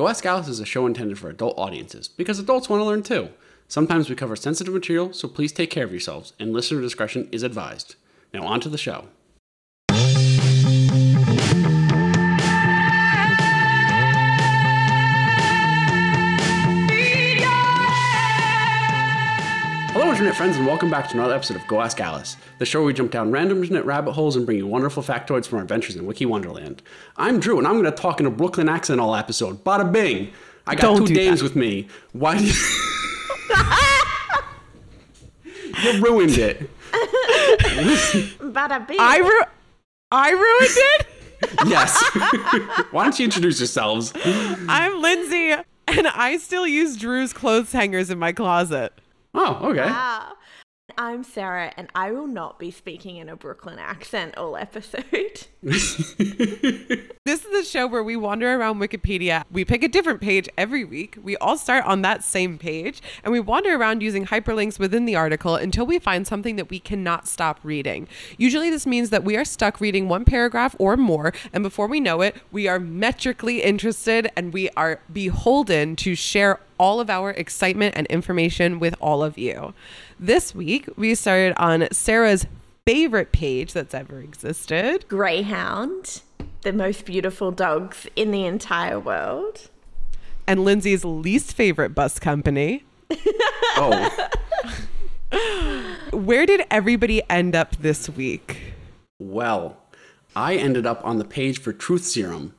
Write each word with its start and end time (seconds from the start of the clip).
Go 0.00 0.08
Ask 0.08 0.24
Alice 0.24 0.48
is 0.48 0.60
a 0.60 0.64
show 0.64 0.86
intended 0.86 1.18
for 1.18 1.28
adult 1.28 1.58
audiences 1.58 2.08
because 2.08 2.38
adults 2.38 2.70
want 2.70 2.80
to 2.80 2.86
learn 2.86 3.02
too. 3.02 3.28
Sometimes 3.68 4.08
we 4.08 4.16
cover 4.16 4.34
sensitive 4.34 4.72
material, 4.72 5.12
so 5.12 5.28
please 5.28 5.52
take 5.52 5.68
care 5.68 5.84
of 5.84 5.90
yourselves, 5.90 6.32
and 6.40 6.54
listener 6.54 6.80
discretion 6.80 7.28
is 7.30 7.42
advised. 7.42 7.96
Now, 8.32 8.46
on 8.46 8.60
to 8.60 8.70
the 8.70 8.78
show. 8.78 9.08
Internet 20.20 20.36
friends, 20.36 20.58
and 20.58 20.66
welcome 20.66 20.90
back 20.90 21.08
to 21.08 21.14
another 21.14 21.34
episode 21.34 21.56
of 21.56 21.66
Go 21.66 21.80
Ask 21.80 21.98
Alice, 21.98 22.36
the 22.58 22.66
show 22.66 22.80
where 22.80 22.88
we 22.88 22.92
jump 22.92 23.10
down 23.10 23.30
random 23.30 23.62
internet 23.62 23.86
rabbit 23.86 24.12
holes 24.12 24.36
and 24.36 24.44
bring 24.44 24.58
you 24.58 24.66
wonderful 24.66 25.02
factoids 25.02 25.46
from 25.46 25.56
our 25.56 25.62
adventures 25.62 25.96
in 25.96 26.04
Wiki 26.04 26.26
Wonderland. 26.26 26.82
I'm 27.16 27.40
Drew, 27.40 27.56
and 27.56 27.66
I'm 27.66 27.80
going 27.80 27.86
to 27.86 27.90
talk 27.90 28.20
in 28.20 28.26
a 28.26 28.30
Brooklyn 28.30 28.68
accent 28.68 29.00
all 29.00 29.16
episode. 29.16 29.64
Bada 29.64 29.90
bing! 29.90 30.30
I 30.66 30.74
got 30.74 30.82
Don't 30.82 30.98
two 30.98 31.06
do 31.06 31.14
dames 31.14 31.40
that. 31.40 31.44
with 31.44 31.56
me. 31.56 31.88
Why 32.12 32.36
do 32.36 32.44
you... 32.44 32.52
you 35.84 36.02
ruined 36.02 36.36
it. 36.36 36.68
Bada 38.42 38.86
bing. 38.86 38.98
I 39.00 39.20
ru- 39.20 39.48
I 40.12 40.32
ruined 40.32 40.76
it. 40.76 41.06
Yes. 41.66 41.98
Why 42.90 43.04
don't 43.04 43.18
you 43.18 43.24
introduce 43.24 43.58
yourselves? 43.58 44.12
I'm 44.68 45.00
Lindsay, 45.00 45.52
and 45.88 46.08
I 46.08 46.36
still 46.36 46.66
use 46.66 46.98
Drew's 46.98 47.32
clothes 47.32 47.72
hangers 47.72 48.10
in 48.10 48.18
my 48.18 48.32
closet. 48.32 48.92
Oh, 49.34 49.70
okay. 49.70 49.86
Wow. 49.86 50.32
I'm 50.96 51.24
Sarah, 51.24 51.72
and 51.76 51.88
I 51.94 52.12
will 52.12 52.26
not 52.26 52.58
be 52.58 52.70
speaking 52.70 53.16
in 53.16 53.28
a 53.28 53.36
Brooklyn 53.36 53.78
accent 53.78 54.36
all 54.36 54.56
episode. 54.56 55.46
This 57.26 57.44
is 57.44 57.52
the 57.52 57.62
show 57.64 57.86
where 57.86 58.02
we 58.02 58.16
wander 58.16 58.58
around 58.58 58.80
Wikipedia. 58.80 59.44
We 59.52 59.64
pick 59.64 59.84
a 59.84 59.88
different 59.88 60.20
page 60.20 60.48
every 60.58 60.84
week. 60.84 61.16
We 61.22 61.36
all 61.36 61.56
start 61.56 61.84
on 61.84 62.02
that 62.02 62.24
same 62.24 62.58
page, 62.58 63.00
and 63.22 63.30
we 63.30 63.38
wander 63.38 63.76
around 63.76 64.02
using 64.02 64.26
hyperlinks 64.26 64.78
within 64.80 65.04
the 65.04 65.14
article 65.14 65.54
until 65.54 65.86
we 65.86 65.98
find 65.98 66.26
something 66.26 66.56
that 66.56 66.70
we 66.70 66.80
cannot 66.80 67.28
stop 67.28 67.60
reading. 67.62 68.08
Usually, 68.36 68.68
this 68.70 68.86
means 68.86 69.10
that 69.10 69.22
we 69.22 69.36
are 69.36 69.44
stuck 69.44 69.80
reading 69.80 70.08
one 70.08 70.24
paragraph 70.24 70.74
or 70.78 70.96
more, 70.96 71.32
and 71.52 71.62
before 71.62 71.86
we 71.86 72.00
know 72.00 72.20
it, 72.22 72.34
we 72.50 72.66
are 72.66 72.80
metrically 72.80 73.62
interested 73.62 74.32
and 74.34 74.52
we 74.52 74.70
are 74.70 75.00
beholden 75.12 75.94
to 75.96 76.16
share 76.16 76.58
all 76.80 76.98
of 76.98 77.10
our 77.10 77.30
excitement 77.32 77.94
and 77.96 78.06
information 78.06 78.80
with 78.80 78.94
all 79.00 79.22
of 79.22 79.36
you. 79.36 79.74
This 80.22 80.54
week, 80.54 80.86
we 80.96 81.14
started 81.14 81.54
on 81.56 81.88
Sarah's 81.92 82.44
favorite 82.86 83.32
page 83.32 83.72
that's 83.72 83.94
ever 83.94 84.20
existed. 84.20 85.06
Greyhound, 85.08 86.20
the 86.60 86.74
most 86.74 87.06
beautiful 87.06 87.50
dogs 87.52 88.06
in 88.16 88.30
the 88.30 88.44
entire 88.44 89.00
world. 89.00 89.70
and 90.46 90.62
Lindsay's 90.62 91.06
least 91.06 91.54
favorite 91.54 91.94
bus 91.94 92.18
company. 92.18 92.84
Oh, 93.76 94.10
Where 96.12 96.44
did 96.44 96.62
everybody 96.70 97.22
end 97.30 97.54
up 97.54 97.76
this 97.76 98.10
week? 98.10 98.74
well, 99.20 99.76
I 100.34 100.56
ended 100.56 100.86
up 100.86 101.00
on 101.04 101.18
the 101.18 101.24
page 101.24 101.60
for 101.60 101.72
Truth 101.72 102.04
Serum. 102.04 102.52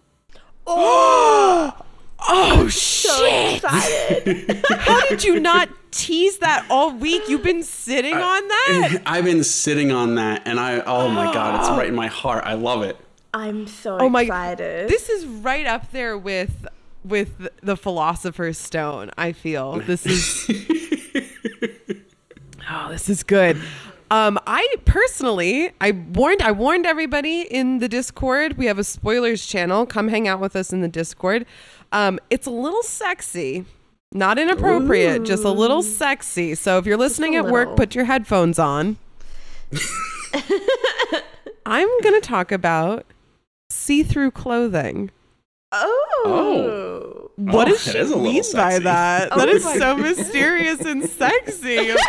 Oh 0.65 1.73
oh, 2.29 2.67
shit! 2.69 3.11
So 3.11 3.25
excited. 3.67 4.65
How 4.69 5.05
did 5.09 5.23
you 5.25 5.39
not 5.39 5.69
tease 5.91 6.37
that 6.39 6.65
all 6.69 6.91
week? 6.93 7.23
You've 7.27 7.43
been 7.43 7.63
sitting 7.63 8.15
on 8.15 8.47
that. 8.47 9.01
I've 9.05 9.25
been 9.25 9.43
sitting 9.43 9.91
on 9.91 10.15
that, 10.15 10.43
and 10.45 10.59
I, 10.59 10.81
oh 10.81 11.09
my 11.09 11.33
God, 11.33 11.59
it's 11.59 11.69
right 11.69 11.87
in 11.87 11.95
my 11.95 12.07
heart. 12.07 12.43
I 12.45 12.53
love 12.53 12.83
it. 12.83 12.97
I'm 13.33 13.67
so 13.67 13.97
Oh 13.99 14.09
my! 14.09 14.23
excited. 14.23 14.89
This 14.89 15.09
is 15.09 15.25
right 15.25 15.65
up 15.65 15.91
there 15.91 16.17
with 16.17 16.67
with 17.03 17.47
the 17.61 17.77
Philosopher's 17.77 18.57
Stone. 18.57 19.11
I 19.17 19.31
feel 19.31 19.79
this 19.79 20.05
is. 20.05 20.49
oh, 22.69 22.89
this 22.91 23.09
is 23.09 23.23
good. 23.23 23.61
Um, 24.09 24.37
I 24.45 24.67
personally, 24.83 25.71
I 25.79 25.91
warned, 25.91 26.41
I 26.41 26.51
warned 26.51 26.85
everybody 26.85 27.41
in 27.43 27.79
the 27.79 27.87
Discord. 27.87 28.57
We 28.57 28.65
have 28.65 28.77
a 28.77 28.83
spoilers 28.83 29.45
channel. 29.45 29.85
Come 29.85 30.09
hang 30.09 30.27
out 30.27 30.41
with 30.41 30.53
us 30.57 30.73
in 30.73 30.81
the 30.81 30.89
Discord. 30.89 31.45
Um, 31.93 32.19
it's 32.29 32.45
a 32.45 32.51
little 32.51 32.83
sexy, 32.83 33.63
not 34.13 34.37
inappropriate, 34.37 35.23
just 35.23 35.43
a 35.43 35.51
little 35.51 35.81
sexy. 35.81 36.55
So 36.55 36.77
if 36.77 36.85
you're 36.85 36.97
listening 36.97 37.35
a 37.35 37.39
at 37.39 37.45
work, 37.45 37.75
put 37.77 37.95
your 37.95 38.05
headphones 38.05 38.59
on. 38.59 38.97
I'm 41.65 41.87
gonna 42.01 42.21
talk 42.21 42.51
about 42.51 43.05
see-through 43.69 44.31
clothing. 44.31 45.11
oh. 45.71 45.97
Oh. 46.25 47.31
What 47.37 47.67
Oh, 47.67 47.71
does 47.71 47.87
it 47.87 47.91
she 47.93 47.97
is 47.97 48.11
a 48.11 48.15
little 48.17 48.31
mean 48.31 48.43
by 48.53 48.79
that? 48.79 49.29
Oh 49.31 49.37
that 49.39 49.49
is 49.49 49.63
my 49.63 49.77
so 49.77 49.95
mysterious 49.97 50.81
and 50.81 51.03
sexy. 51.09 51.95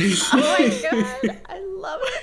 Oh 0.00 0.36
my 0.36 0.78
god, 0.90 1.40
I 1.48 1.58
love 1.58 2.00
it. 2.04 2.22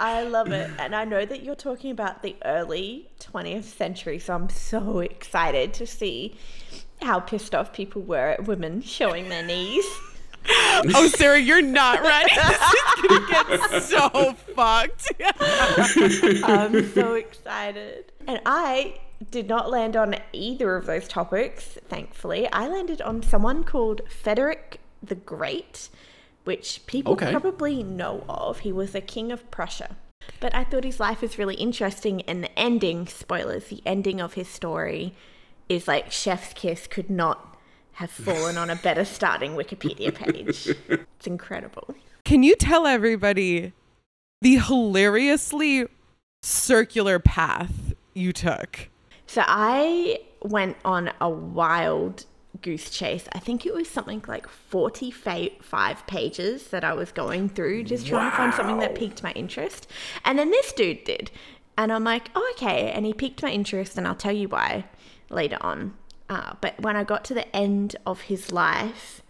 I 0.00 0.22
love 0.24 0.50
it. 0.50 0.68
And 0.80 0.96
I 0.96 1.04
know 1.04 1.24
that 1.24 1.44
you're 1.44 1.54
talking 1.54 1.92
about 1.92 2.22
the 2.24 2.34
early 2.44 3.08
20th 3.20 3.62
century, 3.62 4.18
so 4.18 4.34
I'm 4.34 4.48
so 4.48 4.98
excited 4.98 5.74
to 5.74 5.86
see 5.86 6.36
how 7.02 7.20
pissed 7.20 7.54
off 7.54 7.72
people 7.72 8.02
were 8.02 8.30
at 8.30 8.44
women 8.46 8.80
showing 8.82 9.28
their 9.28 9.44
knees. 9.44 9.84
oh, 10.48 11.08
Sarah, 11.14 11.38
you're 11.38 11.62
not 11.62 12.02
ready. 12.02 12.32
This 12.42 12.60
is 12.60 13.08
gonna 13.08 13.26
get 13.28 13.82
so 13.82 14.32
fucked. 14.54 15.12
I'm 16.44 16.92
so 16.92 17.14
excited. 17.14 18.12
And 18.26 18.40
I 18.46 18.98
did 19.30 19.48
not 19.48 19.70
land 19.70 19.96
on 19.96 20.16
either 20.32 20.76
of 20.76 20.86
those 20.86 21.06
topics, 21.08 21.78
thankfully. 21.88 22.50
I 22.52 22.68
landed 22.68 23.00
on 23.02 23.22
someone 23.22 23.64
called 23.64 24.02
Frederick 24.08 24.80
the 25.02 25.14
Great, 25.14 25.88
which 26.44 26.82
people 26.86 27.12
Okay. 27.14 27.30
probably 27.30 27.82
know 27.82 28.24
of. 28.28 28.60
He 28.60 28.72
was 28.72 28.94
a 28.94 29.00
king 29.00 29.30
of 29.32 29.48
Prussia. 29.50 29.96
But 30.40 30.54
I 30.54 30.64
thought 30.64 30.84
his 30.84 31.00
life 31.00 31.20
was 31.22 31.38
really 31.38 31.56
interesting, 31.56 32.22
and 32.22 32.44
the 32.44 32.58
ending, 32.58 33.06
spoilers, 33.06 33.66
the 33.66 33.82
ending 33.84 34.20
of 34.20 34.34
his 34.34 34.48
story 34.48 35.14
is 35.74 35.88
like 35.88 36.10
Chef's 36.10 36.52
Kiss 36.54 36.86
could 36.86 37.10
not 37.10 37.56
have 37.92 38.10
fallen 38.10 38.56
on 38.56 38.70
a 38.70 38.76
better 38.76 39.04
starting 39.04 39.52
Wikipedia 39.52 40.14
page. 40.14 40.74
It's 41.22 41.28
incredible. 41.28 41.94
Can 42.24 42.42
you 42.42 42.56
tell 42.56 42.84
everybody 42.84 43.72
the 44.40 44.56
hilariously 44.56 45.86
circular 46.42 47.20
path 47.20 47.94
you 48.12 48.32
took? 48.32 48.88
So 49.28 49.44
I 49.46 50.18
went 50.42 50.78
on 50.84 51.12
a 51.20 51.30
wild 51.30 52.24
goose 52.60 52.90
chase. 52.90 53.26
I 53.32 53.38
think 53.38 53.64
it 53.64 53.72
was 53.72 53.88
something 53.88 54.24
like 54.26 54.48
45 54.48 56.06
pages 56.08 56.68
that 56.68 56.82
I 56.82 56.92
was 56.92 57.12
going 57.12 57.48
through, 57.48 57.84
just 57.84 58.08
trying 58.08 58.30
to 58.32 58.36
find 58.36 58.52
something 58.52 58.78
that 58.78 58.96
piqued 58.96 59.22
my 59.22 59.30
interest. 59.32 59.86
And 60.24 60.40
then 60.40 60.50
this 60.50 60.72
dude 60.72 61.04
did. 61.04 61.30
And 61.78 61.92
I'm 61.92 62.02
like, 62.02 62.30
oh, 62.34 62.54
okay. 62.56 62.90
And 62.90 63.06
he 63.06 63.14
piqued 63.14 63.42
my 63.42 63.50
interest, 63.50 63.96
and 63.96 64.08
I'll 64.08 64.16
tell 64.16 64.32
you 64.32 64.48
why 64.48 64.86
later 65.32 65.58
on. 65.60 65.94
Uh, 66.28 66.54
but 66.60 66.80
when 66.80 66.96
I 66.96 67.04
got 67.04 67.24
to 67.26 67.34
the 67.34 67.54
end 67.54 67.96
of 68.06 68.22
his 68.22 68.52
life, 68.52 69.22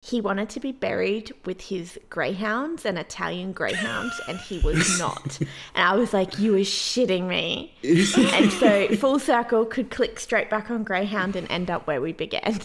he 0.00 0.20
wanted 0.20 0.48
to 0.50 0.60
be 0.60 0.70
buried 0.72 1.32
with 1.44 1.62
his 1.62 1.98
greyhounds 2.10 2.84
and 2.86 2.98
Italian 2.98 3.52
greyhounds, 3.52 4.20
and 4.28 4.38
he 4.38 4.58
was 4.60 4.98
not. 5.00 5.38
and 5.40 5.48
I 5.74 5.96
was 5.96 6.12
like, 6.12 6.38
"You 6.38 6.54
are 6.56 6.60
shitting 6.60 7.26
me." 7.26 7.74
and 7.82 8.52
so, 8.52 8.88
full 8.96 9.18
circle, 9.18 9.64
could 9.64 9.90
click 9.90 10.20
straight 10.20 10.48
back 10.48 10.70
on 10.70 10.84
greyhound 10.84 11.34
and 11.36 11.50
end 11.50 11.70
up 11.70 11.86
where 11.86 12.00
we 12.00 12.12
began. 12.12 12.60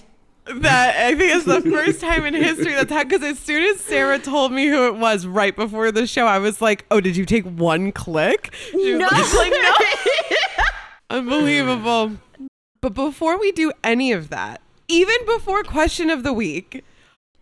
That 0.55 0.95
I 0.97 1.15
think 1.15 1.31
is 1.35 1.45
the 1.45 1.61
first 1.61 2.01
time 2.01 2.25
in 2.25 2.33
history 2.33 2.73
that's 2.73 2.91
happened. 2.91 3.09
Because 3.11 3.23
as 3.31 3.39
soon 3.39 3.63
as 3.63 3.79
Sarah 3.79 4.17
told 4.19 4.51
me 4.51 4.67
who 4.67 4.87
it 4.87 4.95
was 4.95 5.25
right 5.27 5.55
before 5.55 5.91
the 5.91 6.07
show, 6.07 6.25
I 6.25 6.39
was 6.39 6.61
like, 6.61 6.85
"Oh, 6.91 6.99
did 6.99 7.15
you 7.15 7.25
take 7.25 7.45
one 7.45 7.91
click?" 7.91 8.51
She 8.71 8.93
was 8.95 8.99
No. 8.99 9.07
like, 9.07 9.51
like, 9.51 9.51
no. 9.51 10.65
Unbelievable. 11.17 12.17
But 12.81 12.95
before 12.95 13.39
we 13.39 13.51
do 13.51 13.71
any 13.83 14.11
of 14.11 14.29
that, 14.29 14.61
even 14.87 15.23
before 15.25 15.61
question 15.63 16.09
of 16.09 16.23
the 16.23 16.33
week, 16.33 16.83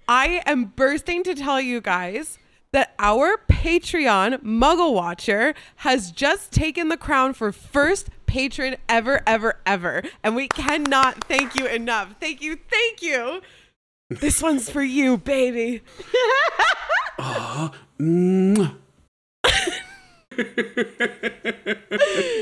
I 0.08 0.42
am 0.46 0.66
bursting 0.66 1.24
to 1.24 1.34
tell 1.34 1.62
you 1.62 1.80
guys 1.80 2.38
that 2.74 2.94
our 3.00 3.38
Patreon 3.50 4.44
Muggle 4.44 4.94
Watcher 4.94 5.54
has 5.78 6.12
just 6.12 6.52
taken 6.52 6.90
the 6.90 6.98
crown 6.98 7.34
for 7.34 7.52
first 7.52 8.10
patron 8.26 8.76
ever, 8.88 9.22
ever, 9.26 9.60
ever. 9.66 10.04
And 10.24 10.36
we 10.36 10.50
cannot 10.50 11.24
thank 11.24 11.56
you 11.56 11.66
enough. 11.66 12.16
Thank 12.20 12.42
you, 12.42 12.58
thank 12.70 13.02
you. 13.02 13.42
This 14.10 14.42
one's 14.42 14.70
for 14.70 14.84
you, 14.84 15.18
baby. 15.18 15.82
Mwah. 17.20 18.76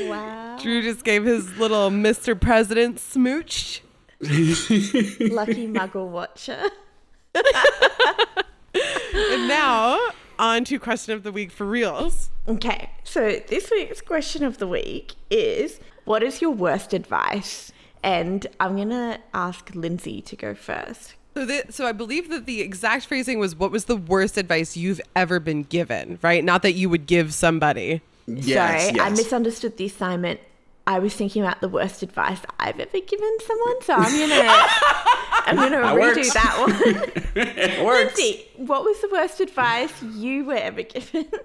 Wow. 0.08 0.58
Drew 0.62 0.82
just 0.82 1.04
gave 1.04 1.24
his 1.24 1.56
little 1.58 1.90
Mr. 1.90 2.38
President 2.40 3.00
smooch. 3.00 3.82
Lucky 4.20 5.68
Muggle 5.68 6.08
Watcher. 6.08 6.62
And 9.30 9.48
now, 9.48 9.98
on 10.38 10.64
to 10.64 10.78
question 10.78 11.14
of 11.14 11.22
the 11.22 11.32
week 11.32 11.50
for 11.50 11.66
reals. 11.66 12.30
Okay, 12.46 12.90
so 13.02 13.40
this 13.48 13.70
week's 13.70 14.00
question 14.00 14.44
of 14.44 14.58
the 14.58 14.68
week 14.68 15.14
is 15.30 15.80
What 16.04 16.22
is 16.22 16.40
your 16.40 16.52
worst 16.52 16.92
advice? 16.94 17.72
And 18.02 18.46
I'm 18.60 18.76
going 18.76 18.90
to 18.90 19.18
ask 19.34 19.70
Lindsay 19.74 20.20
to 20.22 20.36
go 20.36 20.54
first. 20.54 21.14
So, 21.34 21.46
th- 21.46 21.66
so 21.70 21.86
I 21.86 21.92
believe 21.92 22.30
that 22.30 22.46
the 22.46 22.60
exact 22.60 23.06
phrasing 23.06 23.38
was, 23.38 23.54
"What 23.54 23.70
was 23.70 23.84
the 23.84 23.96
worst 23.96 24.36
advice 24.36 24.76
you've 24.76 25.00
ever 25.14 25.38
been 25.38 25.62
given?" 25.64 26.18
Right? 26.22 26.42
Not 26.44 26.62
that 26.62 26.72
you 26.72 26.88
would 26.90 27.06
give 27.06 27.32
somebody. 27.32 28.00
Yes, 28.26 28.86
Sorry, 28.88 29.00
I 29.00 29.10
misunderstood 29.10 29.76
the 29.76 29.86
assignment. 29.86 30.40
I 30.86 30.98
was 30.98 31.14
thinking 31.14 31.42
about 31.42 31.60
the 31.60 31.68
worst 31.68 32.02
advice 32.02 32.40
I've 32.58 32.80
ever 32.80 33.00
given 33.00 33.36
someone, 33.46 33.82
so 33.82 33.94
I'm 33.94 34.18
gonna 34.18 34.66
I'm 35.46 35.56
gonna 35.56 35.76
redo 35.78 36.16
works. 36.16 36.34
that 36.34 36.56
one. 36.58 37.32
it 37.36 37.84
works. 37.84 38.18
Lindsay, 38.18 38.46
what 38.56 38.84
was 38.84 39.00
the 39.00 39.08
worst 39.12 39.40
advice 39.40 40.02
you 40.02 40.44
were 40.46 40.54
ever 40.54 40.82
given? 40.82 41.26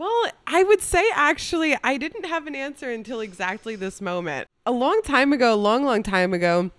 Well, 0.00 0.26
I 0.48 0.64
would 0.64 0.82
say 0.82 1.04
actually, 1.14 1.76
I 1.84 1.98
didn't 1.98 2.26
have 2.26 2.48
an 2.48 2.56
answer 2.56 2.90
until 2.90 3.20
exactly 3.20 3.76
this 3.76 4.00
moment. 4.00 4.48
A 4.66 4.72
long 4.72 5.00
time 5.04 5.32
ago, 5.32 5.54
a 5.54 5.56
long, 5.56 5.84
long 5.84 6.02
time 6.02 6.34
ago, 6.34 6.72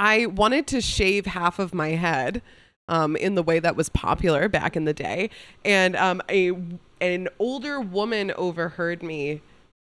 I 0.00 0.24
wanted 0.24 0.66
to 0.68 0.80
shave 0.80 1.26
half 1.26 1.58
of 1.58 1.74
my 1.74 1.90
head 1.90 2.40
um, 2.88 3.16
in 3.16 3.34
the 3.34 3.42
way 3.42 3.58
that 3.58 3.76
was 3.76 3.90
popular 3.90 4.48
back 4.48 4.74
in 4.74 4.86
the 4.86 4.94
day. 4.94 5.28
And 5.62 5.94
um, 5.94 6.22
a 6.30 6.52
an 7.02 7.28
older 7.38 7.80
woman 7.80 8.32
overheard 8.36 9.02
me 9.02 9.42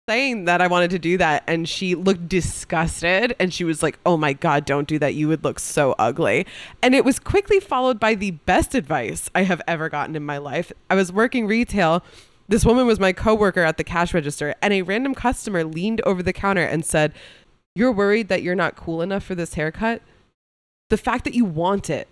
saying 0.06 0.45
that 0.45 0.61
I 0.61 0.67
wanted 0.67 0.91
to 0.91 0.99
do 0.99 1.17
that 1.17 1.43
and 1.47 1.67
she 1.67 1.95
looked 1.95 2.29
disgusted 2.29 3.35
and 3.41 3.53
she 3.53 3.65
was 3.65 3.83
like, 3.83 3.99
"Oh 4.05 4.19
my 4.19 4.35
god, 4.35 4.67
don't 4.67 4.87
do 4.87 4.99
that. 4.99 5.15
You 5.15 5.27
would 5.29 5.43
look 5.43 5.59
so 5.59 5.95
ugly." 5.99 6.47
And 6.83 6.95
it 6.95 7.05
was 7.05 7.19
quickly 7.19 7.59
followed 7.59 7.99
by 7.99 8.15
the 8.15 8.33
best 8.33 8.75
advice 8.75 9.31
I 9.35 9.45
have 9.45 9.62
ever 9.67 9.89
gotten 9.89 10.15
in 10.17 10.25
my 10.25 10.37
life. 10.37 10.71
I 10.91 10.97
was 10.97 11.11
working 11.11 11.47
retail. 11.47 12.05
This 12.47 12.67
woman 12.67 12.87
was 12.87 13.01
my 13.01 13.15
coworker 13.15 13.62
at 13.62 13.79
the 13.79 13.85
cash 13.85 14.12
register 14.12 14.55
and 14.61 14.75
a 14.75 14.83
random 14.83 15.15
customer 15.15 15.65
leaned 15.65 16.03
over 16.03 16.23
the 16.23 16.35
counter 16.35 16.65
and 16.65 16.85
said, 16.85 17.15
"You're 17.75 17.93
worried 17.93 18.29
that 18.29 18.43
you're 18.43 18.55
not 18.55 18.76
cool 18.76 19.03
enough 19.03 19.25
for 19.25 19.35
this 19.35 19.55
haircut? 19.55 20.03
The 20.91 20.97
fact 20.97 21.25
that 21.25 21.35
you 21.35 21.44
want 21.44 21.91
it 21.91 22.09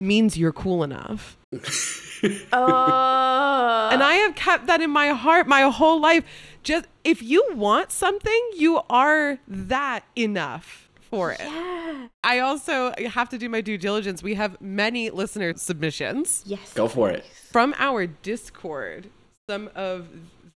means 0.00 0.38
you're 0.38 0.52
cool 0.52 0.82
enough." 0.82 1.36
oh, 2.52 3.88
and 3.92 4.02
I 4.02 4.14
have 4.24 4.34
kept 4.34 4.66
that 4.66 4.80
in 4.80 4.90
my 4.90 5.08
heart 5.08 5.46
my 5.46 5.62
whole 5.62 6.00
life. 6.00 6.24
Just 6.62 6.86
if 7.04 7.22
you 7.22 7.44
want 7.54 7.90
something, 7.90 8.40
you 8.56 8.80
are 8.90 9.38
that 9.48 10.04
enough 10.16 10.88
for 11.00 11.32
it. 11.32 11.40
yeah. 11.40 12.08
I 12.22 12.38
also 12.38 12.92
have 13.08 13.28
to 13.30 13.38
do 13.38 13.48
my 13.48 13.60
due 13.62 13.78
diligence. 13.78 14.22
We 14.22 14.34
have 14.34 14.60
many 14.60 15.10
listener 15.10 15.54
submissions 15.56 16.42
Yes. 16.46 16.72
Go 16.74 16.86
for 16.86 17.10
it. 17.10 17.24
from 17.50 17.74
our 17.78 18.06
Discord. 18.06 19.08
Some 19.48 19.70
of 19.74 20.06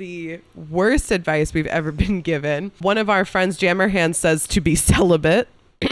the 0.03 0.41
worst 0.57 1.11
advice 1.13 1.55
we've 1.55 1.67
ever 1.69 1.93
been 2.05 2.21
given. 2.23 2.73
One 2.81 2.99
of 2.99 3.09
our 3.09 3.25
friends, 3.25 3.57
Jammer 3.57 3.89
Hand, 3.89 4.17
says 4.17 4.47
to 4.49 4.61
be 4.61 4.75
celibate. 4.75 5.49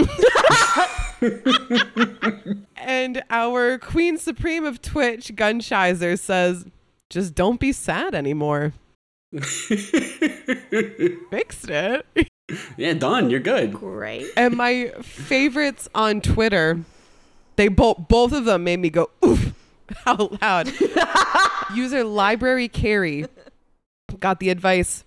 and 2.76 3.22
our 3.30 3.78
Queen 3.78 4.18
Supreme 4.18 4.64
of 4.64 4.82
Twitch, 4.82 5.28
Gunshizer, 5.36 6.18
says, 6.18 6.66
just 7.08 7.36
don't 7.36 7.60
be 7.60 7.72
sad 7.72 8.14
anymore. 8.14 8.72
Fixed 9.32 9.70
it. 11.70 12.04
Yeah, 12.76 12.94
done. 12.94 13.30
You're 13.30 13.38
good. 13.38 13.72
Great. 13.72 14.26
And 14.36 14.56
my 14.56 14.92
favorites 15.02 15.88
on 15.94 16.20
Twitter, 16.20 16.80
they 17.54 17.68
both 17.68 18.08
both 18.08 18.32
of 18.32 18.44
them 18.44 18.64
made 18.64 18.80
me 18.80 18.90
go 18.90 19.10
oof 19.24 19.54
out 20.04 20.42
loud. 20.42 20.72
User 21.74 22.02
Library 22.02 22.66
Carry 22.66 23.26
got 24.18 24.40
the 24.40 24.50
advice: 24.50 25.04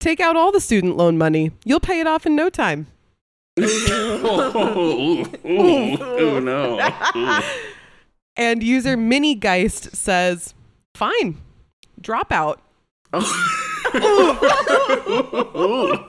take 0.00 0.20
out 0.20 0.36
all 0.36 0.50
the 0.50 0.60
student 0.60 0.96
loan 0.96 1.18
money. 1.18 1.52
You'll 1.64 1.80
pay 1.80 2.00
it 2.00 2.06
off 2.06 2.26
in 2.26 2.34
no 2.34 2.50
time. 2.50 2.88
oh, 3.58 5.26
oh, 5.44 6.40
no. 6.40 7.42
And 8.36 8.62
user 8.62 8.96
Mini 8.96 9.34
Geist 9.34 9.94
says, 9.94 10.54
"Fine, 10.94 11.36
drop 12.00 12.32
out." 12.32 12.60
oh, 13.12 13.26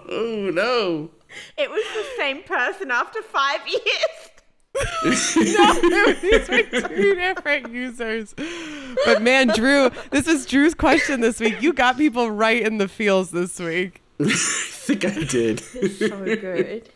no. 0.53 1.09
It 1.57 1.69
was 1.69 1.83
the 1.95 2.05
same 2.17 2.43
person 2.43 2.91
after 2.91 3.21
five 3.21 3.61
years. 3.67 4.30
no, 5.03 5.11
these 6.21 6.49
were 6.49 6.63
two 6.63 7.15
different 7.15 7.71
users. 7.71 8.33
But 9.05 9.21
man, 9.21 9.49
Drew, 9.49 9.91
this 10.11 10.27
was 10.27 10.45
Drew's 10.45 10.73
question 10.73 11.21
this 11.21 11.39
week. 11.39 11.61
You 11.61 11.73
got 11.73 11.97
people 11.97 12.31
right 12.31 12.61
in 12.61 12.77
the 12.77 12.87
feels 12.87 13.31
this 13.31 13.59
week. 13.59 14.01
I 14.19 14.33
think 14.33 15.05
I 15.05 15.23
did. 15.23 15.59
so 15.59 16.23
good. 16.23 16.89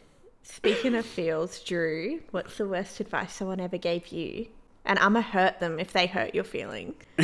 Speaking 0.43 0.95
of 0.95 1.05
feels, 1.05 1.59
Drew, 1.61 2.21
what's 2.31 2.57
the 2.57 2.67
worst 2.67 2.99
advice 2.99 3.33
someone 3.33 3.59
ever 3.59 3.77
gave 3.77 4.07
you? 4.07 4.47
And 4.85 4.99
I'ma 4.99 5.21
hurt 5.21 5.59
them 5.59 5.79
if 5.79 5.93
they 5.93 6.07
hurt 6.07 6.35
your 6.35 6.43
feeling. 6.43 6.93
I 7.17 7.23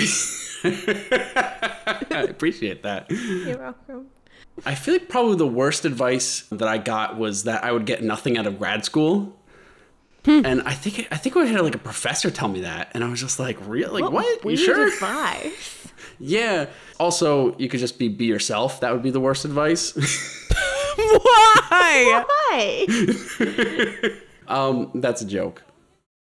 appreciate 2.27 2.83
that. 2.83 3.09
You're 3.09 3.59
welcome. 3.59 4.07
I 4.65 4.75
feel 4.75 4.95
like 4.95 5.09
probably 5.09 5.37
the 5.37 5.47
worst 5.47 5.85
advice 5.85 6.41
that 6.51 6.67
I 6.67 6.77
got 6.77 7.17
was 7.17 7.43
that 7.43 7.63
I 7.63 7.71
would 7.71 7.85
get 7.85 8.03
nothing 8.03 8.37
out 8.37 8.47
of 8.47 8.57
grad 8.57 8.83
school. 8.83 9.37
And 10.25 10.61
I 10.63 10.73
think 10.73 11.07
I 11.11 11.17
think 11.17 11.35
we 11.35 11.47
had 11.47 11.61
like 11.61 11.75
a 11.75 11.79
professor 11.79 12.29
tell 12.29 12.47
me 12.47 12.61
that, 12.61 12.91
and 12.93 13.03
I 13.03 13.09
was 13.09 13.19
just 13.19 13.39
like, 13.39 13.57
"Really? 13.67 14.01
Like, 14.01 14.11
what? 14.11 14.25
You 14.25 14.39
Weird 14.43 14.59
sure?" 14.59 14.87
advice. 14.87 15.77
Yeah. 16.19 16.67
Also, 16.99 17.55
you 17.57 17.67
could 17.67 17.79
just 17.79 17.97
be 17.97 18.07
be 18.07 18.25
yourself. 18.25 18.79
That 18.81 18.93
would 18.93 19.01
be 19.01 19.09
the 19.09 19.19
worst 19.19 19.43
advice. 19.43 19.95
Why? 20.95 22.23
Why? 22.49 24.11
um, 24.47 24.91
that's 24.95 25.21
a 25.21 25.25
joke. 25.25 25.63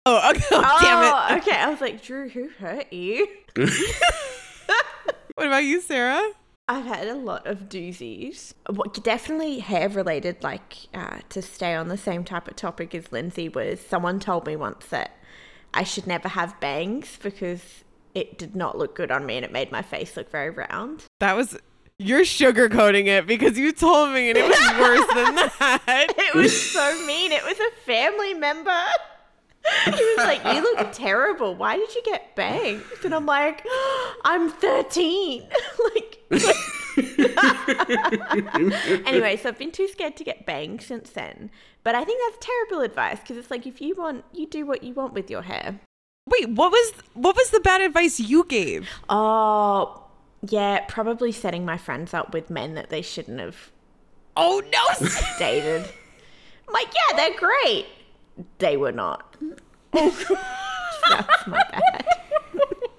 Oh, 0.05 0.29
okay. 0.31 0.45
Oh, 0.51 0.77
damn 0.81 1.03
it. 1.03 1.13
Oh, 1.13 1.37
okay. 1.37 1.57
I 1.57 1.69
was 1.69 1.81
like, 1.81 2.03
Drew, 2.03 2.29
who 2.29 2.47
hurt 2.59 2.93
you? 2.93 3.27
What 5.35 5.47
about 5.47 5.63
you, 5.63 5.81
Sarah? 5.81 6.31
I've 6.69 6.85
had 6.85 7.07
a 7.07 7.15
lot 7.15 7.47
of 7.47 7.69
doozies. 7.69 8.53
What 8.69 9.01
definitely 9.03 9.59
hair 9.59 9.87
related, 9.87 10.43
like 10.43 10.75
uh, 10.93 11.19
to 11.29 11.41
stay 11.41 11.73
on 11.73 11.87
the 11.87 11.97
same 11.97 12.23
type 12.25 12.47
of 12.47 12.57
topic 12.57 12.93
as 12.93 13.11
Lindsay 13.11 13.47
was. 13.47 13.79
Someone 13.79 14.19
told 14.19 14.45
me 14.45 14.55
once 14.57 14.85
that 14.87 15.11
I 15.73 15.83
should 15.83 16.07
never 16.07 16.27
have 16.27 16.59
bangs 16.59 17.17
because 17.21 17.61
it 18.13 18.37
did 18.37 18.55
not 18.55 18.77
look 18.77 18.95
good 18.95 19.11
on 19.11 19.25
me 19.25 19.37
and 19.37 19.45
it 19.45 19.51
made 19.51 19.71
my 19.71 19.81
face 19.81 20.17
look 20.17 20.29
very 20.29 20.49
round. 20.49 21.03
That 21.19 21.35
was 21.37 21.57
you're 21.99 22.21
sugarcoating 22.21 23.07
it 23.07 23.25
because 23.25 23.57
you 23.57 23.71
told 23.71 24.11
me 24.11 24.29
and 24.29 24.37
it 24.37 24.47
was 24.47 24.79
worse 24.79 25.07
than 25.15 25.35
that. 25.59 26.13
It 26.17 26.35
was 26.35 26.71
so 26.71 27.05
mean. 27.05 27.31
It 27.31 27.43
was 27.43 27.57
a 27.59 27.71
family 27.85 28.33
member. 28.33 28.77
He 29.85 29.91
was 29.91 30.17
like, 30.17 30.43
"You 30.55 30.61
look 30.61 30.91
terrible. 30.91 31.55
Why 31.55 31.77
did 31.77 31.93
you 31.95 32.01
get 32.03 32.35
bangs?" 32.35 32.83
And 33.03 33.13
I'm 33.13 33.25
like, 33.25 33.65
"I'm 34.23 34.49
13." 34.49 35.43
like, 35.93 36.19
anyway, 39.07 39.37
so 39.37 39.49
I've 39.49 39.57
been 39.57 39.71
too 39.71 39.87
scared 39.87 40.15
to 40.17 40.23
get 40.23 40.45
bangs 40.45 40.85
since 40.85 41.09
then. 41.11 41.49
But 41.83 41.95
I 41.95 42.03
think 42.03 42.19
that's 42.25 42.45
terrible 42.45 42.83
advice 42.83 43.19
because 43.19 43.37
it's 43.37 43.51
like 43.51 43.65
if 43.65 43.81
you 43.81 43.95
want, 43.95 44.25
you 44.33 44.47
do 44.47 44.65
what 44.65 44.83
you 44.83 44.93
want 44.93 45.13
with 45.13 45.29
your 45.29 45.43
hair. 45.43 45.79
Wait, 46.29 46.49
what 46.49 46.71
was 46.71 46.93
what 47.13 47.35
was 47.35 47.49
the 47.51 47.59
bad 47.59 47.81
advice 47.81 48.19
you 48.19 48.43
gave? 48.45 48.89
Oh, 49.09 50.03
yeah, 50.41 50.81
probably 50.87 51.31
setting 51.31 51.65
my 51.65 51.77
friends 51.77 52.13
up 52.13 52.33
with 52.33 52.49
men 52.49 52.75
that 52.75 52.89
they 52.89 53.01
shouldn't 53.01 53.39
have 53.39 53.71
Oh 54.35 54.61
no. 54.71 55.07
dated. 55.39 55.83
I'm 56.67 56.73
like, 56.73 56.87
yeah, 56.93 57.15
they're 57.15 57.37
great. 57.39 57.87
They 58.59 58.77
were 58.77 58.91
not. 58.91 59.35
That's 59.91 60.29
my 61.47 61.63
bad. 61.71 62.05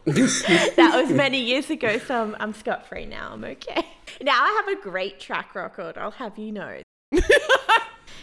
that 0.76 0.92
was 0.94 1.10
many 1.10 1.38
years 1.38 1.68
ago, 1.68 1.98
so 1.98 2.22
I'm, 2.22 2.36
I'm 2.40 2.54
scot 2.54 2.86
free 2.86 3.04
now. 3.04 3.30
I'm 3.32 3.44
okay. 3.44 3.84
Now 4.22 4.42
I 4.42 4.62
have 4.64 4.78
a 4.78 4.82
great 4.82 5.20
track 5.20 5.54
record. 5.54 5.98
I'll 5.98 6.12
have 6.12 6.38
you 6.38 6.50
know. 6.50 6.80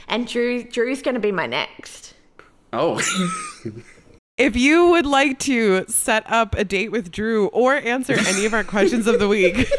and 0.07 0.27
Drew, 0.27 0.63
Drew's 0.63 1.03
going 1.03 1.13
to 1.13 1.22
be 1.22 1.31
my 1.31 1.45
next. 1.45 2.15
Oh. 2.74 3.01
If 4.38 4.57
you 4.57 4.89
would 4.89 5.05
like 5.05 5.39
to 5.39 5.86
set 5.88 6.29
up 6.29 6.55
a 6.55 6.65
date 6.65 6.91
with 6.91 7.10
Drew 7.10 7.48
or 7.48 7.75
answer 7.75 8.15
any 8.27 8.45
of 8.45 8.53
our 8.53 8.65
questions 8.65 9.07
of 9.07 9.17
the 9.17 9.29
week, 9.29 9.72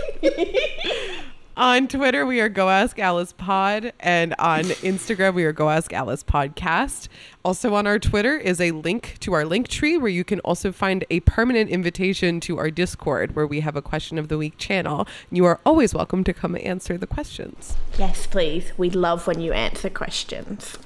on 1.56 1.88
Twitter 1.88 2.26
we 2.26 2.40
are 2.40 2.50
Go 2.50 2.68
Ask 2.68 2.98
Alice 2.98 3.32
Pod, 3.32 3.92
and 3.98 4.34
on 4.38 4.64
Instagram 4.64 5.34
we 5.34 5.44
are 5.44 5.52
Go 5.52 5.70
Ask 5.70 5.92
Alice 5.92 6.22
Podcast. 6.22 7.08
Also 7.44 7.74
on 7.74 7.86
our 7.86 7.98
Twitter 7.98 8.36
is 8.36 8.60
a 8.60 8.72
link 8.72 9.16
to 9.20 9.32
our 9.32 9.44
link 9.44 9.68
tree 9.68 9.96
where 9.96 10.10
you 10.10 10.22
can 10.22 10.40
also 10.40 10.70
find 10.70 11.04
a 11.10 11.20
permanent 11.20 11.70
invitation 11.70 12.40
to 12.40 12.58
our 12.58 12.70
Discord 12.70 13.34
where 13.34 13.46
we 13.46 13.60
have 13.60 13.74
a 13.74 13.82
question 13.82 14.18
of 14.18 14.28
the 14.28 14.36
week 14.36 14.58
channel. 14.58 15.08
You 15.30 15.46
are 15.46 15.60
always 15.64 15.94
welcome 15.94 16.24
to 16.24 16.34
come 16.34 16.58
answer 16.62 16.98
the 16.98 17.06
questions. 17.06 17.74
Yes, 17.98 18.26
please. 18.26 18.72
We 18.76 18.90
love 18.90 19.26
when 19.26 19.40
you 19.40 19.52
answer 19.52 19.88
questions. 19.88 20.78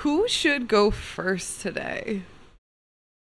Who 0.00 0.26
should 0.26 0.66
go 0.66 0.90
first 0.90 1.60
today? 1.60 2.22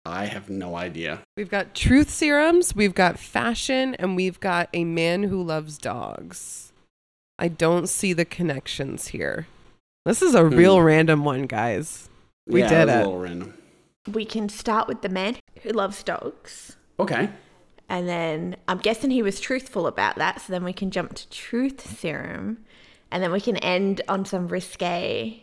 I 0.05 0.26
have 0.26 0.50
no 0.50 0.76
idea. 0.76 1.21
We've 1.35 1.49
got 1.49 1.75
truth 1.75 2.11
serums, 2.11 2.76
we've 2.76 2.95
got 2.95 3.19
fashion, 3.19 3.95
and 3.95 4.17
we've 4.17 4.38
got 4.38 4.69
a 4.75 4.85
man 4.85 5.23
who 5.23 5.43
loves 5.43 5.79
dogs. 5.79 6.73
I 7.38 7.49
don't 7.49 7.88
see 7.88 8.12
the 8.12 8.25
connections 8.25 9.09
here. 9.09 9.47
This 10.05 10.23
is 10.23 10.35
a 10.35 10.43
hmm. 10.43 10.57
real 10.57 10.81
random 10.83 11.25
one, 11.25 11.47
guys. 11.47 12.09
We 12.47 12.61
yeah, 12.61 12.69
did 12.69 12.88
it. 12.88 12.95
A 12.95 12.99
little 12.99 13.19
random. 13.19 13.55
We 14.12 14.25
can 14.25 14.49
start 14.49 14.87
with 14.87 15.03
the 15.03 15.09
man 15.09 15.37
who 15.62 15.71
loves 15.71 16.03
dogs. 16.03 16.76
Okay. 17.00 17.31
And 17.88 18.09
then 18.09 18.57
I'm 18.69 18.79
guessing 18.79 19.11
he 19.11 19.23
was 19.23 19.41
truthful 19.41 19.87
about 19.87 20.17
that. 20.17 20.43
So 20.43 20.53
then 20.53 20.64
we 20.64 20.73
can 20.73 20.91
jump 20.91 21.14
to 21.14 21.29
truth 21.31 21.99
serum. 21.99 22.64
And 23.11 23.23
then 23.23 23.33
we 23.33 23.41
can 23.41 23.57
end 23.59 24.03
on 24.09 24.25
some 24.25 24.49
risque 24.49 25.43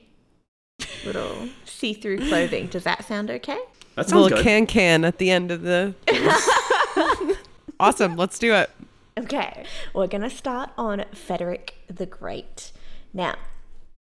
little 1.05 1.49
see 1.65 1.93
through 1.93 2.19
clothing. 2.27 2.67
Does 2.67 2.83
that 2.83 3.05
sound 3.05 3.31
okay? 3.31 3.59
That 3.95 4.09
sounds 4.09 4.23
little 4.23 4.37
good. 4.37 4.43
can 4.43 4.65
can 4.65 5.05
at 5.05 5.17
the 5.17 5.31
end 5.31 5.51
of 5.51 5.61
the. 5.63 5.95
awesome. 7.79 8.15
Let's 8.15 8.39
do 8.39 8.53
it. 8.53 8.69
Okay, 9.17 9.65
we're 9.93 10.07
going 10.07 10.21
to 10.21 10.29
start 10.29 10.69
on 10.77 11.03
Frederick 11.13 11.75
the 11.87 12.05
Great. 12.05 12.71
Now, 13.13 13.35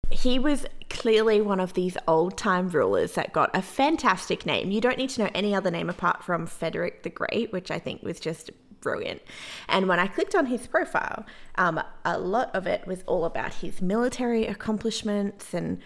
he 0.08 0.38
was 0.38 0.66
clearly 0.88 1.40
one 1.40 1.58
of 1.58 1.74
these 1.74 1.96
old 2.06 2.36
time 2.38 2.68
rulers 2.68 3.14
that 3.14 3.32
got 3.32 3.50
a 3.52 3.60
fantastic 3.60 4.46
name. 4.46 4.70
You 4.70 4.80
don't 4.80 4.98
need 4.98 5.10
to 5.10 5.24
know 5.24 5.30
any 5.34 5.52
other 5.52 5.70
name 5.70 5.90
apart 5.90 6.22
from 6.22 6.46
Frederick 6.46 7.02
the 7.02 7.10
Great, 7.10 7.52
which 7.52 7.72
I 7.72 7.80
think 7.80 8.04
was 8.04 8.20
just 8.20 8.50
brilliant. 8.80 9.20
And 9.68 9.88
when 9.88 9.98
I 9.98 10.06
clicked 10.06 10.36
on 10.36 10.46
his 10.46 10.68
profile, 10.68 11.26
um, 11.56 11.82
a 12.04 12.18
lot 12.18 12.54
of 12.54 12.68
it 12.68 12.86
was 12.86 13.02
all 13.06 13.24
about 13.24 13.54
his 13.54 13.82
military 13.82 14.46
accomplishments 14.46 15.52
and 15.52 15.80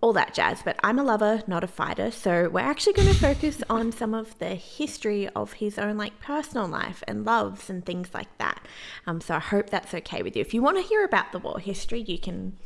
all 0.00 0.12
that 0.14 0.34
jazz. 0.34 0.62
But 0.62 0.78
I'm 0.82 0.98
a 0.98 1.04
lover, 1.04 1.42
not 1.46 1.64
a 1.64 1.66
fighter. 1.66 2.10
So 2.10 2.48
we're 2.48 2.60
actually 2.60 2.94
going 2.94 3.08
to 3.08 3.14
focus 3.14 3.62
on 3.70 3.92
some 3.92 4.14
of 4.14 4.38
the 4.38 4.54
history 4.54 5.28
of 5.30 5.54
his 5.54 5.78
own 5.78 5.96
like 5.96 6.18
personal 6.20 6.66
life 6.66 7.02
and 7.06 7.24
loves 7.24 7.70
and 7.70 7.84
things 7.84 8.10
like 8.14 8.36
that. 8.38 8.66
Um, 9.06 9.20
so 9.20 9.34
I 9.34 9.40
hope 9.40 9.70
that's 9.70 9.94
okay 9.94 10.22
with 10.22 10.36
you. 10.36 10.40
If 10.40 10.54
you 10.54 10.62
want 10.62 10.76
to 10.78 10.82
hear 10.82 11.04
about 11.04 11.32
the 11.32 11.38
war 11.38 11.58
history, 11.58 12.02
you 12.02 12.18
can 12.18 12.56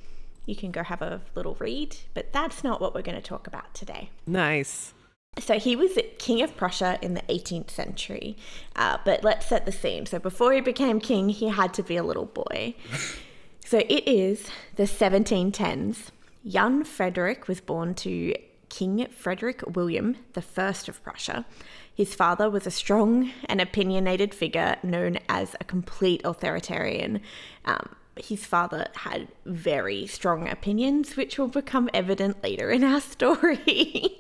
you 0.46 0.54
can 0.54 0.70
go 0.70 0.82
have 0.82 1.00
a 1.00 1.22
little 1.34 1.56
read. 1.58 1.96
But 2.12 2.32
that's 2.32 2.62
not 2.62 2.80
what 2.80 2.94
we're 2.94 3.02
going 3.02 3.20
to 3.20 3.22
talk 3.22 3.46
about 3.46 3.72
today. 3.74 4.10
Nice. 4.26 4.92
So 5.38 5.58
he 5.58 5.74
was 5.74 5.98
king 6.18 6.42
of 6.42 6.56
Prussia 6.56 6.98
in 7.02 7.14
the 7.14 7.22
18th 7.22 7.70
century. 7.70 8.36
Uh, 8.76 8.98
but 9.04 9.24
let's 9.24 9.46
set 9.46 9.66
the 9.66 9.72
scene. 9.72 10.06
So 10.06 10.18
before 10.18 10.52
he 10.52 10.60
became 10.60 11.00
king, 11.00 11.28
he 11.28 11.48
had 11.48 11.74
to 11.74 11.82
be 11.82 11.96
a 11.96 12.04
little 12.04 12.26
boy. 12.26 12.74
so 13.64 13.78
it 13.78 14.06
is 14.06 14.48
the 14.76 14.84
1710s. 14.84 16.10
Young 16.46 16.84
Frederick 16.84 17.48
was 17.48 17.62
born 17.62 17.94
to 17.94 18.34
King 18.68 19.06
Frederick 19.10 19.62
William 19.74 20.16
I 20.36 20.40
of 20.60 21.00
Prussia. 21.02 21.46
His 21.94 22.14
father 22.14 22.50
was 22.50 22.66
a 22.66 22.70
strong 22.70 23.32
and 23.46 23.62
opinionated 23.62 24.34
figure 24.34 24.76
known 24.82 25.18
as 25.28 25.56
a 25.58 25.64
complete 25.64 26.20
authoritarian. 26.22 27.22
Um, 27.64 27.96
his 28.16 28.44
father 28.44 28.88
had 28.94 29.28
very 29.46 30.06
strong 30.06 30.46
opinions, 30.46 31.16
which 31.16 31.38
will 31.38 31.48
become 31.48 31.88
evident 31.94 32.42
later 32.42 32.70
in 32.70 32.84
our 32.84 33.00
story. 33.14 34.18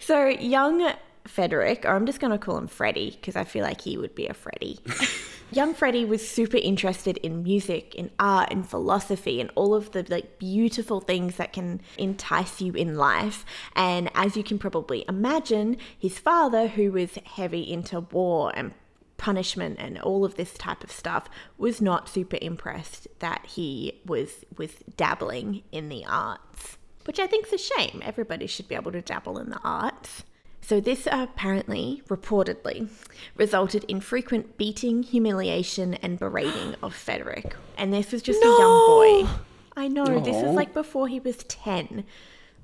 so, 0.00 0.26
young 0.26 0.92
Frederick, 1.28 1.84
or 1.84 1.90
I'm 1.90 2.06
just 2.06 2.20
going 2.20 2.32
to 2.32 2.38
call 2.38 2.56
him 2.56 2.66
Freddie 2.66 3.10
because 3.10 3.36
I 3.36 3.44
feel 3.44 3.62
like 3.62 3.80
he 3.82 3.96
would 3.96 4.14
be 4.14 4.26
a 4.26 4.34
Freddie. 4.34 4.78
young 5.50 5.74
Freddie 5.74 6.04
was 6.04 6.26
super 6.26 6.56
interested 6.56 7.16
in 7.18 7.42
music, 7.42 7.94
in 7.94 8.10
art, 8.18 8.50
in 8.50 8.62
philosophy, 8.62 9.40
and 9.40 9.50
all 9.54 9.74
of 9.74 9.92
the 9.92 10.04
like 10.08 10.38
beautiful 10.38 11.00
things 11.00 11.36
that 11.36 11.52
can 11.52 11.80
entice 11.96 12.60
you 12.60 12.72
in 12.72 12.96
life. 12.96 13.44
And 13.74 14.10
as 14.14 14.36
you 14.36 14.42
can 14.42 14.58
probably 14.58 15.04
imagine, 15.08 15.76
his 15.98 16.18
father, 16.18 16.68
who 16.68 16.92
was 16.92 17.16
heavy 17.24 17.70
into 17.70 18.00
war 18.00 18.52
and 18.54 18.72
punishment 19.16 19.76
and 19.80 19.98
all 19.98 20.24
of 20.24 20.36
this 20.36 20.54
type 20.54 20.84
of 20.84 20.92
stuff 20.92 21.28
was 21.58 21.80
not 21.80 22.08
super 22.08 22.38
impressed 22.40 23.08
that 23.18 23.44
he 23.46 24.00
was 24.06 24.44
was 24.56 24.70
dabbling 24.96 25.64
in 25.72 25.88
the 25.88 26.04
arts 26.06 26.78
which 27.04 27.18
i 27.18 27.26
think 27.26 27.44
is 27.44 27.52
a 27.52 27.58
shame 27.58 28.00
everybody 28.04 28.46
should 28.46 28.68
be 28.68 28.76
able 28.76 28.92
to 28.92 29.02
dabble 29.02 29.36
in 29.36 29.50
the 29.50 29.58
arts 29.64 30.22
so 30.68 30.80
this 30.80 31.06
uh, 31.06 31.26
apparently 31.30 32.02
reportedly 32.08 32.88
resulted 33.36 33.84
in 33.84 34.00
frequent 34.00 34.58
beating 34.58 35.02
humiliation 35.02 35.94
and 35.94 36.18
berating 36.18 36.74
of 36.82 36.94
frederick 37.04 37.56
and 37.78 37.92
this 37.92 38.12
was 38.12 38.20
just 38.20 38.42
a 38.42 38.46
young 38.46 38.86
boy 38.86 39.28
i 39.76 39.88
know 39.88 40.20
this 40.20 40.36
Aw. 40.36 40.50
is 40.50 40.54
like 40.54 40.74
before 40.74 41.08
he 41.08 41.20
was 41.20 41.38
10 41.38 42.04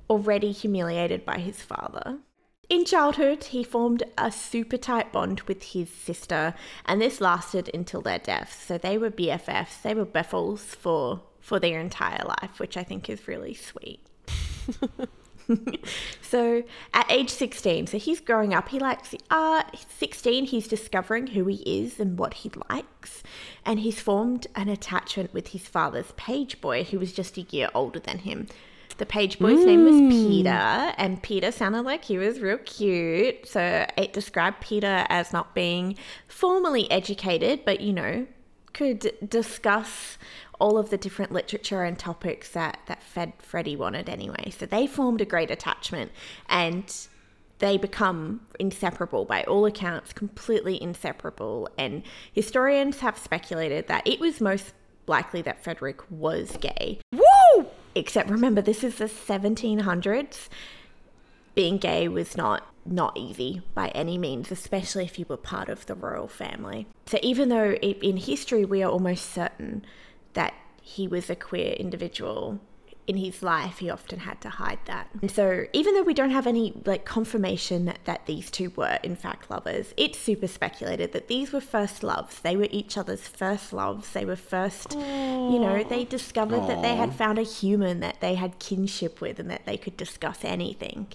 already 0.07 0.51
humiliated 0.51 1.25
by 1.25 1.39
his 1.39 1.63
father 1.63 2.19
in 2.67 2.83
childhood, 2.83 3.43
he 3.43 3.63
formed 3.63 4.01
a 4.17 4.31
super 4.31 4.77
tight 4.77 5.11
bond 5.11 5.41
with 5.41 5.61
his 5.61 5.87
sister, 5.87 6.55
and 6.87 6.99
this 6.99 7.21
lasted 7.21 7.69
until 7.75 8.01
their 8.01 8.17
deaths. 8.17 8.55
So 8.55 8.79
they 8.79 8.97
were 8.97 9.11
BFFs, 9.11 9.83
they 9.83 9.93
were 9.93 10.03
Beffels 10.03 10.61
for 10.61 11.21
for 11.39 11.59
their 11.59 11.79
entire 11.79 12.25
life, 12.25 12.57
which 12.57 12.75
I 12.75 12.83
think 12.83 13.07
is 13.07 13.27
really 13.27 13.53
sweet. 13.53 13.99
so 16.21 16.63
at 16.93 17.11
age 17.11 17.29
16, 17.29 17.87
so 17.87 17.97
he's 17.97 18.19
growing 18.19 18.53
up, 18.53 18.69
he 18.69 18.79
likes 18.79 19.09
the 19.09 19.19
art. 19.29 19.85
16, 19.97 20.45
he's 20.45 20.67
discovering 20.67 21.27
who 21.27 21.45
he 21.45 21.57
is 21.65 21.99
and 21.99 22.17
what 22.17 22.35
he 22.35 22.51
likes. 22.69 23.23
And 23.65 23.79
he's 23.79 23.99
formed 23.99 24.47
an 24.55 24.69
attachment 24.69 25.33
with 25.33 25.49
his 25.49 25.67
father's 25.67 26.11
page 26.13 26.61
boy, 26.61 26.83
who 26.83 26.99
was 26.99 27.13
just 27.13 27.37
a 27.37 27.41
year 27.41 27.69
older 27.73 27.99
than 27.99 28.19
him. 28.19 28.47
The 28.97 29.05
page 29.05 29.39
boy's 29.39 29.65
name 29.65 29.83
was 29.83 29.95
hmm. 29.95 30.09
Peter, 30.09 30.49
and 30.49 31.21
Peter 31.21 31.51
sounded 31.51 31.81
like 31.81 32.05
he 32.05 32.17
was 32.17 32.39
real 32.39 32.59
cute. 32.59 33.45
So 33.45 33.85
it 33.97 34.13
described 34.13 34.61
Peter 34.61 35.05
as 35.09 35.33
not 35.33 35.53
being 35.53 35.97
formally 36.29 36.89
educated, 36.89 37.65
but 37.65 37.81
you 37.81 37.91
know, 37.91 38.25
could 38.71 39.11
discuss 39.27 40.17
all 40.59 40.77
of 40.77 40.89
the 40.89 40.97
different 40.97 41.31
literature 41.31 41.83
and 41.83 41.97
topics 41.97 42.49
that 42.51 42.79
that 42.87 43.03
Fed 43.03 43.33
Freddie 43.39 43.75
wanted 43.75 44.09
anyway. 44.09 44.51
So 44.57 44.65
they 44.65 44.87
formed 44.87 45.21
a 45.21 45.25
great 45.25 45.51
attachment, 45.51 46.11
and 46.49 46.93
they 47.59 47.77
become 47.77 48.41
inseparable 48.59 49.25
by 49.25 49.43
all 49.43 49.65
accounts, 49.65 50.13
completely 50.13 50.81
inseparable. 50.81 51.69
And 51.77 52.03
historians 52.33 52.99
have 52.99 53.17
speculated 53.17 53.87
that 53.87 54.05
it 54.05 54.19
was 54.19 54.41
most 54.41 54.73
likely 55.07 55.41
that 55.43 55.63
Frederick 55.63 56.01
was 56.09 56.57
gay. 56.59 56.99
Woo! 57.13 57.67
Except 57.93 58.29
remember, 58.29 58.61
this 58.61 58.83
is 58.83 58.95
the 58.95 59.05
1700s. 59.05 60.49
Being 61.53 61.77
gay 61.77 62.07
was 62.09 62.35
not 62.35 62.69
not 62.85 63.17
easy 63.17 63.61
by 63.73 63.87
any 63.89 64.17
means, 64.17 64.51
especially 64.51 65.05
if 65.05 65.17
you 65.17 65.25
were 65.27 65.37
part 65.37 65.69
of 65.69 65.85
the 65.87 65.95
royal 65.95 66.27
family. 66.27 66.87
So 67.07 67.17
even 67.23 67.49
though 67.49 67.71
in 67.71 68.17
history 68.17 68.63
we 68.63 68.83
are 68.83 68.91
almost 68.91 69.33
certain 69.33 69.83
that 70.35 70.53
he 70.81 71.07
was 71.07 71.29
a 71.29 71.35
queer 71.35 71.73
individual 71.73 72.61
in 73.07 73.17
his 73.17 73.43
life, 73.43 73.79
he 73.79 73.89
often 73.89 74.19
had 74.19 74.41
to 74.41 74.49
hide 74.49 74.79
that. 74.85 75.09
And 75.21 75.29
so 75.29 75.65
even 75.73 75.93
though 75.93 76.03
we 76.03 76.13
don't 76.13 76.31
have 76.31 76.47
any 76.47 76.73
like 76.85 77.05
confirmation 77.05 77.85
that, 77.85 77.99
that 78.05 78.25
these 78.25 78.49
two 78.49 78.71
were 78.75 78.97
in 79.03 79.15
fact 79.15 79.51
lovers, 79.51 79.93
it's 79.95 80.17
super 80.17 80.47
speculated 80.47 81.11
that 81.13 81.27
these 81.27 81.51
were 81.51 81.61
first 81.61 82.03
loves. 82.03 82.39
They 82.39 82.55
were 82.55 82.67
each 82.71 82.97
other's 82.97 83.27
first 83.27 83.73
loves. 83.73 84.11
They 84.11 84.25
were 84.25 84.35
first, 84.35 84.93
you 84.93 85.59
know, 85.59 85.83
they 85.87 86.03
discovered 86.03 86.67
that 86.67 86.81
they 86.81 86.95
had 86.95 87.13
found 87.13 87.37
a 87.37 87.43
human 87.43 87.99
that 87.99 88.21
they 88.21 88.35
had 88.35 88.57
kinship 88.57 89.21
with 89.21 89.39
and 89.39 89.51
that 89.51 89.65
they 89.65 89.77
could 89.77 89.97
discuss 89.97 90.43
anything. 90.43 91.07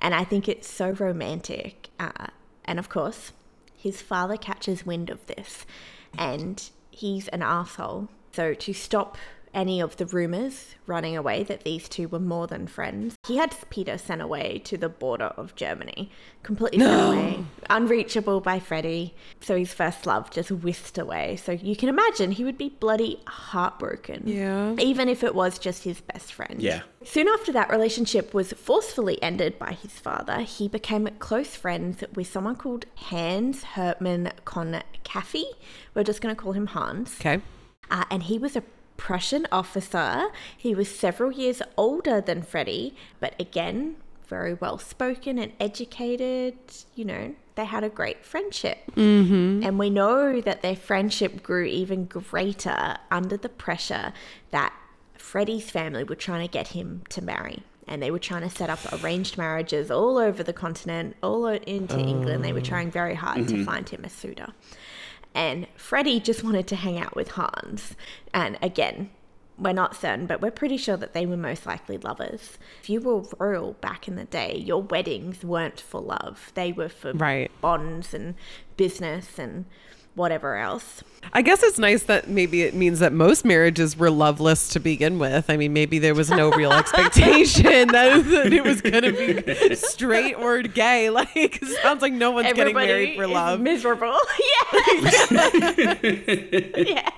And 0.00 0.14
I 0.14 0.24
think 0.24 0.48
it's 0.48 0.68
so 0.68 0.90
romantic. 0.92 1.90
Uh, 2.00 2.28
and 2.64 2.78
of 2.78 2.88
course, 2.88 3.32
his 3.76 4.00
father 4.00 4.38
catches 4.38 4.86
wind 4.86 5.10
of 5.10 5.26
this 5.26 5.66
and 6.16 6.70
he's 6.90 7.28
an 7.28 7.42
asshole. 7.42 8.08
So 8.34 8.52
to 8.52 8.72
stop 8.72 9.16
any 9.54 9.80
of 9.80 9.96
the 9.96 10.06
rumors 10.06 10.74
running 10.84 11.16
away 11.16 11.44
that 11.44 11.62
these 11.62 11.88
two 11.88 12.08
were 12.08 12.18
more 12.18 12.48
than 12.48 12.66
friends, 12.66 13.14
he 13.24 13.36
had 13.36 13.54
Peter 13.70 13.96
sent 13.96 14.20
away 14.20 14.60
to 14.64 14.76
the 14.76 14.88
border 14.88 15.26
of 15.36 15.54
Germany, 15.54 16.10
completely 16.42 16.80
sent 16.80 17.14
away, 17.14 17.44
unreachable 17.70 18.40
by 18.40 18.58
Freddy. 18.58 19.14
So 19.40 19.56
his 19.56 19.72
first 19.72 20.06
love 20.06 20.32
just 20.32 20.50
whisked 20.50 20.98
away. 20.98 21.36
So 21.36 21.52
you 21.52 21.76
can 21.76 21.88
imagine 21.88 22.32
he 22.32 22.42
would 22.42 22.58
be 22.58 22.70
bloody 22.70 23.22
heartbroken. 23.28 24.24
Yeah. 24.26 24.74
Even 24.80 25.08
if 25.08 25.22
it 25.22 25.36
was 25.36 25.60
just 25.60 25.84
his 25.84 26.00
best 26.00 26.32
friend. 26.32 26.60
Yeah. 26.60 26.82
Soon 27.04 27.28
after 27.28 27.52
that 27.52 27.70
relationship 27.70 28.34
was 28.34 28.52
forcefully 28.54 29.22
ended 29.22 29.58
by 29.60 29.74
his 29.74 29.92
father, 29.92 30.40
he 30.40 30.66
became 30.66 31.08
close 31.20 31.54
friends 31.54 32.02
with 32.14 32.26
someone 32.26 32.56
called 32.56 32.86
Hans 32.96 33.62
Hermann 33.62 34.32
von 34.52 34.82
Caffey. 35.04 35.44
We're 35.94 36.02
just 36.02 36.20
going 36.20 36.34
to 36.34 36.42
call 36.42 36.52
him 36.52 36.66
Hans. 36.66 37.14
Okay. 37.20 37.40
Uh, 37.90 38.04
and 38.10 38.24
he 38.24 38.38
was 38.38 38.56
a 38.56 38.62
Prussian 38.96 39.46
officer. 39.50 40.28
He 40.56 40.74
was 40.74 40.88
several 40.88 41.32
years 41.32 41.60
older 41.76 42.20
than 42.20 42.42
Freddie, 42.42 42.94
but 43.20 43.34
again, 43.40 43.96
very 44.26 44.54
well 44.54 44.78
spoken 44.78 45.38
and 45.38 45.52
educated. 45.60 46.54
You 46.94 47.04
know, 47.04 47.34
they 47.54 47.64
had 47.64 47.84
a 47.84 47.88
great 47.88 48.24
friendship. 48.24 48.78
Mm-hmm. 48.96 49.64
And 49.64 49.78
we 49.78 49.90
know 49.90 50.40
that 50.40 50.62
their 50.62 50.76
friendship 50.76 51.42
grew 51.42 51.64
even 51.64 52.06
greater 52.06 52.96
under 53.10 53.36
the 53.36 53.48
pressure 53.48 54.12
that 54.50 54.72
Freddie's 55.16 55.70
family 55.70 56.04
were 56.04 56.14
trying 56.14 56.46
to 56.46 56.52
get 56.52 56.68
him 56.68 57.02
to 57.10 57.22
marry. 57.22 57.62
And 57.86 58.02
they 58.02 58.10
were 58.10 58.18
trying 58.18 58.42
to 58.42 58.50
set 58.50 58.70
up 58.70 58.80
arranged 59.02 59.36
marriages 59.36 59.90
all 59.90 60.16
over 60.16 60.42
the 60.42 60.54
continent, 60.54 61.16
all 61.22 61.46
into 61.46 61.98
England. 61.98 62.42
They 62.42 62.52
were 62.52 62.62
trying 62.62 62.90
very 62.90 63.14
hard 63.14 63.46
to 63.48 63.64
find 63.64 63.86
him 63.86 64.04
a 64.04 64.08
suitor. 64.08 64.54
And 65.34 65.66
Freddie 65.76 66.20
just 66.20 66.44
wanted 66.44 66.66
to 66.68 66.76
hang 66.76 66.98
out 66.98 67.16
with 67.16 67.32
Hans. 67.32 67.96
And 68.32 68.56
again, 68.62 69.10
we're 69.58 69.72
not 69.72 69.96
certain, 69.96 70.26
but 70.26 70.40
we're 70.40 70.50
pretty 70.50 70.76
sure 70.76 70.96
that 70.96 71.12
they 71.12 71.26
were 71.26 71.36
most 71.36 71.66
likely 71.66 71.98
lovers. 71.98 72.58
If 72.82 72.90
you 72.90 73.00
were 73.00 73.22
royal 73.38 73.74
back 73.74 74.08
in 74.08 74.16
the 74.16 74.24
day, 74.24 74.56
your 74.64 74.82
weddings 74.82 75.44
weren't 75.44 75.80
for 75.80 76.00
love. 76.00 76.50
They 76.54 76.72
were 76.72 76.88
for 76.88 77.12
Right. 77.12 77.50
bonds 77.60 78.14
and 78.14 78.34
business 78.76 79.38
and 79.38 79.64
whatever 80.14 80.56
else. 80.56 81.02
I 81.32 81.42
guess 81.42 81.62
it's 81.62 81.78
nice 81.78 82.04
that 82.04 82.28
maybe 82.28 82.62
it 82.62 82.74
means 82.74 83.00
that 83.00 83.12
most 83.12 83.44
marriages 83.44 83.96
were 83.96 84.10
loveless 84.10 84.68
to 84.70 84.80
begin 84.80 85.18
with. 85.18 85.48
I 85.48 85.56
mean, 85.56 85.72
maybe 85.72 85.98
there 85.98 86.14
was 86.14 86.30
no 86.30 86.50
real 86.52 86.72
expectation 86.72 87.88
that, 87.88 88.24
that 88.26 88.52
it 88.52 88.62
was 88.62 88.80
going 88.80 89.02
to 89.02 89.12
be 89.12 89.74
straight 89.74 90.34
or 90.34 90.62
gay. 90.62 91.10
Like, 91.14 91.28
it 91.36 91.64
sounds 91.82 92.02
like 92.02 92.12
no 92.12 92.32
one's 92.32 92.52
getting 92.54 92.74
married 92.74 93.16
for 93.16 93.26
love. 93.26 93.60
Miserable. 93.60 94.18
Yeah. 94.72 95.94
yeah. 96.76 97.10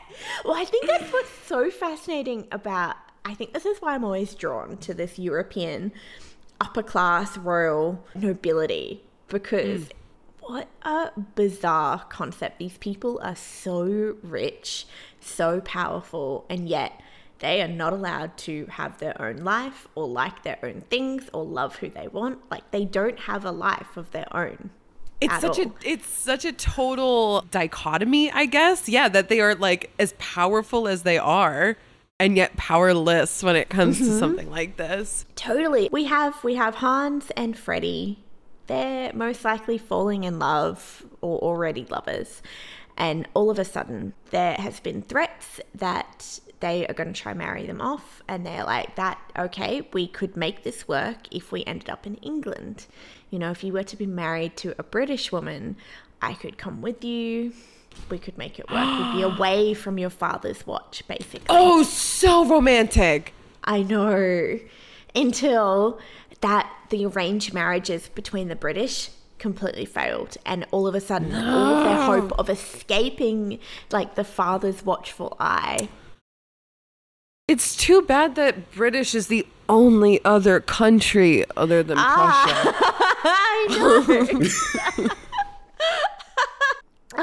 Well, 0.44 0.54
I 0.54 0.64
think 0.64 0.86
that's 0.86 1.10
what's 1.12 1.30
so 1.46 1.70
fascinating 1.70 2.46
about. 2.52 2.96
I 3.24 3.34
think 3.34 3.52
this 3.52 3.64
is 3.64 3.78
why 3.78 3.94
I'm 3.94 4.04
always 4.04 4.34
drawn 4.34 4.76
to 4.78 4.94
this 4.94 5.18
European 5.18 5.92
upper 6.60 6.82
class 6.82 7.36
royal 7.38 8.04
nobility 8.14 9.02
because 9.28 9.84
hmm. 9.84 9.90
What 10.46 10.68
a 10.82 11.10
bizarre 11.34 12.04
concept. 12.08 12.58
These 12.58 12.78
people 12.78 13.20
are 13.22 13.36
so 13.36 14.16
rich, 14.22 14.86
so 15.20 15.60
powerful, 15.60 16.46
and 16.48 16.68
yet 16.68 17.00
they 17.38 17.60
are 17.60 17.68
not 17.68 17.92
allowed 17.92 18.36
to 18.38 18.66
have 18.66 18.98
their 18.98 19.20
own 19.20 19.38
life 19.38 19.86
or 19.94 20.06
like 20.06 20.42
their 20.42 20.58
own 20.62 20.82
things 20.88 21.28
or 21.32 21.44
love 21.44 21.76
who 21.76 21.88
they 21.90 22.08
want. 22.08 22.38
Like 22.50 22.70
they 22.70 22.84
don't 22.84 23.18
have 23.20 23.44
a 23.44 23.50
life 23.52 23.96
of 23.96 24.10
their 24.12 24.26
own. 24.34 24.70
It's 25.20 25.40
such 25.40 25.58
all. 25.58 25.66
a 25.66 25.72
it's 25.82 26.06
such 26.06 26.44
a 26.44 26.52
total 26.52 27.42
dichotomy, 27.50 28.30
I 28.30 28.46
guess. 28.46 28.88
Yeah, 28.88 29.08
that 29.08 29.28
they 29.28 29.40
are 29.40 29.54
like 29.54 29.90
as 29.98 30.14
powerful 30.18 30.86
as 30.88 31.02
they 31.02 31.18
are 31.18 31.76
and 32.18 32.36
yet 32.36 32.56
powerless 32.56 33.42
when 33.42 33.56
it 33.56 33.68
comes 33.68 33.96
Mm-hmm. 33.96 34.06
to 34.06 34.18
something 34.18 34.50
like 34.50 34.76
this. 34.76 35.24
Totally. 35.34 35.88
We 35.92 36.04
have 36.04 36.42
we 36.44 36.54
have 36.56 36.76
Hans 36.76 37.30
and 37.36 37.56
Freddie. 37.56 38.18
They're 38.66 39.12
most 39.12 39.44
likely 39.44 39.78
falling 39.78 40.24
in 40.24 40.38
love 40.38 41.04
or 41.20 41.38
already 41.38 41.84
lovers. 41.84 42.42
And 42.96 43.28
all 43.34 43.50
of 43.50 43.58
a 43.58 43.64
sudden 43.64 44.14
there 44.30 44.54
has 44.54 44.80
been 44.80 45.02
threats 45.02 45.60
that 45.74 46.40
they 46.60 46.86
are 46.86 46.94
going 46.94 47.12
to 47.12 47.20
try 47.20 47.34
marry 47.34 47.66
them 47.66 47.82
off 47.82 48.22
and 48.28 48.46
they're 48.46 48.64
like 48.64 48.96
that 48.96 49.18
okay, 49.38 49.86
we 49.92 50.08
could 50.08 50.36
make 50.36 50.62
this 50.62 50.88
work 50.88 51.18
if 51.30 51.52
we 51.52 51.64
ended 51.64 51.90
up 51.90 52.06
in 52.06 52.14
England. 52.16 52.86
You 53.30 53.38
know, 53.38 53.50
if 53.50 53.62
you 53.62 53.72
were 53.72 53.84
to 53.84 53.96
be 53.96 54.06
married 54.06 54.56
to 54.58 54.74
a 54.78 54.82
British 54.82 55.30
woman, 55.30 55.76
I 56.22 56.34
could 56.34 56.56
come 56.56 56.80
with 56.80 57.04
you. 57.04 57.52
We 58.10 58.18
could 58.18 58.36
make 58.38 58.58
it 58.58 58.70
work. 58.70 58.86
We'd 58.86 59.16
be 59.16 59.22
away 59.36 59.74
from 59.74 59.98
your 59.98 60.10
father's 60.10 60.66
watch, 60.66 61.02
basically. 61.08 61.46
Oh, 61.48 61.82
so 61.82 62.46
romantic. 62.46 63.32
I 63.64 63.82
know. 63.82 64.58
Until 65.14 65.98
that 66.40 66.70
the 66.90 67.06
arranged 67.06 67.52
marriages 67.52 68.08
between 68.08 68.48
the 68.48 68.56
British 68.56 69.10
completely 69.38 69.84
failed 69.84 70.36
and 70.46 70.66
all 70.70 70.86
of 70.86 70.94
a 70.94 71.00
sudden 71.00 71.34
all 71.34 71.74
of 71.74 71.84
their 71.84 72.02
hope 72.02 72.32
of 72.38 72.48
escaping 72.48 73.58
like 73.90 74.14
the 74.14 74.24
father's 74.24 74.82
watchful 74.82 75.36
eye 75.38 75.88
It's 77.46 77.76
too 77.76 78.00
bad 78.00 78.34
that 78.36 78.72
British 78.72 79.14
is 79.14 79.26
the 79.26 79.46
only 79.68 80.24
other 80.24 80.60
country 80.60 81.44
other 81.56 81.82
than 81.82 81.98
ah. 81.98 82.44
Prussia. 82.46 82.74
I 83.24 83.66
know. 84.98 85.08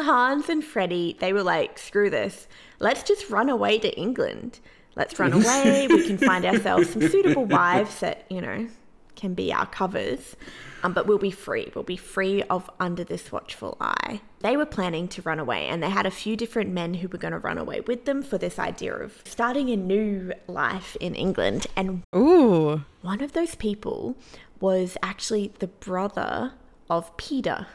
Hans 0.01 0.50
and 0.50 0.63
Freddie, 0.63 1.17
they 1.20 1.34
were 1.34 1.43
like, 1.43 1.77
screw 1.77 2.10
this. 2.10 2.48
Let's 2.79 3.03
just 3.03 3.29
run 3.29 3.50
away 3.50 3.79
to 3.79 3.96
England. 3.98 4.60
Let's 4.96 5.17
run 5.20 5.34
away. 5.34 5.88
we 5.89 6.05
can 6.05 6.17
find 6.17 6.46
ourselves 6.46 6.89
some 6.89 7.01
suitable 7.08 7.46
wives 7.60 8.00
that, 8.00 8.25
you 8.29 8.41
know, 8.41 8.67
can 9.15 9.34
be 9.34 9.53
our 9.53 9.65
covers. 9.65 10.36
Um, 10.84 10.93
but 10.93 11.08
we'll 11.08 11.17
be 11.17 11.32
free. 11.32 11.72
We'll 11.74 11.84
be 11.84 11.98
free 11.98 12.43
of 12.43 12.70
under 12.79 13.03
this 13.03 13.32
watchful 13.32 13.78
eye. 13.80 14.21
They 14.41 14.58
were 14.58 14.65
planning 14.65 15.08
to 15.10 15.21
run 15.21 15.39
away, 15.39 15.67
and 15.67 15.82
they 15.82 15.89
had 15.89 16.06
a 16.06 16.12
few 16.12 16.36
different 16.36 16.71
men 16.71 16.95
who 16.95 17.08
were 17.08 17.17
going 17.17 17.32
to 17.32 17.39
run 17.39 17.58
away 17.58 17.80
with 17.82 18.04
them 18.04 18.21
for 18.21 18.38
this 18.38 18.60
idea 18.60 18.93
of 18.93 19.21
starting 19.23 19.69
a 19.69 19.78
new 19.78 20.34
life 20.47 20.97
in 20.99 21.15
England. 21.15 21.67
And 21.76 22.04
Ooh. 22.13 22.84
one 23.02 23.21
of 23.21 23.32
those 23.32 23.56
people 23.56 24.17
was 24.60 24.97
actually 25.02 25.54
the 25.60 25.67
brother 25.67 26.54
of 26.89 27.15
Peter, 27.15 27.67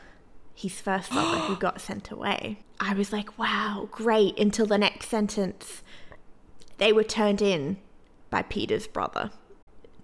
his 0.54 0.80
first 0.80 1.14
lover 1.14 1.38
who 1.38 1.56
got 1.60 1.80
sent 1.80 2.10
away. 2.10 2.58
I 2.80 2.94
was 2.94 3.12
like, 3.12 3.38
wow, 3.38 3.88
great. 3.90 4.38
Until 4.38 4.66
the 4.66 4.78
next 4.78 5.08
sentence, 5.08 5.82
they 6.76 6.92
were 6.92 7.04
turned 7.04 7.42
in 7.42 7.78
by 8.30 8.42
Peter's 8.42 8.86
brother. 8.86 9.30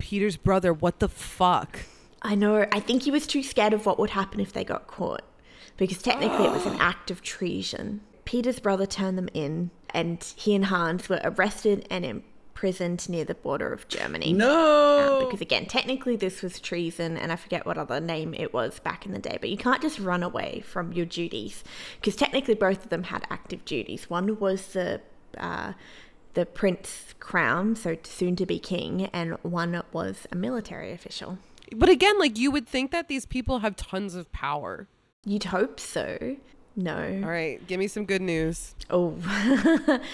Peter's 0.05 0.37
brother, 0.37 0.71
what 0.71 0.99
the 0.99 1.09
fuck? 1.09 1.81
I 2.21 2.35
know, 2.35 2.67
I 2.71 2.79
think 2.79 3.05
he 3.05 3.11
was 3.11 3.27
too 3.27 3.43
scared 3.43 3.73
of 3.73 3.87
what 3.87 3.99
would 3.99 4.11
happen 4.11 4.38
if 4.38 4.53
they 4.53 4.62
got 4.62 4.87
caught 4.87 5.23
because 5.79 6.03
technically 6.03 6.45
it 6.45 6.53
was 6.53 6.67
an 6.67 6.77
act 6.79 7.11
of 7.11 7.23
treason. 7.23 8.03
Peter's 8.27 8.61
brother 8.61 8.85
turned 8.85 9.17
them 9.17 9.31
in, 9.33 9.71
and 9.95 10.23
he 10.37 10.55
and 10.55 10.67
Hans 10.67 11.09
were 11.09 11.23
arrested 11.25 11.87
and 11.90 12.05
imprisoned 12.05 13.09
near 13.09 13.25
the 13.25 13.35
border 13.35 13.73
of 13.73 13.88
Germany. 13.88 14.35
No. 14.35 15.21
Um, 15.21 15.25
because 15.25 15.40
again, 15.40 15.64
technically 15.64 16.17
this 16.17 16.43
was 16.43 16.61
treason, 16.61 17.17
and 17.17 17.33
I 17.33 17.37
forget 17.37 17.64
what 17.64 17.79
other 17.79 17.99
name 17.99 18.35
it 18.35 18.53
was 18.53 18.81
back 18.81 19.07
in 19.07 19.12
the 19.12 19.19
day. 19.19 19.38
But 19.40 19.49
you 19.49 19.57
can't 19.57 19.81
just 19.81 19.99
run 19.99 20.23
away 20.23 20.62
from 20.67 20.93
your 20.93 21.07
duties, 21.07 21.64
because 21.99 22.14
technically 22.14 22.55
both 22.55 22.85
of 22.85 22.90
them 22.90 23.05
had 23.05 23.27
active 23.31 23.64
duties. 23.64 24.11
One 24.11 24.38
was 24.38 24.67
the 24.75 25.01
uh, 25.38 25.73
the 26.35 26.47
prince 26.47 27.14
crown, 27.20 27.75
so 27.75 27.97
soon 28.03 28.37
to 28.37 28.47
be 28.47 28.59
king, 28.59 29.07
and 29.12 29.35
one 29.42 29.83
was 29.92 30.27
a 30.31 30.37
military 30.37 30.92
official. 30.92 31.38
But 31.75 31.88
again, 31.88 32.18
like 32.18 32.38
you 32.38 32.51
would 32.51 32.68
think 32.68 32.90
that 32.90 33.09
these 33.09 33.27
people 33.27 33.61
have 33.61 33.77
tons 33.77 34.14
of 34.14 34.31
power. 34.33 34.87
You'd 35.25 35.44
hope 35.44 35.81
so. 35.81 36.37
No. 36.76 37.20
All 37.22 37.30
right, 37.30 37.64
give 37.68 37.78
me 37.78 37.87
some 37.87 38.04
good 38.04 38.20
news. 38.20 38.74
Oh, 38.90 39.16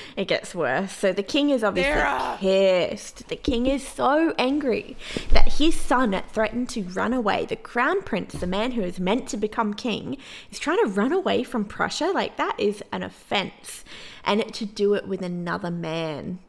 it 0.17 0.29
gets 0.29 0.55
worse. 0.55 0.93
So 0.93 1.13
the 1.13 1.23
king 1.23 1.49
is 1.49 1.65
obviously 1.65 1.93
Sarah! 1.93 2.37
pissed. 2.39 3.29
The 3.29 3.37
king 3.37 3.67
is 3.67 3.87
so 3.87 4.35
angry 4.39 4.97
that 5.31 5.55
his 5.55 5.75
son 5.75 6.21
threatened 6.31 6.69
to 6.71 6.83
run 6.83 7.15
away. 7.15 7.47
The 7.47 7.57
crown 7.57 8.03
prince, 8.03 8.35
the 8.35 8.47
man 8.47 8.73
who 8.73 8.83
is 8.83 9.01
meant 9.01 9.27
to 9.29 9.39
become 9.39 9.73
king, 9.73 10.19
is 10.51 10.59
trying 10.59 10.79
to 10.85 10.91
run 10.91 11.13
away 11.13 11.45
from 11.45 11.65
Prussia. 11.65 12.13
Like, 12.13 12.37
that 12.37 12.57
is 12.59 12.83
an 12.93 13.03
offense. 13.03 13.83
And 14.23 14.53
to 14.53 14.67
do 14.67 14.93
it 14.95 15.09
with 15.09 15.23
another 15.23 15.71
man, 15.71 16.41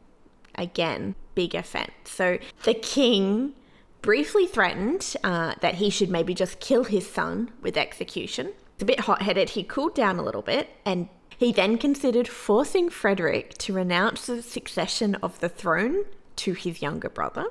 again, 0.56 1.14
big 1.34 1.54
offense. 1.54 1.92
So 2.04 2.38
the 2.64 2.74
king 2.74 3.54
briefly 4.02 4.46
threatened 4.46 5.16
uh, 5.24 5.54
that 5.60 5.76
he 5.76 5.88
should 5.88 6.10
maybe 6.10 6.34
just 6.34 6.60
kill 6.60 6.84
his 6.84 7.08
son 7.08 7.50
with 7.62 7.78
execution. 7.78 8.52
A 8.82 8.84
bit 8.84 9.00
hot 9.00 9.22
headed. 9.22 9.50
He 9.50 9.62
cooled 9.62 9.94
down 9.94 10.18
a 10.18 10.24
little 10.24 10.42
bit 10.42 10.68
and 10.84 11.08
he 11.38 11.52
then 11.52 11.78
considered 11.78 12.26
forcing 12.26 12.90
Frederick 12.90 13.56
to 13.58 13.72
renounce 13.72 14.26
the 14.26 14.42
succession 14.42 15.14
of 15.22 15.38
the 15.38 15.48
throne 15.48 16.04
to 16.34 16.54
his 16.54 16.82
younger 16.82 17.08
brother. 17.08 17.46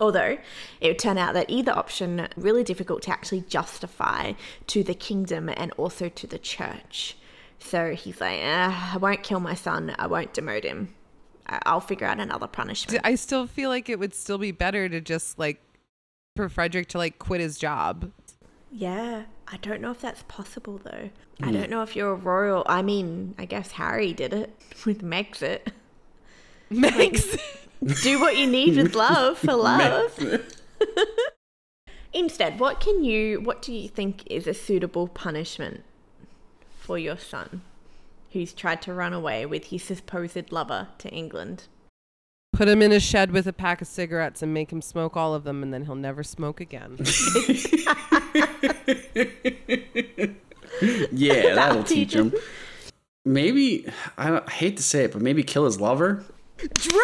Although 0.00 0.38
it 0.80 0.88
would 0.88 0.98
turn 0.98 1.18
out 1.18 1.34
that 1.34 1.48
either 1.48 1.70
option 1.70 2.26
really 2.36 2.64
difficult 2.64 3.02
to 3.02 3.12
actually 3.12 3.42
justify 3.42 4.32
to 4.66 4.82
the 4.82 4.92
kingdom 4.92 5.48
and 5.56 5.70
also 5.76 6.08
to 6.08 6.26
the 6.26 6.38
church. 6.38 7.16
So 7.60 7.94
he's 7.94 8.20
like, 8.20 8.40
"Ah, 8.42 8.94
I 8.94 8.96
won't 8.96 9.22
kill 9.22 9.38
my 9.38 9.54
son. 9.54 9.94
I 10.00 10.08
won't 10.08 10.34
demote 10.34 10.64
him. 10.64 10.96
I'll 11.46 11.80
figure 11.80 12.08
out 12.08 12.18
another 12.18 12.48
punishment. 12.48 13.00
I 13.04 13.14
still 13.14 13.46
feel 13.46 13.70
like 13.70 13.88
it 13.88 14.00
would 14.00 14.14
still 14.14 14.38
be 14.38 14.50
better 14.50 14.88
to 14.88 15.00
just 15.00 15.38
like 15.38 15.62
for 16.34 16.48
Frederick 16.48 16.88
to 16.88 16.98
like 16.98 17.20
quit 17.20 17.40
his 17.40 17.56
job. 17.56 18.10
Yeah, 18.70 19.24
I 19.50 19.56
don't 19.58 19.80
know 19.80 19.90
if 19.90 20.00
that's 20.00 20.22
possible 20.28 20.80
though. 20.82 21.10
I 21.42 21.46
mm. 21.46 21.52
don't 21.52 21.70
know 21.70 21.82
if 21.82 21.96
you're 21.96 22.12
a 22.12 22.14
royal. 22.14 22.64
I 22.66 22.82
mean, 22.82 23.34
I 23.38 23.46
guess 23.46 23.72
Harry 23.72 24.12
did 24.12 24.32
it 24.32 24.54
with 24.86 25.02
Megxit. 25.02 25.68
Max. 26.70 27.36
Do 28.02 28.20
what 28.20 28.36
you 28.36 28.46
need 28.46 28.76
with 28.76 28.94
love 28.94 29.38
for 29.38 29.54
love. 29.54 30.18
Instead, 32.12 32.58
what 32.58 32.80
can 32.80 33.04
you? 33.04 33.40
What 33.40 33.62
do 33.62 33.72
you 33.72 33.88
think 33.88 34.24
is 34.26 34.46
a 34.46 34.54
suitable 34.54 35.08
punishment 35.08 35.82
for 36.78 36.98
your 36.98 37.16
son, 37.16 37.62
who's 38.32 38.52
tried 38.52 38.82
to 38.82 38.92
run 38.92 39.12
away 39.12 39.46
with 39.46 39.66
his 39.66 39.82
supposed 39.82 40.52
lover 40.52 40.88
to 40.98 41.08
England? 41.10 41.64
Put 42.52 42.66
him 42.68 42.82
in 42.82 42.92
a 42.92 42.98
shed 43.00 43.30
with 43.30 43.46
a 43.46 43.52
pack 43.52 43.80
of 43.82 43.86
cigarettes 43.86 44.42
and 44.42 44.52
make 44.52 44.72
him 44.72 44.80
smoke 44.82 45.16
all 45.16 45.34
of 45.34 45.44
them, 45.44 45.62
and 45.62 45.72
then 45.72 45.84
he'll 45.84 45.94
never 45.94 46.22
smoke 46.22 46.60
again. 46.60 46.98
Yeah, 51.10 51.54
that'll 51.56 51.82
teach 51.82 52.10
teach 52.10 52.14
him. 52.14 52.32
Maybe 53.24 53.86
I, 54.16 54.28
don't- 54.30 54.44
I 54.48 54.50
hate 54.52 54.76
to 54.76 54.82
say 54.82 55.04
it, 55.04 55.12
but 55.12 55.20
maybe 55.22 55.42
kill 55.42 55.64
his 55.64 55.80
lover. 55.80 56.24
Drew! 56.74 57.02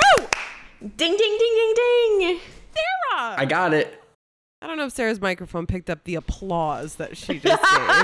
Ding 0.80 1.16
ding 1.16 1.16
ding 1.16 1.74
ding 1.74 1.74
ding. 2.20 2.40
Sarah! 2.72 3.34
I 3.36 3.44
got 3.46 3.74
it. 3.74 4.00
I 4.64 4.66
don't 4.66 4.78
know 4.78 4.86
if 4.86 4.94
Sarah's 4.94 5.20
microphone 5.20 5.66
picked 5.66 5.90
up 5.90 6.04
the 6.04 6.14
applause 6.14 6.94
that 6.94 7.18
she 7.18 7.38
just 7.38 7.62
gave. 7.62 8.00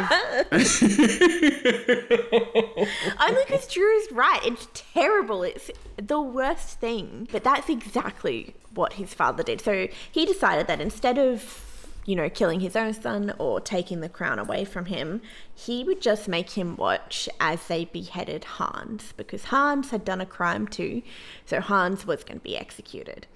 Only 3.19 3.45
because 3.47 3.67
Drew 3.67 3.97
is 3.97 4.13
right. 4.13 4.41
It's 4.45 4.69
terrible. 4.75 5.43
It's 5.43 5.71
the 5.97 6.21
worst 6.21 6.79
thing. 6.79 7.29
But 7.33 7.45
that's 7.45 7.71
exactly 7.71 8.55
what 8.75 8.93
his 8.93 9.15
father 9.15 9.43
did. 9.43 9.63
So 9.63 9.89
he 10.13 10.27
decided 10.27 10.67
that 10.67 10.83
instead 10.83 11.17
of 11.17 11.67
you 12.05 12.15
know, 12.15 12.29
killing 12.29 12.61
his 12.61 12.77
own 12.77 12.93
son 12.93 13.33
or 13.39 13.61
taking 13.61 14.01
the 14.01 14.09
crown 14.09 14.39
away 14.39 14.65
from 14.67 14.87
him, 14.87 15.23
he 15.55 15.83
would 15.85 16.03
just 16.03 16.29
make 16.29 16.51
him 16.51 16.77
watch 16.77 17.29
as 17.39 17.67
they 17.69 17.87
beheaded 17.87 18.45
Hans 18.45 19.13
because 19.17 19.45
Hans 19.45 19.91
had 19.91 20.05
done 20.05 20.21
a 20.21 20.27
crime 20.27 20.67
too. 20.67 21.03
So 21.47 21.61
Hans 21.61 22.07
was 22.07 22.25
going 22.25 22.39
to 22.39 22.45
be 22.45 22.57
executed. 22.57 23.27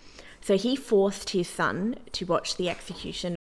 So 0.44 0.59
he 0.59 0.76
forced 0.76 1.30
his 1.30 1.48
son 1.48 1.96
to 2.12 2.26
watch 2.26 2.57
the 2.57 2.68
execution. 2.68 3.35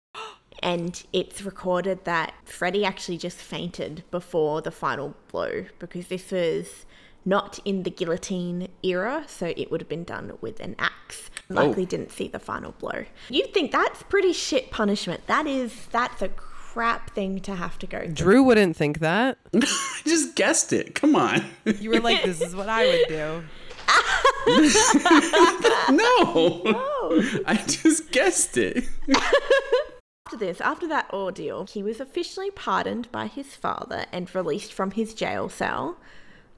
And 0.62 1.02
it's 1.12 1.42
recorded 1.42 2.06
that 2.06 2.36
Freddie 2.46 2.86
actually 2.86 3.18
just 3.18 3.38
fainted 3.40 4.04
before 4.12 4.62
the 4.62 4.70
final 4.70 5.16
blow 5.32 5.66
because 5.80 6.10
this 6.10 6.30
was 6.32 6.86
not 7.26 7.58
in 7.66 7.82
the 7.82 7.90
guillotine 7.90 8.68
era, 8.84 9.24
so 9.28 9.48
it 9.58 9.72
would 9.72 9.82
have 9.82 9.90
been 9.90 10.04
done 10.04 10.38
with 10.42 10.60
an 10.60 10.76
axe. 10.78 11.32
Oh. 11.50 11.56
Likely 11.56 11.84
Oh. 11.84 11.88
didn't 11.88 12.12
see 12.12 12.28
the 12.28 12.38
final 12.38 12.74
blow. 12.74 13.06
You'd 13.30 13.52
think 13.52 13.72
that's 13.72 14.04
pretty 14.04 14.34
shit 14.34 14.70
punishment. 14.70 15.26
That 15.26 15.48
is, 15.48 15.88
that's 15.92 16.22
a 16.22 16.30
crap 16.30 17.16
thing 17.16 17.40
to 17.42 17.56
have 17.56 17.80
to 17.80 17.88
go 17.88 18.02
through. 18.02 18.14
Drew 18.14 18.44
wouldn't 18.44 18.76
think 18.78 19.00
that. 19.00 19.40
I 19.56 20.02
just 20.06 20.36
guessed 20.36 20.72
it. 20.72 20.94
Come 20.94 21.16
on. 21.16 21.44
You 21.66 21.90
were 21.90 22.00
like, 22.00 22.24
this 22.24 22.42
is 22.42 22.56
what 22.56 22.70
I 22.70 22.86
would 22.86 23.08
do. 23.08 23.44
no. 25.92 26.62
no. 26.66 27.24
I 27.46 27.62
just 27.68 28.12
guessed 28.12 28.58
it. 28.58 28.86
After 30.28 30.38
this, 30.38 30.62
after 30.62 30.88
that 30.88 31.12
ordeal, 31.14 31.66
he 31.66 31.84
was 31.84 32.00
officially 32.00 32.52
pardoned 32.52 33.12
by 33.12 33.28
his 33.28 33.56
father 33.56 34.06
and 34.12 34.34
released 34.34 34.74
from 34.74 34.92
his 34.92 35.14
jail 35.14 35.50
cell. 35.50 35.98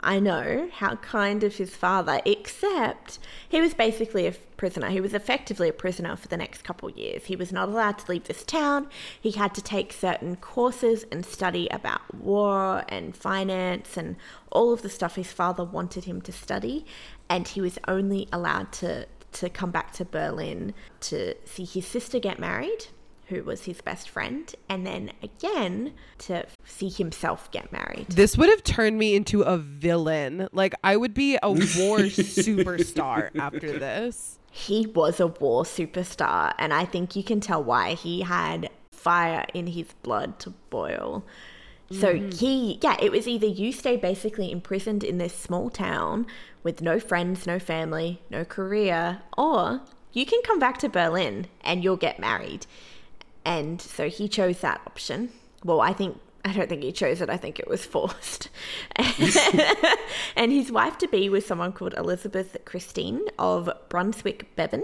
I 0.03 0.19
know, 0.19 0.69
how 0.73 0.97
kind 0.97 1.43
of 1.43 1.55
his 1.55 1.75
father, 1.75 2.21
except 2.25 3.19
he 3.47 3.61
was 3.61 3.73
basically 3.73 4.27
a 4.27 4.33
prisoner. 4.57 4.89
He 4.89 4.99
was 4.99 5.13
effectively 5.13 5.69
a 5.69 5.73
prisoner 5.73 6.15
for 6.17 6.27
the 6.27 6.37
next 6.37 6.63
couple 6.63 6.89
of 6.89 6.97
years. 6.97 7.25
He 7.25 7.37
was 7.37 7.53
not 7.53 7.69
allowed 7.69 7.99
to 7.99 8.11
leave 8.11 8.25
this 8.25 8.43
town. 8.43 8.89
He 9.19 9.31
had 9.31 9.55
to 9.55 9.61
take 9.61 9.93
certain 9.93 10.35
courses 10.35 11.05
and 11.11 11.25
study 11.25 11.69
about 11.69 12.13
war 12.13 12.83
and 12.89 13.15
finance 13.15 13.95
and 13.95 14.17
all 14.51 14.73
of 14.73 14.81
the 14.81 14.89
stuff 14.89 15.15
his 15.15 15.31
father 15.31 15.63
wanted 15.63 16.03
him 16.03 16.21
to 16.21 16.31
study. 16.31 16.85
And 17.29 17.47
he 17.47 17.61
was 17.61 17.79
only 17.87 18.27
allowed 18.31 18.71
to, 18.73 19.07
to 19.33 19.49
come 19.49 19.71
back 19.71 19.91
to 19.93 20.05
Berlin 20.05 20.73
to 21.01 21.35
see 21.45 21.65
his 21.65 21.87
sister 21.87 22.19
get 22.19 22.39
married 22.39 22.87
who 23.27 23.43
was 23.43 23.65
his 23.65 23.81
best 23.81 24.09
friend, 24.09 24.53
and 24.69 24.85
then 24.85 25.11
again 25.21 25.93
to 26.19 26.45
see 26.65 26.89
himself 26.89 27.49
get 27.51 27.71
married. 27.71 28.05
This 28.09 28.37
would 28.37 28.49
have 28.49 28.63
turned 28.63 28.97
me 28.97 29.15
into 29.15 29.41
a 29.41 29.57
villain. 29.57 30.47
Like, 30.51 30.73
I 30.83 30.97
would 30.97 31.13
be 31.13 31.37
a 31.41 31.49
war 31.49 31.57
superstar 31.99 33.31
after 33.39 33.79
this. 33.79 34.39
He 34.51 34.87
was 34.87 35.19
a 35.19 35.27
war 35.27 35.63
superstar, 35.63 36.53
and 36.59 36.73
I 36.73 36.85
think 36.85 37.15
you 37.15 37.23
can 37.23 37.39
tell 37.39 37.63
why. 37.63 37.93
He 37.93 38.21
had 38.21 38.69
fire 38.91 39.45
in 39.53 39.67
his 39.67 39.87
blood 40.03 40.39
to 40.39 40.51
boil. 40.69 41.25
So 41.99 42.13
mm-hmm. 42.13 42.31
he, 42.31 42.79
yeah, 42.81 42.97
it 42.99 43.11
was 43.11 43.27
either 43.27 43.45
you 43.45 43.71
stay 43.71 43.97
basically 43.97 44.51
imprisoned 44.51 45.03
in 45.03 45.17
this 45.17 45.33
small 45.33 45.69
town 45.69 46.25
with 46.63 46.81
no 46.81 46.99
friends, 46.99 47.45
no 47.45 47.59
family, 47.59 48.21
no 48.29 48.43
career, 48.45 49.21
or 49.37 49.81
you 50.11 50.25
can 50.25 50.41
come 50.43 50.59
back 50.59 50.77
to 50.79 50.89
Berlin 50.89 51.47
and 51.61 51.83
you'll 51.83 51.97
get 51.97 52.19
married. 52.19 52.65
And 53.45 53.81
so 53.81 54.09
he 54.09 54.27
chose 54.27 54.61
that 54.61 54.81
option. 54.87 55.29
Well, 55.63 55.81
I 55.81 55.93
think 55.93 56.19
I 56.45 56.51
don't 56.51 56.67
think 56.67 56.83
he 56.83 56.91
chose 56.91 57.21
it. 57.21 57.29
I 57.29 57.37
think 57.37 57.59
it 57.59 57.67
was 57.67 57.85
forced. 57.85 58.49
and 60.35 60.51
his 60.51 60.71
wife 60.71 60.97
to 60.99 61.07
be 61.07 61.29
was 61.29 61.45
someone 61.45 61.71
called 61.71 61.93
Elizabeth 61.97 62.57
Christine 62.65 63.21
of 63.39 63.69
Brunswick 63.89 64.55
Bevern. 64.55 64.83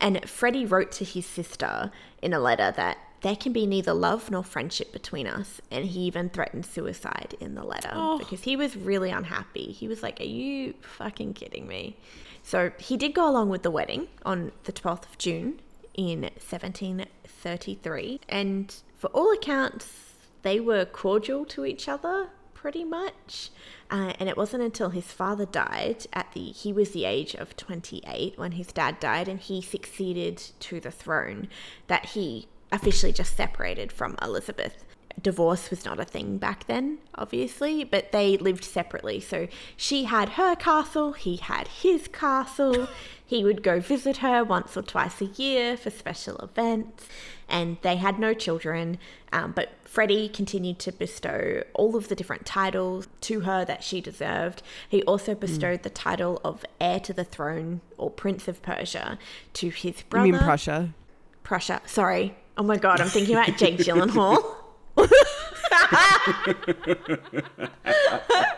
And 0.00 0.28
Freddie 0.28 0.66
wrote 0.66 0.92
to 0.92 1.04
his 1.04 1.24
sister 1.24 1.90
in 2.20 2.32
a 2.32 2.40
letter 2.40 2.72
that 2.76 2.98
there 3.22 3.36
can 3.36 3.52
be 3.52 3.66
neither 3.66 3.92
love 3.92 4.30
nor 4.30 4.44
friendship 4.44 4.92
between 4.92 5.26
us. 5.26 5.60
And 5.70 5.84
he 5.84 6.00
even 6.00 6.28
threatened 6.28 6.66
suicide 6.66 7.36
in 7.40 7.54
the 7.54 7.64
letter 7.64 8.16
because 8.18 8.42
he 8.42 8.56
was 8.56 8.76
really 8.76 9.10
unhappy. 9.10 9.72
He 9.72 9.88
was 9.88 10.02
like, 10.02 10.20
Are 10.20 10.24
you 10.24 10.74
fucking 10.80 11.34
kidding 11.34 11.66
me? 11.66 11.96
So 12.42 12.70
he 12.78 12.96
did 12.96 13.14
go 13.14 13.28
along 13.28 13.48
with 13.48 13.62
the 13.62 13.70
wedding 13.70 14.08
on 14.24 14.52
the 14.64 14.72
12th 14.72 15.06
of 15.06 15.18
June 15.18 15.60
in 15.94 16.20
1733. 16.22 18.20
And 18.28 18.74
for 18.96 19.08
all 19.08 19.32
accounts, 19.32 20.14
they 20.42 20.60
were 20.60 20.84
cordial 20.84 21.44
to 21.46 21.64
each 21.64 21.88
other 21.88 22.28
pretty 22.54 22.84
much. 22.84 23.50
Uh, 23.90 24.12
and 24.18 24.28
it 24.28 24.36
wasn't 24.36 24.62
until 24.62 24.90
his 24.90 25.04
father 25.04 25.46
died 25.46 26.06
at 26.12 26.32
the 26.32 26.46
he 26.46 26.72
was 26.72 26.90
the 26.90 27.04
age 27.04 27.34
of 27.34 27.56
28 27.56 28.36
when 28.36 28.52
his 28.52 28.68
dad 28.68 28.98
died 28.98 29.28
and 29.28 29.38
he 29.38 29.62
succeeded 29.62 30.42
to 30.58 30.80
the 30.80 30.90
throne 30.90 31.48
that 31.86 32.06
he 32.06 32.48
officially 32.72 33.12
just 33.12 33.36
separated 33.36 33.92
from 33.92 34.16
Elizabeth. 34.22 34.84
Divorce 35.20 35.70
was 35.70 35.84
not 35.84 35.98
a 35.98 36.04
thing 36.04 36.36
back 36.36 36.66
then, 36.66 36.98
obviously, 37.14 37.84
but 37.84 38.12
they 38.12 38.36
lived 38.36 38.64
separately. 38.64 39.18
So 39.18 39.48
she 39.76 40.04
had 40.04 40.30
her 40.30 40.54
castle, 40.54 41.12
he 41.12 41.36
had 41.36 41.68
his 41.68 42.08
castle. 42.08 42.88
He 43.28 43.42
would 43.42 43.64
go 43.64 43.80
visit 43.80 44.18
her 44.18 44.44
once 44.44 44.76
or 44.76 44.82
twice 44.82 45.20
a 45.20 45.24
year 45.24 45.76
for 45.76 45.90
special 45.90 46.36
events, 46.36 47.08
and 47.48 47.76
they 47.82 47.96
had 47.96 48.20
no 48.20 48.34
children. 48.34 48.98
Um, 49.32 49.50
but 49.50 49.70
Freddie 49.82 50.28
continued 50.28 50.78
to 50.78 50.92
bestow 50.92 51.64
all 51.74 51.96
of 51.96 52.06
the 52.06 52.14
different 52.14 52.46
titles 52.46 53.08
to 53.22 53.40
her 53.40 53.64
that 53.64 53.82
she 53.82 54.00
deserved. 54.00 54.62
He 54.88 55.02
also 55.02 55.34
bestowed 55.34 55.82
the 55.82 55.90
title 55.90 56.40
of 56.44 56.64
heir 56.80 57.00
to 57.00 57.12
the 57.12 57.24
throne 57.24 57.80
or 57.98 58.10
Prince 58.10 58.46
of 58.46 58.62
Persia 58.62 59.18
to 59.54 59.70
his 59.70 60.02
brother. 60.02 60.30
mean, 60.30 60.40
Prussia. 60.40 60.94
Prussia. 61.42 61.82
Sorry. 61.84 62.36
Oh 62.56 62.62
my 62.62 62.76
god, 62.76 63.00
I'm 63.00 63.08
thinking 63.08 63.34
about 63.34 63.56
Jake 63.58 63.78
Gyllenhaal. 63.78 64.42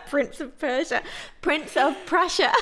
Prince 0.09 0.41
of 0.41 0.59
Persia. 0.59 1.03
Prince 1.43 1.77
of 1.77 1.97
Prussia. 2.07 2.53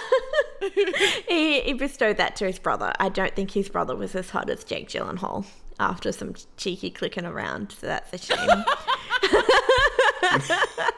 he, 1.28 1.60
he 1.60 1.72
bestowed 1.74 2.16
that 2.16 2.36
to 2.36 2.46
his 2.46 2.58
brother. 2.58 2.92
I 2.98 3.08
don't 3.08 3.34
think 3.36 3.50
his 3.52 3.68
brother 3.68 3.94
was 3.94 4.14
as 4.14 4.30
hot 4.30 4.48
as 4.50 4.64
Jake 4.64 4.88
Gyllenhaal 4.88 5.44
after 5.78 6.10
some 6.12 6.34
cheeky 6.56 6.90
clicking 6.90 7.26
around, 7.26 7.72
so 7.72 7.86
that's 7.86 8.12
a 8.12 8.18
shame. 8.18 8.64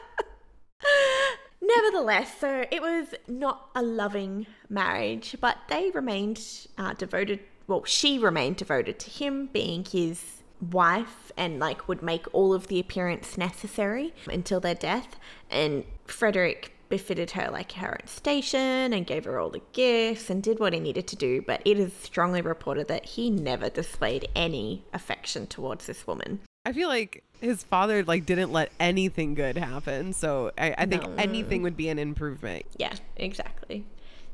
Nevertheless, 1.61 2.31
so 2.39 2.65
it 2.71 2.81
was 2.81 3.07
not 3.27 3.69
a 3.75 3.81
loving 3.81 4.47
marriage, 4.69 5.35
but 5.39 5.57
they 5.67 5.91
remained 5.91 6.41
uh, 6.77 6.93
devoted. 6.93 7.41
Well, 7.69 7.83
she 7.85 8.17
remained 8.17 8.55
devoted 8.57 8.97
to 8.99 9.09
him, 9.11 9.45
being 9.53 9.85
his 9.85 10.41
wife, 10.59 11.31
and 11.37 11.59
like 11.59 11.87
would 11.87 12.01
make 12.01 12.25
all 12.33 12.51
of 12.51 12.65
the 12.65 12.79
appearance 12.79 13.37
necessary 13.37 14.11
until 14.25 14.59
their 14.59 14.73
death. 14.73 15.17
And 15.51 15.83
Frederick 16.05 16.73
befitted 16.89 17.29
her 17.31 17.51
like 17.51 17.73
her 17.73 17.99
own 18.01 18.07
station 18.07 18.91
and 18.91 19.05
gave 19.05 19.25
her 19.25 19.39
all 19.39 19.51
the 19.51 19.61
gifts 19.73 20.31
and 20.31 20.41
did 20.41 20.59
what 20.59 20.73
he 20.73 20.79
needed 20.79 21.05
to 21.09 21.15
do. 21.15 21.43
But 21.43 21.61
it 21.63 21.77
is 21.77 21.93
strongly 21.93 22.41
reported 22.41 22.87
that 22.87 23.05
he 23.05 23.29
never 23.29 23.69
displayed 23.69 24.27
any 24.35 24.83
affection 24.91 25.45
towards 25.45 25.85
this 25.85 26.07
woman. 26.07 26.39
I 26.65 26.73
feel 26.73 26.89
like 26.89 27.23
his 27.39 27.61
father 27.61 28.03
like 28.03 28.25
didn't 28.25 28.51
let 28.51 28.71
anything 28.79 29.35
good 29.35 29.57
happen. 29.57 30.13
So 30.13 30.51
I, 30.57 30.73
I 30.75 30.85
think 30.87 31.03
No. 31.03 31.13
anything 31.19 31.61
would 31.61 31.77
be 31.77 31.89
an 31.89 31.99
improvement. 31.99 32.65
Yeah, 32.77 32.95
exactly. 33.15 33.85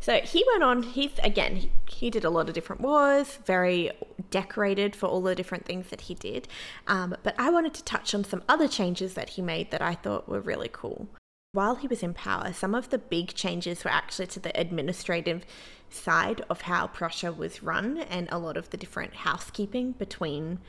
So 0.05 0.19
he 0.19 0.45
went 0.51 0.61
on, 0.61 0.83
he's 0.83 1.17
again, 1.23 1.55
he, 1.55 1.71
he 1.89 2.09
did 2.11 2.23
a 2.23 2.29
lot 2.29 2.47
of 2.47 2.53
different 2.53 2.83
wars, 2.83 3.39
very 3.43 3.89
decorated 4.29 4.95
for 4.95 5.07
all 5.07 5.19
the 5.19 5.33
different 5.33 5.65
things 5.65 5.87
that 5.87 6.01
he 6.01 6.13
did. 6.13 6.47
Um, 6.85 7.15
but 7.23 7.33
I 7.39 7.49
wanted 7.49 7.73
to 7.73 7.83
touch 7.83 8.13
on 8.13 8.23
some 8.23 8.43
other 8.47 8.67
changes 8.67 9.15
that 9.15 9.31
he 9.31 9.41
made 9.41 9.71
that 9.71 9.81
I 9.81 9.95
thought 9.95 10.29
were 10.29 10.41
really 10.41 10.69
cool. 10.71 11.07
While 11.53 11.73
he 11.73 11.87
was 11.87 12.03
in 12.03 12.13
power, 12.13 12.53
some 12.53 12.75
of 12.75 12.91
the 12.91 12.99
big 12.99 13.33
changes 13.33 13.83
were 13.83 13.89
actually 13.89 14.27
to 14.27 14.39
the 14.39 14.55
administrative 14.55 15.43
side 15.89 16.45
of 16.51 16.61
how 16.61 16.85
Prussia 16.85 17.33
was 17.33 17.63
run 17.63 17.97
and 17.97 18.27
a 18.31 18.37
lot 18.37 18.57
of 18.57 18.69
the 18.69 18.77
different 18.77 19.15
housekeeping 19.15 19.93
between 19.93 20.59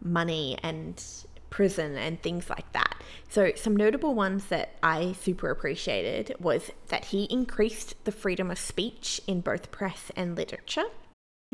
money 0.00 0.56
and 0.62 1.02
prison 1.54 1.96
and 1.96 2.20
things 2.20 2.50
like 2.50 2.70
that. 2.72 3.00
So, 3.28 3.52
some 3.54 3.76
notable 3.76 4.12
ones 4.12 4.46
that 4.46 4.74
I 4.82 5.12
super 5.12 5.50
appreciated 5.50 6.34
was 6.40 6.72
that 6.88 7.06
he 7.06 7.24
increased 7.30 7.94
the 8.04 8.10
freedom 8.10 8.50
of 8.50 8.58
speech 8.58 9.20
in 9.28 9.40
both 9.40 9.70
press 9.70 10.10
and 10.16 10.36
literature. 10.36 10.86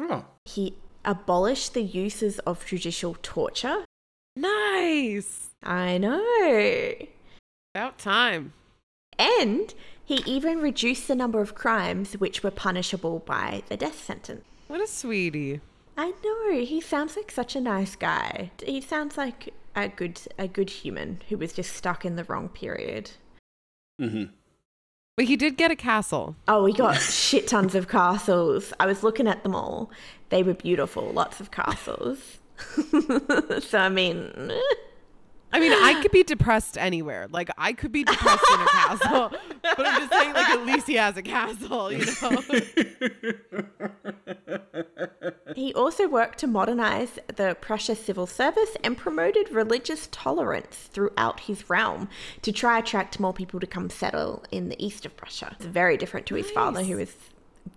Oh. 0.01 0.25
He 0.47 0.77
abolished 1.05 1.75
the 1.75 1.83
uses 1.83 2.39
of 2.41 2.65
judicial 2.65 3.15
torture. 3.23 3.85
Nice. 4.35 5.51
I 5.63 5.99
know. 5.99 6.95
About 7.75 7.99
time. 7.99 8.55
And 9.19 9.75
he 10.03 10.23
even 10.25 10.61
reduced 10.61 11.09
the 11.09 11.15
number 11.15 11.43
of 11.43 11.55
crimes 11.55 12.15
which 12.15 12.43
were 12.43 12.51
punishable 12.51 13.19
by 13.19 13.63
the 13.69 13.77
death 13.77 14.03
sentence. 14.03 14.47
What 14.67 14.81
a 14.81 14.87
sweetie. 14.87 15.61
I 15.95 16.15
know. 16.25 16.65
He 16.65 16.81
sounds 16.81 17.17
like 17.17 17.31
such 17.31 17.55
a 17.55 17.61
nice 17.61 17.97
guy. 17.97 18.51
He 18.65 18.81
sounds 18.81 19.19
like 19.19 19.53
a 19.75 19.89
good 19.89 20.21
a 20.39 20.49
good 20.49 20.71
human 20.71 21.21
who 21.29 21.37
was 21.37 21.53
just 21.53 21.75
stuck 21.75 22.05
in 22.05 22.17
the 22.17 22.25
wrong 22.25 22.49
period. 22.49 23.11
Mm-hmm. 24.01 24.25
But 25.17 25.27
he 25.27 25.37
did 25.37 25.57
get 25.57 25.71
a 25.71 25.77
castle. 25.77 26.37
Oh, 26.49 26.65
he 26.67 26.73
got 26.73 26.95
shit 27.01 27.47
tons 27.47 27.75
of 27.75 27.89
castles. 27.89 28.73
I 28.81 28.87
was 28.87 29.03
looking 29.03 29.29
at 29.29 29.43
them 29.43 29.55
all. 29.55 29.91
They 30.31 30.43
were 30.43 30.55
beautiful. 30.55 31.11
Lots 31.13 31.41
of 31.41 31.51
castles. 31.51 32.39
so 33.61 33.79
I 33.79 33.89
mean. 33.89 34.53
I 35.53 35.61
mean, 35.61 35.73
I 35.73 36.01
could 36.01 36.13
be 36.13 36.23
depressed 36.23 36.79
anywhere. 36.79 37.27
Like 37.31 37.51
I 37.59 37.73
could 37.73 37.93
be 37.93 38.05
depressed 38.05 38.45
in 38.53 38.61
a 38.61 38.67
castle, 38.67 39.33
but 39.63 39.87
I'm 39.87 40.01
just 40.01 40.13
saying, 40.13 40.33
like 40.33 40.49
at 40.49 40.67
least 40.67 40.87
he 40.87 40.95
has 40.95 41.17
a 41.17 41.23
castle, 41.23 41.93
you 41.93 42.05
know. 42.23 42.43
he 45.55 45.75
also 45.75 46.09
worked 46.09 46.39
to 46.41 46.47
modernize 46.47 47.19
the 47.35 47.57
Prussia 47.61 47.97
civil 47.97 48.27
service 48.27 48.77
and 48.85 48.97
promoted 48.97 49.51
religious 49.51 50.09
tolerance 50.13 50.89
throughout 50.93 51.41
his 51.41 51.69
realm 51.69 52.09
to 52.43 52.53
try 52.53 52.79
attract 52.79 53.19
more 53.19 53.33
people 53.33 53.59
to 53.61 53.67
come 53.67 53.91
settle 53.91 54.45
in 54.51 54.69
the 54.69 54.85
east 54.85 55.05
of 55.05 55.17
Prussia. 55.17 55.57
It's 55.57 55.67
very 55.67 55.97
different 55.97 56.27
to 56.27 56.37
his 56.37 56.51
father, 56.51 56.85
who 56.85 56.97
was 56.97 57.15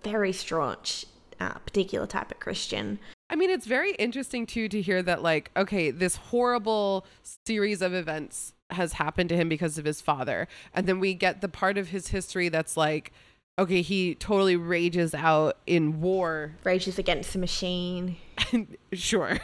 very 0.04 0.32
staunch, 0.32 1.06
uh, 1.40 1.54
particular 1.60 2.06
type 2.06 2.32
of 2.32 2.40
Christian. 2.40 3.00
I 3.34 3.36
mean, 3.36 3.50
it's 3.50 3.66
very 3.66 3.94
interesting 3.96 4.46
too 4.46 4.70
to 4.70 4.80
hear 4.80 5.02
that, 5.02 5.24
like, 5.24 5.50
okay, 5.58 5.90
this 5.90 6.18
horrible 6.18 7.04
series 7.48 7.82
of 7.82 7.92
events 7.92 8.54
has 8.70 8.94
happened 8.94 9.30
to 9.30 9.36
him 9.36 9.50
because 9.50 9.80
of 9.80 9.86
his 9.86 10.02
father. 10.02 10.48
And 10.72 10.86
then 10.86 11.00
we 11.00 11.16
get 11.16 11.42
the 11.42 11.48
part 11.48 11.80
of 11.80 11.90
his 11.90 12.10
history 12.10 12.50
that's 12.50 12.78
like, 12.78 13.12
okay, 13.58 13.82
he 13.82 14.14
totally 14.14 14.56
rages 14.56 15.16
out 15.16 15.58
in 15.66 16.00
war. 16.00 16.54
Rages 16.64 17.00
against 17.00 17.34
the 17.34 17.40
machine. 17.40 18.18
sure. 18.94 19.40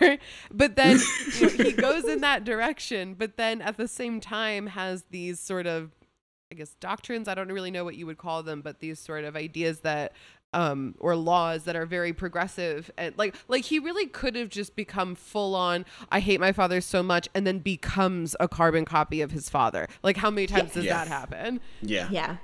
But 0.52 0.76
then 0.76 1.00
you 1.40 1.42
know, 1.58 1.64
he 1.64 1.72
goes 1.72 2.06
in 2.06 2.22
that 2.22 2.44
direction, 2.44 3.16
but 3.16 3.38
then 3.38 3.60
at 3.60 3.78
the 3.78 3.88
same 3.88 4.20
time 4.20 4.68
has 4.68 5.04
these 5.10 5.40
sort 5.40 5.66
of 5.66 5.90
I 6.52 6.56
guess 6.56 6.76
doctrines, 6.80 7.28
I 7.28 7.36
don't 7.36 7.52
really 7.52 7.70
know 7.70 7.84
what 7.84 7.96
you 7.96 8.08
would 8.08 8.18
call 8.18 8.42
them, 8.42 8.62
but 8.62 8.80
these 8.80 9.00
sort 9.00 9.24
of 9.24 9.36
ideas 9.36 9.82
that 9.82 10.14
um 10.54 10.96
or 11.00 11.16
laws 11.16 11.66
that 11.66 11.76
are 11.76 11.86
very 11.86 12.12
progressive 12.12 12.90
and 12.98 13.16
like 13.18 13.36
like 13.48 13.66
he 13.66 13.78
really 13.78 14.08
could 14.08 14.36
have 14.36 14.50
just 14.50 14.76
become 14.76 15.14
full 15.14 15.54
on 15.56 15.86
I 16.12 16.20
hate 16.20 16.40
my 16.40 16.52
father 16.52 16.82
so 16.82 17.04
much 17.04 17.30
and 17.36 17.46
then 17.46 17.60
becomes 17.60 18.36
a 18.40 18.48
carbon 18.48 18.84
copy 18.86 19.22
of 19.22 19.32
his 19.32 19.48
father. 19.50 19.88
Like 20.02 20.18
how 20.18 20.32
many 20.32 20.48
times 20.48 20.74
does 20.74 20.86
Yeah. 20.86 20.94
that 21.06 21.08
happen? 21.08 21.60
Yeah. 21.82 22.08
Yeah. 22.12 22.38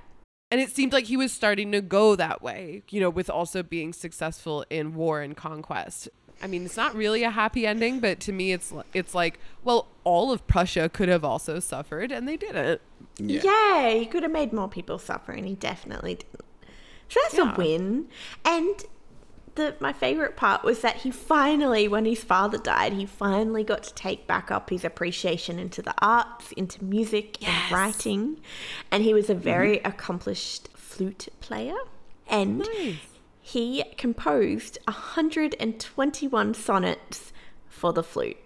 And 0.51 0.61
it 0.61 0.69
seemed 0.69 0.93
like 0.93 1.05
he 1.05 1.17
was 1.17 1.31
starting 1.31 1.71
to 1.71 1.81
go 1.81 2.15
that 2.15 2.43
way, 2.43 2.83
you 2.89 3.01
know, 3.01 3.09
with 3.09 3.29
also 3.29 3.63
being 3.63 3.91
successful 3.91 4.63
in 4.69 4.93
war 4.93 5.21
and 5.21 5.35
conquest. 5.35 6.07
I 6.43 6.47
mean, 6.47 6.65
it's 6.65 6.77
not 6.77 6.93
really 6.95 7.23
a 7.23 7.31
happy 7.31 7.65
ending, 7.65 7.99
but 7.99 8.19
to 8.21 8.31
me, 8.31 8.51
it's 8.53 8.71
it's 8.93 9.15
like, 9.15 9.39
well, 9.63 9.87
all 10.03 10.31
of 10.31 10.45
Prussia 10.47 10.87
could 10.89 11.09
have 11.09 11.23
also 11.23 11.59
suffered, 11.59 12.11
and 12.11 12.27
they 12.27 12.37
didn't. 12.37 12.81
Yeah. 13.17 13.41
Yeah, 13.43 13.89
he 13.91 14.05
could 14.05 14.21
have 14.21 14.31
made 14.31 14.53
more 14.53 14.67
people 14.69 14.99
suffer, 14.99 15.31
and 15.31 15.47
he 15.47 15.55
definitely 15.55 16.15
didn't. 16.15 16.41
So 17.09 17.19
that's 17.23 17.35
Yeah. 17.35 17.53
a 17.53 17.57
win. 17.57 18.07
And 18.43 18.83
the 19.55 19.75
my 19.79 19.93
favorite 19.93 20.35
part 20.35 20.63
was 20.63 20.81
that 20.81 20.97
he 20.97 21.11
finally, 21.11 21.87
when 21.87 22.05
his 22.05 22.23
father 22.23 22.57
died, 22.57 22.93
he 22.93 23.05
finally 23.05 23.63
got 23.63 23.83
to 23.83 23.93
take 23.93 24.27
back 24.27 24.51
up 24.51 24.69
his 24.69 24.83
appreciation 24.83 25.57
into 25.59 25.81
the 25.81 25.93
arts, 26.01 26.51
into 26.53 26.83
music 26.83 27.41
Yes. 27.41 27.49
and 27.51 27.71
writing, 27.71 28.41
and 28.91 29.03
he 29.03 29.13
was 29.13 29.29
a 29.29 29.33
mm-hmm. 29.33 29.43
very 29.43 29.77
accomplished 29.79 30.69
flute 30.75 31.29
player. 31.39 31.75
And 32.27 32.59
Nice. 32.59 32.95
he 33.41 33.83
composed 33.97 34.77
121 34.87 36.53
sonnets 36.53 37.31
for 37.69 37.93
the 37.93 38.03
flute. 38.03 38.37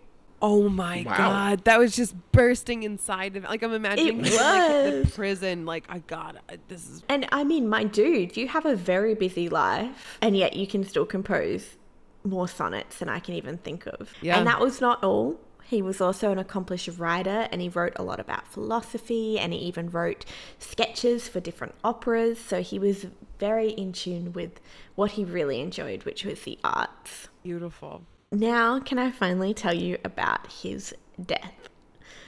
Oh 0.42 0.70
my 0.70 1.04
Wow. 1.06 1.18
god, 1.18 1.64
that 1.66 1.80
was 1.80 1.96
just 1.96 2.16
bursting 2.32 2.84
inside 2.84 3.36
of 3.36 3.44
like 3.44 3.62
I'm 3.62 3.74
imagining 3.74 4.20
It 4.22 4.28
him, 4.28 4.38
like 4.38 4.84
the 4.94 5.02
was. 5.04 5.12
prison. 5.16 5.66
Like 5.66 5.86
I 5.90 6.00
got 6.00 6.38
this 6.70 6.88
is 6.90 7.04
And 7.10 7.28
I 7.32 7.44
mean, 7.44 7.68
my 7.68 7.84
dude, 7.84 8.38
you 8.38 8.48
have 8.48 8.66
a 8.66 8.76
very 8.76 9.16
busy 9.16 9.50
life, 9.50 10.18
and 10.22 10.38
yet 10.38 10.56
you 10.56 10.66
can 10.68 10.84
still 10.86 11.06
compose 11.06 11.76
more 12.24 12.48
sonnets 12.48 13.00
than 13.00 13.10
I 13.10 13.20
can 13.20 13.34
even 13.36 13.58
think 13.58 13.86
of. 13.88 14.14
Yeah. 14.22 14.38
And 14.38 14.48
that 14.48 14.60
was 14.60 14.80
not 14.82 15.04
all. 15.04 15.40
He 15.66 15.82
was 15.84 16.02
also 16.02 16.32
an 16.32 16.40
accomplished 16.40 16.90
writer, 16.98 17.48
and 17.52 17.62
he 17.62 17.70
wrote 17.70 17.94
a 17.98 18.02
lot 18.04 18.20
about 18.20 18.48
philosophy, 18.48 19.38
and 19.38 19.54
he 19.54 19.60
even 19.60 19.90
wrote 19.92 20.26
sketches 20.58 21.28
for 21.30 21.40
different 21.40 21.76
operas. 21.84 22.40
So 22.40 22.62
he 22.64 22.80
was 22.80 23.06
very 23.40 23.70
in 23.72 23.92
tune 23.94 24.34
with 24.34 24.60
what 24.96 25.12
he 25.12 25.24
really 25.24 25.62
enjoyed, 25.62 26.06
which 26.06 26.26
was 26.26 26.42
the 26.42 26.58
arts. 26.64 27.28
beautiful. 27.44 28.02
Now, 28.32 28.80
can 28.80 29.00
I 29.00 29.12
finally 29.12 29.54
tell 29.54 29.74
you 29.74 29.98
about 30.04 30.52
his 30.52 30.94
death? 31.24 31.70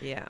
Yeah. 0.01 0.25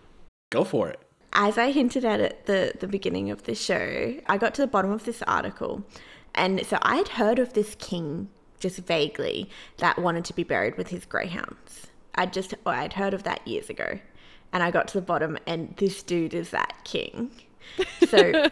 Go 0.49 0.63
for 0.63 0.89
it. 0.89 0.99
as 1.34 1.57
I 1.57 1.71
hinted 1.71 2.03
at 2.03 2.19
at 2.19 2.45
the, 2.45 2.73
the 2.79 2.88
beginning 2.88 3.31
of 3.31 3.43
the 3.43 3.55
show, 3.55 4.15
I 4.27 4.38
got 4.38 4.53
to 4.55 4.62
the 4.62 4.67
bottom 4.67 4.91
of 4.91 5.05
this 5.05 5.21
article. 5.23 5.84
And 6.36 6.65
so 6.65 6.77
I 6.81 6.97
had 6.97 7.07
heard 7.10 7.39
of 7.39 7.53
this 7.53 7.75
king 7.75 8.29
just 8.60 8.79
vaguely 8.79 9.49
that 9.77 9.97
wanted 9.97 10.25
to 10.25 10.34
be 10.34 10.43
buried 10.43 10.77
with 10.77 10.89
his 10.89 11.05
greyhounds. 11.05 11.88
I'd 12.15 12.34
just, 12.34 12.53
or 12.65 12.73
I'd 12.73 12.93
heard 12.93 13.13
of 13.13 13.23
that 13.23 13.47
years 13.47 13.69
ago. 13.69 13.99
And 14.53 14.62
I 14.62 14.71
got 14.71 14.89
to 14.89 14.95
the 14.95 15.01
bottom, 15.01 15.38
and 15.47 15.73
this 15.77 16.03
dude 16.03 16.34
is 16.34 16.49
that 16.49 16.75
king. 16.84 17.31
So 18.07 18.17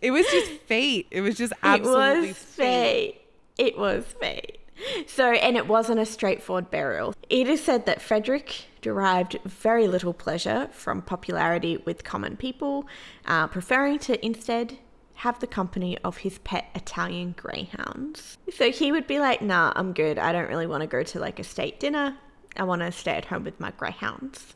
It 0.00 0.10
was 0.10 0.26
just 0.26 0.50
fate. 0.62 1.06
It 1.10 1.20
was 1.20 1.36
just 1.36 1.52
absolutely 1.62 2.28
it 2.28 2.28
was 2.28 2.38
fate. 2.38 3.20
It 3.58 3.78
was 3.78 4.04
fate. 4.18 4.57
So, 5.06 5.32
and 5.32 5.56
it 5.56 5.66
wasn't 5.66 6.00
a 6.00 6.06
straightforward 6.06 6.70
burial. 6.70 7.14
It 7.28 7.48
is 7.48 7.62
said 7.62 7.86
that 7.86 8.00
Frederick 8.00 8.66
derived 8.80 9.38
very 9.44 9.88
little 9.88 10.12
pleasure 10.12 10.68
from 10.72 11.02
popularity 11.02 11.78
with 11.78 12.04
common 12.04 12.36
people, 12.36 12.86
uh, 13.26 13.46
preferring 13.48 13.98
to 14.00 14.24
instead 14.24 14.78
have 15.18 15.40
the 15.40 15.46
company 15.46 15.98
of 16.04 16.18
his 16.18 16.38
pet 16.38 16.70
Italian 16.74 17.34
greyhounds. 17.36 18.38
So 18.54 18.70
he 18.70 18.92
would 18.92 19.06
be 19.06 19.18
like, 19.18 19.42
nah, 19.42 19.72
I'm 19.74 19.92
good. 19.92 20.18
I 20.18 20.32
don't 20.32 20.48
really 20.48 20.66
want 20.66 20.82
to 20.82 20.86
go 20.86 21.02
to 21.02 21.18
like 21.18 21.40
a 21.40 21.44
state 21.44 21.80
dinner. 21.80 22.16
I 22.56 22.62
want 22.62 22.82
to 22.82 22.92
stay 22.92 23.12
at 23.12 23.24
home 23.24 23.44
with 23.44 23.58
my 23.58 23.72
greyhounds. 23.72 24.54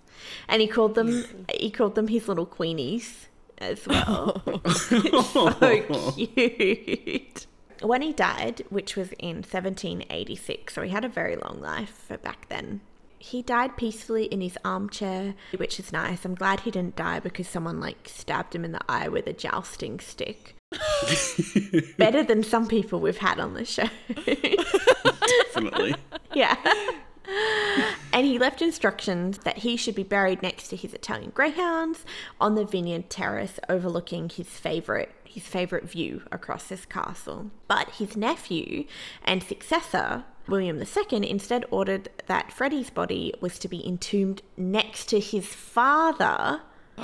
And 0.49 0.63
he 0.63 0.69
called 0.69 0.95
them, 0.95 1.25
he 1.55 1.71
called 1.71 1.97
them 1.97 2.07
his 2.07 2.29
little 2.29 2.47
queenies 2.47 3.27
as 3.59 3.87
well. 3.89 4.43
so 4.73 6.13
cute. 6.13 7.47
When 7.83 8.03
he 8.03 8.13
died, 8.13 8.63
which 8.71 8.97
was 8.97 9.13
in 9.19 9.37
1786, 9.37 10.75
so 10.75 10.83
he 10.83 10.91
had 10.91 11.05
a 11.05 11.09
very 11.09 11.37
long 11.37 11.61
life 11.61 12.05
for 12.07 12.17
back 12.19 12.49
then. 12.49 12.81
He 13.19 13.41
died 13.43 13.77
peacefully 13.77 14.25
in 14.25 14.41
his 14.41 14.59
armchair, 14.65 15.35
which 15.57 15.79
is 15.79 15.93
nice. 15.93 16.25
I'm 16.25 16.35
glad 16.35 16.61
he 16.61 16.73
didn't 16.73 16.97
die 16.97 17.21
because 17.21 17.47
someone 17.47 17.79
like 17.79 18.09
stabbed 18.09 18.55
him 18.55 18.65
in 18.65 18.73
the 18.73 18.81
eye 18.89 19.09
with 19.09 19.27
a 19.29 19.33
jousting 19.33 20.01
stick. 20.01 20.57
Better 21.99 22.25
than 22.25 22.43
some 22.43 22.67
people 22.67 23.01
we've 23.01 23.19
had 23.19 23.39
on 23.39 23.55
the 23.55 23.65
show. 23.65 23.89
Definitely. 25.47 25.95
yeah. 26.35 26.57
And 28.15 28.27
he 28.27 28.39
left 28.39 28.61
instructions 28.61 29.39
that 29.39 29.59
he 29.59 29.75
should 29.75 29.95
be 29.95 30.03
buried 30.03 30.43
next 30.43 30.69
to 30.69 30.77
his 30.77 30.93
Italian 30.93 31.31
greyhounds 31.31 32.05
on 32.39 32.55
the 32.55 32.65
vineyard 32.67 33.09
terrace 33.09 33.59
overlooking 33.71 34.29
his 34.29 34.49
favorite 34.49 35.11
his 35.33 35.45
favorite 35.45 35.89
view 35.89 36.23
across 36.31 36.65
this 36.69 36.85
castle. 36.85 37.51
But 37.67 37.89
his 37.93 38.19
nephew 38.19 38.85
and 39.25 39.43
successor, 39.43 40.25
William 40.47 40.79
II, 40.79 41.31
instead 41.31 41.65
ordered 41.71 42.11
that 42.27 42.53
Freddie's 42.53 42.91
body 42.91 43.33
was 43.41 43.59
to 43.61 43.69
be 43.69 43.87
entombed 43.87 44.43
next 44.59 45.07
to 45.07 45.21
his 45.21 45.47
father. 45.47 46.61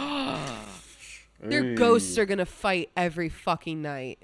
Their 1.40 1.74
ghosts 1.74 2.18
are 2.18 2.26
gonna 2.26 2.44
fight 2.44 2.90
every 2.96 3.30
fucking 3.30 3.80
night. 3.80 4.18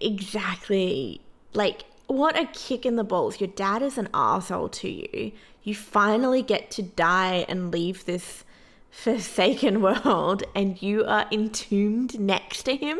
Exactly. 0.00 1.20
Like, 1.52 1.84
what 2.10 2.38
a 2.38 2.46
kick 2.46 2.84
in 2.84 2.96
the 2.96 3.04
balls. 3.04 3.40
Your 3.40 3.48
dad 3.48 3.82
is 3.82 3.96
an 3.96 4.08
asshole 4.12 4.68
to 4.70 4.88
you. 4.88 5.32
You 5.62 5.74
finally 5.74 6.42
get 6.42 6.70
to 6.72 6.82
die 6.82 7.44
and 7.48 7.70
leave 7.72 8.04
this 8.04 8.44
forsaken 8.90 9.80
world, 9.82 10.42
and 10.54 10.80
you 10.82 11.04
are 11.04 11.26
entombed 11.30 12.18
next 12.18 12.64
to 12.64 12.76
him. 12.76 12.98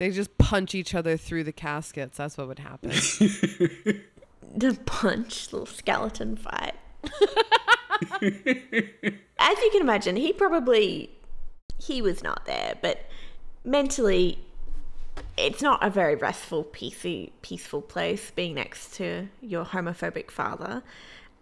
They 0.00 0.10
just 0.10 0.36
punch 0.38 0.74
each 0.74 0.94
other 0.94 1.16
through 1.16 1.44
the 1.44 1.52
caskets. 1.52 2.16
That's 2.16 2.36
what 2.36 2.48
would 2.48 2.58
happen. 2.58 2.92
The 4.52 4.76
punch, 4.84 5.52
little 5.52 5.64
skeleton 5.64 6.34
fight. 6.34 6.74
As 7.04 7.12
you 9.58 9.70
can 9.70 9.80
imagine, 9.80 10.16
he 10.16 10.32
probably 10.32 11.10
he 11.78 12.02
was 12.02 12.24
not 12.24 12.46
there, 12.46 12.74
but 12.82 13.06
mentally 13.64 14.40
it's 15.36 15.62
not 15.62 15.84
a 15.84 15.90
very 15.90 16.14
restful, 16.14 16.64
peaceful, 16.64 17.28
peaceful 17.42 17.82
place 17.82 18.30
being 18.30 18.54
next 18.54 18.94
to 18.94 19.28
your 19.40 19.64
homophobic 19.64 20.30
father. 20.30 20.82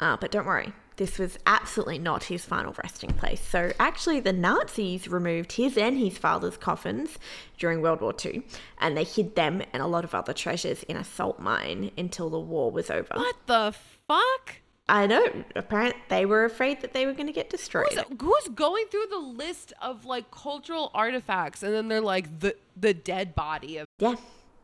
Uh, 0.01 0.17
but 0.17 0.31
don't 0.31 0.47
worry, 0.47 0.73
this 0.97 1.19
was 1.19 1.39
absolutely 1.47 1.99
not 1.99 2.25
his 2.25 2.45
final 2.45 2.75
resting 2.83 3.13
place. 3.13 3.41
So, 3.41 3.73
actually, 3.81 4.21
the 4.21 4.33
Nazis 4.33 5.09
removed 5.09 5.53
his 5.53 5.77
and 5.77 5.99
his 5.99 6.19
father's 6.19 6.57
coffins 6.57 7.19
during 7.57 7.83
World 7.83 8.01
War 8.01 8.15
II, 8.25 8.43
and 8.79 8.97
they 8.97 9.05
hid 9.05 9.35
them 9.35 9.63
and 9.73 9.83
a 9.83 9.87
lot 9.87 10.05
of 10.05 10.15
other 10.15 10.33
treasures 10.33 10.83
in 10.85 10.97
a 10.97 11.05
salt 11.05 11.41
mine 11.41 11.91
until 11.97 12.31
the 12.31 12.39
war 12.39 12.71
was 12.71 12.91
over. 12.91 13.15
What 13.15 13.37
the 13.47 13.75
fuck? 14.07 14.57
I 14.89 15.07
know. 15.07 15.45
Apparently, 15.55 16.01
they 16.09 16.25
were 16.25 16.45
afraid 16.45 16.81
that 16.81 16.93
they 16.95 17.05
were 17.05 17.13
going 17.13 17.27
to 17.27 17.33
get 17.33 17.51
destroyed. 17.51 17.93
Who's, 17.93 18.21
who's 18.21 18.55
going 18.55 18.87
through 18.91 19.07
the 19.11 19.19
list 19.19 19.73
of 19.83 20.05
like 20.07 20.31
cultural 20.31 20.91
artifacts 20.95 21.63
and 21.63 21.75
then 21.75 21.89
they're 21.89 22.01
like 22.01 22.41
the 22.41 22.57
the 22.77 22.95
dead 22.95 23.35
body 23.35 23.77
of 23.79 23.87
Yeah, 23.99 24.17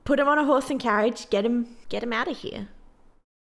put 0.04 0.18
him 0.18 0.28
on 0.28 0.38
a 0.38 0.44
horse 0.44 0.70
and 0.70 0.80
carriage. 0.80 1.28
Get 1.28 1.44
him, 1.44 1.76
get 1.88 2.02
him 2.02 2.12
out 2.12 2.28
of 2.28 2.38
here. 2.38 2.68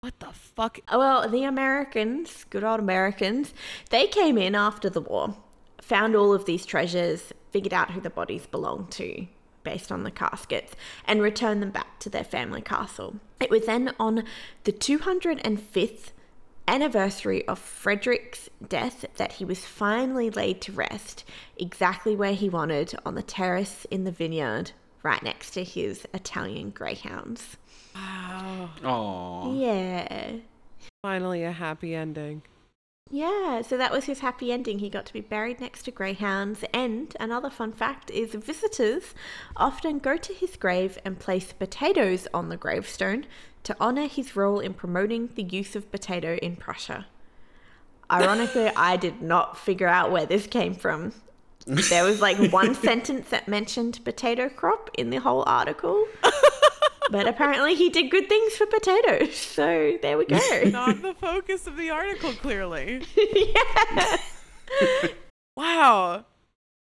what 0.03 0.21
the 0.21 0.33
fuck? 0.33 0.79
Oh, 0.89 0.99
Well, 0.99 1.29
the 1.29 1.45
Americans, 1.45 2.45
good 2.51 2.63
old 2.63 2.81
Americans, 2.81 3.53
they 3.91 4.07
came 4.07 4.39
in 4.39 4.55
after 4.55 4.89
the 4.89 5.01
war, 5.01 5.37
found 5.81 6.15
all 6.15 6.33
of 6.33 6.45
these 6.45 6.65
treasures, 6.65 7.33
figured 7.51 7.75
out 7.75 7.91
who 7.91 8.01
the 8.01 8.11
bodies 8.11 8.47
belonged 8.47 8.91
to 8.93 9.27
based 9.65 9.91
on 9.91 10.05
the 10.05 10.11
caskets, 10.11 10.75
and 11.05 11.21
returned 11.21 11.61
them 11.61 11.71
back 11.71 11.99
to 11.99 12.09
their 12.09 12.25
family 12.25 12.63
castle. 12.63 13.17
It 13.41 13.51
was 13.51 13.67
then 13.67 13.93
on 13.99 14.23
the 14.65 14.73
205th 14.73 16.13
anniversary 16.69 17.47
of 17.49 17.59
Frederick's 17.59 18.49
death 18.69 19.05
that 19.17 19.33
he 19.33 19.45
was 19.45 19.65
finally 19.65 20.31
laid 20.31 20.61
to 20.61 20.73
rest 20.73 21.25
exactly 21.57 22.15
where 22.15 22.35
he 22.35 22.49
wanted 22.49 22.95
on 23.05 23.15
the 23.15 23.23
terrace 23.23 23.87
in 23.91 24.05
the 24.05 24.13
vineyard 24.13 24.73
right 25.03 25.23
next 25.23 25.53
to 25.53 25.65
his 25.65 26.07
Italian 26.13 26.71
greyhounds. 26.71 27.57
Wow. 27.95 28.71
Aw. 28.85 29.55
Yeah. 29.55 30.33
Finally 31.03 31.43
a 31.45 31.53
happy 31.53 31.95
ending. 31.95 32.43
Yeah, 33.11 33.63
so 33.63 33.79
that 33.79 33.91
was 33.91 34.05
his 34.05 34.21
happy 34.21 34.53
ending. 34.53 34.81
He 34.81 34.91
got 34.91 35.07
to 35.07 35.13
be 35.15 35.23
buried 35.23 35.61
next 35.61 35.85
to 35.85 35.91
greyhounds. 35.91 36.63
And 36.75 37.17
another 37.19 37.49
fun 37.49 37.73
fact 37.73 38.11
is 38.11 38.35
visitors 38.35 39.15
often 39.57 39.99
go 39.99 40.19
to 40.19 40.35
his 40.35 40.57
grave 40.57 40.99
and 41.05 41.19
place 41.19 41.53
potatoes 41.53 42.29
on 42.35 42.51
the 42.51 42.59
gravestone 42.59 43.25
to 43.65 43.81
honour 43.81 44.07
his 44.07 44.37
role 44.37 44.61
in 44.61 44.75
promoting 44.75 45.31
the 45.35 45.43
use 45.43 45.77
of 45.77 45.91
potato 45.91 46.37
in 46.37 46.57
Prussia. 46.57 47.07
Ironically, 48.11 48.69
I 48.77 48.97
did 48.97 49.21
not 49.23 49.59
figure 49.59 49.89
out 49.89 50.11
where 50.11 50.27
this 50.27 50.47
came 50.47 50.75
from. 50.75 51.13
There 51.67 52.05
was 52.05 52.21
like 52.21 52.53
one 52.53 52.75
sentence 52.89 53.29
that 53.29 53.47
mentioned 53.49 54.01
potato 54.05 54.49
crop 54.49 54.91
in 54.95 55.11
the 55.11 55.19
whole 55.19 55.45
article. 55.47 56.07
But 57.11 57.29
apparently 57.29 57.75
he 57.75 57.91
did 57.91 58.11
good 58.11 58.29
things 58.29 58.55
for 58.55 58.67
potatoes. 58.67 59.37
So 59.37 59.99
there 60.01 60.17
we 60.17 60.25
go. 60.25 60.39
Not 60.67 61.03
the 61.03 61.15
focus 61.15 61.67
of 61.67 61.77
the 61.77 61.91
article, 61.91 62.33
clearly. 62.33 63.03
yeah. 63.17 64.17
Wow. 65.57 66.25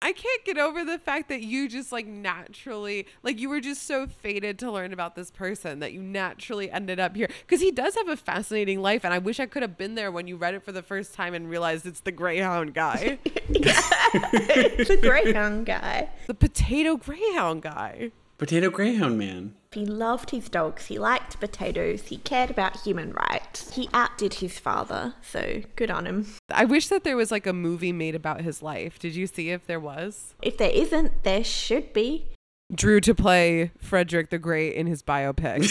I 0.02 0.12
can't 0.12 0.44
get 0.46 0.56
over 0.56 0.82
the 0.82 0.98
fact 0.98 1.28
that 1.28 1.42
you 1.42 1.68
just 1.68 1.92
like 1.92 2.06
naturally, 2.06 3.06
like 3.22 3.38
you 3.38 3.50
were 3.50 3.60
just 3.60 3.82
so 3.86 4.06
fated 4.06 4.58
to 4.60 4.70
learn 4.72 4.94
about 4.94 5.14
this 5.14 5.30
person 5.30 5.80
that 5.80 5.92
you 5.92 6.02
naturally 6.02 6.70
ended 6.70 6.98
up 6.98 7.14
here. 7.14 7.28
Because 7.42 7.60
he 7.60 7.70
does 7.70 7.94
have 7.96 8.08
a 8.08 8.16
fascinating 8.16 8.80
life, 8.80 9.04
and 9.04 9.12
I 9.12 9.18
wish 9.18 9.38
I 9.40 9.46
could 9.46 9.60
have 9.60 9.76
been 9.76 9.96
there 9.96 10.10
when 10.10 10.26
you 10.26 10.36
read 10.36 10.54
it 10.54 10.64
for 10.64 10.72
the 10.72 10.82
first 10.82 11.12
time 11.12 11.34
and 11.34 11.50
realized 11.50 11.84
it's 11.84 12.00
the 12.00 12.12
Greyhound 12.12 12.72
guy, 12.72 13.18
it's 13.24 14.90
a 14.90 14.96
greyhound 15.02 15.66
guy. 15.66 16.08
the 16.26 16.34
potato 16.34 16.96
Greyhound 16.96 17.60
guy. 17.62 18.12
Potato 18.40 18.70
Greyhound 18.70 19.18
Man. 19.18 19.55
He 19.70 19.85
loved 19.85 20.31
his 20.31 20.48
dogs. 20.48 20.87
He 20.87 20.98
liked 20.98 21.38
potatoes. 21.40 22.05
He 22.07 22.16
cared 22.16 22.50
about 22.50 22.81
human 22.81 23.12
rights. 23.12 23.74
He 23.74 23.90
outdid 23.92 24.33
his 24.33 24.59
father. 24.59 25.12
So 25.20 25.61
good 25.76 25.90
on 25.90 26.07
him. 26.07 26.26
I 26.50 26.64
wish 26.64 26.88
that 26.88 27.05
there 27.05 27.18
was 27.18 27.31
like 27.31 27.46
a 27.46 27.53
movie 27.53 27.92
made 27.92 28.14
about 28.14 28.40
his 28.40 28.62
life. 28.62 28.98
Did 28.98 29.14
you 29.14 29.26
see 29.26 29.50
if 29.50 29.66
there 29.66 29.79
was? 29.79 30.35
If 30.40 30.57
there 30.57 30.70
isn't, 30.70 31.22
there 31.22 31.44
should 31.44 31.92
be. 31.92 32.29
Drew 32.74 33.03
to 33.03 33.14
play 33.14 33.72
Frederick 33.76 34.31
the 34.31 34.38
Great 34.38 34.72
in 34.72 34.87
his 34.87 35.03
biopic. 35.03 35.70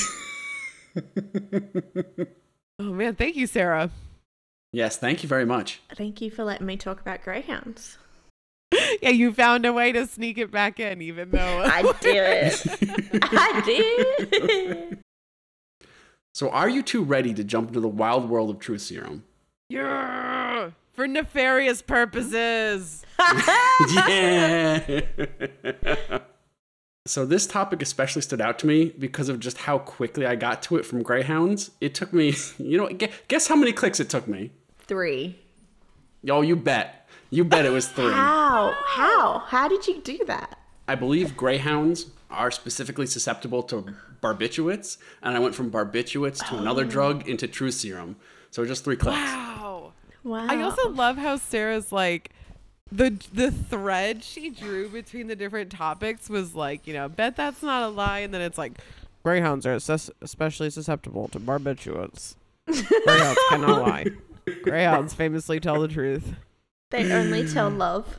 oh 2.78 2.84
man, 2.84 3.16
thank 3.16 3.36
you, 3.36 3.48
Sarah. 3.48 3.90
Yes, 4.72 4.96
thank 4.96 5.24
you 5.24 5.28
very 5.28 5.46
much. 5.46 5.82
Thank 5.96 6.22
you 6.22 6.30
for 6.30 6.44
letting 6.44 6.68
me 6.68 6.78
talk 6.78 7.02
about 7.02 7.24
greyhounds. 7.24 7.98
Yeah, 9.02 9.10
you 9.10 9.32
found 9.34 9.66
a 9.66 9.72
way 9.74 9.92
to 9.94 10.06
sneak 10.06 10.38
it 10.38 10.52
back 10.52 10.80
in, 10.80 11.02
even 11.02 11.32
though 11.32 11.38
I 11.66 11.94
did. 12.02 12.54
I 13.24 13.62
did. 13.66 15.00
So, 16.34 16.50
are 16.50 16.70
you 16.70 16.84
two 16.84 17.04
ready 17.04 17.34
to 17.34 17.44
jump 17.44 17.70
into 17.70 17.80
the 17.80 17.88
wild 17.88 18.30
world 18.30 18.50
of 18.50 18.60
Truth 18.60 18.82
Serum? 18.82 19.24
Yeah, 19.70 20.72
for 20.94 21.08
nefarious 21.08 21.82
purposes. 21.82 23.06
yeah. 23.94 25.02
so 27.06 27.26
this 27.26 27.48
topic 27.48 27.82
especially 27.82 28.22
stood 28.22 28.42
out 28.42 28.60
to 28.60 28.68
me 28.68 28.94
because 29.00 29.30
of 29.30 29.40
just 29.40 29.60
how 29.60 29.80
quickly 29.80 30.26
I 30.26 30.36
got 30.36 30.62
to 30.64 30.78
it 30.78 30.86
from 30.86 31.04
Greyhounds. 31.04 31.72
It 31.82 31.94
took 31.96 32.12
me, 32.14 32.36
you 32.58 32.78
know, 32.78 32.90
guess 33.28 33.48
how 33.48 33.56
many 33.56 33.72
clicks 33.72 34.00
it 34.00 34.10
took 34.10 34.28
me? 34.28 34.52
Three. 34.80 35.40
Yo, 36.22 36.42
you 36.42 36.56
bet. 36.56 36.99
You 37.30 37.44
bet 37.44 37.66
it 37.66 37.72
was 37.72 37.88
three. 37.88 38.12
How? 38.12 38.76
How? 38.86 39.40
How 39.48 39.68
did 39.68 39.88
you 39.88 40.02
do 40.02 40.20
that? 40.26 40.58
I 40.88 40.96
believe 40.96 41.38
greyhounds 41.38 42.08
are 42.32 42.52
specifically 42.52 43.06
susceptible 43.06 43.64
to 43.64 43.94
barbiturates, 44.22 44.98
and 45.22 45.36
I 45.36 45.40
went 45.40 45.56
from 45.56 45.72
barbiturates 45.72 46.48
to 46.50 46.58
another 46.58 46.84
oh. 46.84 46.88
drug 46.88 47.28
into 47.28 47.48
Truth 47.48 47.76
Serum. 47.76 48.16
So 48.52 48.66
just 48.66 48.84
three 48.84 48.96
clicks. 48.96 49.18
Wow. 49.18 49.94
Wow. 50.24 50.48
I 50.50 50.62
also 50.62 50.90
love 50.90 51.18
how 51.18 51.38
Sarah's 51.38 51.92
like 51.92 52.32
the 52.92 53.18
the 53.34 53.52
thread 53.52 54.24
she 54.24 54.50
drew 54.50 54.90
between 54.90 55.28
the 55.28 55.36
different 55.36 55.72
topics 55.72 56.30
was 56.30 56.56
like, 56.56 56.88
you 56.88 56.94
know, 56.94 57.08
bet 57.08 57.36
that's 57.36 57.62
not 57.62 57.84
a 57.84 57.88
lie, 57.88 58.20
and 58.20 58.34
then 58.34 58.42
it's 58.42 58.58
like 58.58 58.80
greyhounds 59.24 59.66
are 59.66 59.80
sus- 59.80 60.12
especially 60.22 60.70
susceptible 60.70 61.28
to 61.30 61.40
barbiturates. 61.40 62.36
Greyhounds 62.66 63.40
cannot 63.50 63.82
lie. 63.82 64.06
Greyhounds 64.64 65.14
famously 65.14 65.60
tell 65.60 65.82
the 65.82 65.88
truth. 65.88 66.36
They 66.90 67.12
only 67.12 67.48
tell 67.48 67.70
love. 67.86 68.18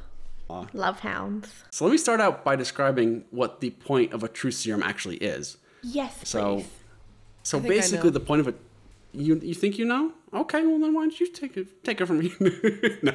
Love 0.73 1.01
hounds. 1.01 1.63
So 1.71 1.85
let 1.85 1.93
me 1.93 1.99
start 1.99 2.21
out 2.21 2.45
by 2.45 2.57
describing 2.57 3.25
what 3.31 3.61
the 3.61 3.71
point 3.71 4.13
of 4.13 4.25
a 4.25 4.29
Truth 4.29 4.55
Serum 4.55 4.83
actually 4.83 5.17
is. 5.19 5.59
Yes, 5.83 6.29
So, 6.29 6.57
please. 6.57 6.69
so 7.45 7.59
I 7.59 7.63
basically, 7.63 8.11
the 8.11 8.21
point 8.21 8.41
of 8.41 8.49
it, 8.49 8.57
you 9.13 9.37
you 9.37 9.55
think 9.55 9.79
you 9.79 9.85
know? 9.85 10.13
Okay, 10.35 10.67
well 10.67 10.79
then 10.81 10.93
why 10.93 11.03
don't 11.03 11.19
you 11.21 11.29
take 11.29 11.57
it 11.57 11.85
take 11.85 12.01
it 12.01 12.07
from 12.07 12.19
me? 12.19 12.33
no. 13.03 13.15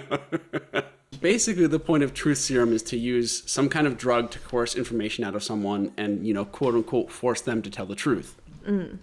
basically, 1.22 1.68
the 1.68 1.80
point 1.80 2.04
of 2.04 2.14
truth 2.14 2.38
serum 2.38 2.72
is 2.74 2.82
to 2.84 2.98
use 2.98 3.44
some 3.46 3.68
kind 3.70 3.86
of 3.86 3.98
drug 3.98 4.32
to 4.32 4.40
coerce 4.40 4.76
information 4.76 5.24
out 5.26 5.36
of 5.36 5.44
someone 5.44 5.92
and 5.98 6.26
you 6.26 6.34
know 6.34 6.46
quote 6.46 6.74
unquote 6.74 7.12
force 7.12 7.42
them 7.42 7.62
to 7.62 7.70
tell 7.70 7.86
the 7.86 7.96
truth. 7.96 8.36
Mm. 8.66 8.98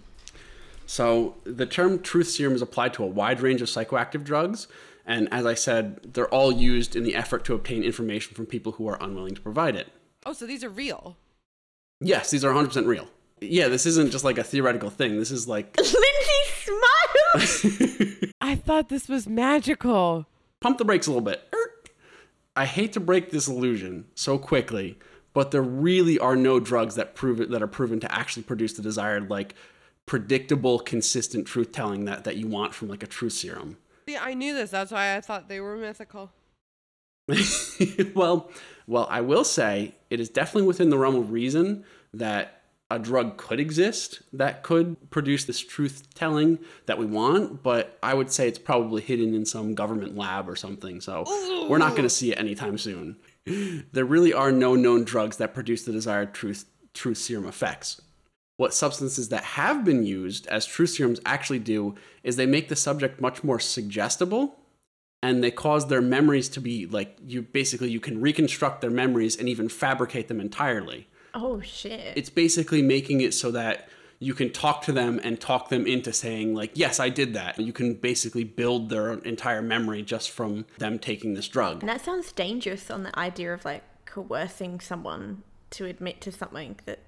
So 0.85 1.35
the 1.43 1.65
term 1.65 2.01
truth 2.01 2.27
serum 2.29 2.55
is 2.55 2.61
applied 2.61 2.93
to 2.95 3.03
a 3.03 3.07
wide 3.07 3.41
range 3.41 3.61
of 3.61 3.67
psychoactive 3.69 4.23
drugs. 4.23 4.67
And 5.05 5.27
as 5.31 5.45
I 5.45 5.53
said, 5.53 6.13
they're 6.13 6.33
all 6.33 6.51
used 6.51 6.95
in 6.95 7.03
the 7.03 7.15
effort 7.15 7.43
to 7.45 7.53
obtain 7.53 7.83
information 7.83 8.35
from 8.35 8.45
people 8.45 8.73
who 8.73 8.87
are 8.87 8.97
unwilling 9.01 9.35
to 9.35 9.41
provide 9.41 9.75
it. 9.75 9.87
Oh, 10.25 10.33
so 10.33 10.45
these 10.45 10.63
are 10.63 10.69
real. 10.69 11.17
Yes, 11.99 12.31
these 12.31 12.45
are 12.45 12.53
100% 12.53 12.85
real. 12.85 13.07
Yeah, 13.41 13.67
this 13.67 13.85
isn't 13.85 14.11
just 14.11 14.23
like 14.23 14.37
a 14.37 14.43
theoretical 14.43 14.89
thing. 14.89 15.17
This 15.17 15.31
is 15.31 15.47
like 15.47 15.75
Lindsay 15.77 15.99
smiles. 17.35 18.31
I 18.41 18.55
thought 18.55 18.89
this 18.89 19.09
was 19.09 19.27
magical. 19.27 20.25
pump 20.61 20.77
the 20.77 20.85
brakes 20.85 21.07
a 21.07 21.11
little 21.11 21.21
bit. 21.21 21.41
I 22.55 22.65
hate 22.65 22.93
to 22.93 22.99
break 22.99 23.31
this 23.31 23.47
illusion 23.47 24.05
so 24.15 24.37
quickly, 24.37 24.99
but 25.33 25.51
there 25.51 25.63
really 25.63 26.19
are 26.19 26.35
no 26.35 26.59
drugs 26.59 26.95
that 26.95 27.15
prove 27.15 27.41
it 27.41 27.49
that 27.49 27.63
are 27.63 27.67
proven 27.67 27.99
to 28.01 28.15
actually 28.15 28.43
produce 28.43 28.73
the 28.73 28.81
desired 28.83 29.29
like 29.29 29.55
predictable, 30.05 30.79
consistent 30.79 31.47
truth 31.47 31.71
telling 31.71 32.05
that 32.05 32.23
that 32.25 32.35
you 32.37 32.47
want 32.47 32.73
from 32.73 32.89
like 32.89 33.03
a 33.03 33.07
truth 33.07 33.33
serum. 33.33 33.77
See, 34.07 34.17
I 34.17 34.33
knew 34.33 34.53
this. 34.53 34.71
That's 34.71 34.91
why 34.91 35.15
I 35.15 35.21
thought 35.21 35.47
they 35.47 35.59
were 35.59 35.77
mythical. 35.77 36.31
well, 38.15 38.51
well, 38.85 39.07
I 39.09 39.21
will 39.21 39.45
say 39.45 39.95
it 40.09 40.19
is 40.19 40.29
definitely 40.29 40.67
within 40.67 40.89
the 40.89 40.97
realm 40.97 41.15
of 41.15 41.31
reason 41.31 41.85
that 42.13 42.63
a 42.91 42.99
drug 42.99 43.37
could 43.37 43.59
exist 43.59 44.21
that 44.33 44.61
could 44.61 45.09
produce 45.09 45.45
this 45.45 45.59
truth 45.59 46.13
telling 46.13 46.59
that 46.85 46.99
we 46.99 47.05
want, 47.05 47.63
but 47.63 47.97
I 48.03 48.13
would 48.13 48.31
say 48.31 48.47
it's 48.47 48.59
probably 48.59 49.01
hidden 49.01 49.33
in 49.33 49.45
some 49.45 49.73
government 49.73 50.15
lab 50.15 50.47
or 50.47 50.55
something. 50.55 51.01
So 51.01 51.23
we're 51.67 51.79
not 51.79 51.91
going 51.91 52.03
to 52.03 52.09
see 52.09 52.31
it 52.31 52.39
anytime 52.39 52.77
soon. 52.77 53.17
There 53.91 54.05
really 54.05 54.31
are 54.31 54.53
no 54.53 54.75
known 54.75 55.03
drugs 55.03 55.35
that 55.35 55.53
produce 55.53 55.83
the 55.83 55.91
desired 55.91 56.33
truth 56.33 56.63
truth 56.93 57.17
serum 57.17 57.45
effects. 57.45 57.99
What 58.57 58.73
substances 58.73 59.29
that 59.29 59.43
have 59.43 59.83
been 59.83 60.05
used 60.05 60.45
as 60.47 60.65
truth 60.65 60.91
serums 60.91 61.19
actually 61.25 61.59
do 61.59 61.95
is 62.23 62.35
they 62.35 62.45
make 62.45 62.69
the 62.69 62.75
subject 62.75 63.19
much 63.19 63.43
more 63.43 63.59
suggestible 63.59 64.59
and 65.23 65.43
they 65.43 65.49
cause 65.51 65.87
their 65.87 66.01
memories 66.01 66.49
to 66.49 66.61
be 66.61 66.85
like 66.85 67.17
you 67.25 67.41
basically 67.41 67.89
you 67.89 67.99
can 67.99 68.21
reconstruct 68.21 68.81
their 68.81 68.91
memories 68.91 69.37
and 69.37 69.49
even 69.49 69.69
fabricate 69.69 70.27
them 70.27 70.39
entirely. 70.39 71.07
Oh 71.33 71.61
shit. 71.61 72.15
it's 72.15 72.29
basically 72.29 72.83
making 72.83 73.21
it 73.21 73.33
so 73.33 73.49
that 73.51 73.89
you 74.19 74.35
can 74.35 74.51
talk 74.51 74.83
to 74.83 74.91
them 74.91 75.19
and 75.23 75.41
talk 75.41 75.69
them 75.69 75.87
into 75.87 76.13
saying 76.13 76.53
like 76.53 76.71
yes 76.75 76.99
i 76.99 77.09
did 77.09 77.33
that. 77.33 77.57
You 77.57 77.73
can 77.73 77.95
basically 77.95 78.43
build 78.43 78.89
their 78.89 79.13
entire 79.13 79.63
memory 79.63 80.03
just 80.03 80.29
from 80.29 80.65
them 80.77 80.99
taking 80.99 81.33
this 81.33 81.47
drug. 81.47 81.79
And 81.79 81.89
that 81.89 82.01
sounds 82.01 82.31
dangerous 82.31 82.91
on 82.91 83.01
the 83.01 83.17
idea 83.17 83.51
of 83.53 83.65
like 83.65 83.83
coercing 84.05 84.79
someone 84.79 85.41
to 85.71 85.85
admit 85.85 86.21
to 86.21 86.31
something 86.31 86.79
that 86.85 86.99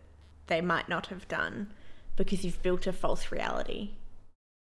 they 0.48 0.62
might 0.62 0.90
not 0.90 1.08
have 1.08 1.28
done 1.28 1.72
because 2.16 2.44
you've 2.46 2.62
built 2.62 2.88
a 2.88 2.94
false 2.94 3.32
reality. 3.32 3.92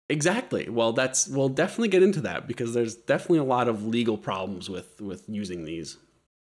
exactly 0.10 0.70
well 0.70 0.94
that's 0.94 1.28
we'll 1.28 1.50
definitely 1.50 1.88
get 1.90 2.04
into 2.04 2.22
that 2.22 2.48
because 2.48 2.74
there's 2.74 2.96
definitely 2.96 3.40
a 3.40 3.44
lot 3.44 3.68
of 3.68 3.86
legal 3.86 4.18
problems 4.18 4.70
with 4.70 5.00
with 5.02 5.24
using 5.28 5.66
these 5.66 5.98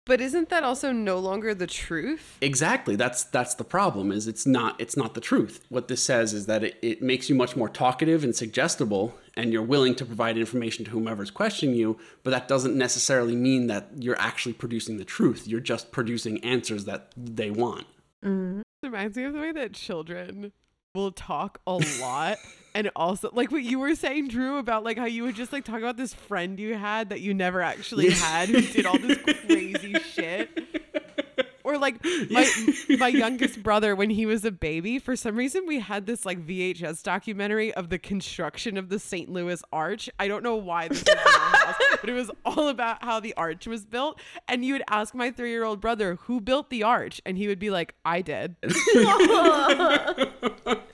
But 0.06 0.20
isn't 0.20 0.50
that 0.50 0.64
also 0.64 0.92
no 0.92 1.18
longer 1.18 1.54
the 1.54 1.66
truth? 1.66 2.36
Exactly. 2.42 2.94
That's 2.94 3.24
that's 3.24 3.54
the 3.54 3.64
problem. 3.64 4.12
Is 4.12 4.28
it's 4.28 4.44
not 4.46 4.78
it's 4.78 4.98
not 4.98 5.14
the 5.14 5.20
truth. 5.30 5.64
What 5.70 5.88
this 5.88 6.02
says 6.02 6.34
is 6.34 6.44
that 6.44 6.62
it, 6.62 6.74
it 6.82 7.00
makes 7.00 7.30
you 7.30 7.34
much 7.34 7.56
more 7.56 7.70
talkative 7.70 8.22
and 8.22 8.36
suggestible, 8.36 9.04
and 9.34 9.50
you're 9.50 9.62
willing 9.74 9.94
to 9.96 10.04
provide 10.04 10.36
information 10.36 10.84
to 10.84 10.90
whomever's 10.90 11.30
questioning 11.30 11.74
you. 11.74 11.96
But 12.22 12.32
that 12.32 12.48
doesn't 12.48 12.76
necessarily 12.76 13.34
mean 13.34 13.66
that 13.68 13.84
you're 13.98 14.20
actually 14.20 14.52
producing 14.52 14.98
the 14.98 15.06
truth. 15.06 15.48
You're 15.48 15.68
just 15.72 15.90
producing 15.90 16.44
answers 16.44 16.84
that 16.84 17.02
they 17.16 17.50
want. 17.50 17.86
It 18.22 18.64
reminds 18.84 19.16
me 19.16 19.24
of 19.24 19.32
the 19.32 19.40
way 19.40 19.52
that 19.52 19.72
children 19.72 20.52
will 20.94 21.10
talk 21.10 21.60
a 21.66 21.80
lot 22.00 22.38
and 22.74 22.90
also 22.94 23.28
like 23.32 23.50
what 23.50 23.62
you 23.62 23.78
were 23.78 23.94
saying 23.94 24.28
drew 24.28 24.58
about 24.58 24.84
like 24.84 24.96
how 24.96 25.06
you 25.06 25.24
would 25.24 25.34
just 25.34 25.52
like 25.52 25.64
talk 25.64 25.78
about 25.78 25.96
this 25.96 26.14
friend 26.14 26.60
you 26.60 26.74
had 26.74 27.08
that 27.08 27.20
you 27.20 27.34
never 27.34 27.60
actually 27.60 28.10
had 28.10 28.48
who 28.48 28.60
did 28.60 28.86
all 28.86 28.98
this 28.98 29.18
crazy 29.46 29.94
shit 30.00 30.50
or 31.74 31.78
like 31.78 32.04
my 32.30 32.48
my 32.98 33.08
youngest 33.08 33.62
brother 33.62 33.96
when 33.96 34.10
he 34.10 34.26
was 34.26 34.44
a 34.44 34.52
baby 34.52 34.98
for 34.98 35.16
some 35.16 35.36
reason 35.36 35.66
we 35.66 35.80
had 35.80 36.06
this 36.06 36.24
like 36.24 36.46
VHS 36.46 37.02
documentary 37.02 37.74
of 37.74 37.88
the 37.88 37.98
construction 37.98 38.76
of 38.76 38.88
the 38.88 38.98
St. 38.98 39.30
Louis 39.30 39.62
Arch. 39.72 40.08
I 40.18 40.28
don't 40.28 40.42
know 40.42 40.56
why 40.56 40.88
this 40.88 41.02
was 41.02 41.18
house 41.24 41.74
but 42.00 42.10
it 42.10 42.12
was 42.12 42.30
all 42.44 42.68
about 42.68 43.02
how 43.02 43.18
the 43.18 43.34
arch 43.34 43.66
was 43.66 43.86
built. 43.86 44.20
And 44.46 44.64
you 44.64 44.74
would 44.74 44.82
ask 44.88 45.14
my 45.14 45.30
3-year-old 45.30 45.80
brother 45.80 46.16
who 46.22 46.40
built 46.40 46.70
the 46.70 46.82
arch? 46.82 47.20
And 47.24 47.38
he 47.38 47.48
would 47.48 47.58
be 47.58 47.70
like 47.70 47.94
I 48.04 48.20
did 48.20 48.56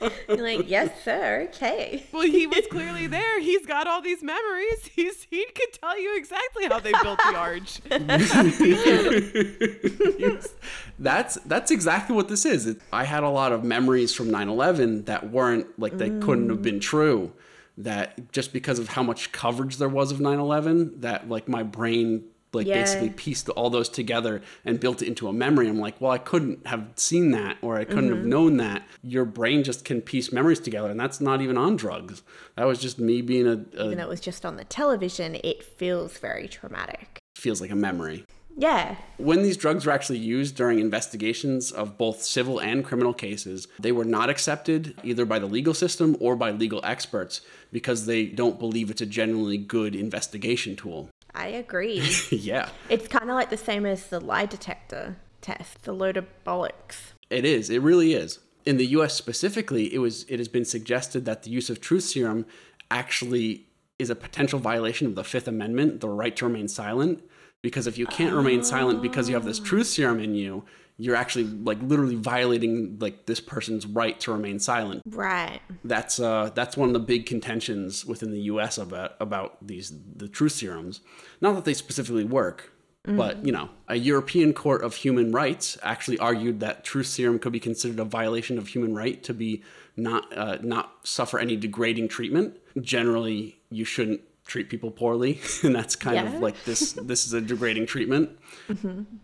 like, 0.29 0.69
yes, 0.69 0.91
sir. 1.05 1.49
Okay. 1.49 2.05
Well, 2.13 2.23
he 2.23 2.47
was 2.47 2.67
clearly 2.71 3.07
there. 3.07 3.41
He's 3.41 3.67
got 3.67 3.87
all 3.87 4.03
these 4.03 4.23
memories. 4.23 4.87
He's 4.93 5.27
he 5.31 5.47
could 5.55 5.73
tell 5.73 5.99
you 5.99 6.17
exactly 6.17 6.67
how 6.67 6.81
they 6.81 6.93
built 7.03 7.19
the 7.19 7.37
arch. 7.37 7.81
that's 10.99 11.37
that's 11.47 11.71
exactly 11.71 12.17
what 12.17 12.29
this 12.29 12.45
is. 12.45 12.67
It, 12.67 12.81
I 12.93 13.05
had 13.05 13.23
a 13.23 13.29
lot 13.29 13.53
of 13.53 13.65
memories 13.65 14.13
from 14.13 14.29
9/11 14.29 15.07
that 15.07 15.31
weren't 15.31 15.67
like 15.79 15.99
they 15.99 16.11
couldn't 16.11 16.51
have 16.51 16.63
been 16.63 16.81
true. 16.81 17.33
That 17.79 18.33
just 18.33 18.53
because 18.53 18.79
of 18.79 18.89
how 18.89 19.03
much 19.03 19.33
coverage 19.33 19.77
there 19.77 19.89
was 19.89 20.13
of 20.13 20.19
9/11, 20.19 21.01
that 21.01 21.29
like 21.29 21.49
my 21.49 21.63
brain 21.63 22.25
like 22.53 22.67
Yeah. 22.67 22.81
basically 22.81 23.11
pieced 23.11 23.49
all 23.51 23.71
those 23.71 23.89
together 23.89 24.43
and 24.65 24.81
built 24.81 25.03
it 25.03 25.09
into 25.09 25.29
a 25.29 25.33
memory. 25.33 25.69
I'm 25.69 25.79
like, 25.79 26.01
well, 26.01 26.13
I 26.13 26.19
couldn't 26.19 26.67
have 26.67 26.89
seen 26.97 27.31
that 27.33 27.59
or 27.63 27.77
I 27.77 27.85
couldn't 27.85 28.11
have 28.11 28.19
mm-hmm. 28.19 28.29
known 28.29 28.57
that. 28.59 28.83
Your 29.03 29.25
brain 29.25 29.63
just 29.63 29.85
can 29.85 30.01
piece 30.01 30.33
memories 30.33 30.61
together, 30.61 30.91
and 30.91 30.99
that's 30.99 31.21
not 31.21 31.41
even 31.41 31.57
on 31.57 31.77
drugs. 31.77 32.23
That 32.57 32.65
was 32.65 32.79
just 32.79 32.99
me 32.99 33.23
being 33.23 33.47
a, 33.47 33.65
a 33.79 33.87
Even 33.87 33.99
though 33.99 34.05
it 34.05 34.09
was 34.09 34.21
just 34.21 34.45
on 34.45 34.57
the 34.57 34.65
television, 34.65 35.37
it 35.43 35.63
feels 35.63 36.19
very 36.19 36.49
traumatic. 36.49 37.19
feels 37.37 37.61
like 37.61 37.71
a 37.71 37.77
memory. 37.77 38.25
Yeah. 38.57 38.97
When 39.17 39.43
these 39.43 39.57
drugs 39.57 39.87
were 39.87 39.93
actually 39.93 40.19
used 40.19 40.57
during 40.57 40.81
investigations 40.81 41.71
of 41.71 41.97
both 41.97 42.23
civil 42.23 42.61
and 42.61 42.85
criminal 42.85 43.15
cases, 43.15 43.69
they 43.79 43.93
were 43.93 44.05
not 44.05 44.29
accepted 44.29 44.95
either 45.03 45.25
by 45.25 45.39
the 45.39 45.47
legal 45.47 45.73
system 45.73 46.17
or 46.21 46.37
by 46.37 46.51
legal 46.51 46.81
experts 46.85 47.41
because 47.73 48.07
they 48.07 48.27
don't 48.27 48.59
believe 48.59 48.91
it's 48.91 49.01
a 49.01 49.07
genuinely 49.07 49.57
good 49.57 49.95
investigation 49.95 50.77
tool. 50.77 51.09
I 51.35 51.49
agree. 51.49 52.03
yeah, 52.31 52.69
it's 52.89 53.09
kind 53.09 53.31
of 53.31 53.35
like 53.37 53.51
the 53.51 53.57
same 53.57 53.87
as 53.87 54.07
the 54.07 54.21
lie 54.21 54.47
detector 54.47 55.17
test, 55.41 55.85
the 55.85 55.93
load 55.93 56.17
of 56.17 56.27
bollocks. 56.47 57.13
it 57.31 57.45
is. 57.45 57.71
It 57.71 57.83
really 57.83 58.15
is. 58.15 58.39
In 58.67 58.77
the 58.77 58.87
US 58.87 59.15
specifically, 59.15 59.93
it 59.95 59.99
was 59.99 60.25
it 60.29 60.39
has 60.39 60.49
been 60.49 60.65
suggested 60.65 61.25
that 61.25 61.43
the 61.45 61.51
use 61.51 61.71
of 61.71 61.81
truth 61.81 62.05
serum 62.05 62.47
actually 62.91 63.67
is 63.99 64.11
a 64.11 64.17
potential 64.17 64.59
violation 64.59 65.07
of 65.07 65.15
the 65.15 65.23
5th 65.23 65.47
amendment, 65.47 66.01
the 66.01 66.09
right 66.09 66.35
to 66.37 66.47
remain 66.47 66.69
silent, 66.69 67.23
because 67.63 67.87
if 67.87 67.99
you 67.99 68.07
can't 68.07 68.35
remain 68.35 68.63
silent 68.63 69.03
because 69.03 69.29
you 69.29 69.35
have 69.35 69.45
this 69.45 69.59
truth 69.59 69.87
serum 69.87 70.19
in 70.19 70.35
you, 70.35 70.65
you're 71.01 71.17
actually 71.17 71.45
like 71.45 71.79
literally 71.81 72.15
violating 72.15 72.99
like 73.01 73.25
this 73.25 73.41
person's 73.41 73.87
right 73.87 74.21
to 74.21 74.33
remain 74.33 74.59
silent. 74.59 75.03
Right. 75.07 75.61
that's 75.83 76.21
uh 76.21 76.51
that's 76.55 76.77
one 76.77 76.89
of 76.89 76.93
the 76.93 77.01
big 77.01 77.27
contentions 77.27 78.05
within 78.05 78.31
the 78.31 78.43
US 78.43 78.77
about 78.77 79.17
about 79.19 79.67
these 79.67 79.93
the 80.17 80.29
truth 80.29 80.53
serums. 80.53 81.01
Not 81.41 81.55
that 81.55 81.65
they 81.65 81.75
specifically 81.75 82.25
work, 82.25 82.73
but 83.05 83.45
you 83.47 83.53
know, 83.53 83.71
a 83.89 83.97
European 83.97 84.53
Court 84.53 84.83
of 84.83 84.95
Human 84.97 85.33
Rights 85.33 85.79
actually 85.83 86.19
argued 86.19 86.61
that 86.61 86.85
truth 86.85 87.07
serum 87.07 87.39
could 87.39 87.53
be 87.53 87.61
considered 87.61 87.99
a 87.99 88.05
violation 88.05 88.59
of 88.59 88.69
human 88.69 88.95
right 88.95 89.23
to 89.25 89.33
be 89.33 89.63
not 89.97 90.37
uh, 90.37 90.59
not 90.61 90.97
suffer 91.05 91.39
any 91.39 91.57
degrading 91.57 92.09
treatment. 92.09 92.59
Generally, 92.81 93.59
you 93.71 93.85
shouldn't 93.85 94.21
treat 94.51 94.69
people 94.69 94.91
poorly, 94.91 95.41
and 95.63 95.75
that's 95.75 95.95
kind 95.97 96.17
Yeah. 96.17 96.35
of 96.35 96.41
like 96.43 96.57
this 96.65 96.93
this 97.11 97.25
is 97.27 97.33
a 97.33 97.41
degrading 97.41 97.87
treatment. 97.87 98.31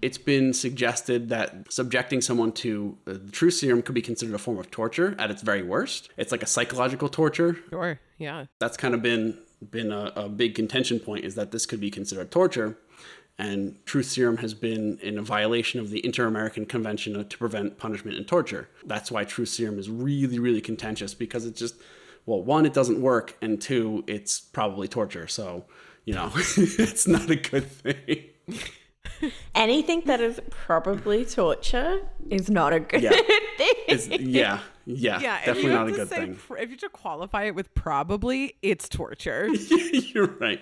It's 0.02 0.18
been 0.18 0.52
suggested 0.52 1.28
that 1.28 1.70
subjecting 1.72 2.20
someone 2.20 2.52
to 2.64 2.96
uh, 3.06 3.12
the 3.12 3.30
truth 3.30 3.54
serum 3.54 3.82
could 3.82 3.94
be 3.94 4.02
considered 4.02 4.34
a 4.34 4.38
form 4.38 4.58
of 4.58 4.70
torture 4.70 5.14
at 5.18 5.30
its 5.30 5.42
very 5.42 5.62
worst. 5.62 6.08
It's 6.16 6.32
like 6.32 6.42
a 6.42 6.46
psychological 6.46 7.08
torture. 7.08 7.56
Sure. 7.70 7.98
Yeah. 8.18 8.46
That's 8.60 8.76
kind 8.76 8.94
of 8.94 9.02
been 9.02 9.38
been 9.70 9.90
a, 9.92 10.12
a 10.16 10.28
big 10.28 10.54
contention 10.54 11.00
point 11.00 11.24
is 11.24 11.34
that 11.34 11.50
this 11.50 11.66
could 11.66 11.80
be 11.80 11.90
considered 11.90 12.30
torture. 12.30 12.78
And 13.38 13.76
truth 13.84 14.06
serum 14.06 14.38
has 14.38 14.54
been 14.54 14.98
in 15.02 15.18
a 15.18 15.22
violation 15.22 15.78
of 15.80 15.90
the 15.90 16.00
Inter 16.06 16.26
American 16.26 16.64
Convention 16.64 17.12
to 17.28 17.38
Prevent 17.38 17.76
Punishment 17.78 18.16
and 18.16 18.26
Torture. 18.26 18.68
That's 18.86 19.10
why 19.10 19.24
truth 19.24 19.50
serum 19.50 19.78
is 19.78 19.90
really, 19.90 20.38
really 20.38 20.62
contentious 20.62 21.12
because 21.12 21.44
it 21.44 21.54
just, 21.54 21.74
well, 22.26 22.42
one, 22.42 22.66
it 22.66 22.74
doesn't 22.74 23.00
work, 23.00 23.36
and 23.40 23.60
two, 23.60 24.04
it's 24.06 24.40
probably 24.40 24.88
torture. 24.88 25.26
So, 25.28 25.64
you 26.04 26.14
know, 26.14 26.30
it's 26.36 27.06
not 27.08 27.30
a 27.30 27.36
good 27.36 27.66
thing. 27.70 28.24
Anything 29.54 30.02
that 30.06 30.20
is 30.20 30.40
probably 30.50 31.24
torture 31.24 32.02
is 32.28 32.50
not 32.50 32.72
a 32.72 32.80
good 32.80 33.02
Yeah. 33.02 33.10
thing. 33.56 33.72
It's, 33.88 34.08
yeah, 34.08 34.60
yeah, 34.84 35.20
Yeah. 35.20 35.38
definitely 35.44 35.70
not 35.72 35.88
a 35.88 35.92
good 35.92 36.08
say, 36.08 36.16
thing. 36.16 36.34
pr- 36.36 36.58
if 36.58 36.70
you 36.70 36.76
just 36.76 36.92
qualify 36.92 37.44
it 37.44 37.54
with 37.54 37.72
probably, 37.74 38.56
it's 38.62 38.88
torture. 38.88 39.48
You're 39.48 40.26
right. 40.26 40.60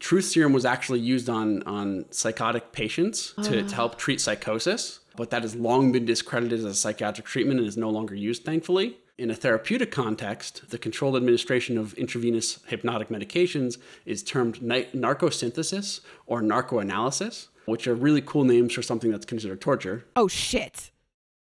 Truth 0.00 0.24
serum 0.26 0.52
was 0.52 0.64
actually 0.64 1.00
used 1.00 1.30
on 1.30 1.62
on 1.62 2.04
psychotic 2.10 2.72
patients 2.72 3.32
to, 3.44 3.62
to 3.62 3.74
help 3.74 3.96
treat 4.04 4.20
psychosis, 4.20 5.00
but 5.16 5.30
that 5.30 5.42
has 5.42 5.54
long 5.54 5.92
been 5.92 6.04
discredited 6.04 6.58
as 6.58 6.64
a 6.64 6.74
psychiatric 6.74 7.26
treatment 7.26 7.60
and 7.60 7.68
is 7.68 7.76
no 7.76 7.88
longer 7.90 8.14
used, 8.14 8.44
thankfully. 8.44 8.98
In 9.16 9.30
a 9.30 9.34
therapeutic 9.34 9.92
context, 9.92 10.70
the 10.70 10.78
controlled 10.78 11.14
administration 11.14 11.78
of 11.78 11.94
intravenous 11.94 12.58
hypnotic 12.66 13.08
medications 13.08 13.78
is 14.04 14.24
termed 14.24 14.60
ni- 14.60 14.86
narcosynthesis 14.86 16.00
or 16.26 16.42
narcoanalysis, 16.42 17.46
which 17.66 17.86
are 17.86 17.94
really 17.94 18.20
cool 18.20 18.42
names 18.42 18.72
for 18.72 18.82
something 18.82 19.12
that's 19.12 19.24
considered 19.24 19.60
torture. 19.60 20.04
oh 20.16 20.28
shit. 20.28 20.90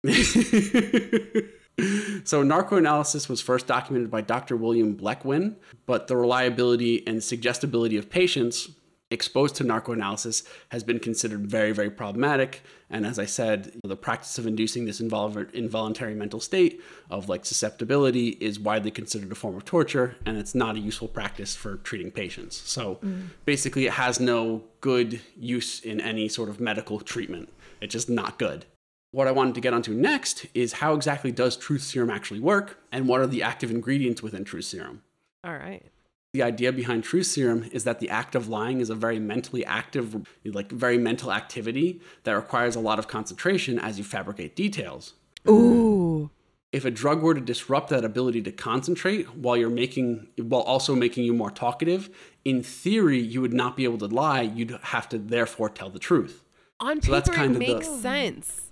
So, 2.24 2.42
narcoanalysis 2.42 3.28
was 3.28 3.42
first 3.42 3.68
documented 3.68 4.10
by 4.10 4.22
Dr. 4.22 4.56
William 4.56 4.96
Bleckwenn, 4.96 5.56
but 5.86 6.08
the 6.08 6.16
reliability 6.16 7.06
and 7.06 7.22
suggestibility 7.22 7.98
of 7.98 8.10
patients 8.10 8.70
exposed 9.12 9.56
to 9.56 9.64
narcoanalysis 9.64 10.48
has 10.70 10.84
been 10.84 11.00
considered 11.00 11.46
very, 11.46 11.72
very 11.72 11.92
problematic. 11.92 12.64
And 12.90 13.06
as 13.06 13.20
I 13.20 13.26
said, 13.26 13.74
the 13.84 13.96
practice 13.96 14.38
of 14.38 14.48
inducing 14.48 14.86
this 14.86 15.00
invol- 15.00 15.52
involuntary 15.54 16.16
mental 16.16 16.40
state 16.40 16.82
of 17.10 17.30
like 17.30 17.46
susceptibility 17.46 18.30
is 18.30 18.60
widely 18.60 18.92
considered 18.92 19.32
a 19.32 19.36
form 19.36 19.56
of 19.56 19.66
torture, 19.66 20.16
and 20.26 20.38
it's 20.38 20.56
not 20.56 20.76
a 20.76 20.80
useful 20.80 21.08
practice 21.08 21.56
for 21.56 21.78
treating 21.78 22.12
patients. 22.12 22.56
So, 22.66 22.96
mm. 23.04 23.28
basically, 23.46 23.86
it 23.86 23.94
has 23.94 24.20
no 24.20 24.64
good 24.82 25.22
use 25.36 25.80
in 25.82 26.02
any 26.02 26.28
sort 26.28 26.50
of 26.50 26.60
medical 26.60 27.00
treatment. 27.00 27.50
It's 27.82 27.94
just 27.94 28.10
not 28.10 28.40
good. 28.40 28.66
What 29.12 29.28
I 29.28 29.32
wanted 29.32 29.56
to 29.56 29.62
get 29.62 29.74
onto 29.74 29.94
next 29.94 30.46
is 30.54 30.74
how 30.74 30.94
exactly 30.94 31.32
does 31.32 31.56
truth 31.56 31.84
serum 31.84 32.10
actually 32.10 32.42
work 32.42 32.80
and 32.92 33.08
what 33.08 33.22
are 33.22 33.28
the 33.28 33.44
active 33.44 33.72
ingredients 33.72 34.22
within 34.22 34.44
truth 34.44 34.66
serum? 34.66 35.04
All 35.44 35.54
right. 35.54 35.86
The 36.36 36.44
idea 36.44 36.74
behind 36.74 37.06
truth 37.06 37.28
serum 37.28 37.70
is 37.72 37.86
that 37.86 38.02
the 38.02 38.10
act 38.10 38.36
of 38.36 38.50
lying 38.50 38.82
is 38.82 38.90
a 38.90 38.94
very 38.96 39.20
mentally 39.20 39.66
active, 39.66 40.28
like 40.44 40.70
very 40.70 40.98
mental 40.98 41.32
activity 41.32 42.02
that 42.26 42.34
requires 42.34 42.76
a 42.76 42.82
lot 42.82 43.00
of 43.00 43.08
concentration 43.08 43.80
as 43.80 43.98
you 43.98 44.04
fabricate 44.04 44.54
details. 44.54 45.14
Ooh. 45.48 46.30
If 46.74 46.84
a 46.84 46.92
drug 46.92 47.22
were 47.22 47.34
to 47.36 47.40
disrupt 47.40 47.88
that 47.92 48.04
ability 48.04 48.42
to 48.42 48.52
concentrate 48.52 49.34
while 49.34 49.56
you're 49.56 49.70
making, 49.70 50.28
while 50.36 50.64
also 50.64 50.94
making 50.94 51.24
you 51.24 51.34
more 51.34 51.52
talkative, 51.52 52.10
in 52.44 52.62
theory, 52.64 53.18
you 53.22 53.40
would 53.40 53.54
not 53.54 53.78
be 53.78 53.86
able 53.86 54.00
to 54.00 54.08
lie. 54.08 54.42
You'd 54.42 54.72
have 54.84 55.08
to 55.08 55.18
therefore 55.18 55.70
tell 55.70 55.90
the 55.90 56.00
truth. 56.00 56.44
On 56.82 56.98
So 57.02 57.06
paper, 57.06 57.12
that's 57.14 57.30
kind 57.30 57.52
it 57.52 57.56
of 57.56 57.60
the- 57.66 57.74
makes 57.76 57.88
sense. 58.02 58.72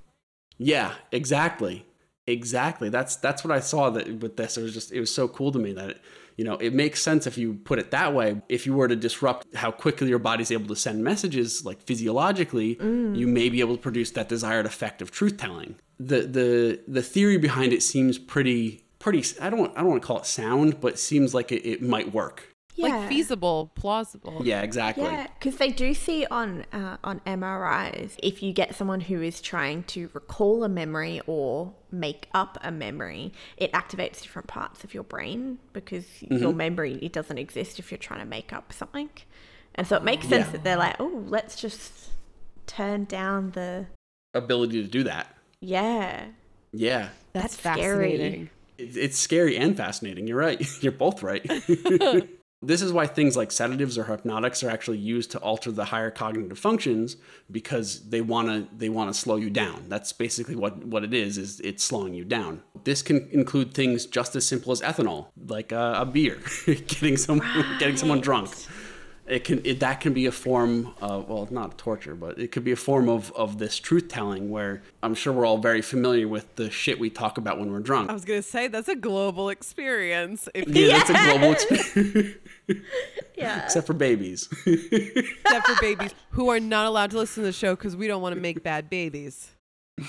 Yeah, 0.58 0.96
exactly. 1.14 1.86
Exactly. 2.28 2.90
That's 2.90 3.16
that's 3.16 3.46
what 3.46 3.52
I 3.56 3.62
saw 3.62 3.90
that 3.92 4.20
with 4.20 4.36
this. 4.36 4.58
It 4.58 4.64
was 4.64 4.74
just 4.74 4.92
it 4.92 5.00
was 5.00 5.16
so 5.16 5.30
cool 5.30 5.54
to 5.54 5.60
me 5.60 5.72
that 5.74 5.90
it, 5.92 6.02
you 6.38 6.44
know 6.44 6.56
it 6.56 6.74
makes 6.74 7.02
sense 7.02 7.28
if 7.28 7.38
you 7.38 7.56
put 7.56 7.80
it 7.80 7.92
that 7.92 8.14
way. 8.14 8.42
If 8.50 8.66
you 8.66 8.74
were 8.74 8.88
to 8.88 8.96
disrupt 8.96 9.54
how 9.56 9.72
quickly 9.72 10.10
your 10.10 10.20
body's 10.20 10.52
able 10.52 10.68
to 10.68 10.76
send 10.76 11.04
messages, 11.04 11.66
like 11.66 11.82
physiologically, 11.82 12.76
mm. 12.76 13.16
you 13.16 13.28
may 13.28 13.50
be 13.50 13.60
able 13.60 13.76
to 13.76 13.82
produce 13.82 14.12
that 14.12 14.30
desired 14.30 14.66
effect 14.66 15.02
of 15.02 15.12
truth 15.12 15.38
telling. 15.38 15.76
The 16.00 16.22
the 16.22 16.82
the 16.88 17.02
theory 17.02 17.38
behind 17.38 17.74
it 17.74 17.84
seems 17.84 18.18
pretty 18.18 18.84
pretty. 19.00 19.24
I 19.42 19.50
don't 19.50 19.72
I 19.78 19.82
don't 19.82 19.90
want 19.90 20.02
to 20.02 20.08
call 20.08 20.20
it 20.20 20.26
sound, 20.26 20.80
but 20.82 20.94
it 20.94 21.00
seems 21.00 21.34
like 21.34 21.52
it, 21.52 21.68
it 21.68 21.82
might 21.82 22.14
work. 22.14 22.53
Yeah. 22.76 22.88
Like 22.88 23.10
feasible, 23.10 23.72
plausible. 23.76 24.42
Yeah, 24.44 24.62
exactly. 24.62 25.04
Yeah, 25.04 25.28
because 25.40 25.58
they 25.58 25.70
do 25.70 25.94
see 25.94 26.26
on 26.26 26.66
uh, 26.74 26.98
on 27.04 27.20
MRIs 27.28 28.16
if 28.24 28.42
you 28.42 28.52
get 28.54 28.74
someone 28.76 29.00
who 29.02 29.22
is 29.22 29.42
trying 29.42 29.84
to 29.84 30.10
recall 30.14 30.64
a 30.64 30.70
memory 30.70 31.22
or 31.28 31.74
make 31.92 32.30
up 32.34 32.58
a 32.64 32.72
memory, 32.72 33.32
it 33.58 33.72
activates 33.74 34.22
different 34.24 34.48
parts 34.48 34.84
of 34.84 34.94
your 34.94 35.04
brain 35.04 35.60
because 35.74 36.06
your 36.22 36.54
memory 36.54 36.96
it 37.02 37.14
doesn't 37.14 37.38
exist 37.38 37.78
if 37.78 37.92
you're 37.92 37.98
trying 38.00 38.20
to 38.22 38.26
make 38.26 38.52
up 38.52 38.74
something, 38.74 39.10
and 39.76 39.86
so 39.88 39.96
it 39.96 40.04
makes 40.04 40.28
sense 40.28 40.48
Yeah. 40.48 40.52
that 40.54 40.64
they're 40.64 40.78
like, 40.78 40.96
oh, 41.00 41.24
let's 41.28 41.56
just 41.56 42.10
turn 42.66 43.06
down 43.06 43.52
the 43.52 43.86
Ability 44.34 44.82
to 44.82 44.88
do 44.90 45.04
that. 45.04 45.28
yeah. 45.62 46.26
Yeah. 46.76 47.10
That's, 47.34 47.56
That's 47.58 47.78
scary. 47.80 48.12
fascinating. 48.14 48.50
It's 48.80 49.20
scary 49.20 49.58
and 49.58 49.78
fascinating. 49.78 50.26
You're 50.26 50.40
right. 50.40 50.60
You're 50.82 50.92
both 50.92 51.22
right. 51.22 51.46
this 52.66 52.82
is 52.82 52.92
why 52.92 53.08
things 53.08 53.36
like 53.36 53.52
sedatives 53.52 53.98
or 53.98 54.06
hypnotics 54.06 54.64
are 54.64 54.70
actually 54.70 54.98
used 54.98 55.32
to 55.32 55.40
alter 55.40 55.72
the 55.72 55.86
higher 55.86 56.10
cognitive 56.10 56.58
functions 56.58 57.18
because 57.52 58.10
they 58.10 58.22
want 58.22 58.48
to 58.48 58.68
they 58.76 58.90
want 58.90 59.14
to 59.14 59.20
slow 59.20 59.36
you 59.36 59.50
down. 59.50 59.86
That's 59.90 60.14
basically 60.14 60.56
what 60.56 60.86
what 60.86 61.04
it 61.04 61.14
is 61.14 61.38
is 61.38 61.60
it's 61.60 61.84
slowing 61.84 62.14
you 62.14 62.26
down. 62.26 62.64
This 62.84 63.02
can 63.02 63.28
include 63.32 63.74
things 63.74 64.06
just 64.06 64.36
as 64.36 64.48
simple 64.48 64.72
as 64.72 64.82
ethanol, 64.82 65.28
like 65.48 65.72
uh, 65.72 65.96
a 65.98 66.06
beer, 66.06 66.40
getting 66.66 67.18
some 67.18 67.42
getting 67.80 67.98
someone 67.98 68.22
drunk. 68.22 68.50
It 69.26 69.46
can 69.46 69.66
it, 69.66 69.80
that 69.80 70.02
can 70.02 70.14
be 70.14 70.26
a 70.26 70.32
form 70.32 70.94
of 71.02 71.30
well 71.30 71.48
not 71.50 71.78
torture 71.78 72.14
but 72.14 72.38
it 72.38 72.52
could 72.52 72.66
be 72.66 72.74
a 72.74 72.76
form 72.76 73.08
of 73.08 73.32
of 73.34 73.58
this 73.58 73.80
truth 73.80 74.10
telling 74.10 74.50
where 74.50 74.82
I'm 75.02 75.16
sure 75.16 75.32
we're 75.32 75.46
all 75.46 75.60
very 75.60 75.82
familiar 75.82 76.28
with 76.28 76.54
the 76.58 76.70
shit 76.70 77.00
we 77.00 77.10
talk 77.10 77.38
about 77.38 77.58
when 77.58 77.72
we're 77.72 77.80
drunk. 77.80 78.10
I 78.10 78.14
was 78.14 78.26
gonna 78.26 78.42
say 78.42 78.68
that's 78.68 78.90
a 78.90 78.96
global 78.96 79.48
experience. 79.50 80.50
If 80.54 80.68
Yeah, 80.68 80.98
that's 80.98 81.10
a 81.10 81.14
global 81.14 81.52
experience. 81.54 82.38
Yeah. 83.36 83.66
Except 83.66 83.88
for 83.88 83.94
babies. 83.94 84.48
except 84.66 85.68
for 85.68 85.76
babies 85.82 86.14
who 86.30 86.50
are 86.50 86.60
not 86.60 86.86
allowed 86.86 87.12
to 87.12 87.18
listen 87.18 87.44
to 87.44 87.48
the 87.48 87.54
show 87.54 87.76
because 87.76 87.96
we 87.96 88.08
don't 88.08 88.22
want 88.22 88.36
to 88.36 88.40
make 88.40 88.64
bad 88.64 88.90
babies. 88.90 89.52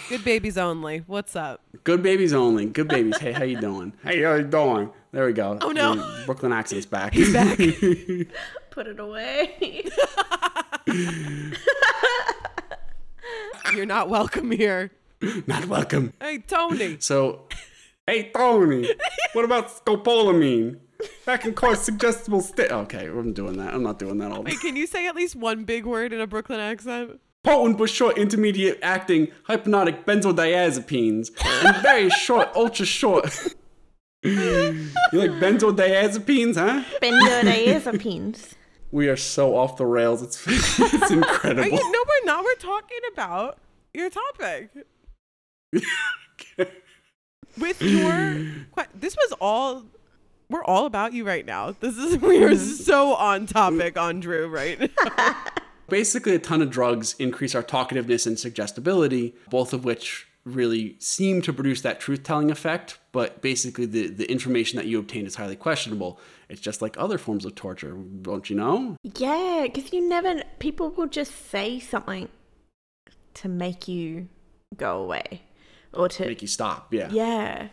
Good 0.08 0.24
babies 0.24 0.56
only. 0.56 0.98
What's 1.06 1.34
up? 1.36 1.62
Good 1.84 2.02
babies 2.02 2.32
only. 2.32 2.66
Good 2.66 2.88
babies. 2.88 3.18
Hey, 3.18 3.32
how 3.32 3.44
you 3.44 3.60
doing? 3.60 3.92
Hey, 4.02 4.22
how 4.22 4.34
you 4.34 4.44
doing? 4.44 4.90
There 5.12 5.26
we 5.26 5.32
go. 5.32 5.58
Oh, 5.60 5.70
no. 5.70 5.94
The 5.94 6.22
Brooklyn 6.26 6.52
accent's 6.52 6.86
back. 6.86 7.12
He's 7.12 7.32
back. 7.32 7.58
Put 8.74 8.88
it 8.88 8.98
away. 8.98 9.84
You're 13.72 13.86
not 13.86 14.08
welcome 14.08 14.50
here. 14.50 14.90
Not 15.46 15.66
welcome. 15.66 16.12
Hey, 16.20 16.38
Tony. 16.38 16.96
So, 16.98 17.46
hey, 18.04 18.32
Tony, 18.34 18.90
what 19.32 19.44
about 19.44 19.68
scopolamine? 19.68 20.80
That 21.24 21.42
can 21.42 21.54
cause 21.54 21.84
suggestible 21.84 22.40
state. 22.40 22.72
Okay, 22.72 23.06
I'm 23.06 23.32
doing 23.32 23.58
that. 23.58 23.74
I'm 23.74 23.84
not 23.84 24.00
doing 24.00 24.18
that 24.18 24.32
all 24.32 24.42
the 24.42 24.50
Wait, 24.50 24.58
can 24.58 24.74
you 24.74 24.88
say 24.88 25.06
at 25.06 25.14
least 25.14 25.36
one 25.36 25.62
big 25.62 25.86
word 25.86 26.12
in 26.12 26.20
a 26.20 26.26
Brooklyn 26.26 26.58
accent? 26.58 27.20
Potent 27.44 27.78
but 27.78 27.90
short 27.90 28.18
intermediate 28.18 28.80
acting 28.82 29.28
hypnotic 29.46 30.04
benzodiazepines 30.04 31.30
and 31.64 31.76
very 31.76 32.10
short, 32.10 32.48
ultra 32.56 32.86
short. 32.86 33.54
you 34.24 34.90
like 35.12 35.30
benzodiazepines, 35.30 36.56
huh? 36.56 36.82
Benzodiazepines. 37.00 38.54
We 38.95 39.09
are 39.09 39.16
so 39.16 39.57
off 39.57 39.76
the 39.76 39.86
rails. 39.86 40.22
It's 40.22 40.40
it's 40.47 41.11
incredible. 41.11 41.64
you, 41.64 41.92
no, 41.92 42.05
we're 42.09 42.26
not. 42.26 42.45
We're 42.45 42.55
talking 42.55 43.01
about 43.12 43.59
your 43.92 44.09
topic. 44.09 44.70
With 47.59 47.82
your, 47.82 48.47
this 48.95 49.16
was 49.16 49.34
all. 49.40 49.82
We're 50.49 50.62
all 50.62 50.86
about 50.86 51.12
you 51.12 51.26
right 51.26 51.45
now. 51.45 51.72
This 51.72 51.97
is 51.97 52.18
we 52.18 52.45
are 52.45 52.51
mm-hmm. 52.51 52.84
so 52.84 53.14
on 53.14 53.47
topic 53.47 53.99
on 53.99 54.20
Drew 54.20 54.47
right 54.47 54.78
now. 54.78 55.36
Basically, 55.88 56.36
a 56.36 56.38
ton 56.38 56.62
of 56.62 56.70
drugs 56.70 57.16
increase 57.18 57.57
our 57.57 57.64
talkativeness 57.64 58.28
and 58.28 58.38
suggestibility, 58.38 59.34
both 59.51 59.72
of 59.72 59.84
which 59.84 60.28
really 60.45 60.95
seem 61.01 61.42
to 61.42 61.53
produce 61.53 61.80
that 61.80 61.99
truth 61.99 62.22
telling 62.22 62.49
effect. 62.49 63.01
But 63.11 63.42
basically, 63.42 63.86
the, 63.86 64.07
the 64.07 64.30
information 64.30 64.76
that 64.76 64.86
you 64.86 65.01
obtain 65.01 65.26
is 65.26 65.34
highly 65.34 65.57
questionable. 65.57 66.20
It's 66.49 66.61
just 66.61 66.82
like 66.82 66.97
other 66.99 67.18
forms 67.18 67.45
of 67.45 67.55
torture, 67.55 67.97
don't 68.22 68.49
you 68.51 68.57
know? 68.57 68.97
Yeah, 69.03 69.62
because 69.64 69.92
you 69.92 70.07
never. 70.07 70.42
People 70.59 70.90
will 70.90 71.07
just 71.07 71.51
say 71.51 71.80
something 71.80 72.28
to 73.34 73.49
make 73.49 73.88
you 73.88 74.28
go 74.76 75.03
away, 75.03 75.42
or 75.92 76.09
to 76.09 76.26
Make 76.26 76.42
you 76.42 76.49
stop. 76.49 76.92
Yeah. 76.92 77.09
yeah. 77.11 77.68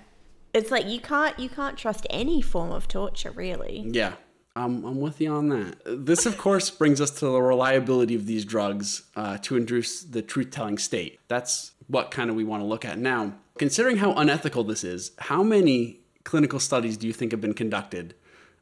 It's 0.53 0.71
like 0.71 0.85
you 0.85 0.99
can't 0.99 1.37
you 1.39 1.49
can't 1.49 1.77
trust 1.77 2.05
any 2.09 2.41
form 2.41 2.71
of 2.71 2.87
torture, 2.87 3.31
really. 3.31 3.85
Yeah, 3.87 4.13
I'm, 4.55 4.83
I'm 4.83 4.99
with 4.99 5.21
you 5.21 5.31
on 5.33 5.49
that. 5.49 5.77
This, 5.85 6.25
of 6.25 6.37
course, 6.37 6.69
brings 6.69 6.99
us 6.99 7.11
to 7.11 7.25
the 7.25 7.41
reliability 7.41 8.15
of 8.15 8.25
these 8.25 8.43
drugs 8.43 9.03
uh, 9.15 9.37
to 9.39 9.55
induce 9.55 10.03
the 10.03 10.21
truth 10.21 10.51
telling 10.51 10.77
state. 10.77 11.19
That's 11.27 11.71
what 11.87 12.11
kind 12.11 12.29
of 12.29 12.35
we 12.35 12.43
want 12.43 12.61
to 12.61 12.67
look 12.67 12.83
at 12.83 12.97
now. 12.97 13.33
Considering 13.57 13.97
how 13.97 14.13
unethical 14.13 14.63
this 14.63 14.83
is, 14.83 15.11
how 15.19 15.43
many 15.43 15.99
clinical 16.23 16.59
studies 16.59 16.97
do 16.97 17.07
you 17.07 17.13
think 17.13 17.31
have 17.31 17.41
been 17.41 17.53
conducted 17.53 18.15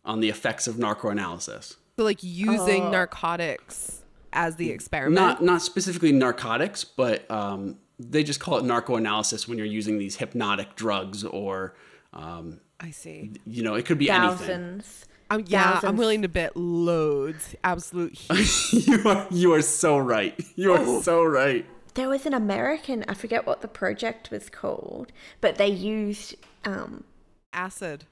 on 0.06 0.20
the 0.20 0.30
effects 0.30 0.68
of 0.68 0.76
narcoanalysis? 0.76 1.76
So 1.98 2.04
like 2.04 2.24
using 2.24 2.92
narcotics 2.92 4.04
as 4.34 4.56
the 4.56 4.70
experiment. 4.70 5.16
Not, 5.16 5.44
not 5.44 5.62
specifically 5.62 6.12
narcotics, 6.12 6.84
but 6.84 7.30
um, 7.30 7.78
they 8.00 8.24
just 8.24 8.40
call 8.40 8.58
it 8.58 8.64
narcoanalysis 8.64 9.48
when 9.48 9.58
you're 9.58 9.68
using 9.68 9.98
these 9.98 10.16
hypnotic 10.16 10.76
drugs 10.76 11.24
or, 11.24 11.76
um, 12.14 12.62
I 12.80 12.92
see. 12.92 13.34
you 13.46 13.64
know, 13.64 13.76
it 13.76 13.86
could 13.86 13.98
be 13.98 14.10
anything. 14.10 14.38
Thousands. 14.38 15.06
Um, 15.32 15.44
yeah, 15.46 15.80
I'm 15.84 15.96
willing 15.96 16.24
to 16.24 16.28
bet 16.28 16.58
loads. 16.58 17.56
Absolute 17.64 18.18
you, 18.72 19.08
are, 19.08 19.28
you 19.30 19.54
are 19.54 19.62
so 19.62 19.98
right. 19.98 20.40
You 20.56 20.74
are 20.74 21.02
so 21.04 21.24
right. 21.24 21.66
There 21.94 22.10
was 22.10 22.26
an 22.26 22.34
American. 22.34 23.06
I 23.08 23.14
forget 23.14 23.46
what 23.46 23.62
the 23.62 23.68
project 23.68 24.32
was 24.32 24.50
called, 24.50 25.12
but 25.40 25.56
they 25.56 25.68
used 25.68 26.36
um, 26.66 27.04
acid. 27.54 28.06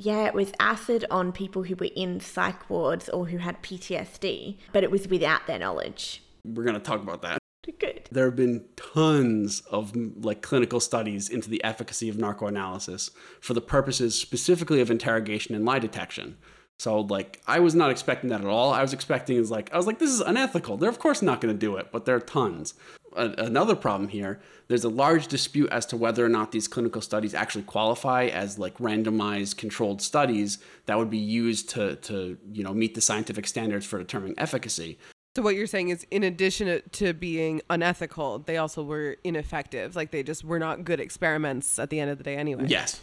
Yeah, 0.00 0.26
it 0.26 0.34
was 0.34 0.52
acid 0.60 1.04
on 1.10 1.32
people 1.32 1.64
who 1.64 1.74
were 1.74 1.90
in 1.96 2.20
psych 2.20 2.70
wards 2.70 3.08
or 3.08 3.26
who 3.26 3.38
had 3.38 3.62
PTSD, 3.64 4.56
but 4.72 4.84
it 4.84 4.92
was 4.92 5.08
without 5.08 5.48
their 5.48 5.58
knowledge. 5.58 6.22
We're 6.44 6.62
going 6.62 6.74
to 6.74 6.80
talk 6.80 7.02
about 7.02 7.22
that. 7.22 7.38
Good. 7.80 8.08
There 8.10 8.24
have 8.24 8.36
been 8.36 8.64
tons 8.76 9.60
of 9.70 9.94
like 10.24 10.40
clinical 10.40 10.80
studies 10.80 11.28
into 11.28 11.50
the 11.50 11.62
efficacy 11.62 12.08
of 12.08 12.16
narcoanalysis 12.16 13.10
for 13.40 13.52
the 13.52 13.60
purposes 13.60 14.18
specifically 14.18 14.80
of 14.80 14.90
interrogation 14.90 15.54
and 15.54 15.66
lie 15.66 15.78
detection. 15.78 16.38
So 16.78 17.00
like 17.00 17.42
I 17.46 17.58
was 17.58 17.74
not 17.74 17.90
expecting 17.90 18.30
that 18.30 18.40
at 18.40 18.46
all. 18.46 18.72
I 18.72 18.80
was 18.80 18.92
expecting 18.94 19.36
is 19.36 19.50
like 19.50 19.72
I 19.74 19.76
was 19.76 19.86
like 19.86 19.98
this 19.98 20.10
is 20.10 20.20
unethical. 20.20 20.76
They're 20.76 20.88
of 20.88 20.98
course 20.98 21.20
not 21.20 21.40
going 21.40 21.52
to 21.52 21.58
do 21.58 21.76
it, 21.76 21.88
but 21.92 22.06
there 22.06 22.16
are 22.16 22.20
tons. 22.20 22.72
A- 23.16 23.34
another 23.38 23.74
problem 23.74 24.08
here, 24.08 24.40
there's 24.68 24.84
a 24.84 24.88
large 24.88 25.28
dispute 25.28 25.70
as 25.70 25.86
to 25.86 25.96
whether 25.96 26.24
or 26.24 26.28
not 26.28 26.52
these 26.52 26.68
clinical 26.68 27.00
studies 27.00 27.34
actually 27.34 27.64
qualify 27.64 28.26
as 28.26 28.58
like 28.58 28.76
randomized 28.78 29.56
controlled 29.56 30.02
studies 30.02 30.58
that 30.86 30.98
would 30.98 31.10
be 31.10 31.18
used 31.18 31.70
to 31.70 31.96
to 31.96 32.36
you 32.52 32.62
know 32.62 32.74
meet 32.74 32.94
the 32.94 33.00
scientific 33.00 33.46
standards 33.46 33.86
for 33.86 33.98
determining 33.98 34.38
efficacy. 34.38 34.98
So 35.36 35.42
what 35.42 35.54
you're 35.54 35.68
saying 35.68 35.90
is, 35.90 36.04
in 36.10 36.24
addition 36.24 36.82
to 36.90 37.12
being 37.12 37.62
unethical, 37.70 38.40
they 38.40 38.56
also 38.56 38.82
were 38.82 39.18
ineffective. 39.22 39.94
Like 39.94 40.10
they 40.10 40.22
just 40.22 40.42
were 40.42 40.58
not 40.58 40.84
good 40.84 40.98
experiments 40.98 41.78
at 41.78 41.90
the 41.90 42.00
end 42.00 42.10
of 42.10 42.18
the 42.18 42.24
day, 42.24 42.36
anyway. 42.36 42.64
Yes. 42.66 43.00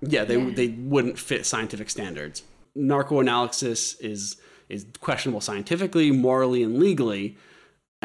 Yeah, 0.00 0.24
they 0.24 0.36
they 0.36 0.68
wouldn't 0.68 1.18
fit 1.18 1.44
scientific 1.44 1.90
standards. 1.90 2.42
Narcoanalysis 2.76 4.00
is 4.00 4.36
is 4.68 4.86
questionable 5.00 5.40
scientifically, 5.40 6.10
morally, 6.10 6.62
and 6.62 6.78
legally, 6.78 7.36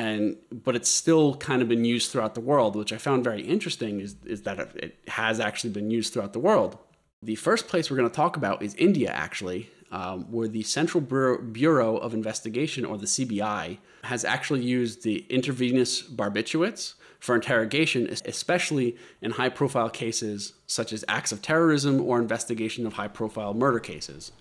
and 0.02 0.36
but 0.52 0.76
it's 0.76 0.90
still 0.90 1.36
kind 1.36 1.62
of 1.62 1.70
been 1.70 1.86
used 1.86 2.12
throughout 2.12 2.34
the 2.34 2.42
world, 2.42 2.76
which 2.76 2.92
I 2.92 2.98
found 2.98 3.24
very 3.24 3.44
interesting. 3.44 4.02
Is 4.02 4.16
is 4.26 4.42
that 4.44 4.60
it 4.60 4.98
has 5.08 5.40
actually 5.40 5.74
been 5.74 5.92
used 5.92 6.12
throughout 6.12 6.34
the 6.34 6.40
world. 6.40 6.78
The 7.22 7.36
first 7.36 7.68
place 7.68 7.92
we're 7.92 7.98
going 7.98 8.10
to 8.10 8.16
talk 8.16 8.36
about 8.36 8.64
is 8.64 8.74
India, 8.76 9.12
actually, 9.12 9.70
um, 9.92 10.24
where 10.32 10.48
the 10.48 10.64
Central 10.64 11.02
Bureau, 11.02 11.40
Bureau 11.40 11.98
of 11.98 12.16
Investigation, 12.16 12.84
or 12.84 12.98
the 12.98 13.06
CBI, 13.06 13.78
has 14.04 14.26
actually 14.26 14.64
used 14.64 15.04
the 15.04 15.24
intravenous 15.30 16.02
barbiturates 16.02 16.96
for 17.20 17.36
interrogation, 17.36 18.08
especially 18.26 18.98
in 19.22 19.30
high 19.30 19.50
profile 19.50 19.92
cases 19.92 20.54
such 20.66 20.92
as 20.92 21.06
acts 21.08 21.32
of 21.32 21.44
terrorism 21.44 22.02
or 22.02 22.20
investigation 22.20 22.88
of 22.88 22.94
high 22.94 23.08
profile 23.08 23.54
murder 23.54 23.80
cases. 23.80 24.32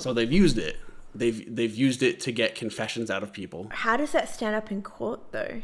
So 0.00 0.12
they've 0.12 0.32
used 0.32 0.58
it. 0.58 0.76
They've, 1.14 1.54
they've 1.54 1.74
used 1.74 2.02
it 2.02 2.20
to 2.20 2.32
get 2.32 2.54
confessions 2.54 3.10
out 3.10 3.22
of 3.22 3.32
people. 3.32 3.68
How 3.70 3.96
does 3.96 4.12
that 4.12 4.28
stand 4.28 4.56
up 4.56 4.70
in 4.70 4.82
court, 4.82 5.32
though? 5.32 5.62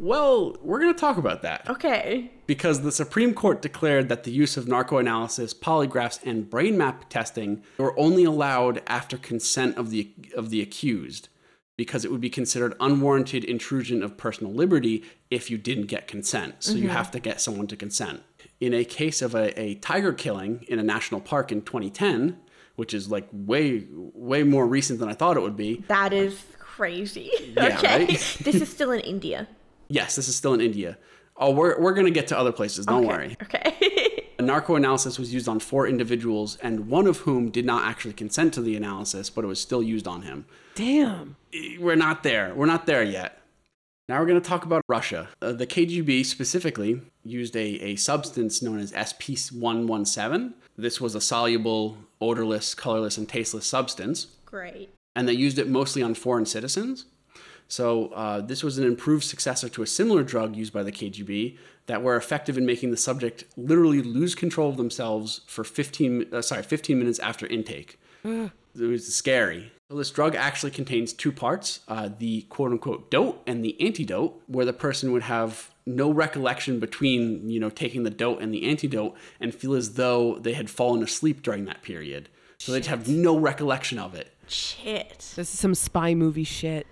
Well, 0.00 0.56
we're 0.62 0.80
going 0.80 0.94
to 0.94 0.98
talk 0.98 1.18
about 1.18 1.42
that 1.42 1.68
Okay. 1.68 2.30
because 2.46 2.80
the 2.80 2.90
Supreme 2.90 3.34
Court 3.34 3.60
declared 3.60 4.08
that 4.08 4.24
the 4.24 4.30
use 4.30 4.56
of 4.56 4.64
narcoanalysis, 4.64 5.54
polygraphs, 5.54 6.18
and 6.24 6.48
brain 6.48 6.78
map 6.78 7.10
testing 7.10 7.62
were 7.76 7.98
only 7.98 8.24
allowed 8.24 8.82
after 8.86 9.18
consent 9.18 9.76
of 9.76 9.90
the 9.90 10.10
of 10.34 10.48
the 10.48 10.62
accused, 10.62 11.28
because 11.76 12.02
it 12.02 12.10
would 12.10 12.20
be 12.20 12.30
considered 12.30 12.74
unwarranted 12.80 13.44
intrusion 13.44 14.02
of 14.02 14.16
personal 14.16 14.54
liberty 14.54 15.04
if 15.30 15.50
you 15.50 15.58
didn't 15.58 15.86
get 15.86 16.08
consent. 16.08 16.54
So 16.60 16.72
you 16.72 16.84
mm-hmm. 16.84 16.92
have 16.96 17.10
to 17.10 17.20
get 17.20 17.42
someone 17.42 17.66
to 17.66 17.76
consent. 17.76 18.22
In 18.58 18.72
a 18.72 18.84
case 18.84 19.20
of 19.20 19.34
a, 19.34 19.58
a 19.60 19.74
tiger 19.76 20.14
killing 20.14 20.64
in 20.66 20.78
a 20.78 20.82
national 20.82 21.20
park 21.20 21.52
in 21.52 21.60
2010, 21.60 22.38
which 22.80 22.94
is 22.94 23.10
like 23.10 23.28
way 23.30 23.86
way 24.14 24.42
more 24.42 24.66
recent 24.66 25.00
than 25.00 25.10
I 25.10 25.12
thought 25.12 25.36
it 25.36 25.40
would 25.40 25.54
be. 25.54 25.84
That 25.88 26.14
is 26.14 26.42
crazy. 26.58 27.30
Yeah, 27.54 27.76
okay. 27.76 27.98
right? 28.06 28.08
this 28.40 28.54
is 28.54 28.70
still 28.70 28.90
in 28.90 29.00
India. 29.00 29.46
Yes, 29.88 30.16
this 30.16 30.28
is 30.28 30.34
still 30.34 30.54
in 30.54 30.62
India. 30.62 30.96
Oh, 31.36 31.50
we're, 31.50 31.78
we're 31.78 31.92
going 31.92 32.06
to 32.06 32.12
get 32.12 32.28
to 32.28 32.38
other 32.38 32.52
places. 32.52 32.86
Don't 32.86 33.06
worry. 33.06 33.36
Okay. 33.42 34.30
A 34.38 34.42
narco 34.42 34.76
analysis 34.76 35.18
was 35.18 35.34
used 35.34 35.46
on 35.46 35.60
four 35.60 35.86
individuals, 35.86 36.56
and 36.62 36.88
one 36.88 37.06
of 37.06 37.18
whom 37.18 37.50
did 37.50 37.66
not 37.66 37.84
actually 37.84 38.14
consent 38.14 38.54
to 38.54 38.62
the 38.62 38.76
analysis, 38.76 39.28
but 39.28 39.44
it 39.44 39.48
was 39.48 39.60
still 39.60 39.82
used 39.82 40.08
on 40.08 40.22
him. 40.22 40.46
Damn. 40.74 41.36
We're 41.78 41.96
not 41.96 42.22
there. 42.22 42.54
We're 42.54 42.72
not 42.74 42.86
there 42.86 43.02
yet. 43.02 43.42
Now 44.08 44.18
we're 44.20 44.26
going 44.26 44.40
to 44.40 44.48
talk 44.48 44.64
about 44.64 44.82
Russia. 44.88 45.28
Uh, 45.42 45.52
the 45.52 45.66
KGB 45.66 46.24
specifically 46.24 47.02
used 47.24 47.54
a, 47.56 47.68
a 47.90 47.96
substance 47.96 48.62
known 48.62 48.78
as 48.78 48.92
SP117. 48.92 50.54
This 50.76 51.00
was 51.00 51.14
a 51.14 51.20
soluble, 51.20 51.98
odorless, 52.20 52.74
colorless, 52.74 53.18
and 53.18 53.28
tasteless 53.28 53.66
substance, 53.66 54.28
Great. 54.46 54.90
and 55.14 55.28
they 55.28 55.32
used 55.32 55.58
it 55.58 55.68
mostly 55.68 56.02
on 56.02 56.14
foreign 56.14 56.46
citizens. 56.46 57.06
So 57.68 58.08
uh, 58.08 58.40
this 58.40 58.64
was 58.64 58.78
an 58.78 58.84
improved 58.84 59.24
successor 59.24 59.68
to 59.68 59.82
a 59.82 59.86
similar 59.86 60.24
drug 60.24 60.56
used 60.56 60.72
by 60.72 60.82
the 60.82 60.90
KGB 60.90 61.56
that 61.86 62.02
were 62.02 62.16
effective 62.16 62.58
in 62.58 62.66
making 62.66 62.90
the 62.90 62.96
subject 62.96 63.44
literally 63.56 64.02
lose 64.02 64.34
control 64.34 64.70
of 64.70 64.76
themselves 64.76 65.42
for 65.46 65.62
15, 65.62 66.26
uh, 66.32 66.42
sorry, 66.42 66.62
15 66.64 66.98
minutes 66.98 67.20
after 67.20 67.46
intake. 67.46 67.98
It 68.24 68.50
was 68.74 69.14
scary. 69.14 69.72
So 69.90 69.96
this 69.96 70.10
drug 70.10 70.34
actually 70.34 70.70
contains 70.72 71.12
two 71.12 71.32
parts: 71.32 71.80
uh, 71.88 72.10
the 72.18 72.42
quote-unquote 72.42 73.10
dote 73.10 73.42
and 73.46 73.64
the 73.64 73.80
antidote, 73.80 74.40
where 74.46 74.64
the 74.64 74.72
person 74.72 75.10
would 75.12 75.22
have 75.22 75.69
no 75.86 76.10
recollection 76.12 76.78
between 76.80 77.48
you 77.50 77.58
know 77.60 77.70
taking 77.70 78.02
the 78.04 78.10
dote 78.10 78.40
and 78.42 78.52
the 78.54 78.68
antidote, 78.68 79.14
and 79.40 79.54
feel 79.54 79.74
as 79.74 79.94
though 79.94 80.36
they 80.38 80.52
had 80.52 80.68
fallen 80.70 81.02
asleep 81.02 81.42
during 81.42 81.64
that 81.66 81.82
period. 81.82 82.28
So 82.58 82.72
they'd 82.72 82.86
have 82.86 83.08
no 83.08 83.38
recollection 83.38 83.98
of 83.98 84.14
it, 84.14 84.34
Shit. 84.46 85.32
This 85.36 85.52
is 85.54 85.58
some 85.58 85.74
spy 85.74 86.14
movie 86.14 86.44
shit. 86.44 86.86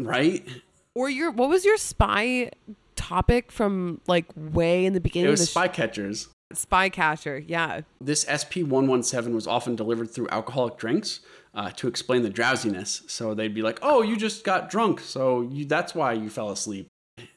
right? 0.00 0.46
Or 0.94 1.08
your 1.10 1.30
what 1.30 1.48
was 1.48 1.64
your 1.64 1.76
spy 1.76 2.50
topic 2.96 3.52
from 3.52 4.00
like 4.06 4.26
way 4.36 4.84
in 4.86 4.92
the 4.94 5.00
beginning 5.00 5.26
It 5.26 5.28
of 5.28 5.32
was 5.34 5.40
the 5.40 5.46
sh- 5.46 5.50
spy 5.50 5.68
catchers. 5.68 6.28
spy 6.52 6.88
catcher? 6.88 7.38
Yeah. 7.38 7.82
This 8.00 8.24
SP117 8.24 9.32
was 9.34 9.46
often 9.46 9.76
delivered 9.76 10.10
through 10.10 10.28
alcoholic 10.30 10.76
drinks 10.78 11.20
uh, 11.54 11.70
to 11.72 11.86
explain 11.88 12.22
the 12.22 12.30
drowsiness. 12.30 13.02
So 13.06 13.34
they'd 13.34 13.54
be 13.54 13.62
like, 13.62 13.78
oh, 13.82 14.02
you 14.02 14.16
just 14.16 14.42
got 14.44 14.70
drunk, 14.70 15.00
so 15.00 15.42
you, 15.42 15.64
that's 15.64 15.94
why 15.94 16.12
you 16.14 16.28
fell 16.30 16.50
asleep. 16.50 16.88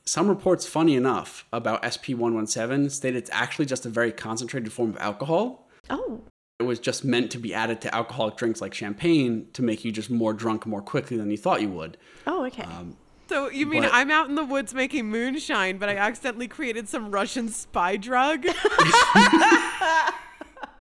Some 0.05 0.27
reports, 0.27 0.65
funny 0.65 0.95
enough, 0.95 1.45
about 1.53 1.83
SP117 1.83 2.89
state 2.91 3.15
it's 3.15 3.29
actually 3.33 3.65
just 3.65 3.85
a 3.85 3.89
very 3.89 4.11
concentrated 4.11 4.71
form 4.73 4.89
of 4.91 4.97
alcohol. 4.97 5.67
Oh. 5.89 6.21
It 6.59 6.63
was 6.63 6.79
just 6.79 7.03
meant 7.03 7.31
to 7.31 7.37
be 7.39 7.53
added 7.53 7.81
to 7.81 7.95
alcoholic 7.95 8.37
drinks 8.37 8.61
like 8.61 8.73
champagne 8.73 9.47
to 9.53 9.61
make 9.61 9.83
you 9.83 9.91
just 9.91 10.09
more 10.09 10.33
drunk 10.33 10.65
more 10.65 10.81
quickly 10.81 11.17
than 11.17 11.31
you 11.31 11.37
thought 11.37 11.61
you 11.61 11.69
would. 11.69 11.97
Oh, 12.27 12.45
okay. 12.45 12.63
Um, 12.63 12.97
So 13.29 13.49
you 13.49 13.65
mean 13.65 13.83
But- 13.83 13.93
I'm 13.93 14.11
out 14.11 14.27
in 14.27 14.35
the 14.35 14.43
woods 14.43 14.73
making 14.73 15.05
moonshine, 15.09 15.77
but 15.77 15.87
I 15.87 15.95
accidentally 15.95 16.47
created 16.47 16.89
some 16.89 17.11
Russian 17.11 17.47
spy 17.49 17.95
drug? 17.97 18.45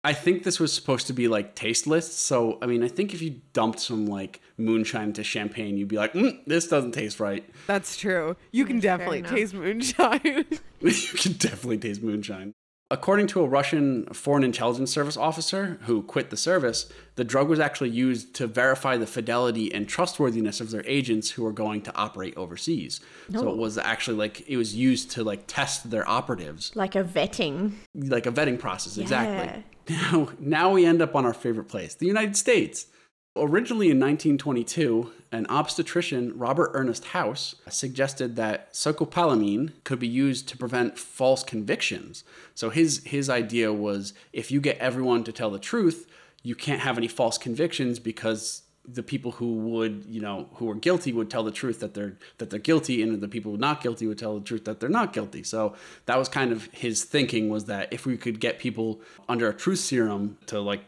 I 0.03 0.13
think 0.13 0.43
this 0.43 0.59
was 0.59 0.71
supposed 0.71 1.07
to 1.07 1.13
be 1.13 1.27
like 1.27 1.55
tasteless. 1.55 2.15
So, 2.15 2.59
I 2.61 2.65
mean, 2.65 2.83
I 2.83 2.87
think 2.87 3.13
if 3.13 3.21
you 3.21 3.41
dumped 3.53 3.79
some 3.79 4.05
like 4.05 4.41
moonshine 4.57 5.09
into 5.09 5.23
champagne, 5.23 5.77
you'd 5.77 5.87
be 5.89 5.97
like, 5.97 6.13
mm, 6.13 6.39
this 6.45 6.67
doesn't 6.67 6.93
taste 6.93 7.19
right. 7.19 7.43
That's 7.67 7.97
true. 7.97 8.37
You 8.51 8.65
can 8.65 8.79
Fair 8.79 8.97
definitely 8.97 9.23
taste 9.23 9.53
moonshine. 9.53 10.21
you 10.79 10.93
can 11.17 11.33
definitely 11.33 11.79
taste 11.79 12.01
moonshine. 12.01 12.53
According 12.89 13.27
to 13.27 13.41
a 13.41 13.45
Russian 13.45 14.05
Foreign 14.13 14.45
Intelligence 14.45 14.93
Service 14.93 15.17
officer 15.17 15.77
who 15.81 16.01
quit 16.03 16.29
the 16.29 16.37
service, 16.37 16.89
the 17.15 17.25
drug 17.25 17.49
was 17.49 17.59
actually 17.59 17.89
used 17.89 18.33
to 18.35 18.47
verify 18.47 18.95
the 18.95 19.05
fidelity 19.05 19.73
and 19.73 19.89
trustworthiness 19.89 20.61
of 20.61 20.71
their 20.71 20.85
agents 20.85 21.31
who 21.31 21.43
were 21.43 21.51
going 21.51 21.81
to 21.81 21.93
operate 21.97 22.33
overseas. 22.37 23.01
So 23.33 23.49
it 23.49 23.57
was 23.57 23.77
actually 23.77 24.15
like 24.15 24.47
it 24.47 24.55
was 24.55 24.73
used 24.73 25.11
to 25.11 25.25
like 25.25 25.43
test 25.47 25.91
their 25.91 26.07
operatives, 26.07 26.73
like 26.75 26.95
a 26.95 27.03
vetting. 27.03 27.73
like 27.93 28.25
a 28.25 28.31
vetting 28.31 28.57
process. 28.57 28.95
Yeah. 28.95 29.03
Exactly. 29.03 29.63
Now, 29.89 30.29
now 30.39 30.71
we 30.71 30.85
end 30.85 31.01
up 31.01 31.15
on 31.15 31.25
our 31.25 31.33
favorite 31.33 31.67
place, 31.67 31.95
the 31.95 32.07
United 32.07 32.35
States. 32.35 32.87
Originally 33.35 33.91
in 33.91 33.99
1922, 33.99 35.11
an 35.31 35.45
obstetrician, 35.47 36.35
Robert 36.37 36.71
Ernest 36.73 37.05
House, 37.05 37.55
suggested 37.69 38.35
that 38.35 38.73
scopolamine 38.73 39.73
could 39.83 39.99
be 39.99 40.07
used 40.07 40.47
to 40.49 40.57
prevent 40.57 40.97
false 40.97 41.43
convictions. 41.43 42.23
So 42.55 42.71
his 42.71 43.03
his 43.05 43.29
idea 43.29 43.71
was 43.71 44.13
if 44.33 44.49
you 44.51 44.59
get 44.59 44.79
everyone 44.79 45.23
to 45.25 45.31
tell 45.31 45.51
the 45.51 45.59
truth, 45.59 46.07
you 46.41 46.55
can't 46.55 46.81
have 46.81 46.97
any 46.97 47.07
false 47.07 47.37
convictions 47.37 47.99
because 47.99 48.63
the 48.87 49.03
people 49.03 49.33
who 49.33 49.55
would, 49.55 50.05
you 50.07 50.21
know, 50.21 50.47
who 50.53 50.69
are 50.69 50.75
guilty 50.75 51.11
would 51.11 51.29
tell 51.29 51.43
the 51.43 51.51
truth 51.51 51.79
that 51.81 51.93
they're 51.93 52.17
that 52.37 52.49
they're 52.49 52.59
guilty, 52.59 53.01
and 53.01 53.19
the 53.19 53.27
people 53.27 53.57
not 53.57 53.81
guilty 53.81 54.07
would 54.07 54.17
tell 54.17 54.35
the 54.35 54.45
truth 54.45 54.65
that 54.65 54.79
they're 54.79 54.89
not 54.89 55.13
guilty. 55.13 55.43
So 55.43 55.75
that 56.05 56.17
was 56.17 56.29
kind 56.29 56.51
of 56.51 56.65
his 56.71 57.03
thinking 57.03 57.49
was 57.49 57.65
that 57.65 57.91
if 57.91 58.05
we 58.05 58.17
could 58.17 58.39
get 58.39 58.59
people 58.59 59.01
under 59.27 59.49
a 59.49 59.53
truth 59.53 59.79
serum 59.79 60.37
to 60.47 60.59
like 60.59 60.83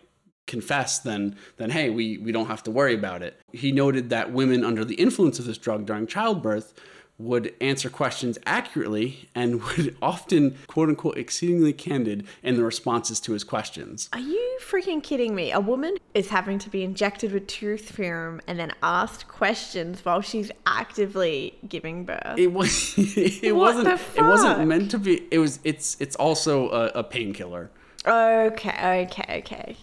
confess, 0.47 0.99
then 0.99 1.35
then 1.57 1.69
hey, 1.69 1.89
we 1.89 2.17
we 2.17 2.31
don't 2.31 2.47
have 2.47 2.63
to 2.63 2.71
worry 2.71 2.95
about 2.95 3.21
it. 3.21 3.39
He 3.51 3.71
noted 3.71 4.09
that 4.09 4.31
women 4.31 4.63
under 4.63 4.85
the 4.85 4.95
influence 4.95 5.37
of 5.39 5.45
this 5.45 5.57
drug 5.57 5.85
during 5.85 6.07
childbirth 6.07 6.73
would 7.19 7.53
answer 7.59 7.89
questions 7.89 8.39
accurately 8.45 9.29
and 9.35 9.61
would 9.77 9.95
often 10.01 10.57
quote 10.67 10.89
unquote 10.89 11.17
exceedingly 11.17 11.73
candid 11.73 12.25
in 12.41 12.55
the 12.55 12.63
responses 12.63 13.19
to 13.19 13.33
his 13.33 13.43
questions. 13.43 14.09
Are 14.13 14.19
you 14.19 14.57
freaking 14.61 15.03
kidding 15.03 15.35
me? 15.35 15.51
A 15.51 15.59
woman 15.59 15.97
is 16.13 16.29
having 16.29 16.57
to 16.59 16.69
be 16.69 16.83
injected 16.83 17.33
with 17.33 17.47
truth 17.47 17.95
serum 17.95 18.41
and 18.47 18.57
then 18.57 18.71
asked 18.81 19.27
questions 19.27 20.03
while 20.03 20.21
she's 20.21 20.49
actively 20.65 21.57
giving 21.67 22.05
birth. 22.05 22.37
It 22.37 22.53
was 22.53 22.93
it 22.97 23.55
What 23.55 23.75
wasn't 23.75 23.99
the 24.13 24.19
it 24.19 24.23
wasn't 24.23 24.67
meant 24.67 24.89
to 24.91 24.97
be 24.97 25.27
it 25.29 25.39
was 25.39 25.59
it's 25.63 25.97
it's 25.99 26.15
also 26.15 26.69
a, 26.69 26.85
a 26.95 27.03
painkiller. 27.03 27.69
okay, 28.07 29.05
okay, 29.05 29.39
okay. 29.39 29.75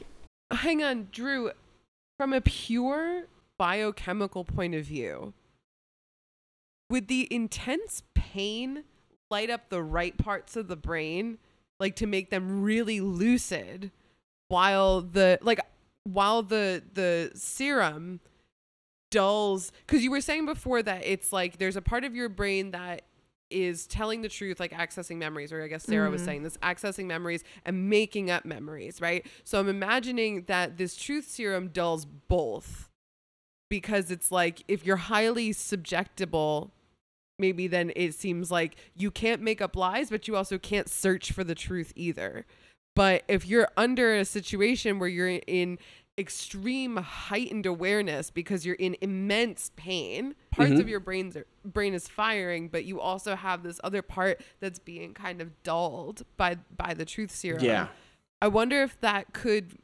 Hang 0.50 0.82
on, 0.82 1.08
Drew. 1.12 1.50
From 2.16 2.32
a 2.32 2.40
pure 2.40 3.24
biochemical 3.58 4.44
point 4.44 4.74
of 4.74 4.86
view, 4.86 5.34
would 6.90 7.08
the 7.08 7.32
intense 7.32 8.02
pain 8.14 8.84
light 9.30 9.50
up 9.50 9.68
the 9.68 9.82
right 9.82 10.16
parts 10.16 10.56
of 10.56 10.68
the 10.68 10.76
brain, 10.76 11.38
like 11.80 11.96
to 11.96 12.06
make 12.06 12.30
them 12.30 12.62
really 12.62 13.00
lucid, 13.00 13.90
while 14.48 15.00
the 15.00 15.38
like 15.42 15.60
while 16.04 16.42
the 16.42 16.82
the 16.94 17.32
serum 17.34 18.20
dulls 19.10 19.72
because 19.86 20.02
you 20.02 20.10
were 20.10 20.20
saying 20.20 20.46
before 20.46 20.82
that 20.82 21.02
it's 21.04 21.32
like 21.32 21.58
there's 21.58 21.76
a 21.76 21.82
part 21.82 22.04
of 22.04 22.14
your 22.14 22.28
brain 22.28 22.72
that 22.72 23.02
is 23.50 23.86
telling 23.86 24.22
the 24.22 24.28
truth 24.28 24.58
like 24.58 24.72
accessing 24.72 25.16
memories 25.16 25.52
or 25.52 25.62
i 25.62 25.68
guess 25.68 25.84
sarah 25.84 26.10
was 26.10 26.20
mm-hmm. 26.20 26.26
saying 26.26 26.42
this 26.42 26.56
accessing 26.58 27.06
memories 27.06 27.44
and 27.64 27.88
making 27.88 28.30
up 28.30 28.44
memories 28.44 29.00
right? 29.00 29.24
So 29.44 29.60
i'm 29.60 29.68
imagining 29.68 30.44
that 30.48 30.76
this 30.76 30.96
truth 30.96 31.28
serum 31.28 31.68
dulls 31.68 32.04
both 32.04 32.88
because 33.68 34.10
it's 34.10 34.32
like 34.32 34.62
if 34.68 34.84
you're 34.84 34.96
highly 34.96 35.50
subjectable 35.50 36.70
maybe 37.38 37.66
then 37.66 37.92
it 37.96 38.14
seems 38.14 38.50
like 38.50 38.76
you 38.96 39.10
can't 39.10 39.42
make 39.42 39.60
up 39.60 39.76
lies 39.76 40.10
but 40.10 40.26
you 40.26 40.36
also 40.36 40.58
can't 40.58 40.88
search 40.88 41.32
for 41.32 41.44
the 41.44 41.54
truth 41.54 41.92
either 41.96 42.44
but 42.94 43.22
if 43.28 43.46
you're 43.46 43.68
under 43.76 44.14
a 44.14 44.24
situation 44.24 44.98
where 44.98 45.08
you're 45.08 45.40
in 45.46 45.78
extreme 46.18 46.96
heightened 46.96 47.66
awareness 47.66 48.30
because 48.30 48.64
you're 48.64 48.76
in 48.76 48.96
immense 49.02 49.70
pain, 49.76 50.34
parts 50.50 50.72
Mhm. 50.72 50.80
of 50.80 50.88
your 50.88 50.98
brains 50.98 51.36
are, 51.36 51.44
brain 51.62 51.92
is 51.92 52.08
firing, 52.08 52.68
but 52.68 52.86
you 52.86 52.98
also 52.98 53.36
have 53.36 53.62
this 53.62 53.78
other 53.84 54.00
part 54.00 54.40
that's 54.58 54.78
being 54.78 55.12
kind 55.12 55.42
of 55.42 55.62
dulled 55.62 56.24
by 56.38 56.56
by 56.74 56.94
the 56.94 57.04
truth 57.04 57.30
serum. 57.30 57.62
Yeah. 57.62 57.88
I 58.40 58.48
wonder 58.48 58.82
if 58.82 58.98
that 59.02 59.34
could 59.34 59.76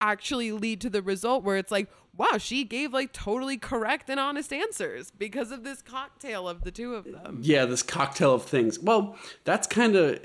actually 0.00 0.52
lead 0.52 0.80
to 0.82 0.90
the 0.90 1.02
result 1.02 1.44
where 1.44 1.56
it's 1.56 1.70
like, 1.70 1.88
wow, 2.16 2.38
she 2.38 2.64
gave 2.64 2.92
like 2.92 3.12
totally 3.12 3.56
correct 3.56 4.10
and 4.10 4.20
honest 4.20 4.52
answers 4.52 5.10
because 5.10 5.50
of 5.50 5.64
this 5.64 5.82
cocktail 5.82 6.48
of 6.48 6.62
the 6.62 6.70
two 6.70 6.94
of 6.94 7.04
them. 7.04 7.40
Yeah, 7.42 7.64
this 7.64 7.82
cocktail 7.82 8.34
of 8.34 8.44
things. 8.44 8.78
Well, 8.78 9.16
that's 9.44 9.66
kind 9.66 9.96
of 9.96 10.18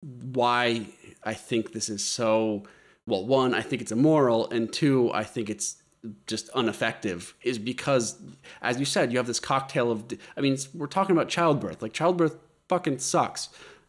why 0.00 0.86
I 1.22 1.34
think 1.34 1.72
this 1.72 1.88
is 1.88 2.04
so. 2.04 2.64
Well, 3.06 3.26
one, 3.26 3.54
I 3.54 3.60
think 3.60 3.82
it's 3.82 3.92
immoral, 3.92 4.48
and 4.50 4.72
two, 4.72 5.10
I 5.12 5.24
think 5.24 5.50
it's 5.50 5.82
just 6.26 6.50
ineffective 6.54 7.34
is 7.42 7.58
because, 7.58 8.18
as 8.62 8.78
you 8.78 8.84
said, 8.84 9.12
you 9.12 9.18
have 9.18 9.26
this 9.26 9.40
cocktail 9.40 9.90
of. 9.90 10.04
I 10.36 10.40
mean, 10.40 10.56
we're 10.74 10.86
talking 10.86 11.14
about 11.16 11.28
childbirth. 11.28 11.82
Like 11.82 11.92
childbirth 11.92 12.36
fucking 12.68 12.98
sucks, 12.98 13.48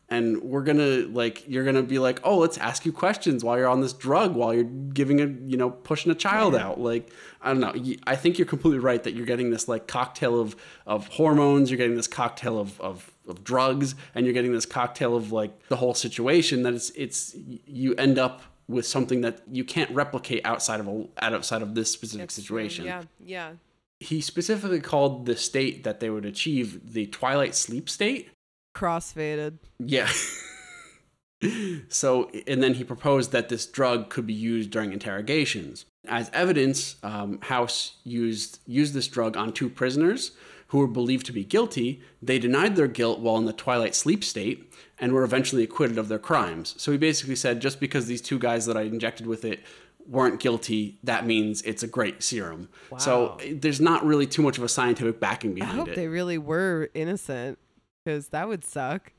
and 0.10 0.42
we're 0.44 0.64
gonna 0.64 1.08
like 1.08 1.44
you're 1.48 1.66
gonna 1.66 1.84
be 1.84 2.00
like, 2.00 2.20
oh, 2.24 2.38
let's 2.38 2.58
ask 2.58 2.86
you 2.86 2.92
questions 2.92 3.44
while 3.44 3.58
you're 3.58 3.68
on 3.68 3.82
this 3.82 3.94
drug, 3.94 4.36
while 4.36 4.54
you're 4.54 4.64
giving 4.64 5.20
a 5.20 5.26
you 5.26 5.58
know 5.58 5.70
pushing 5.70 6.12
a 6.12 6.16
child 6.16 6.56
out. 6.56 6.80
Like 6.80 7.12
I 7.42 7.54
don't 7.54 7.60
know. 7.60 7.96
i 8.06 8.16
think 8.16 8.38
you're 8.38 8.48
completely 8.48 8.80
right 8.80 9.02
that 9.04 9.14
you're 9.14 9.26
getting 9.26 9.50
this 9.50 9.68
like 9.68 9.88
cocktail 9.88 10.40
of 10.40 10.56
of 10.86 11.08
hormones. 11.08 11.72
You're 11.72 11.78
getting 11.78 11.96
this 11.96 12.08
cocktail 12.08 12.60
of 12.60 12.80
of 12.80 13.12
of 13.28 13.44
drugs 13.44 13.96
and 14.14 14.26
you're 14.26 14.34
getting 14.34 14.54
this 14.54 14.68
cocktail 14.68 15.16
of 15.16 15.32
like 15.32 15.68
the 15.70 15.78
whole 15.78 15.96
situation 15.96 16.64
that 16.64 16.74
it's 16.76 16.92
it's 16.92 17.36
you 17.66 17.96
end 17.96 18.20
up 18.20 18.44
with 18.68 18.86
something 18.86 19.22
that 19.22 19.42
you 19.52 19.64
can't 19.64 19.90
replicate 19.92 20.42
outside 20.46 20.80
of 20.80 20.88
a 20.88 21.06
outside 21.20 21.62
of 21.62 21.76
this 21.76 21.92
specific 21.92 22.32
situation. 22.32 22.86
Yeah, 22.86 23.04
yeah. 23.24 23.52
He 24.00 24.22
specifically 24.22 24.82
called 24.82 25.26
the 25.26 25.38
state 25.38 25.84
that 25.84 26.00
they 26.00 26.10
would 26.10 26.26
achieve 26.26 26.94
the 26.94 27.08
twilight 27.08 27.56
sleep 27.56 27.90
state. 27.90 28.30
Crossfaded. 28.76 29.58
Yeah. 29.80 30.10
so, 31.90 32.30
and 32.46 32.62
then 32.62 32.76
he 32.76 32.84
proposed 32.84 33.32
that 33.32 33.50
this 33.50 33.66
drug 33.66 34.10
could 34.10 34.28
be 34.28 34.34
used 34.34 34.70
during 34.70 34.92
interrogations. 34.92 35.86
As 36.08 36.30
evidence, 36.34 36.98
um, 37.02 37.40
House 37.42 37.98
used 38.04 38.60
used 38.68 38.94
this 38.94 39.08
drug 39.08 39.36
on 39.38 39.54
two 39.54 39.70
prisoners 39.70 40.32
who 40.68 40.80
were 40.80 40.88
believed 40.88 41.26
to 41.28 41.32
be 41.32 41.44
guilty. 41.44 42.02
They 42.22 42.38
denied 42.38 42.76
their 42.76 42.88
guilt 42.88 43.20
while 43.20 43.38
in 43.38 43.46
the 43.46 43.54
twilight 43.54 43.96
sleep 43.96 44.24
state 44.24 44.74
and 45.00 45.14
were 45.14 45.24
eventually 45.24 45.64
acquitted 45.64 45.98
of 45.98 46.08
their 46.08 46.20
crimes. 46.20 46.76
So 46.78 46.92
he 46.92 46.98
basically 46.98 47.36
said, 47.36 47.62
just 47.62 47.80
because 47.80 48.08
these 48.08 48.22
two 48.22 48.40
guys 48.40 48.66
that 48.66 48.76
I 48.76 48.82
injected 48.82 49.28
with 49.28 49.46
it 49.46 49.62
weren't 50.08 50.40
guilty, 50.40 51.00
that 51.04 51.26
means 51.26 51.62
it's 51.64 51.84
a 51.84 51.88
great 51.88 52.24
serum. 52.24 52.70
Wow. 52.90 52.98
So 52.98 53.38
there's 53.52 53.82
not 53.82 54.06
really 54.06 54.28
too 54.28 54.42
much 54.42 54.58
of 54.58 54.64
a 54.64 54.70
scientific 54.70 55.20
backing 55.20 55.54
behind 55.54 55.72
it. 55.72 55.76
I 55.76 55.80
hope 55.80 55.90
it. 55.90 55.96
they 55.96 56.08
really 56.08 56.38
were 56.38 56.90
innocent 56.94 57.58
because 58.06 58.30
that 58.30 58.48
would 58.48 58.64
suck. 58.64 59.12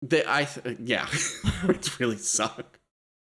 They, 0.00 0.24
I 0.26 0.44
th- 0.44 0.78
yeah, 0.80 1.06
it 1.64 2.00
really 2.00 2.16
suck. 2.16 2.78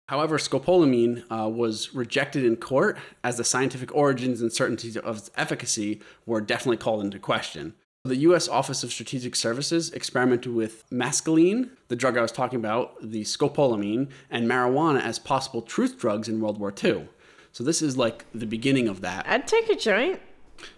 However, 0.08 0.38
scopolamine 0.38 1.24
uh, 1.30 1.48
was 1.48 1.94
rejected 1.94 2.44
in 2.44 2.56
court 2.56 2.98
as 3.24 3.38
the 3.38 3.44
scientific 3.44 3.94
origins 3.94 4.40
and 4.40 4.52
certainties 4.52 4.96
of 4.96 5.16
its 5.16 5.30
efficacy 5.36 6.00
were 6.26 6.40
definitely 6.40 6.76
called 6.76 7.02
into 7.02 7.18
question. 7.18 7.74
The 8.04 8.16
U.S. 8.16 8.46
Office 8.46 8.84
of 8.84 8.92
Strategic 8.92 9.34
Services 9.34 9.90
experimented 9.90 10.54
with 10.54 10.88
mescaline, 10.90 11.70
the 11.88 11.96
drug 11.96 12.16
I 12.16 12.22
was 12.22 12.30
talking 12.30 12.60
about, 12.60 12.94
the 13.02 13.22
scopolamine, 13.22 14.10
and 14.30 14.48
marijuana 14.48 15.02
as 15.02 15.18
possible 15.18 15.60
truth 15.60 15.98
drugs 15.98 16.28
in 16.28 16.40
World 16.40 16.58
War 16.58 16.72
II. 16.84 17.08
So 17.50 17.64
this 17.64 17.82
is 17.82 17.96
like 17.96 18.26
the 18.32 18.46
beginning 18.46 18.86
of 18.86 19.00
that. 19.00 19.26
I'd 19.26 19.48
take 19.48 19.68
a 19.68 19.74
joint. 19.74 20.20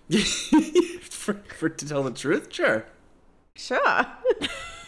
for, 1.02 1.34
for 1.34 1.68
to 1.68 1.86
tell 1.86 2.02
the 2.02 2.12
truth, 2.12 2.50
sure. 2.50 2.86
Sure. 3.58 4.06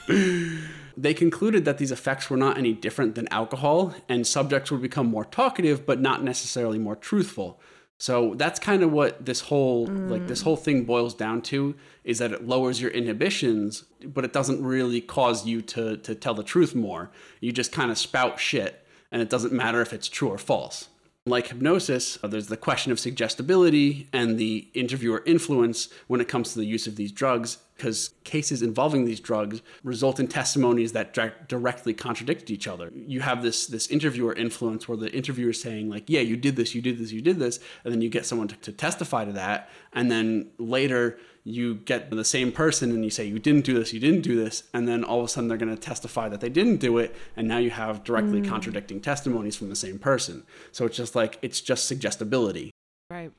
They 1.01 1.15
concluded 1.15 1.65
that 1.65 1.79
these 1.79 1.93
effects 1.93 2.29
were 2.29 2.37
not 2.37 2.59
any 2.59 2.75
different 2.75 3.15
than 3.15 3.27
alcohol, 3.33 3.95
and 4.07 4.27
subjects 4.27 4.71
would 4.71 4.83
become 4.83 5.07
more 5.07 5.25
talkative, 5.25 5.87
but 5.87 5.99
not 5.99 6.23
necessarily 6.23 6.79
more 6.79 6.95
truthful. 6.95 7.59
So 7.97 8.35
that's 8.35 8.61
kind 8.61 8.83
of 8.83 8.93
what 8.93 9.25
this 9.25 9.41
whole 9.41 9.87
like 9.87 10.27
this 10.27 10.43
whole 10.43 10.57
thing 10.57 10.85
boils 10.85 11.15
down 11.15 11.41
to 11.43 11.75
is 12.05 12.19
that 12.19 12.33
it 12.33 12.47
lowers 12.47 12.83
your 12.83 12.91
inhibitions, 12.91 13.85
but 14.05 14.27
it 14.27 14.33
doesn't 14.35 14.63
really 14.63 15.01
cause 15.01 15.47
you 15.47 15.63
to 15.63 15.97
to 15.97 16.15
tell 16.15 16.35
the 16.35 16.43
truth 16.43 16.75
more. 16.75 17.11
You 17.41 17.53
just 17.53 17.73
kind 17.73 17.91
of 17.91 17.97
spout 17.97 18.39
shit, 18.39 18.87
and 19.11 19.23
it 19.23 19.31
doesn't 19.31 19.53
matter 19.53 19.81
if 19.81 19.95
it's 19.95 20.09
true 20.09 20.29
or 20.29 20.39
false. 20.39 20.90
Like 21.27 21.49
hypnosis, 21.49 22.19
uh, 22.23 22.29
there's 22.29 22.47
the 22.47 22.57
question 22.57 22.93
of 22.93 22.99
suggestibility 22.99 24.09
and 24.11 24.39
the 24.39 24.69
interviewer 24.73 25.23
influence 25.27 25.91
when 26.07 26.19
it 26.19 26.29
comes 26.29 26.55
to 26.55 26.59
the 26.59 26.65
use 26.65 26.87
of 26.87 26.97
these 26.97 27.13
drugs, 27.13 27.59
because 27.77 28.15
cases 28.25 28.63
involving 28.63 29.05
these 29.05 29.21
drugs 29.21 29.61
result 29.85 30.19
in 30.19 30.29
testimonies 30.29 30.93
that 30.93 31.13
dir- 31.13 31.35
directly 31.47 31.93
contradict 31.93 32.51
each 32.51 32.67
other. 32.67 32.91
You 32.95 33.21
have 33.21 33.43
this 33.43 33.67
this 33.67 33.87
interviewer 33.89 34.33
influence 34.33 34.89
where 34.89 34.97
the 34.97 35.13
interviewer 35.13 35.51
is 35.51 35.61
saying 35.61 35.91
like, 35.91 36.05
"Yeah, 36.09 36.21
you 36.21 36.39
did 36.39 36.57
this, 36.57 36.75
you 36.75 36.81
did 36.81 36.97
this, 36.97 37.13
you 37.13 37.21
did 37.21 37.39
this," 37.39 37.61
and 37.85 37.93
then 37.93 38.01
you 38.01 38.09
get 38.09 38.25
someone 38.25 38.49
to, 38.49 38.57
to 38.57 38.73
testify 38.73 39.27
to 39.27 39.33
that, 39.33 39.69
and 39.93 40.11
then 40.11 40.49
later 40.57 41.19
you 41.45 41.77
get 41.77 42.11
the 42.11 42.25
same 42.25 42.53
person 42.53 42.91
and 42.91 43.05
you 43.05 43.11
say 43.11 43.25
you 43.25 43.39
didn't 43.39 43.65
do 43.65 43.75
this, 43.75 43.93
you 43.93 44.01
didn't 44.01 44.23
do 44.23 44.37
this, 44.37 44.65
and 44.75 44.87
then 44.87 45.05
all 45.05 45.21
of 45.21 45.25
a 45.25 45.29
sudden 45.29 45.49
they're 45.49 45.59
going 45.59 45.75
to 45.75 45.81
testify 45.81 46.29
that 46.29 46.41
they 46.41 46.49
didn't 46.49 46.77
do 46.77 46.99
it, 46.99 47.15
and 47.37 47.49
now 47.49 47.59
you 47.59 47.71
have 47.71 48.05
directly 48.05 48.41
mm. 48.41 48.49
contradicting 48.49 49.01
testimonies 49.01 49.57
from 49.57 49.69
the 49.69 49.77
same 49.77 49.99
person. 49.99 50.43
So 50.73 50.85
it's 50.87 50.97
just 50.97 51.15
like 51.15 51.39
it's 51.43 51.61
just 51.61 51.87
suggestibility. 51.87 52.71
Right. 53.11 53.33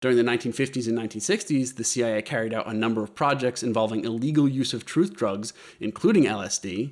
During 0.00 0.16
the 0.16 0.24
1950s 0.24 0.88
and 0.88 0.98
1960s, 0.98 1.76
the 1.76 1.84
CIA 1.84 2.22
carried 2.22 2.52
out 2.52 2.66
a 2.66 2.74
number 2.74 3.04
of 3.04 3.14
projects 3.14 3.62
involving 3.62 4.04
illegal 4.04 4.48
use 4.48 4.74
of 4.74 4.84
truth 4.84 5.14
drugs, 5.14 5.52
including 5.78 6.24
LSD, 6.24 6.90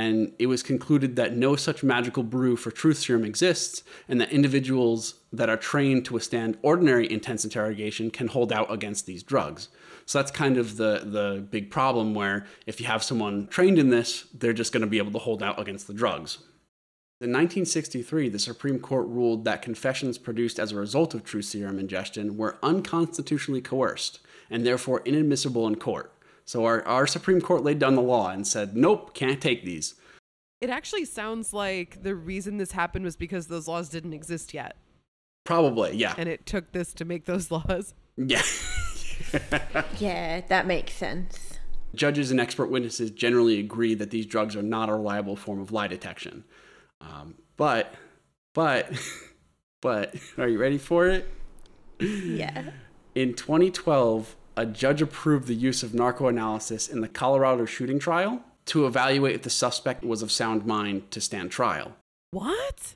and 0.00 0.32
it 0.38 0.46
was 0.46 0.62
concluded 0.62 1.16
that 1.16 1.36
no 1.36 1.56
such 1.56 1.82
magical 1.82 2.22
brew 2.22 2.56
for 2.56 2.70
truth 2.70 2.96
serum 2.96 3.22
exists, 3.22 3.82
and 4.08 4.18
that 4.18 4.32
individuals 4.32 5.16
that 5.30 5.50
are 5.50 5.58
trained 5.58 6.06
to 6.06 6.14
withstand 6.14 6.56
ordinary 6.62 7.10
intense 7.12 7.44
interrogation 7.44 8.10
can 8.10 8.26
hold 8.28 8.50
out 8.50 8.72
against 8.72 9.04
these 9.04 9.22
drugs. 9.22 9.68
So 10.06 10.18
that's 10.18 10.30
kind 10.30 10.56
of 10.56 10.78
the, 10.78 11.02
the 11.04 11.46
big 11.50 11.70
problem 11.70 12.14
where 12.14 12.46
if 12.66 12.80
you 12.80 12.86
have 12.86 13.02
someone 13.02 13.46
trained 13.48 13.78
in 13.78 13.90
this, 13.90 14.26
they're 14.32 14.54
just 14.54 14.72
going 14.72 14.80
to 14.80 14.86
be 14.86 14.96
able 14.96 15.12
to 15.12 15.18
hold 15.18 15.42
out 15.42 15.60
against 15.60 15.86
the 15.86 15.92
drugs. 15.92 16.38
In 17.20 17.28
1963, 17.28 18.30
the 18.30 18.38
Supreme 18.38 18.78
Court 18.78 19.06
ruled 19.06 19.44
that 19.44 19.60
confessions 19.60 20.16
produced 20.16 20.58
as 20.58 20.72
a 20.72 20.76
result 20.76 21.12
of 21.12 21.24
true 21.24 21.42
serum 21.42 21.78
ingestion 21.78 22.38
were 22.38 22.56
unconstitutionally 22.62 23.60
coerced 23.60 24.20
and 24.48 24.64
therefore 24.64 25.02
inadmissible 25.04 25.66
in 25.66 25.74
court. 25.74 26.10
So 26.44 26.64
our, 26.64 26.86
our 26.86 27.06
Supreme 27.06 27.40
Court 27.40 27.62
laid 27.62 27.78
down 27.78 27.94
the 27.94 28.02
law 28.02 28.30
and 28.30 28.46
said, 28.46 28.76
nope, 28.76 29.14
can't 29.14 29.40
take 29.40 29.64
these. 29.64 29.94
It 30.60 30.68
actually 30.68 31.04
sounds 31.04 31.52
like 31.52 32.02
the 32.02 32.14
reason 32.14 32.58
this 32.58 32.72
happened 32.72 33.04
was 33.04 33.16
because 33.16 33.46
those 33.46 33.66
laws 33.66 33.88
didn't 33.88 34.12
exist 34.12 34.52
yet. 34.52 34.76
Probably, 35.44 35.96
yeah. 35.96 36.14
And 36.18 36.28
it 36.28 36.44
took 36.44 36.72
this 36.72 36.92
to 36.94 37.04
make 37.04 37.24
those 37.24 37.50
laws. 37.50 37.94
Yeah. 38.16 38.42
Yeah, 39.98 40.40
that 40.48 40.66
makes 40.66 40.94
sense. 40.94 41.58
Judges 41.94 42.30
and 42.30 42.40
expert 42.40 42.70
witnesses 42.70 43.10
generally 43.10 43.58
agree 43.58 43.94
that 43.94 44.10
these 44.10 44.26
drugs 44.26 44.56
are 44.56 44.62
not 44.62 44.88
a 44.88 44.92
reliable 44.92 45.36
form 45.36 45.60
of 45.60 45.72
lie 45.72 45.88
detection. 45.88 46.44
Um, 47.00 47.34
but, 47.56 47.94
but, 48.54 48.90
but, 49.80 50.14
are 50.38 50.48
you 50.48 50.58
ready 50.58 50.78
for 50.78 51.08
it? 51.08 51.28
Yeah. 51.98 52.70
In 53.14 53.34
2012, 53.34 54.36
a 54.56 54.66
judge 54.66 55.02
approved 55.02 55.46
the 55.46 55.54
use 55.54 55.82
of 55.82 55.90
narcoanalysis 55.90 56.90
in 56.90 57.00
the 57.00 57.08
Colorado 57.08 57.64
shooting 57.64 57.98
trial 57.98 58.42
to 58.66 58.86
evaluate 58.86 59.34
if 59.34 59.42
the 59.42 59.50
suspect 59.50 60.04
was 60.04 60.22
of 60.22 60.30
sound 60.30 60.66
mind 60.66 61.10
to 61.10 61.20
stand 61.20 61.50
trial. 61.50 61.96
What? 62.30 62.94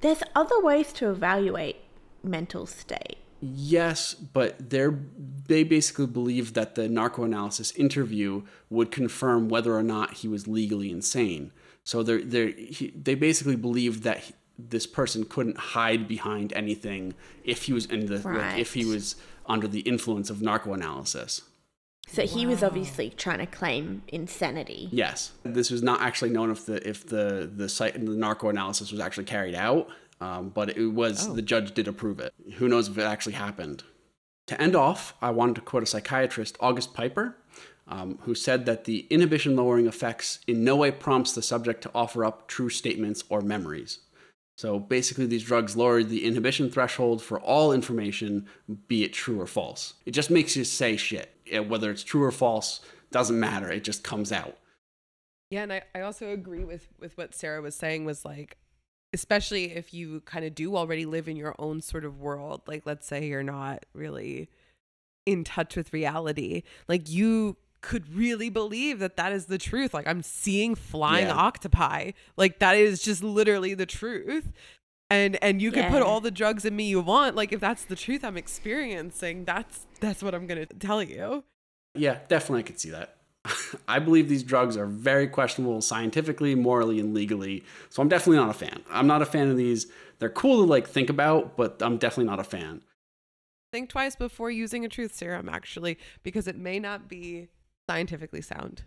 There's 0.00 0.22
other 0.34 0.60
ways 0.60 0.92
to 0.94 1.10
evaluate 1.10 1.76
mental 2.22 2.66
state. 2.66 3.18
Yes, 3.40 4.14
but 4.14 4.70
they're 4.70 4.98
they 5.46 5.62
basically 5.62 6.06
believe 6.06 6.54
that 6.54 6.74
the 6.74 6.88
narcoanalysis 6.88 7.76
interview 7.78 8.42
would 8.70 8.90
confirm 8.90 9.48
whether 9.48 9.74
or 9.74 9.82
not 9.82 10.14
he 10.14 10.28
was 10.28 10.48
legally 10.48 10.90
insane. 10.90 11.52
So 11.84 12.02
they're, 12.02 12.22
they're, 12.22 12.48
he, 12.48 12.92
they 13.00 13.14
basically 13.14 13.54
believed 13.54 14.02
that 14.02 14.18
he- 14.18 14.34
this 14.58 14.86
person 14.86 15.24
couldn't 15.24 15.56
hide 15.58 16.08
behind 16.08 16.52
anything 16.54 17.14
if 17.44 17.64
he 17.64 17.72
was 17.72 17.86
in 17.86 18.06
the 18.06 18.18
like, 18.18 18.58
if 18.58 18.74
he 18.74 18.84
was 18.84 19.16
under 19.46 19.68
the 19.68 19.80
influence 19.80 20.30
of 20.30 20.38
narcoanalysis. 20.38 21.42
So 22.08 22.22
he 22.22 22.46
was 22.46 22.62
obviously 22.62 23.10
trying 23.10 23.38
to 23.38 23.46
claim 23.46 24.02
insanity. 24.08 24.88
Yes, 24.92 25.32
this 25.42 25.70
was 25.70 25.82
not 25.82 26.00
actually 26.00 26.30
known 26.30 26.50
if 26.50 26.64
the 26.66 26.88
if 26.88 27.06
the 27.06 27.50
the 27.52 27.68
site 27.68 27.94
the 27.94 28.12
narco 28.12 28.48
analysis 28.48 28.92
was 28.92 29.00
actually 29.00 29.24
carried 29.24 29.54
out, 29.56 29.88
um, 30.20 30.50
but 30.50 30.76
it 30.76 30.88
was 30.88 31.28
Oh. 31.28 31.34
the 31.34 31.42
judge 31.42 31.74
did 31.74 31.88
approve 31.88 32.20
it. 32.20 32.32
Who 32.58 32.68
knows 32.68 32.88
if 32.88 32.96
it 32.96 33.02
actually 33.02 33.32
happened? 33.34 33.82
To 34.46 34.60
end 34.60 34.76
off, 34.76 35.14
I 35.20 35.30
wanted 35.30 35.56
to 35.56 35.60
quote 35.62 35.82
a 35.82 35.86
psychiatrist, 35.86 36.56
August 36.60 36.94
Piper, 36.94 37.36
um, 37.88 38.18
who 38.22 38.34
said 38.36 38.64
that 38.66 38.84
the 38.84 39.06
inhibition 39.10 39.56
lowering 39.56 39.88
effects 39.88 40.38
in 40.46 40.62
no 40.62 40.76
way 40.76 40.92
prompts 40.92 41.32
the 41.32 41.42
subject 41.42 41.82
to 41.82 41.90
offer 41.92 42.24
up 42.24 42.46
true 42.46 42.68
statements 42.68 43.24
or 43.28 43.40
memories. 43.40 43.98
So 44.56 44.78
basically, 44.78 45.26
these 45.26 45.44
drugs 45.44 45.76
lower 45.76 46.02
the 46.02 46.24
inhibition 46.24 46.70
threshold 46.70 47.22
for 47.22 47.38
all 47.40 47.72
information, 47.72 48.46
be 48.88 49.04
it 49.04 49.12
true 49.12 49.40
or 49.40 49.46
false. 49.46 49.94
It 50.06 50.12
just 50.12 50.30
makes 50.30 50.56
you 50.56 50.64
say 50.64 50.96
shit. 50.96 51.32
Whether 51.66 51.90
it's 51.90 52.02
true 52.02 52.24
or 52.24 52.32
false 52.32 52.80
doesn't 53.10 53.38
matter. 53.38 53.70
It 53.70 53.84
just 53.84 54.02
comes 54.02 54.32
out. 54.32 54.56
Yeah, 55.50 55.62
and 55.62 55.72
I, 55.72 55.82
I 55.94 56.00
also 56.00 56.32
agree 56.32 56.64
with 56.64 56.88
with 56.98 57.16
what 57.16 57.34
Sarah 57.34 57.62
was 57.62 57.74
saying 57.74 58.04
was 58.04 58.24
like 58.24 58.56
especially 59.12 59.74
if 59.74 59.94
you 59.94 60.20
kind 60.26 60.44
of 60.44 60.54
do 60.54 60.76
already 60.76 61.06
live 61.06 61.26
in 61.26 61.36
your 61.36 61.54
own 61.58 61.80
sort 61.80 62.04
of 62.04 62.20
world, 62.20 62.60
like 62.66 62.84
let's 62.84 63.06
say 63.06 63.26
you're 63.26 63.42
not 63.42 63.86
really 63.94 64.48
in 65.24 65.42
touch 65.42 65.74
with 65.74 65.92
reality, 65.92 66.62
like 66.86 67.08
you 67.08 67.56
could 67.80 68.14
really 68.14 68.48
believe 68.50 68.98
that 68.98 69.16
that 69.16 69.32
is 69.32 69.46
the 69.46 69.58
truth. 69.58 69.94
Like 69.94 70.06
I'm 70.06 70.22
seeing 70.22 70.74
flying 70.74 71.28
Yeah. 71.28 71.34
octopi. 71.34 72.12
Like 72.36 72.58
that 72.58 72.76
is 72.76 73.02
just 73.02 73.22
literally 73.22 73.74
the 73.74 73.86
truth. 73.86 74.52
And 75.08 75.42
and 75.42 75.62
you 75.62 75.70
can 75.70 75.90
put 75.90 76.02
all 76.02 76.20
the 76.20 76.32
drugs 76.32 76.64
in 76.64 76.74
me 76.74 76.88
you 76.88 77.00
want. 77.00 77.36
Like 77.36 77.52
if 77.52 77.60
that's 77.60 77.84
the 77.84 77.94
truth 77.96 78.24
I'm 78.24 78.36
experiencing, 78.36 79.44
that's 79.44 79.86
that's 80.00 80.22
what 80.22 80.34
I'm 80.34 80.46
gonna 80.46 80.66
tell 80.66 81.02
you. 81.02 81.44
Yeah, 81.94 82.18
definitely 82.28 82.60
I 82.60 82.62
could 82.64 82.80
see 82.80 82.90
that. 82.90 83.16
I 83.88 84.00
believe 84.00 84.28
these 84.28 84.42
drugs 84.42 84.76
are 84.76 84.86
very 84.86 85.28
questionable 85.28 85.80
scientifically, 85.80 86.56
morally, 86.56 86.98
and 86.98 87.14
legally. 87.14 87.62
So 87.90 88.02
I'm 88.02 88.08
definitely 88.08 88.38
not 88.38 88.50
a 88.50 88.58
fan. 88.58 88.82
I'm 88.90 89.06
not 89.06 89.22
a 89.22 89.26
fan 89.26 89.48
of 89.48 89.56
these. 89.56 89.86
They're 90.18 90.28
cool 90.28 90.64
to 90.64 90.68
like 90.68 90.88
think 90.88 91.08
about, 91.08 91.56
but 91.56 91.80
I'm 91.80 91.98
definitely 91.98 92.28
not 92.28 92.40
a 92.40 92.44
fan. 92.44 92.82
Think 93.72 93.88
twice 93.90 94.16
before 94.16 94.50
using 94.50 94.84
a 94.84 94.88
truth 94.88 95.14
serum, 95.14 95.48
actually, 95.48 95.98
because 96.22 96.48
it 96.48 96.56
may 96.56 96.78
not 96.80 97.08
be 97.08 97.48
scientifically 97.88 98.42
sound. 98.42 98.82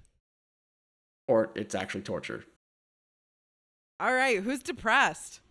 Or 1.28 1.52
it's 1.56 1.76
actually 1.76 2.02
torture. 2.02 2.46
All 4.00 4.14
right, 4.14 4.40
who's 4.42 4.64
depressed? 4.64 5.42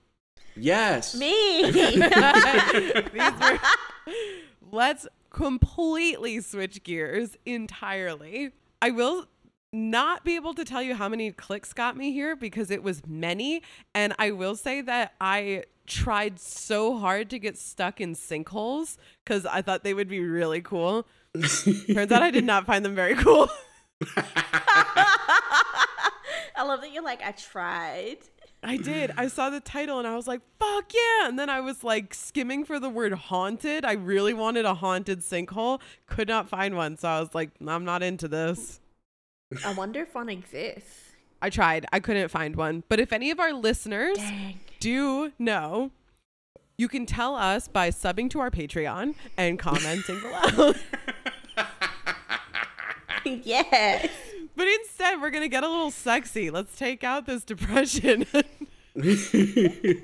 Yes. 0.56 1.14
Me. 1.14 1.70
These 1.70 1.98
were- 2.00 3.58
Let's 4.72 5.06
completely 5.30 6.40
switch 6.40 6.82
gears 6.82 7.36
entirely. 7.46 8.50
I 8.82 8.90
will 8.90 9.26
not 9.72 10.24
be 10.24 10.34
able 10.36 10.54
to 10.54 10.64
tell 10.64 10.82
you 10.82 10.94
how 10.94 11.08
many 11.08 11.30
clicks 11.30 11.72
got 11.72 11.96
me 11.96 12.12
here 12.12 12.34
because 12.34 12.70
it 12.70 12.82
was 12.82 13.06
many. 13.06 13.62
And 13.94 14.14
I 14.18 14.30
will 14.30 14.56
say 14.56 14.80
that 14.82 15.12
I 15.20 15.64
tried 15.86 16.38
so 16.40 16.98
hard 16.98 17.30
to 17.30 17.38
get 17.38 17.56
stuck 17.58 18.00
in 18.00 18.14
sinkholes 18.14 18.96
because 19.24 19.46
I 19.46 19.62
thought 19.62 19.84
they 19.84 19.94
would 19.94 20.08
be 20.08 20.20
really 20.20 20.60
cool. 20.60 21.06
Turns 21.92 22.12
out 22.12 22.22
I 22.22 22.30
did 22.30 22.44
not 22.44 22.66
find 22.66 22.84
them 22.84 22.94
very 22.94 23.14
cool. 23.14 23.48
I 26.56 26.64
love 26.64 26.80
that 26.80 26.92
you're 26.92 27.02
like, 27.02 27.22
I 27.22 27.32
tried. 27.32 28.18
I 28.62 28.76
did. 28.76 29.12
I 29.16 29.28
saw 29.28 29.50
the 29.50 29.60
title 29.60 29.98
and 29.98 30.08
I 30.08 30.16
was 30.16 30.26
like, 30.26 30.40
fuck 30.58 30.92
yeah. 30.92 31.28
And 31.28 31.38
then 31.38 31.48
I 31.48 31.60
was 31.60 31.84
like 31.84 32.12
skimming 32.12 32.64
for 32.64 32.80
the 32.80 32.88
word 32.88 33.12
haunted. 33.12 33.84
I 33.84 33.92
really 33.92 34.34
wanted 34.34 34.64
a 34.64 34.74
haunted 34.74 35.20
sinkhole. 35.20 35.80
Could 36.06 36.28
not 36.28 36.48
find 36.48 36.76
one. 36.76 36.96
So 36.96 37.08
I 37.08 37.20
was 37.20 37.34
like, 37.34 37.50
I'm 37.64 37.84
not 37.84 38.02
into 38.02 38.26
this. 38.26 38.80
I 39.64 39.72
wonder 39.74 40.02
if 40.02 40.14
one 40.14 40.28
exists. 40.28 41.02
I 41.40 41.50
tried. 41.50 41.86
I 41.92 42.00
couldn't 42.00 42.28
find 42.28 42.56
one. 42.56 42.82
But 42.88 42.98
if 42.98 43.12
any 43.12 43.30
of 43.30 43.38
our 43.38 43.52
listeners 43.52 44.16
Dang. 44.16 44.58
do 44.80 45.32
know, 45.38 45.92
you 46.76 46.88
can 46.88 47.06
tell 47.06 47.36
us 47.36 47.68
by 47.68 47.90
subbing 47.90 48.28
to 48.30 48.40
our 48.40 48.50
Patreon 48.50 49.14
and 49.36 49.58
commenting 49.58 50.20
below. 50.20 50.74
yes. 53.44 54.08
But 54.56 54.66
instead, 54.66 55.20
we're 55.20 55.30
going 55.30 55.44
to 55.44 55.48
get 55.48 55.62
a 55.64 55.68
little 55.68 55.90
sexy. 55.90 56.50
Let's 56.50 56.76
take 56.76 57.04
out 57.04 57.26
this 57.26 57.44
depression. 57.44 58.26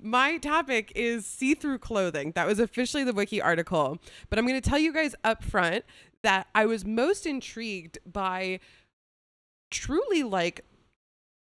My 0.00 0.36
topic 0.38 0.92
is 0.94 1.26
see 1.26 1.54
through 1.54 1.78
clothing. 1.78 2.32
That 2.34 2.46
was 2.46 2.58
officially 2.58 3.04
the 3.04 3.12
wiki 3.12 3.40
article. 3.40 3.98
But 4.30 4.38
I'm 4.38 4.46
going 4.46 4.60
to 4.60 4.68
tell 4.68 4.78
you 4.78 4.92
guys 4.92 5.14
up 5.24 5.42
front 5.42 5.84
that 6.22 6.46
I 6.54 6.66
was 6.66 6.84
most 6.84 7.26
intrigued 7.26 7.98
by 8.06 8.60
truly 9.70 10.22
like 10.22 10.64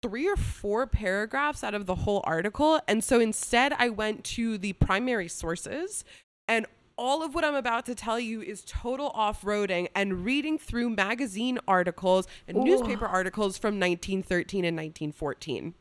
three 0.02 0.28
or 0.28 0.36
four 0.36 0.88
paragraphs 0.88 1.64
out 1.64 1.74
of 1.76 1.86
the 1.86 1.96
whole 1.96 2.22
article. 2.24 2.82
And 2.88 3.04
so 3.04 3.20
instead, 3.20 3.74
I 3.78 3.90
went 3.90 4.24
to 4.26 4.58
the 4.58 4.74
primary 4.74 5.28
sources 5.28 6.04
and 6.48 6.66
all 7.02 7.24
of 7.24 7.34
what 7.34 7.44
I'm 7.44 7.56
about 7.56 7.88
to 7.88 7.96
tell 7.96 8.20
you 8.20 8.44
is 8.44 8.64
total 8.64 9.08
off 9.16 9.42
roading 9.42 9.88
and 9.96 10.24
reading 10.24 10.60
through 10.60 10.92
magazine 10.92 11.58
articles 11.68 12.28
and 12.48 12.60
newspaper 12.60 13.08
articles 13.08 13.58
from 13.58 13.80
1913 13.80 14.64
and 14.64 14.78
1914. 14.78 15.74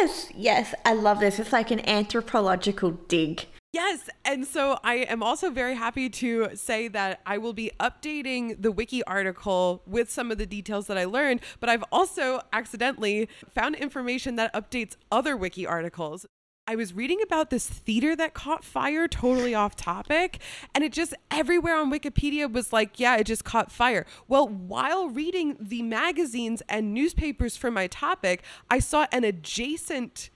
Yes. 0.00 0.32
Yes. 0.34 0.74
I 0.84 0.94
love 0.94 1.20
this. 1.20 1.38
It's 1.38 1.52
like 1.52 1.70
an 1.70 1.88
anthropological 1.88 2.90
dig. 2.90 3.46
Yes, 3.72 4.10
and 4.24 4.44
so 4.44 4.80
I 4.82 4.94
am 4.96 5.22
also 5.22 5.48
very 5.48 5.76
happy 5.76 6.10
to 6.10 6.48
say 6.54 6.88
that 6.88 7.20
I 7.24 7.38
will 7.38 7.52
be 7.52 7.70
updating 7.78 8.60
the 8.60 8.72
wiki 8.72 9.04
article 9.04 9.82
with 9.86 10.10
some 10.10 10.32
of 10.32 10.38
the 10.38 10.46
details 10.46 10.88
that 10.88 10.98
I 10.98 11.04
learned, 11.04 11.40
but 11.60 11.70
I've 11.70 11.84
also 11.92 12.40
accidentally 12.52 13.28
found 13.54 13.76
information 13.76 14.34
that 14.36 14.52
updates 14.54 14.96
other 15.12 15.36
wiki 15.36 15.68
articles. 15.68 16.26
I 16.70 16.76
was 16.76 16.94
reading 16.94 17.20
about 17.20 17.50
this 17.50 17.68
theater 17.68 18.14
that 18.14 18.32
caught 18.32 18.62
fire, 18.62 19.08
totally 19.08 19.56
off 19.56 19.74
topic, 19.74 20.38
and 20.72 20.84
it 20.84 20.92
just 20.92 21.14
everywhere 21.28 21.76
on 21.76 21.90
Wikipedia 21.90 22.48
was 22.48 22.72
like, 22.72 23.00
yeah, 23.00 23.16
it 23.16 23.24
just 23.24 23.42
caught 23.42 23.72
fire. 23.72 24.06
Well, 24.28 24.46
while 24.46 25.08
reading 25.08 25.56
the 25.58 25.82
magazines 25.82 26.62
and 26.68 26.94
newspapers 26.94 27.56
for 27.56 27.72
my 27.72 27.88
topic, 27.88 28.44
I 28.70 28.78
saw 28.78 29.08
an 29.10 29.24
adjacent 29.24 30.30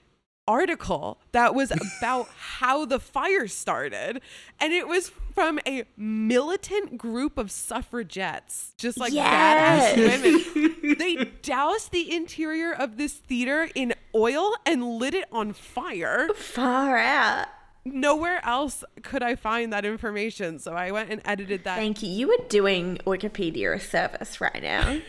article 0.46 1.18
that 1.32 1.54
was 1.54 1.72
about 1.98 2.28
how 2.36 2.84
the 2.84 3.00
fire 3.00 3.48
started 3.48 4.20
and 4.60 4.72
it 4.72 4.86
was 4.86 5.10
from 5.34 5.58
a 5.66 5.84
militant 5.96 6.98
group 6.98 7.38
of 7.38 7.50
suffragettes 7.50 8.74
just 8.76 8.98
like 8.98 9.12
Yes. 9.12 9.96
badass 9.96 10.54
women 10.76 10.96
they 10.98 11.24
doused 11.42 11.92
the 11.92 12.14
interior 12.14 12.72
of 12.72 12.96
this 12.98 13.14
theater 13.14 13.68
in 13.74 13.94
oil 14.14 14.52
and 14.66 14.84
lit 14.98 15.14
it 15.14 15.24
on 15.32 15.52
fire 15.52 16.28
Far 16.34 16.98
out. 16.98 17.46
nowhere 17.84 18.44
else 18.44 18.84
could 19.02 19.22
i 19.22 19.34
find 19.34 19.72
that 19.72 19.84
information 19.84 20.58
so 20.58 20.72
i 20.72 20.90
went 20.90 21.10
and 21.10 21.20
edited 21.24 21.64
that 21.64 21.76
Thank 21.76 22.02
you. 22.02 22.08
You 22.10 22.28
were 22.28 22.44
doing 22.48 22.98
Wikipedia 23.06 23.74
a 23.74 23.80
service 23.80 24.40
right 24.40 24.62
now. 24.62 24.98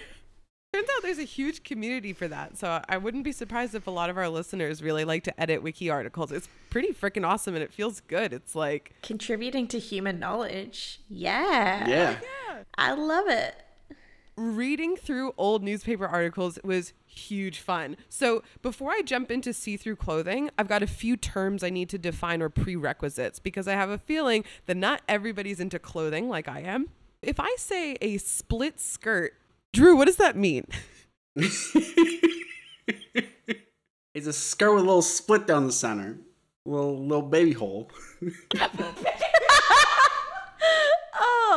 turns 0.75 0.89
out 0.95 1.03
there's 1.03 1.19
a 1.19 1.23
huge 1.23 1.63
community 1.63 2.13
for 2.13 2.27
that 2.27 2.57
so 2.57 2.81
i 2.89 2.97
wouldn't 2.97 3.23
be 3.23 3.31
surprised 3.31 3.75
if 3.75 3.87
a 3.87 3.91
lot 3.91 4.09
of 4.09 4.17
our 4.17 4.29
listeners 4.29 4.81
really 4.83 5.05
like 5.05 5.23
to 5.23 5.39
edit 5.39 5.61
wiki 5.63 5.89
articles 5.89 6.31
it's 6.31 6.49
pretty 6.69 6.91
freaking 6.91 7.25
awesome 7.25 7.55
and 7.55 7.63
it 7.63 7.71
feels 7.73 8.01
good 8.01 8.33
it's 8.33 8.55
like 8.55 8.93
Contributing 9.01 9.67
to 9.67 9.79
human 9.79 10.19
knowledge. 10.19 10.99
Yeah. 11.09 11.87
yeah. 11.87 12.17
Oh, 12.49 12.57
I 12.77 12.93
love 12.93 13.27
it. 13.27 13.55
reading 14.35 14.95
through 14.95 15.33
old 15.37 15.63
newspaper 15.63 16.05
articles 16.07 16.59
was 16.63 16.93
huge 17.05 17.59
fun. 17.59 17.95
So, 18.09 18.43
before 18.61 18.91
I 18.91 19.01
jump 19.01 19.31
into 19.31 19.53
see 19.53 19.77
through 19.77 19.95
clothing, 19.97 20.49
I've 20.57 20.67
got 20.67 20.83
a 20.83 20.87
few 20.87 21.15
terms 21.15 21.63
I 21.63 21.69
need 21.69 21.89
to 21.89 21.97
define 21.97 22.41
or 22.41 22.49
prerequisites 22.49 23.39
because 23.39 23.67
I 23.67 23.73
have 23.73 23.89
a 23.89 23.97
feeling 23.97 24.43
that 24.65 24.75
not 24.75 25.01
everybody's 25.07 25.59
into 25.59 25.79
clothing 25.79 26.27
like 26.27 26.47
I 26.49 26.61
am. 26.61 26.89
If 27.21 27.39
I 27.39 27.55
say 27.57 27.95
a 28.01 28.17
split 28.17 28.79
skirt, 28.79 29.33
Drew, 29.75 29.95
what 29.95 30.05
does 30.05 30.17
that 30.17 30.35
mean? 30.35 30.65
It's 34.15 34.27
a 34.27 34.33
skirt 34.33 34.73
with 34.73 34.83
a 34.83 34.85
little 34.85 35.01
split 35.01 35.45
down 35.45 35.65
the 35.67 35.73
center. 35.73 36.17
Little 36.65 37.05
little 37.05 37.21
baby 37.21 37.51
hole. 37.51 37.91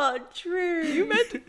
Oh, 0.01 0.19
true. 0.33 0.85
You 0.85 1.07
meant 1.07 1.43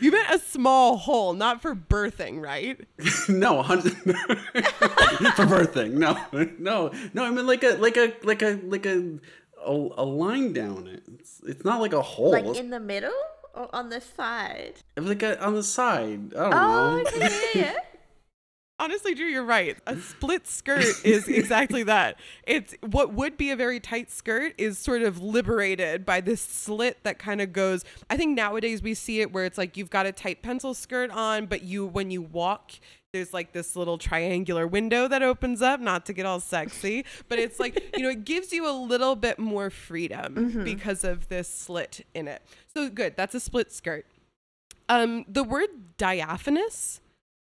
you 0.00 0.12
meant 0.12 0.30
a 0.30 0.38
small 0.38 0.96
hole, 0.96 1.32
not 1.32 1.60
for 1.60 1.74
birthing, 1.74 2.40
right? 2.40 2.80
no, 3.28 3.58
a 3.58 3.62
hundred 3.62 3.92
for 3.94 5.46
birthing. 5.46 5.94
No, 5.94 6.16
no, 6.58 6.92
no. 7.12 7.24
I 7.24 7.30
mean 7.30 7.46
like 7.46 7.64
a 7.64 7.76
like 7.76 7.96
a 7.96 8.14
like 8.22 8.42
a 8.42 8.60
like 8.62 8.86
a 8.86 9.18
a, 9.66 9.72
a 9.72 10.04
line 10.04 10.52
down 10.52 10.86
it. 10.86 11.02
It's, 11.18 11.40
it's 11.46 11.64
not 11.64 11.80
like 11.80 11.92
a 11.92 12.02
hole. 12.02 12.30
like 12.30 12.56
in 12.56 12.70
the 12.70 12.80
middle 12.80 13.10
or 13.58 13.74
on 13.74 13.88
the 13.90 14.00
side? 14.00 14.74
like 14.96 15.22
a, 15.22 15.42
on 15.44 15.54
the 15.54 15.62
side. 15.62 16.32
I 16.34 16.50
don't 16.50 16.54
Oh, 16.54 16.96
know. 16.96 17.00
okay, 17.06 17.50
yeah, 17.54 17.62
yeah. 17.62 17.74
Honestly, 18.80 19.12
Drew, 19.12 19.26
you're 19.26 19.42
right. 19.42 19.76
A 19.88 19.96
split 19.96 20.46
skirt 20.46 21.04
is 21.04 21.26
exactly 21.26 21.82
that. 21.82 22.16
It's 22.46 22.76
what 22.80 23.12
would 23.12 23.36
be 23.36 23.50
a 23.50 23.56
very 23.56 23.80
tight 23.80 24.08
skirt 24.08 24.52
is 24.56 24.78
sort 24.78 25.02
of 25.02 25.20
liberated 25.20 26.06
by 26.06 26.20
this 26.20 26.40
slit 26.40 27.02
that 27.02 27.18
kind 27.18 27.40
of 27.40 27.52
goes. 27.52 27.84
I 28.08 28.16
think 28.16 28.36
nowadays 28.36 28.80
we 28.80 28.94
see 28.94 29.20
it 29.20 29.32
where 29.32 29.44
it's 29.44 29.58
like 29.58 29.76
you've 29.76 29.90
got 29.90 30.06
a 30.06 30.12
tight 30.12 30.42
pencil 30.42 30.74
skirt 30.74 31.10
on, 31.10 31.46
but 31.46 31.62
you 31.62 31.86
when 31.86 32.12
you 32.12 32.22
walk, 32.22 32.70
there's 33.12 33.32
like 33.32 33.52
this 33.52 33.76
little 33.76 33.98
triangular 33.98 34.66
window 34.66 35.08
that 35.08 35.22
opens 35.22 35.62
up, 35.62 35.80
not 35.80 36.06
to 36.06 36.12
get 36.12 36.26
all 36.26 36.40
sexy, 36.40 37.04
but 37.28 37.38
it's 37.38 37.58
like, 37.58 37.92
you 37.96 38.02
know, 38.02 38.10
it 38.10 38.24
gives 38.24 38.52
you 38.52 38.68
a 38.68 38.72
little 38.72 39.16
bit 39.16 39.38
more 39.38 39.70
freedom 39.70 40.62
because 40.64 41.04
of 41.04 41.28
this 41.28 41.48
slit 41.48 42.04
in 42.14 42.28
it. 42.28 42.42
So 42.74 42.88
good. 42.88 43.16
That's 43.16 43.34
a 43.34 43.40
split 43.40 43.72
skirt. 43.72 44.06
Um, 44.88 45.24
the 45.28 45.44
word 45.44 45.68
diaphanous, 45.96 47.00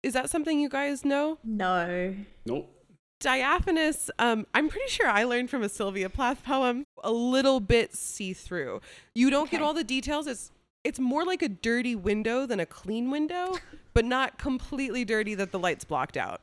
is 0.02 0.14
that 0.14 0.30
something 0.30 0.60
you 0.60 0.68
guys 0.68 1.04
know? 1.04 1.38
No. 1.44 2.14
Nope. 2.46 2.74
Diaphanous, 3.20 4.10
um, 4.20 4.46
I'm 4.54 4.68
pretty 4.68 4.88
sure 4.88 5.08
I 5.08 5.24
learned 5.24 5.50
from 5.50 5.64
a 5.64 5.68
Sylvia 5.68 6.08
Plath 6.08 6.44
poem, 6.44 6.84
a 7.02 7.10
little 7.10 7.58
bit 7.58 7.96
see-through. 7.96 8.80
You 9.12 9.28
don't 9.28 9.50
get 9.50 9.60
all 9.60 9.74
the 9.74 9.82
details. 9.82 10.28
It's 10.28 10.52
it's 10.88 10.98
more 10.98 11.22
like 11.24 11.42
a 11.42 11.48
dirty 11.48 11.94
window 11.94 12.46
than 12.46 12.58
a 12.58 12.66
clean 12.66 13.10
window, 13.10 13.56
but 13.94 14.04
not 14.04 14.38
completely 14.38 15.04
dirty 15.04 15.34
that 15.34 15.52
the 15.52 15.58
light's 15.58 15.84
blocked 15.84 16.16
out. 16.16 16.40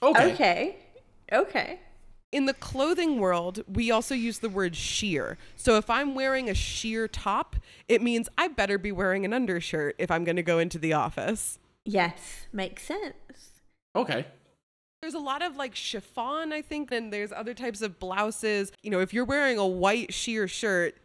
Okay. 0.00 0.32
Okay. 0.32 0.76
Okay. 1.32 1.80
In 2.30 2.46
the 2.46 2.54
clothing 2.54 3.18
world, 3.18 3.62
we 3.66 3.90
also 3.90 4.14
use 4.14 4.38
the 4.38 4.48
word 4.48 4.74
sheer. 4.76 5.36
So 5.56 5.76
if 5.76 5.90
I'm 5.90 6.14
wearing 6.14 6.48
a 6.48 6.54
sheer 6.54 7.06
top, 7.08 7.56
it 7.88 8.00
means 8.00 8.28
I 8.38 8.48
better 8.48 8.78
be 8.78 8.92
wearing 8.92 9.24
an 9.24 9.34
undershirt 9.34 9.96
if 9.98 10.10
I'm 10.10 10.24
going 10.24 10.36
to 10.36 10.42
go 10.42 10.58
into 10.58 10.78
the 10.78 10.94
office. 10.94 11.58
Yes, 11.84 12.46
makes 12.52 12.84
sense. 12.84 13.14
Okay. 13.96 14.26
There's 15.02 15.14
a 15.14 15.18
lot 15.18 15.42
of 15.42 15.56
like 15.56 15.74
chiffon, 15.74 16.52
I 16.52 16.62
think, 16.62 16.92
and 16.92 17.12
there's 17.12 17.32
other 17.32 17.52
types 17.52 17.82
of 17.82 17.98
blouses. 17.98 18.70
You 18.82 18.90
know, 18.90 19.00
if 19.00 19.12
you're 19.12 19.24
wearing 19.24 19.58
a 19.58 19.66
white 19.66 20.14
sheer 20.14 20.46
shirt, 20.46 20.96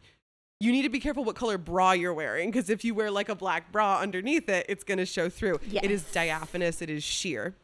you 0.59 0.71
need 0.71 0.83
to 0.83 0.89
be 0.89 0.99
careful 0.99 1.23
what 1.23 1.35
color 1.35 1.57
bra 1.57 1.91
you're 1.91 2.13
wearing 2.13 2.49
because 2.49 2.69
if 2.69 2.83
you 2.83 2.95
wear 2.95 3.11
like 3.11 3.29
a 3.29 3.35
black 3.35 3.71
bra 3.71 3.99
underneath 3.99 4.49
it, 4.49 4.65
it's 4.67 4.83
going 4.83 4.97
to 4.97 5.05
show 5.05 5.29
through. 5.29 5.59
It 5.71 5.91
is 5.91 6.03
diaphanous, 6.11 6.81
it 6.81 6.89
is 6.89 7.03
sheer. 7.03 7.55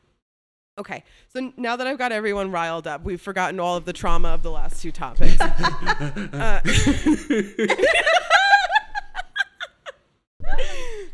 Okay, 0.80 1.04
so 1.32 1.54
now 1.56 1.76
that 1.76 1.86
I've 1.86 2.00
got 2.00 2.12
everyone 2.12 2.52
riled 2.52 2.88
up, 2.88 3.04
we've 3.04 3.22
forgotten 3.22 3.60
all 3.60 3.78
of 3.78 3.86
the 3.86 3.94
trauma 3.94 4.30
of 4.30 4.42
the 4.42 4.50
last 4.52 4.82
two 4.82 4.92
topics. 4.92 5.38
Uh, 6.34 6.60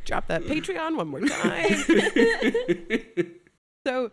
drop 0.05 0.27
that 0.27 0.43
Patreon 0.43 0.95
one 0.95 1.07
more 1.07 1.21
time. 1.21 1.75
so, 3.86 4.11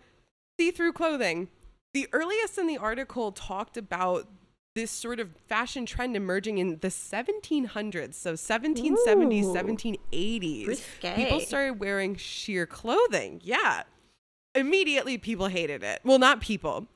see 0.59 0.71
through 0.71 0.93
clothing. 0.93 1.49
The 1.95 2.09
earliest 2.13 2.59
in 2.59 2.67
the 2.67 2.77
article 2.77 3.33
talked 3.33 3.77
about 3.77 4.29
this 4.77 4.91
sort 4.91 5.19
of 5.19 5.31
fashion 5.49 5.87
trend 5.87 6.15
emerging 6.15 6.59
in 6.59 6.79
the 6.81 6.89
1700s. 6.89 8.15
So, 8.15 8.35
1770s, 8.35 9.45
Ooh. 9.45 9.55
1780s. 9.55 10.67
Risque. 10.69 11.15
People 11.17 11.41
started 11.41 11.81
wearing 11.81 12.15
sheer 12.15 12.67
clothing. 12.67 13.41
Yeah. 13.43 13.83
Immediately, 14.55 15.19
people 15.19 15.49
hated 15.49 15.83
it. 15.83 16.01
Well, 16.05 16.19
not 16.19 16.41
people. 16.41 16.87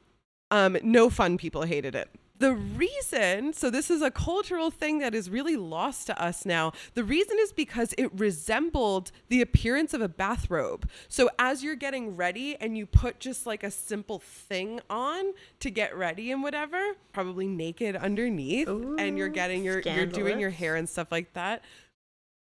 Um, 0.51 0.77
no 0.83 1.11
fun 1.11 1.39
people 1.39 1.63
hated 1.63 1.95
it. 1.95 2.11
The 2.41 2.55
reason, 2.55 3.53
so 3.53 3.69
this 3.69 3.91
is 3.91 4.01
a 4.01 4.11
cultural 4.11 4.71
thing 4.71 4.99
that 5.01 5.15
is 5.15 5.29
really 5.29 5.57
lost 5.57 6.07
to 6.07 6.21
us 6.21 6.47
now. 6.47 6.73
The 6.95 7.05
reason 7.05 7.37
is 7.39 7.53
because 7.53 7.95
it 7.99 8.11
resembled 8.19 9.13
the 9.29 9.43
appearance 9.43 9.93
of 9.93 10.01
a 10.01 10.09
bathrobe. 10.09 10.89
So 11.07 11.29
as 11.39 11.63
you're 11.63 11.77
getting 11.77 12.17
ready 12.17 12.57
and 12.57 12.79
you 12.79 12.87
put 12.87 13.21
just 13.21 13.45
like 13.45 13.63
a 13.63 13.71
simple 13.71 14.21
thing 14.21 14.81
on 14.89 15.35
to 15.61 15.71
get 15.71 15.95
ready 15.95 16.33
and 16.33 16.43
whatever, 16.43 16.95
probably 17.13 17.47
naked 17.47 17.95
underneath, 17.95 18.69
and 18.69 19.19
you're 19.19 19.29
getting 19.29 19.63
your 19.63 19.81
you're 19.81 20.07
doing 20.07 20.41
your 20.41 20.49
hair 20.49 20.77
and 20.77 20.89
stuff 20.89 21.13
like 21.13 21.35
that. 21.35 21.63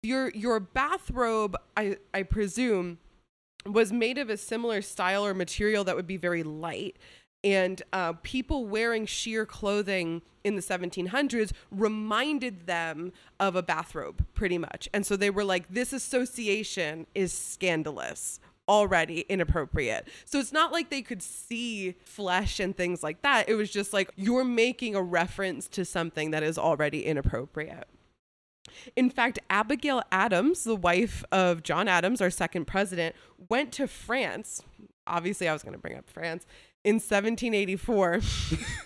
Your 0.04 0.30
your 0.30 0.60
bathrobe, 0.60 1.58
I 1.76 1.98
I 2.14 2.22
presume, 2.22 3.00
was 3.66 3.91
made 3.91 4.20
of 4.20 4.30
a 4.30 4.38
similar 4.38 4.84
style 4.84 5.26
or 5.26 5.34
material 5.34 5.84
that 5.86 5.95
would 5.95 6.08
be 6.08 6.18
very 6.18 6.43
light. 6.43 6.98
And 7.44 7.82
uh, 7.94 8.14
people 8.24 8.66
wearing 8.66 9.06
sheer 9.06 9.46
clothing 9.46 10.22
in 10.44 10.56
the 10.56 10.62
1700s 10.62 11.52
reminded 11.70 12.66
them 12.66 13.12
of 13.40 13.56
a 13.56 13.62
bathrobe, 13.62 14.26
pretty 14.34 14.58
much. 14.58 14.90
And 14.94 15.06
so 15.06 15.16
they 15.16 15.30
were 15.30 15.44
like, 15.44 15.68
this 15.70 15.94
association 15.94 17.06
is 17.14 17.34
scandalous, 17.34 18.40
already 18.68 19.22
inappropriate. 19.30 20.08
So 20.26 20.40
it's 20.40 20.54
not 20.54 20.72
like 20.72 20.90
they 20.90 21.02
could 21.02 21.22
see 21.22 21.96
flesh 22.06 22.60
and 22.60 22.76
things 22.76 23.04
like 23.04 23.22
that. 23.22 23.50
It 23.50 23.56
was 23.56 23.70
just 23.70 23.94
like, 23.94 24.10
you're 24.16 24.46
making 24.46 24.96
a 24.96 25.02
reference 25.02 25.68
to 25.70 25.86
something 25.86 26.32
that 26.32 26.44
is 26.44 26.58
already 26.58 27.06
inappropriate. 27.06 27.88
In 28.96 29.10
fact, 29.10 29.40
Abigail 29.50 30.02
Adams, 30.12 30.64
the 30.64 30.76
wife 30.76 31.24
of 31.32 31.64
John 31.64 31.88
Adams, 31.88 32.22
our 32.22 32.30
second 32.30 32.66
president, 32.66 33.16
went 33.50 33.72
to 33.74 33.88
France. 33.88 34.62
Obviously, 35.06 35.48
I 35.48 35.54
was 35.54 35.64
going 35.64 35.74
to 35.74 35.80
bring 35.80 35.98
up 35.98 36.10
France 36.10 36.46
in 36.88 36.96
1784. 36.96 38.22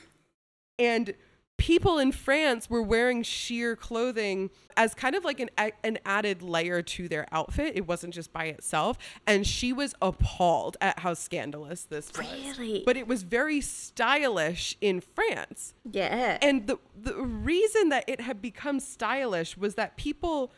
and 0.79 1.13
people 1.57 1.99
in 1.99 2.11
France 2.11 2.67
were 2.67 2.81
wearing 2.81 3.21
sheer 3.21 3.75
clothing 3.75 4.49
as 4.75 4.95
kind 4.95 5.13
of 5.13 5.23
like 5.23 5.39
an, 5.39 5.51
an 5.83 5.99
added 6.03 6.41
layer 6.41 6.81
to 6.81 7.07
their 7.07 7.27
outfit. 7.31 7.73
It 7.75 7.85
wasn't 7.87 8.15
just 8.15 8.33
by 8.33 8.45
itself. 8.45 8.97
And 9.27 9.45
she 9.45 9.71
was 9.71 9.93
appalled 10.01 10.77
at 10.81 10.97
how 10.97 11.13
scandalous 11.13 11.83
this 11.83 12.11
was. 12.17 12.57
Really? 12.57 12.81
But 12.83 12.97
it 12.97 13.07
was 13.07 13.21
very 13.21 13.61
stylish 13.61 14.75
in 14.81 14.99
France. 15.01 15.75
Yeah. 15.91 16.39
And 16.41 16.65
the 16.65 16.79
the 16.99 17.21
reason 17.21 17.89
that 17.89 18.05
it 18.07 18.21
had 18.21 18.41
become 18.41 18.79
stylish 18.79 19.55
was 19.55 19.75
that 19.75 19.97
people 19.97 20.51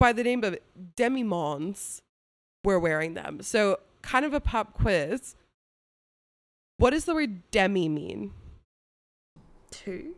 by 0.00 0.12
the 0.12 0.24
name 0.24 0.42
of 0.42 0.58
demi-mondes 0.96 2.02
were 2.64 2.80
wearing 2.80 3.14
them. 3.14 3.42
So, 3.42 3.78
kind 4.02 4.24
of 4.24 4.34
a 4.34 4.40
pop 4.40 4.74
quiz. 4.74 5.36
What 6.80 6.90
does 6.90 7.04
the 7.04 7.12
word 7.12 7.42
demi 7.50 7.90
mean? 7.90 8.32
Two. 9.70 10.14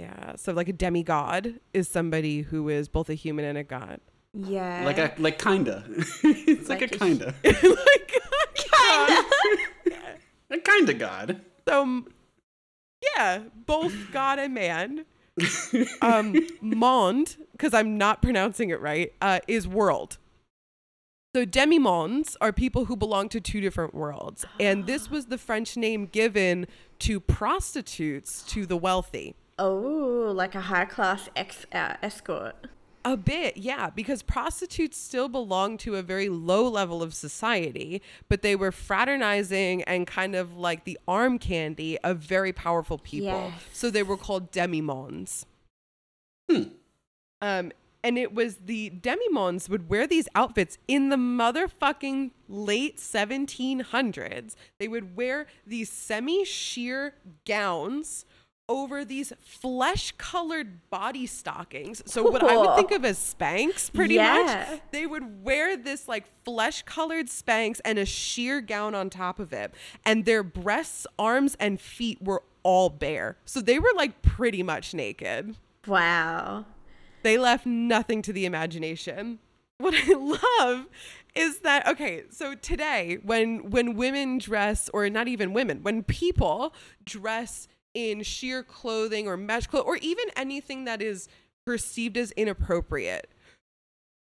Yeah, 0.00 0.34
so 0.36 0.54
like 0.54 0.66
a 0.68 0.72
demigod 0.72 1.60
is 1.74 1.88
somebody 1.88 2.40
who 2.40 2.70
is 2.70 2.88
both 2.88 3.10
a 3.10 3.14
human 3.14 3.44
and 3.44 3.58
a 3.58 3.64
god. 3.64 4.00
Yeah. 4.32 4.82
like 4.86 4.96
a 4.96 5.12
like 5.18 5.38
kinda. 5.38 5.84
it's 6.24 6.70
like, 6.70 6.80
Like 6.80 6.92
a 6.92 6.94
a- 6.94 6.98
kinda. 6.98 7.34
like 7.44 8.12
a 8.16 8.70
god. 8.70 9.24
A 10.50 10.58
kinda 10.58 10.94
god. 10.94 11.40
so 11.68 11.82
um, 11.82 12.06
yeah, 13.14 13.40
both 13.66 13.92
god 14.10 14.38
and 14.38 14.54
man. 14.54 15.04
um, 16.00 16.34
monde, 16.62 17.36
because 17.52 17.74
I'm 17.74 17.98
not 17.98 18.22
pronouncing 18.22 18.70
it 18.70 18.80
right, 18.80 19.12
uh, 19.20 19.40
is 19.48 19.68
world. 19.68 20.16
So 21.34 21.44
demi-mondes 21.44 22.36
are 22.40 22.52
people 22.52 22.84
who 22.84 22.94
belong 22.94 23.28
to 23.30 23.40
two 23.40 23.60
different 23.60 23.92
worlds, 23.92 24.46
and 24.60 24.86
this 24.86 25.10
was 25.10 25.26
the 25.26 25.38
French 25.38 25.76
name 25.76 26.06
given 26.06 26.68
to 27.00 27.18
prostitutes 27.18 28.42
to 28.44 28.66
the 28.66 28.76
wealthy. 28.76 29.34
Oh, 29.58 30.32
like 30.32 30.54
a 30.54 30.60
high 30.60 30.84
class 30.84 31.28
ex 31.34 31.66
uh, 31.72 31.94
escort. 32.02 32.54
A 33.04 33.16
bit, 33.16 33.56
yeah, 33.56 33.90
because 33.90 34.22
prostitutes 34.22 34.96
still 34.96 35.28
belong 35.28 35.76
to 35.78 35.96
a 35.96 36.02
very 36.02 36.28
low 36.28 36.68
level 36.68 37.02
of 37.02 37.12
society, 37.12 38.00
but 38.28 38.42
they 38.42 38.54
were 38.54 38.70
fraternizing 38.70 39.82
and 39.82 40.06
kind 40.06 40.36
of 40.36 40.56
like 40.56 40.84
the 40.84 40.98
arm 41.08 41.40
candy 41.40 41.98
of 41.98 42.18
very 42.18 42.52
powerful 42.52 42.96
people. 42.96 43.50
Yes. 43.52 43.62
So 43.72 43.90
they 43.90 44.04
were 44.04 44.16
called 44.16 44.52
demi-mondes. 44.52 45.46
Hmm. 46.48 46.62
Um, 47.42 47.72
and 48.04 48.16
it 48.18 48.32
was 48.34 48.56
the 48.66 48.90
demi-mondes 48.90 49.68
would 49.68 49.88
wear 49.88 50.06
these 50.06 50.28
outfits 50.36 50.78
in 50.86 51.08
the 51.08 51.16
motherfucking 51.16 52.30
late 52.48 52.98
1700s. 52.98 54.54
They 54.78 54.86
would 54.86 55.16
wear 55.16 55.46
these 55.66 55.90
semi-sheer 55.90 57.14
gowns 57.46 58.26
over 58.66 59.04
these 59.04 59.32
flesh-colored 59.42 60.88
body 60.88 61.26
stockings. 61.26 62.02
So 62.06 62.22
what 62.22 62.42
I 62.42 62.56
would 62.56 62.76
think 62.76 62.92
of 62.92 63.04
as 63.04 63.18
Spanx, 63.18 63.92
pretty 63.92 64.14
Yeah. 64.14 64.68
much. 64.70 64.80
They 64.90 65.06
would 65.06 65.44
wear 65.44 65.76
this 65.76 66.08
like 66.08 66.24
flesh-colored 66.44 67.26
Spanx 67.26 67.80
and 67.84 67.98
a 67.98 68.06
sheer 68.06 68.60
gown 68.62 68.94
on 68.94 69.10
top 69.10 69.38
of 69.38 69.52
it, 69.52 69.74
and 70.04 70.24
their 70.24 70.42
breasts, 70.42 71.06
arms, 71.18 71.56
and 71.60 71.80
feet 71.80 72.22
were 72.22 72.42
all 72.62 72.88
bare. 72.88 73.36
So 73.44 73.60
they 73.60 73.78
were 73.78 73.92
like 73.94 74.22
pretty 74.22 74.62
much 74.62 74.94
naked. 74.94 75.56
Wow. 75.86 76.64
They 77.24 77.38
left 77.38 77.66
nothing 77.66 78.22
to 78.22 78.32
the 78.32 78.44
imagination. 78.44 79.40
What 79.78 79.94
I 79.96 80.12
love 80.12 80.86
is 81.34 81.58
that 81.60 81.88
okay, 81.88 82.22
so 82.30 82.54
today 82.54 83.18
when 83.24 83.70
when 83.70 83.96
women 83.96 84.38
dress 84.38 84.88
or 84.92 85.10
not 85.10 85.26
even 85.26 85.52
women, 85.52 85.82
when 85.82 86.04
people 86.04 86.72
dress 87.04 87.66
in 87.92 88.22
sheer 88.22 88.62
clothing 88.62 89.26
or 89.26 89.36
mesh 89.36 89.66
clothing 89.66 89.88
or 89.88 89.96
even 89.96 90.26
anything 90.36 90.84
that 90.84 91.02
is 91.02 91.28
perceived 91.66 92.16
as 92.16 92.30
inappropriate, 92.32 93.28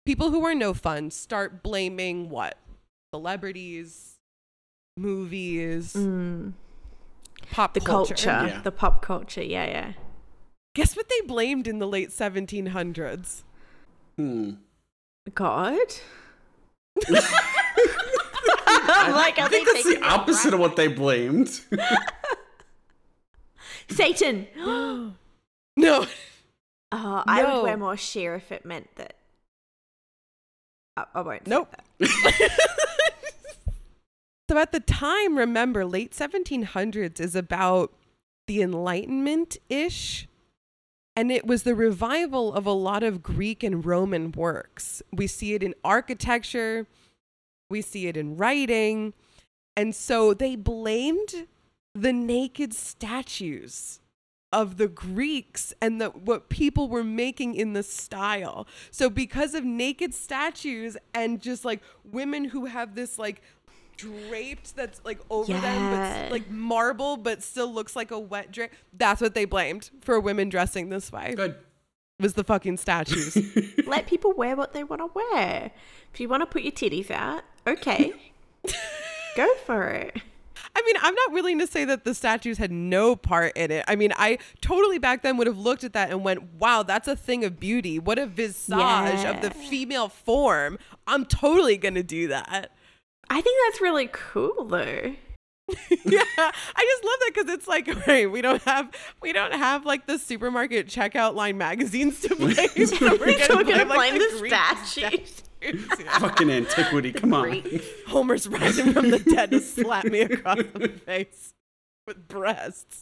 people 0.05 0.31
who 0.31 0.43
are 0.45 0.55
no 0.55 0.73
fun 0.73 1.11
start 1.11 1.61
blaming 1.61 2.29
what? 2.29 2.57
Celebrities, 3.13 4.15
movies, 4.97 5.93
Mm. 5.93 6.53
pop 7.51 7.73
The 7.73 7.79
culture. 7.81 8.15
Yeah. 8.17 8.61
The 8.63 8.71
pop 8.71 9.01
culture. 9.01 9.43
Yeah, 9.43 9.65
yeah. 9.65 9.93
Guess 10.78 10.95
what 10.95 11.09
they 11.09 11.21
blamed 11.21 11.67
in 11.67 11.80
the 11.80 11.88
late 11.88 12.09
1700s? 12.09 13.41
Hmm. 14.15 14.51
God. 15.34 15.80
I'm 17.07 17.13
like, 19.11 19.39
I 19.39 19.47
think 19.47 19.67
they 19.67 19.73
that's 19.73 19.84
the 19.86 19.93
taking 19.93 20.03
it 20.03 20.03
opposite 20.03 20.53
of 20.53 20.59
what 20.59 20.75
they 20.75 20.88
blamed. 20.88 21.61
Satan. 23.89 24.47
No. 25.80 26.07
Oh, 26.91 27.23
I 27.28 27.43
would 27.43 27.61
wear 27.63 27.78
more 27.78 27.95
sheer 27.97 28.34
if 28.34 28.51
it 28.51 28.65
meant 28.65 28.88
that. 28.95 29.13
I, 30.95 31.05
I 31.13 31.21
won't. 31.21 31.45
say 31.45 31.49
Nope. 31.51 31.75
that. 31.99 32.51
So 34.49 34.57
at 34.57 34.71
the 34.71 34.80
time, 34.80 35.38
remember, 35.38 35.86
late 35.86 36.13
1700s 36.13 37.19
is 37.19 37.36
about 37.36 37.93
the 38.47 38.61
Enlightenment 38.61 39.57
ish. 39.69 40.28
And 41.18 41.32
it 41.32 41.47
was 41.47 41.63
the 41.63 41.74
revival 41.74 42.53
of 42.53 42.68
a 42.68 42.72
lot 42.72 43.01
of 43.01 43.24
Greek 43.24 43.63
and 43.63 43.84
Roman 43.84 44.32
works. 44.32 45.01
We 45.11 45.26
see 45.26 45.55
it 45.55 45.63
in 45.63 45.74
architecture, 45.84 46.86
we 47.72 47.82
see 47.82 48.05
it 48.05 48.15
in 48.15 48.38
writing. 48.38 49.15
And 49.76 49.95
so 49.95 50.36
they 50.36 50.55
blamed 50.55 51.47
the 51.95 52.13
naked 52.13 52.72
statues 52.72 53.99
of 54.53 54.78
the 54.78 54.88
Greeks 54.88 55.74
and 55.82 55.99
the 55.99 56.09
what 56.09 56.49
people 56.49 56.88
were 56.88 57.03
making 57.03 57.55
in 57.55 57.74
the 57.74 57.82
style. 57.82 58.68
So 58.91 59.09
because 59.09 59.55
of 59.55 59.63
naked 59.63 60.13
statues 60.13 60.97
and 61.15 61.41
just 61.41 61.65
like 61.65 61.82
women 62.03 62.45
who 62.45 62.65
have 62.65 62.93
this 62.93 63.18
like 63.18 63.41
draped 63.97 64.75
that's 64.75 65.01
like 65.03 65.19
over 65.29 65.51
them, 65.51 65.91
but 65.91 66.31
like 66.31 66.49
marble, 66.49 67.17
but 67.17 67.43
still 67.43 67.73
looks 67.73 67.95
like 67.95 68.11
a 68.11 68.19
wet 68.19 68.51
drape. 68.51 68.71
That's 68.93 69.19
what 69.19 69.33
they 69.33 69.45
blamed 69.45 69.89
for 70.01 70.19
women 70.19 70.49
dressing 70.49 70.89
this 70.89 71.11
way. 71.11 71.33
Good. 71.35 71.55
Was 72.19 72.33
the 72.33 72.43
fucking 72.43 72.77
statues. 72.77 73.37
Let 73.85 74.07
people 74.07 74.33
wear 74.33 74.55
what 74.55 74.73
they 74.73 74.83
want 74.83 75.01
to 75.01 75.11
wear. 75.13 75.71
If 76.13 76.19
you 76.19 76.29
want 76.29 76.41
to 76.41 76.47
put 76.47 76.63
your 76.63 76.71
titties 76.71 77.11
out, 77.11 77.43
okay. 77.67 78.13
Go 79.35 79.53
for 79.65 79.89
it. 79.89 80.21
I 80.75 80.81
mean, 80.85 80.95
I'm 81.01 81.13
not 81.13 81.31
willing 81.31 81.57
to 81.59 81.67
say 81.67 81.85
that 81.85 82.05
the 82.05 82.13
statues 82.13 82.57
had 82.59 82.71
no 82.71 83.15
part 83.15 83.55
in 83.55 83.71
it. 83.71 83.83
I 83.87 83.95
mean, 83.95 84.13
I 84.15 84.37
totally 84.61 84.99
back 84.99 85.23
then 85.23 85.37
would 85.37 85.47
have 85.47 85.57
looked 85.57 85.83
at 85.83 85.93
that 85.93 86.11
and 86.11 86.23
went, 86.23 86.53
wow, 86.59 86.83
that's 86.83 87.07
a 87.07 87.15
thing 87.15 87.43
of 87.43 87.59
beauty. 87.59 87.97
What 87.97 88.19
a 88.19 88.27
visage 88.27 88.75
of 89.25 89.41
the 89.41 89.49
female 89.51 90.07
form. 90.07 90.77
I'm 91.07 91.25
totally 91.25 91.77
going 91.77 91.95
to 91.95 92.03
do 92.03 92.27
that. 92.27 92.71
I 93.30 93.41
think 93.41 93.57
that's 93.67 93.82
really 93.82 94.09
cool 94.11 94.65
though. 94.65 95.15
yeah, 96.05 96.23
I 96.36 96.51
just 96.86 97.03
love 97.03 97.19
that 97.19 97.32
because 97.34 97.49
it's 97.53 97.67
like, 97.67 97.89
right, 98.07 98.32
we 98.32 98.41
don't 98.41 98.61
have 98.63 98.89
we 99.21 99.34
don't 99.34 99.53
have 99.53 99.86
like 99.86 100.07
the 100.07 100.17
supermarket 100.17 100.88
checkout 100.88 101.36
line 101.36 101.57
magazines 101.57 102.21
to 102.21 102.36
blame. 102.36 102.55
so 102.86 103.17
we're 103.17 103.38
So 103.39 103.55
we're 103.57 103.63
gonna, 103.63 103.63
gonna 103.63 103.86
blame, 103.86 103.88
like, 103.89 104.11
blame 104.11 104.13
the 104.19 104.38
Greek 104.39 104.53
statues. 104.53 104.89
statues. 104.91 105.43
Yeah. 105.99 106.19
Fucking 106.19 106.49
antiquity. 106.49 107.11
Come 107.11 107.34
on. 107.34 107.63
Homer's 108.07 108.47
rising 108.47 108.93
from 108.93 109.09
the 109.09 109.19
dead 109.19 109.51
to 109.51 109.59
slap 109.59 110.05
me 110.05 110.21
across 110.21 110.59
the 110.73 110.88
face 111.05 111.53
with 112.05 112.28
breasts. 112.28 113.01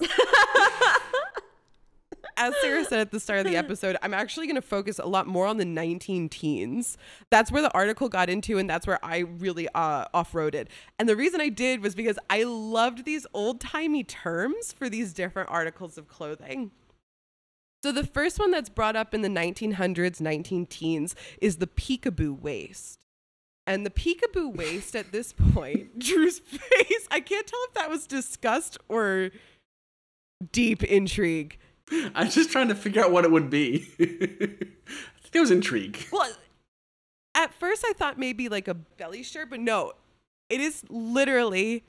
As 2.38 2.54
Sarah 2.62 2.84
said 2.84 3.00
at 3.00 3.12
the 3.12 3.20
start 3.20 3.40
of 3.40 3.46
the 3.46 3.56
episode, 3.58 3.96
I'm 4.02 4.14
actually 4.14 4.48
going 4.48 4.56
to 4.56 4.62
focus 4.62 5.00
a 5.00 5.06
lot 5.06 5.26
more 5.28 5.48
on 5.48 5.58
the 5.58 5.66
19 5.66 6.30
teens. 6.30 6.98
That's 7.30 7.52
where 7.52 7.62
the 7.62 7.74
article 7.74 8.10
got 8.10 8.30
into, 8.30 8.58
and 8.58 8.70
that's 8.70 8.86
where 8.86 9.04
I 9.04 9.20
really 9.20 9.68
uh, 9.70 10.06
off 10.14 10.34
roaded. 10.34 10.68
And 11.00 11.08
the 11.08 11.16
reason 11.16 11.40
I 11.40 11.50
did 11.50 11.82
was 11.82 11.96
because 11.96 12.20
I 12.30 12.44
loved 12.44 13.06
these 13.06 13.26
old 13.34 13.62
timey 13.62 14.04
terms 14.04 14.74
for 14.74 14.90
these 14.90 15.14
different 15.14 15.50
articles 15.50 15.98
of 15.98 16.08
clothing. 16.08 16.72
So 17.84 17.92
the 17.92 18.04
first 18.04 18.40
one 18.40 18.52
that's 18.52 18.70
brought 18.70 18.96
up 18.96 19.14
in 19.14 19.22
the 19.22 19.30
1900s, 19.30 20.20
19 20.20 20.66
teens 20.66 21.16
is 21.40 21.58
the 21.58 21.68
peekaboo 21.68 22.40
waist. 22.42 23.06
And 23.68 23.86
the 23.86 23.92
peekaboo 23.92 24.56
waist 24.58 24.96
at 24.96 25.12
this 25.12 25.34
point, 25.34 26.00
Drew's 26.00 26.40
face, 26.40 27.08
I 27.12 27.20
can't 27.20 27.48
tell 27.48 27.60
if 27.68 27.76
that 27.76 27.90
was 27.90 28.08
disgust 28.08 28.78
or 28.90 29.30
deep 30.52 30.84
intrigue. 30.84 31.58
I'm 32.16 32.30
just 32.30 32.52
trying 32.52 32.70
to 32.70 32.76
figure 32.76 33.04
out 33.04 33.12
what 33.12 33.26
it 33.26 33.32
would 33.32 33.50
be. 33.50 33.88
I 34.00 34.06
think 34.06 35.34
it 35.34 35.40
was 35.40 35.52
intrigue. 35.52 36.06
Well, 36.12 36.32
at 37.36 37.54
first 37.54 37.84
I 37.88 37.94
thought 37.94 38.18
maybe 38.18 38.50
like 38.50 38.68
a 38.68 38.74
belly 38.74 39.24
shirt, 39.24 39.50
but 39.50 39.60
no, 39.60 39.94
it 40.50 40.62
is 40.62 40.84
literally 40.90 41.84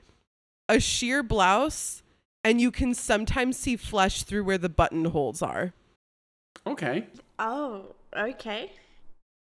a 0.69 0.79
sheer 0.79 1.23
blouse, 1.23 2.03
and 2.43 2.59
you 2.59 2.71
can 2.71 2.93
sometimes 2.93 3.57
see 3.57 3.75
flesh 3.75 4.23
through 4.23 4.43
where 4.43 4.57
the 4.57 4.69
buttonholes 4.69 5.41
are. 5.41 5.73
Okay. 6.65 7.07
Oh, 7.39 7.95
okay. 8.15 8.73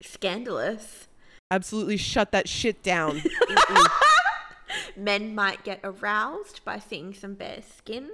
Scandalous. 0.01 1.07
Absolutely 1.51 1.97
shut 1.97 2.31
that 2.31 2.47
shit 2.49 2.81
down. 2.81 3.21
Men 4.95 5.35
might 5.35 5.63
get 5.63 5.79
aroused 5.83 6.63
by 6.63 6.79
seeing 6.79 7.13
some 7.13 7.33
bare 7.33 7.61
skin. 7.77 8.09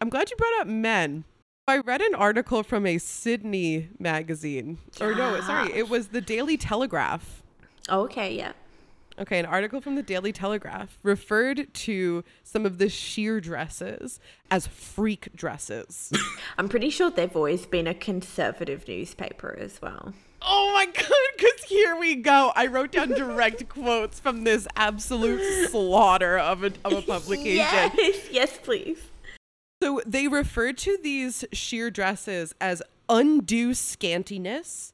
I'm 0.00 0.10
glad 0.10 0.30
you 0.30 0.36
brought 0.36 0.60
up 0.60 0.66
men. 0.66 1.24
I 1.66 1.78
read 1.78 2.00
an 2.00 2.14
article 2.14 2.62
from 2.62 2.86
a 2.86 2.98
Sydney 2.98 3.88
magazine. 3.98 4.78
Or 5.00 5.14
no, 5.14 5.36
ah. 5.40 5.46
sorry, 5.46 5.72
it 5.72 5.88
was 5.88 6.08
the 6.08 6.20
Daily 6.20 6.56
Telegraph. 6.56 7.42
Oh, 7.88 8.02
okay, 8.02 8.34
yeah. 8.34 8.52
Okay, 9.18 9.40
an 9.40 9.46
article 9.46 9.80
from 9.80 9.96
the 9.96 10.02
Daily 10.02 10.32
Telegraph 10.32 10.98
referred 11.02 11.74
to 11.74 12.22
some 12.44 12.64
of 12.64 12.78
the 12.78 12.88
sheer 12.88 13.40
dresses 13.40 14.20
as 14.50 14.68
freak 14.68 15.30
dresses. 15.34 16.12
I'm 16.58 16.68
pretty 16.68 16.90
sure 16.90 17.10
they've 17.10 17.34
always 17.34 17.66
been 17.66 17.88
a 17.88 17.94
conservative 17.94 18.86
newspaper 18.86 19.56
as 19.58 19.82
well. 19.82 20.14
oh 20.42 20.72
my 20.72 20.86
god, 20.86 21.36
because 21.36 21.64
here 21.64 21.96
we 21.96 22.14
go. 22.14 22.52
I 22.54 22.66
wrote 22.68 22.92
down 22.92 23.08
direct 23.08 23.68
quotes 23.68 24.20
from 24.20 24.44
this 24.44 24.68
absolute 24.76 25.68
slaughter 25.68 26.38
of 26.38 26.62
a, 26.62 26.72
of 26.84 26.92
a 26.92 27.02
publication. 27.02 27.56
Yes, 27.56 28.28
yes, 28.30 28.58
please. 28.62 29.00
So 29.82 30.00
they 30.04 30.28
refer 30.28 30.72
to 30.72 30.98
these 31.02 31.44
sheer 31.52 31.90
dresses 31.90 32.54
as 32.60 32.82
undue 33.08 33.70
scantiness 33.70 34.92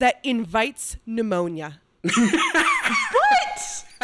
that 0.00 0.20
invites 0.24 0.96
pneumonia. 1.06 1.80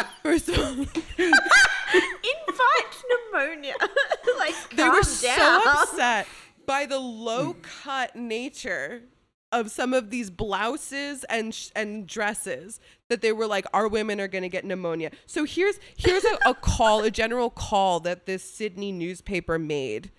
What? 0.01 0.07
First 0.23 0.49
of 0.49 0.57
all, 0.57 0.71
Invite 1.17 3.03
pneumonia. 3.09 3.75
like, 4.39 4.55
they 4.75 4.83
were 4.83 5.01
down. 5.01 5.03
so 5.03 5.61
upset 5.65 6.27
by 6.65 6.85
the 6.85 6.99
low 6.99 7.53
mm. 7.53 7.61
cut 7.61 8.15
nature 8.15 9.03
of 9.51 9.69
some 9.69 9.93
of 9.93 10.09
these 10.09 10.29
blouses 10.29 11.25
and 11.25 11.53
sh- 11.53 11.69
and 11.75 12.07
dresses 12.07 12.79
that 13.09 13.21
they 13.21 13.33
were 13.33 13.47
like 13.47 13.65
our 13.73 13.87
women 13.87 14.21
are 14.21 14.27
going 14.27 14.43
to 14.43 14.49
get 14.49 14.63
pneumonia. 14.63 15.11
So 15.25 15.43
here's 15.43 15.79
here's 15.97 16.23
a, 16.23 16.37
a 16.45 16.53
call, 16.53 17.03
a 17.03 17.11
general 17.11 17.49
call 17.49 17.99
that 18.01 18.25
this 18.25 18.43
Sydney 18.43 18.91
newspaper 18.91 19.59
made 19.59 20.11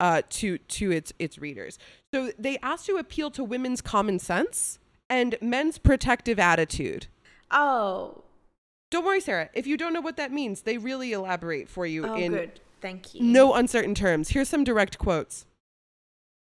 uh, 0.00 0.22
to 0.30 0.58
to 0.58 0.90
its 0.90 1.12
its 1.18 1.38
readers. 1.38 1.78
So 2.12 2.30
they 2.38 2.58
asked 2.58 2.86
to 2.86 2.96
appeal 2.96 3.30
to 3.32 3.44
women's 3.44 3.80
common 3.80 4.18
sense 4.18 4.78
and 5.10 5.36
men's 5.40 5.78
protective 5.78 6.38
attitude. 6.38 7.06
Oh, 7.50 8.24
Don't 8.90 9.04
worry, 9.04 9.20
Sarah. 9.20 9.48
If 9.54 9.66
you 9.66 9.76
don't 9.76 9.92
know 9.92 10.00
what 10.00 10.16
that 10.16 10.32
means, 10.32 10.62
they 10.62 10.78
really 10.78 11.12
elaborate 11.12 11.68
for 11.68 11.86
you 11.86 12.06
oh, 12.06 12.14
in 12.14 12.32
good. 12.32 12.60
Thank 12.80 13.14
you. 13.14 13.22
no 13.22 13.54
uncertain 13.54 13.94
terms. 13.94 14.30
Here's 14.30 14.48
some 14.48 14.64
direct 14.64 14.98
quotes. 14.98 15.46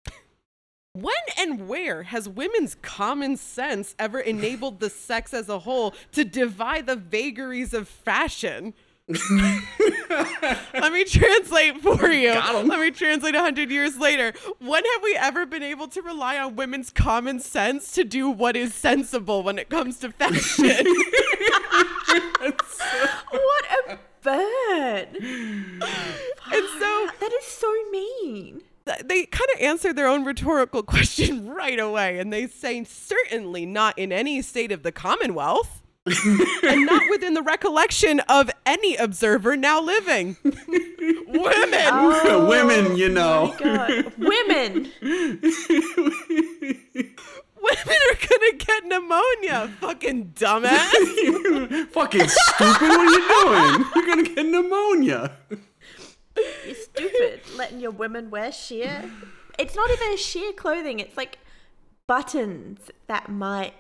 When 0.94 1.14
and 1.38 1.68
where 1.68 2.04
has 2.04 2.30
women's 2.30 2.76
common 2.76 3.36
sense 3.36 3.96
ever 4.00 4.18
enabled 4.18 4.80
the 4.80 4.90
sex 4.90 5.34
as 5.34 5.50
a 5.50 5.60
whole 5.60 5.94
to 6.14 6.24
defy 6.24 6.82
the 6.82 6.96
vagaries 6.96 7.74
of 7.74 7.90
fashion? 7.90 8.74
Let 9.10 10.92
me 10.92 11.04
translate 11.06 11.80
for 11.82 12.10
you. 12.10 12.32
Let 12.34 12.80
me 12.80 12.90
translate 12.90 13.36
a 13.36 13.40
hundred 13.40 13.70
years 13.70 13.98
later. 13.98 14.34
When 14.60 14.84
have 14.84 15.04
we 15.04 15.16
ever 15.16 15.46
been 15.46 15.62
able 15.62 15.88
to 15.90 16.02
rely 16.02 16.40
on 16.40 16.56
women's 16.56 16.90
common 16.90 17.40
sense 17.40 17.92
to 17.94 18.04
do 18.04 18.30
what 18.32 18.56
is 18.56 18.74
sensible 18.74 19.44
when 19.44 19.60
it 19.60 19.70
comes 19.70 20.00
to 20.00 20.12
fashion? 20.12 20.86
What 23.32 23.66
a 23.90 24.00
bird. 24.22 25.08
and 25.16 25.82
so 26.80 27.08
That 27.20 27.32
is 27.40 27.46
so 27.46 27.72
mean. 27.92 28.62
they 28.86 29.26
kind 29.26 29.50
of 29.56 29.62
answer 29.62 29.94
their 29.94 30.08
own 30.08 30.24
rhetorical 30.26 30.84
question 30.96 31.50
right 31.50 31.80
away 31.80 32.20
and 32.20 32.32
they 32.32 32.48
say 32.48 32.84
certainly 32.84 33.66
not 33.66 33.98
in 33.98 34.12
any 34.12 34.42
state 34.42 34.72
of 34.72 34.84
the 34.84 34.92
commonwealth 34.92 35.82
and 36.06 36.86
not 36.86 37.02
within 37.10 37.34
the 37.34 37.42
recollection 37.42 38.20
of 38.22 38.50
any 38.66 38.96
observer 38.96 39.58
now 39.58 39.82
living 39.82 40.38
women 40.44 41.74
Oh, 41.88 42.48
Women, 42.50 42.96
you 42.96 43.08
oh 43.08 43.12
know. 43.12 43.54
Women. 44.18 44.92
women 45.02 45.72
are 48.12 48.28
gonna 48.28 48.54
get 48.58 48.86
pneumonia 48.86 49.70
fucking 49.80 50.32
dumbass 50.36 51.88
Fucking 51.92 52.28
stupid. 52.28 52.82
What 52.82 53.00
are 53.00 53.06
you 53.06 53.28
doing? 53.28 53.86
You're 53.96 54.06
gonna 54.06 54.24
get 54.36 54.46
pneumonia. 54.46 55.32
You're 56.66 56.76
stupid. 56.76 57.42
Letting 57.56 57.80
your 57.80 57.92
women 57.92 58.30
wear 58.30 58.52
sheer. 58.52 59.10
It's 59.58 59.76
not 59.76 59.90
even 59.90 60.18
sheer 60.18 60.52
clothing. 60.54 61.00
It's 61.00 61.18
like 61.18 61.40
buttons 62.08 62.92
that 63.08 63.30
might 63.30 63.74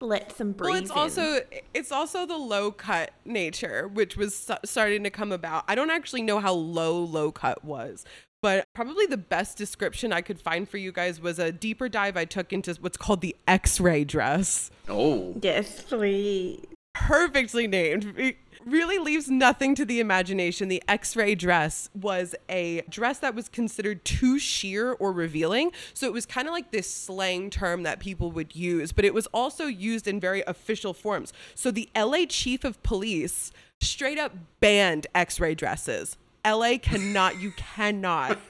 let 0.00 0.36
some 0.36 0.52
breeze 0.52 0.70
well 0.72 0.78
it's 0.82 0.90
in. 0.90 0.96
also 1.24 1.40
it's 1.72 1.90
also 1.90 2.26
the 2.26 2.36
low 2.36 2.70
cut 2.70 3.12
nature 3.24 3.88
which 3.88 4.14
was 4.16 4.36
st- 4.36 4.58
starting 4.66 5.02
to 5.02 5.08
come 5.10 5.32
about 5.32 5.64
i 5.68 5.74
don't 5.74 5.90
actually 5.90 6.20
know 6.20 6.38
how 6.38 6.52
low 6.52 6.98
low 7.02 7.32
cut 7.32 7.64
was 7.64 8.04
but 8.42 8.66
probably 8.74 9.06
the 9.06 9.16
best 9.16 9.56
description 9.56 10.12
i 10.12 10.20
could 10.20 10.38
find 10.38 10.68
for 10.68 10.76
you 10.76 10.92
guys 10.92 11.18
was 11.18 11.38
a 11.38 11.50
deeper 11.50 11.88
dive 11.88 12.14
i 12.14 12.26
took 12.26 12.52
into 12.52 12.74
what's 12.80 12.98
called 12.98 13.22
the 13.22 13.34
x-ray 13.48 14.04
dress 14.04 14.70
Oh. 14.88 15.34
Yes, 15.42 15.82
please. 15.82 16.60
perfectly 16.94 17.66
named 17.66 18.14
It 18.18 18.36
really 18.66 18.98
leaves 18.98 19.30
nothing 19.30 19.74
to 19.76 19.84
the 19.84 20.00
imagination. 20.00 20.68
The 20.68 20.82
x-ray 20.88 21.36
dress 21.36 21.88
was 21.94 22.34
a 22.48 22.82
dress 22.88 23.20
that 23.20 23.34
was 23.34 23.48
considered 23.48 24.04
too 24.04 24.38
sheer 24.38 24.92
or 24.92 25.12
revealing. 25.12 25.70
So 25.94 26.06
it 26.06 26.12
was 26.12 26.26
kind 26.26 26.48
of 26.48 26.52
like 26.52 26.72
this 26.72 26.92
slang 26.92 27.48
term 27.48 27.84
that 27.84 28.00
people 28.00 28.32
would 28.32 28.54
use 28.54 28.92
but 28.92 29.04
it 29.04 29.14
was 29.14 29.26
also 29.28 29.66
used 29.66 30.08
in 30.08 30.18
very 30.18 30.42
official 30.46 30.92
forms. 30.92 31.32
So 31.54 31.70
the 31.70 31.88
la 31.96 32.24
chief 32.28 32.64
of 32.64 32.82
police 32.82 33.52
straight 33.80 34.18
up 34.18 34.32
banned 34.60 35.06
x-ray 35.14 35.54
dresses. 35.54 36.16
La 36.44 36.76
cannot 36.78 37.40
you 37.40 37.52
cannot. 37.52 38.38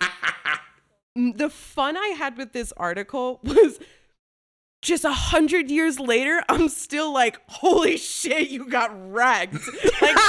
The 1.16 1.48
fun 1.48 1.96
i 1.96 2.08
had 2.08 2.36
with 2.36 2.52
this 2.52 2.74
article 2.76 3.40
was 3.44 3.78
just 4.82 5.04
a 5.04 5.12
hundred 5.12 5.70
years 5.70 5.98
later, 5.98 6.42
I'm 6.48 6.68
still 6.68 7.12
like, 7.12 7.38
holy 7.48 7.96
shit, 7.96 8.50
you 8.50 8.68
got 8.68 8.90
wrecked. 9.12 9.54
Like, 9.54 10.16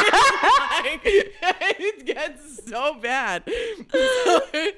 like, 0.74 1.02
it 1.04 2.06
gets 2.06 2.66
so 2.68 2.96
bad. 2.96 3.44
So, 3.92 4.42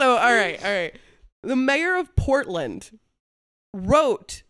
so, 0.00 0.16
all 0.16 0.34
right, 0.34 0.62
all 0.62 0.70
right. 0.70 0.94
The 1.42 1.56
mayor 1.56 1.96
of 1.96 2.14
Portland 2.16 2.98
wrote 3.72 4.42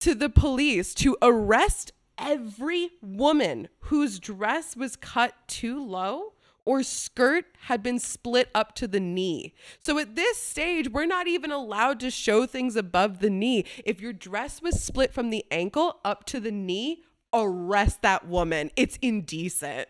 to 0.00 0.14
the 0.14 0.30
police 0.30 0.94
to 0.94 1.16
arrest 1.20 1.92
every 2.18 2.90
woman 3.02 3.68
whose 3.80 4.18
dress 4.18 4.76
was 4.76 4.96
cut 4.96 5.34
too 5.46 5.84
low 5.84 6.32
or 6.64 6.82
skirt 6.82 7.46
had 7.62 7.82
been 7.82 7.98
split 7.98 8.48
up 8.54 8.74
to 8.76 8.86
the 8.88 9.00
knee. 9.00 9.54
So 9.84 9.98
at 9.98 10.16
this 10.16 10.38
stage, 10.42 10.90
we're 10.90 11.06
not 11.06 11.26
even 11.26 11.50
allowed 11.50 12.00
to 12.00 12.10
show 12.10 12.46
things 12.46 12.76
above 12.76 13.20
the 13.20 13.30
knee. 13.30 13.64
If 13.84 14.00
your 14.00 14.12
dress 14.12 14.62
was 14.62 14.82
split 14.82 15.12
from 15.12 15.30
the 15.30 15.44
ankle 15.50 16.00
up 16.04 16.24
to 16.26 16.40
the 16.40 16.52
knee, 16.52 17.02
arrest 17.32 18.02
that 18.02 18.26
woman. 18.26 18.70
It's 18.76 18.98
indecent. 19.02 19.88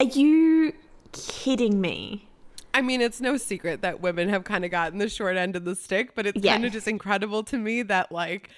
Are 0.00 0.06
you 0.06 0.72
kidding 1.12 1.80
me? 1.80 2.28
I 2.74 2.80
mean, 2.80 3.00
it's 3.00 3.20
no 3.20 3.36
secret 3.36 3.82
that 3.82 4.00
women 4.00 4.28
have 4.30 4.44
kind 4.44 4.64
of 4.64 4.70
gotten 4.70 4.98
the 4.98 5.08
short 5.08 5.36
end 5.36 5.56
of 5.56 5.64
the 5.64 5.76
stick, 5.76 6.14
but 6.14 6.26
it's 6.26 6.42
Yeah. 6.42 6.52
kind 6.52 6.64
of 6.64 6.72
just 6.72 6.88
incredible 6.88 7.42
to 7.44 7.58
me 7.58 7.82
that, 7.82 8.10
like, 8.10 8.48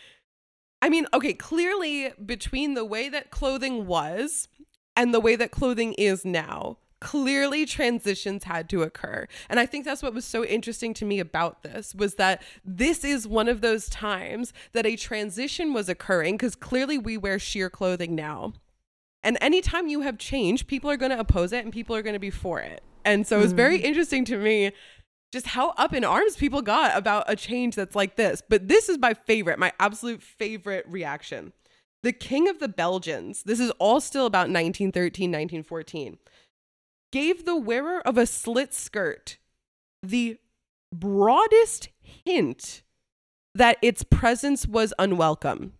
I 0.80 0.88
mean, 0.88 1.06
okay, 1.12 1.32
clearly 1.32 2.12
between 2.24 2.74
the 2.74 2.84
way 2.84 3.08
that 3.08 3.30
clothing 3.30 3.86
was 3.86 4.48
and 4.94 5.12
the 5.12 5.20
way 5.20 5.34
that 5.34 5.50
clothing 5.50 5.94
is 5.94 6.24
now, 6.24 6.78
clearly 7.04 7.66
transitions 7.66 8.44
had 8.44 8.66
to 8.70 8.82
occur. 8.82 9.28
And 9.50 9.60
I 9.60 9.66
think 9.66 9.84
that's 9.84 10.02
what 10.02 10.14
was 10.14 10.24
so 10.24 10.42
interesting 10.42 10.94
to 10.94 11.04
me 11.04 11.20
about 11.20 11.62
this 11.62 11.94
was 11.94 12.14
that 12.14 12.42
this 12.64 13.04
is 13.04 13.28
one 13.28 13.46
of 13.46 13.60
those 13.60 13.90
times 13.90 14.54
that 14.72 14.86
a 14.86 14.96
transition 14.96 15.74
was 15.74 15.90
occurring 15.90 16.38
because 16.38 16.56
clearly 16.56 16.96
we 16.96 17.18
wear 17.18 17.38
sheer 17.38 17.68
clothing 17.68 18.14
now. 18.14 18.54
And 19.22 19.36
anytime 19.42 19.86
you 19.86 20.00
have 20.00 20.16
change, 20.16 20.66
people 20.66 20.90
are 20.90 20.96
going 20.96 21.10
to 21.10 21.20
oppose 21.20 21.52
it 21.52 21.62
and 21.62 21.70
people 21.70 21.94
are 21.94 22.00
going 22.00 22.14
to 22.14 22.18
be 22.18 22.30
for 22.30 22.60
it. 22.60 22.82
And 23.04 23.26
so 23.26 23.40
it's 23.40 23.52
very 23.52 23.80
mm. 23.80 23.84
interesting 23.84 24.24
to 24.24 24.38
me 24.38 24.72
just 25.30 25.48
how 25.48 25.74
up 25.76 25.92
in 25.92 26.04
arms 26.04 26.36
people 26.36 26.62
got 26.62 26.96
about 26.96 27.24
a 27.26 27.36
change 27.36 27.74
that's 27.74 27.94
like 27.94 28.16
this. 28.16 28.42
But 28.48 28.68
this 28.68 28.88
is 28.88 28.96
my 28.96 29.12
favorite, 29.12 29.58
my 29.58 29.72
absolute 29.78 30.22
favorite 30.22 30.86
reaction. 30.88 31.52
The 32.02 32.12
king 32.12 32.48
of 32.48 32.60
the 32.60 32.68
Belgians, 32.68 33.42
this 33.42 33.60
is 33.60 33.70
all 33.78 34.00
still 34.00 34.24
about 34.24 34.48
1913, 34.48 35.30
1914, 35.30 36.18
gave 37.14 37.44
the 37.44 37.54
wearer 37.54 38.00
of 38.04 38.18
a 38.18 38.26
slit 38.26 38.74
skirt 38.74 39.38
the 40.02 40.36
broadest 40.92 41.88
hint 42.00 42.82
that 43.54 43.78
its 43.80 44.02
presence 44.02 44.66
was 44.66 44.92
unwelcome. 44.98 45.74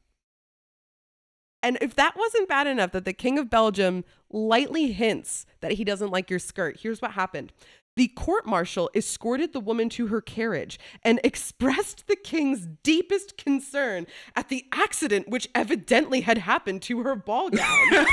And 1.61 1.77
if 1.81 1.97
that 1.97 2.17
wasn't 2.17 2.49
bad 2.49 2.69
enough 2.69 2.93
that 2.93 3.05
the 3.05 3.13
king 3.13 3.37
of 3.37 3.51
Belgium 3.51 4.05
lightly 4.31 4.93
hints 4.93 5.45
that 5.59 5.73
he 5.73 5.83
doesn't 5.83 6.13
like 6.13 6.31
your 6.31 6.39
skirt, 6.39 6.79
here's 6.81 7.03
what 7.03 7.11
happened. 7.11 7.53
The 7.97 8.09
court 8.09 8.47
marshal 8.47 8.89
escorted 8.95 9.53
the 9.53 9.59
woman 9.59 9.89
to 9.91 10.07
her 10.07 10.21
carriage 10.21 10.79
and 11.03 11.19
expressed 11.25 12.07
the 12.07 12.15
king's 12.15 12.69
deepest 12.85 13.37
concern 13.37 14.07
at 14.37 14.51
the 14.51 14.67
accident 14.71 15.29
which 15.29 15.49
evidently 15.53 16.21
had 16.21 16.39
happened 16.39 16.83
to 16.83 17.03
her 17.03 17.17
ball 17.17 17.51
gown. 17.51 18.07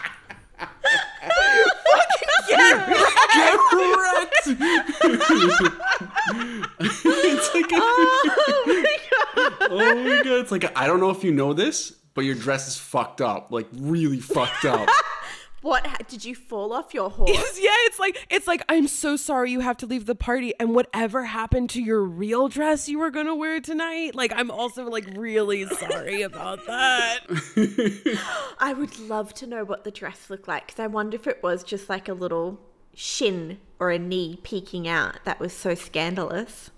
Get 2.50 3.58
wrecked! 3.72 4.46
it's 6.80 7.54
like 7.54 7.72
a, 7.72 7.76
oh 9.70 9.94
my 10.04 10.22
god! 10.24 10.40
It's 10.40 10.50
like 10.50 10.76
I 10.76 10.86
don't 10.86 11.00
know 11.00 11.10
if 11.10 11.22
you 11.24 11.32
know 11.32 11.52
this, 11.52 11.90
but 12.14 12.24
your 12.24 12.34
dress 12.34 12.68
is 12.68 12.76
fucked 12.76 13.20
up, 13.20 13.50
like 13.50 13.66
really 13.72 14.20
fucked 14.20 14.64
up. 14.64 14.88
What 15.62 16.08
did 16.08 16.24
you 16.24 16.34
fall 16.34 16.72
off 16.72 16.94
your 16.94 17.10
horse? 17.10 17.58
yeah, 17.60 17.70
it's 17.86 17.98
like 17.98 18.26
it's 18.30 18.46
like 18.46 18.62
I'm 18.68 18.88
so 18.88 19.16
sorry 19.16 19.50
you 19.50 19.60
have 19.60 19.76
to 19.78 19.86
leave 19.86 20.06
the 20.06 20.14
party 20.14 20.54
and 20.58 20.74
whatever 20.74 21.24
happened 21.24 21.68
to 21.70 21.82
your 21.82 22.02
real 22.02 22.48
dress 22.48 22.88
you 22.88 22.98
were 22.98 23.10
going 23.10 23.26
to 23.26 23.34
wear 23.34 23.60
tonight? 23.60 24.14
Like 24.14 24.32
I'm 24.34 24.50
also 24.50 24.88
like 24.88 25.06
really 25.14 25.66
sorry 25.66 26.22
about 26.22 26.64
that. 26.66 27.18
I 28.58 28.72
would 28.72 28.98
love 28.98 29.34
to 29.34 29.46
know 29.46 29.64
what 29.64 29.84
the 29.84 29.90
dress 29.90 30.30
looked 30.30 30.48
like 30.48 30.68
because 30.68 30.80
I 30.80 30.86
wonder 30.86 31.16
if 31.16 31.26
it 31.26 31.42
was 31.42 31.62
just 31.62 31.88
like 31.90 32.08
a 32.08 32.14
little 32.14 32.58
shin 32.94 33.58
or 33.78 33.90
a 33.90 33.98
knee 33.98 34.40
peeking 34.42 34.88
out. 34.88 35.18
That 35.24 35.40
was 35.40 35.52
so 35.52 35.74
scandalous. 35.74 36.70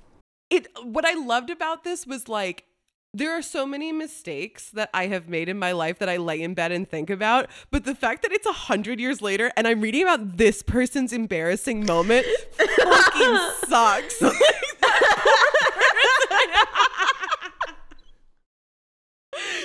it 0.51 0.67
what 0.83 1.05
I 1.05 1.15
loved 1.15 1.51
about 1.51 1.85
this 1.85 2.05
was 2.05 2.29
like 2.29 2.65
there 3.15 3.37
are 3.37 3.43
so 3.43 3.67
many 3.67 3.93
mistakes 3.93 4.71
that 4.71 4.89
I 4.95 5.07
have 5.09 5.29
made 5.29 5.49
in 5.51 5.59
my 5.59 5.73
life 5.73 5.99
that 5.99 6.09
I 6.09 6.17
lay 6.17 6.41
in 6.41 6.55
bed 6.55 6.73
and 6.73 6.89
think 6.89 7.11
about, 7.11 7.51
but 7.71 7.85
the 7.85 7.95
fact 7.95 8.23
that 8.23 8.33
it's 8.33 8.47
a 8.47 8.53
hundred 8.53 8.99
years 9.01 9.21
later 9.21 9.53
and 9.57 9.69
I'm 9.69 9.83
reading 9.83 10.03
about 10.03 10.39
this 10.39 10.63
person's 10.63 11.13
embarrassing 11.13 11.85
moment 11.85 12.27
fucking 12.57 13.39
sucks. 13.69 14.23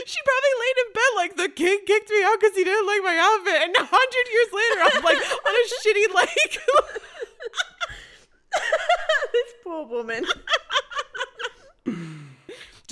She 0.05 0.19
probably 0.23 0.55
laid 0.61 0.77
in 0.77 0.93
bed 0.93 1.11
like 1.17 1.35
the 1.35 1.49
king 1.49 1.79
kicked 1.85 2.09
me 2.09 2.23
out 2.23 2.39
because 2.39 2.55
he 2.55 2.63
didn't 2.63 2.87
like 2.87 3.03
my 3.03 3.17
outfit, 3.19 3.61
and 3.63 3.75
a 3.75 3.85
hundred 3.91 4.27
years 4.31 4.53
later, 4.53 4.79
I'm 4.87 5.03
like 5.03 5.17
on 5.17 5.53
a 5.53 5.63
shitty 5.83 6.07
lake. 6.15 6.59
this 9.33 9.53
poor 9.65 9.85
woman. 9.85 10.25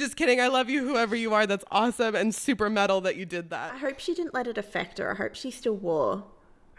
Just 0.05 0.17
kidding. 0.17 0.39
I 0.39 0.49
love 0.49 0.69
you, 0.69 0.87
whoever 0.87 1.15
you 1.15 1.33
are. 1.33 1.47
That's 1.47 1.65
awesome 1.71 2.13
and 2.13 2.33
super 2.33 2.69
metal 2.69 3.01
that 3.01 3.15
you 3.15 3.25
did 3.25 3.49
that. 3.49 3.73
I 3.73 3.77
hope 3.79 3.97
she 3.97 4.13
didn't 4.13 4.35
let 4.35 4.45
it 4.45 4.55
affect 4.55 4.99
her. 4.99 5.09
I 5.09 5.15
hope 5.15 5.33
she 5.33 5.49
still 5.49 5.75
wore 5.75 6.25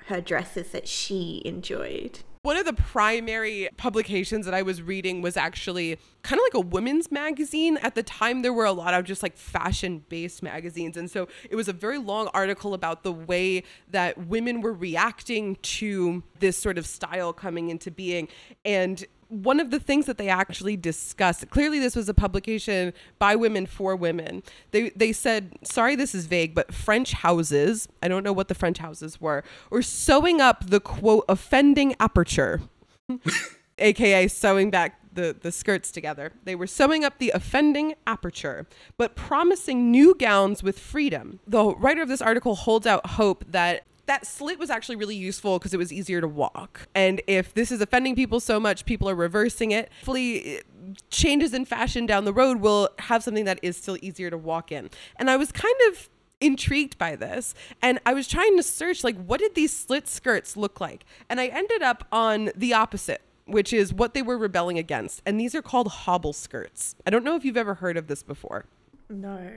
her 0.06 0.20
dresses 0.20 0.70
that 0.70 0.86
she 0.86 1.42
enjoyed. 1.44 2.20
One 2.42 2.56
of 2.56 2.64
the 2.64 2.72
primary 2.72 3.68
publications 3.76 4.46
that 4.46 4.54
I 4.54 4.62
was 4.62 4.80
reading 4.80 5.22
was 5.22 5.36
actually 5.36 5.98
kind 6.22 6.38
of 6.38 6.44
like 6.44 6.54
a 6.54 6.68
women's 6.68 7.10
magazine. 7.10 7.78
At 7.78 7.96
the 7.96 8.04
time, 8.04 8.42
there 8.42 8.52
were 8.52 8.64
a 8.64 8.70
lot 8.70 8.94
of 8.94 9.04
just 9.04 9.24
like 9.24 9.36
fashion 9.36 10.04
based 10.08 10.44
magazines. 10.44 10.96
And 10.96 11.10
so 11.10 11.26
it 11.50 11.56
was 11.56 11.66
a 11.66 11.72
very 11.72 11.98
long 11.98 12.28
article 12.32 12.74
about 12.74 13.02
the 13.02 13.10
way 13.10 13.64
that 13.90 14.28
women 14.28 14.60
were 14.60 14.72
reacting 14.72 15.56
to 15.62 16.22
this 16.38 16.56
sort 16.56 16.78
of 16.78 16.86
style 16.86 17.32
coming 17.32 17.70
into 17.70 17.90
being. 17.90 18.28
And 18.64 19.04
one 19.28 19.60
of 19.60 19.70
the 19.70 19.80
things 19.80 20.06
that 20.06 20.18
they 20.18 20.28
actually 20.28 20.76
discussed 20.76 21.48
clearly 21.50 21.78
this 21.78 21.96
was 21.96 22.08
a 22.08 22.14
publication 22.14 22.92
by 23.18 23.34
women 23.34 23.66
for 23.66 23.96
women 23.96 24.42
they 24.70 24.90
they 24.90 25.12
said 25.12 25.52
sorry 25.62 25.96
this 25.96 26.14
is 26.14 26.26
vague 26.26 26.54
but 26.54 26.72
french 26.72 27.12
houses 27.12 27.88
i 28.02 28.08
don't 28.08 28.22
know 28.22 28.32
what 28.32 28.48
the 28.48 28.54
french 28.54 28.78
houses 28.78 29.20
were 29.20 29.42
were 29.70 29.82
sewing 29.82 30.40
up 30.40 30.68
the 30.68 30.80
quote 30.80 31.24
offending 31.28 31.94
aperture 31.98 32.60
aka 33.78 34.28
sewing 34.28 34.70
back 34.70 35.00
the, 35.16 35.34
the 35.40 35.50
skirts 35.50 35.90
together. 35.90 36.32
They 36.44 36.54
were 36.54 36.66
sewing 36.68 37.04
up 37.04 37.18
the 37.18 37.30
offending 37.30 37.94
aperture, 38.06 38.66
but 38.96 39.16
promising 39.16 39.90
new 39.90 40.14
gowns 40.14 40.62
with 40.62 40.78
freedom. 40.78 41.40
The 41.46 41.74
writer 41.74 42.02
of 42.02 42.08
this 42.08 42.22
article 42.22 42.54
holds 42.54 42.86
out 42.86 43.04
hope 43.06 43.44
that 43.48 43.82
that 44.06 44.26
slit 44.26 44.58
was 44.58 44.70
actually 44.70 44.96
really 44.96 45.16
useful 45.16 45.58
because 45.58 45.74
it 45.74 45.78
was 45.78 45.92
easier 45.92 46.20
to 46.20 46.28
walk. 46.28 46.88
And 46.94 47.20
if 47.26 47.54
this 47.54 47.70
is 47.70 47.80
offending 47.80 48.14
people 48.14 48.40
so 48.40 48.58
much, 48.58 48.84
people 48.84 49.08
are 49.08 49.14
reversing 49.14 49.72
it. 49.72 49.90
Hopefully, 49.98 50.62
changes 51.10 51.52
in 51.52 51.64
fashion 51.64 52.06
down 52.06 52.24
the 52.24 52.32
road 52.32 52.60
will 52.60 52.90
have 53.00 53.22
something 53.22 53.44
that 53.44 53.58
is 53.62 53.76
still 53.76 53.98
easier 54.00 54.30
to 54.30 54.38
walk 54.38 54.70
in. 54.70 54.90
And 55.16 55.30
I 55.30 55.36
was 55.36 55.52
kind 55.52 55.74
of 55.88 56.08
intrigued 56.40 56.98
by 56.98 57.16
this 57.16 57.54
and 57.80 57.98
I 58.04 58.12
was 58.12 58.28
trying 58.28 58.58
to 58.58 58.62
search 58.62 59.02
like 59.02 59.16
what 59.24 59.40
did 59.40 59.54
these 59.54 59.74
slit 59.74 60.06
skirts 60.06 60.56
look 60.56 60.80
like? 60.80 61.04
And 61.28 61.40
I 61.40 61.46
ended 61.46 61.82
up 61.82 62.06
on 62.12 62.50
the 62.54 62.74
opposite, 62.74 63.22
which 63.46 63.72
is 63.72 63.92
what 63.92 64.14
they 64.14 64.22
were 64.22 64.38
rebelling 64.38 64.78
against. 64.78 65.22
And 65.26 65.40
these 65.40 65.54
are 65.54 65.62
called 65.62 65.88
hobble 65.88 66.32
skirts. 66.32 66.94
I 67.06 67.10
don't 67.10 67.24
know 67.24 67.36
if 67.36 67.44
you've 67.44 67.56
ever 67.56 67.74
heard 67.74 67.96
of 67.96 68.06
this 68.06 68.22
before. 68.22 68.66
No. 69.08 69.54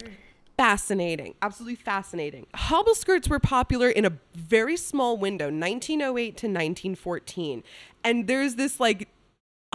Fascinating. 0.59 1.35
Absolutely 1.41 1.75
fascinating. 1.75 2.45
Hobble 2.53 2.93
skirts 2.93 3.29
were 3.29 3.39
popular 3.39 3.89
in 3.89 4.03
a 4.03 4.11
very 4.35 4.75
small 4.75 5.15
window, 5.15 5.45
1908 5.45 6.25
to 6.35 6.47
1914. 6.47 7.63
And 8.03 8.27
there's 8.27 8.55
this 8.55 8.77
like 8.77 9.07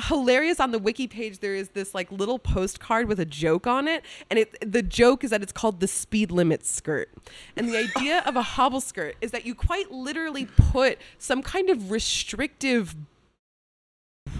hilarious 0.08 0.60
on 0.60 0.72
the 0.72 0.78
wiki 0.78 1.06
page 1.06 1.38
there 1.38 1.54
is 1.54 1.70
this 1.70 1.94
like 1.94 2.12
little 2.12 2.38
postcard 2.38 3.08
with 3.08 3.18
a 3.18 3.24
joke 3.24 3.66
on 3.66 3.86
it 3.86 4.02
and 4.28 4.40
it 4.40 4.72
the 4.72 4.82
joke 4.82 5.22
is 5.22 5.30
that 5.30 5.40
it's 5.40 5.52
called 5.52 5.78
the 5.78 5.86
speed 5.86 6.32
limit 6.32 6.66
skirt 6.66 7.08
and 7.56 7.68
the 7.68 7.78
idea 7.78 8.20
of 8.26 8.34
a 8.34 8.42
hobble 8.54 8.80
skirt 8.80 9.14
is 9.20 9.30
that 9.30 9.46
you 9.46 9.54
quite 9.54 9.92
literally 9.92 10.46
put 10.46 10.98
some 11.16 11.44
kind 11.44 11.70
of 11.70 11.92
restrictive 11.92 12.96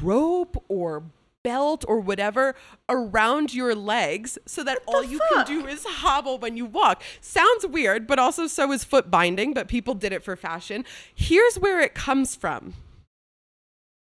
rope 0.03 0.61
or 0.67 1.05
belt 1.45 1.85
or 1.87 2.01
whatever 2.01 2.57
around 2.89 3.55
your 3.55 3.77
legs 3.77 4.37
so 4.47 4.65
that 4.65 4.79
all 4.87 5.05
you 5.05 5.19
fuck? 5.19 5.47
can 5.47 5.61
do 5.61 5.69
is 5.69 5.85
hobble 5.85 6.39
when 6.39 6.57
you 6.57 6.67
walk. 6.67 7.05
Sounds 7.21 7.65
weird, 7.65 8.09
but 8.09 8.19
also 8.19 8.49
so 8.49 8.73
is 8.73 8.83
foot 8.83 9.11
binding, 9.11 9.55
but 9.55 9.69
people 9.69 9.95
did 9.95 10.13
it 10.13 10.25
for 10.25 10.35
fashion. 10.35 10.85
Here's 11.15 11.57
where 11.57 11.81
it 11.81 11.95
comes 11.95 12.35
from. 12.35 12.75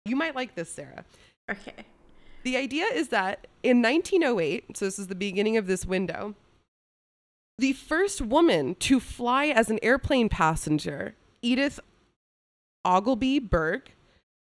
You 0.06 0.16
might 0.16 0.36
like 0.36 0.56
this, 0.56 0.72
Sarah. 0.72 1.06
Okay. 1.50 1.86
The 2.44 2.58
idea 2.58 2.86
is 2.86 3.10
that 3.10 3.48
in 3.64 3.82
1908, 3.82 4.78
so 4.78 4.86
this 4.86 4.98
is 4.98 5.08
the 5.08 5.16
beginning 5.16 5.58
of 5.58 5.68
this 5.68 5.86
window, 5.86 6.36
the 7.58 7.74
first 7.74 8.22
woman 8.22 8.76
to 8.76 9.00
fly 9.00 9.48
as 9.48 9.70
an 9.70 9.80
airplane 9.82 10.30
passenger, 10.30 11.16
Edith 11.42 11.80
Ogilvy 12.86 13.40
Berg, 13.40 13.92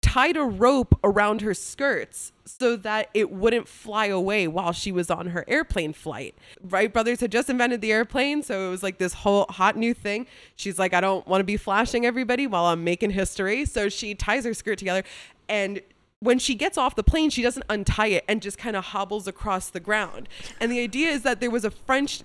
tied 0.06 0.36
a 0.36 0.42
rope 0.44 0.98
around 1.02 1.40
her 1.40 1.52
skirts 1.52 2.32
so 2.44 2.76
that 2.76 3.10
it 3.12 3.30
wouldn't 3.30 3.66
fly 3.66 4.06
away 4.06 4.46
while 4.46 4.72
she 4.72 4.92
was 4.92 5.10
on 5.10 5.26
her 5.28 5.44
airplane 5.48 5.92
flight. 5.92 6.34
Wright 6.62 6.92
brothers 6.92 7.20
had 7.20 7.32
just 7.32 7.50
invented 7.50 7.80
the 7.80 7.90
airplane, 7.92 8.42
so 8.42 8.66
it 8.66 8.70
was 8.70 8.82
like 8.82 8.98
this 8.98 9.12
whole 9.14 9.46
hot 9.50 9.76
new 9.76 9.92
thing. 9.92 10.26
She's 10.54 10.78
like, 10.78 10.94
I 10.94 11.00
don't 11.00 11.26
want 11.26 11.40
to 11.40 11.44
be 11.44 11.56
flashing 11.56 12.06
everybody 12.06 12.46
while 12.46 12.66
I'm 12.66 12.84
making 12.84 13.10
history. 13.10 13.64
So 13.64 13.88
she 13.88 14.14
ties 14.14 14.44
her 14.44 14.54
skirt 14.54 14.78
together 14.78 15.02
and 15.48 15.80
when 16.20 16.38
she 16.38 16.54
gets 16.54 16.78
off 16.78 16.94
the 16.94 17.04
plane, 17.04 17.28
she 17.28 17.42
doesn't 17.42 17.64
untie 17.68 18.06
it 18.06 18.24
and 18.26 18.40
just 18.40 18.56
kind 18.56 18.74
of 18.74 18.84
hobbles 18.86 19.26
across 19.28 19.68
the 19.68 19.80
ground. 19.80 20.28
And 20.60 20.72
the 20.72 20.80
idea 20.80 21.10
is 21.10 21.22
that 21.22 21.40
there 21.40 21.50
was 21.50 21.64
a 21.64 21.70
French 21.70 22.22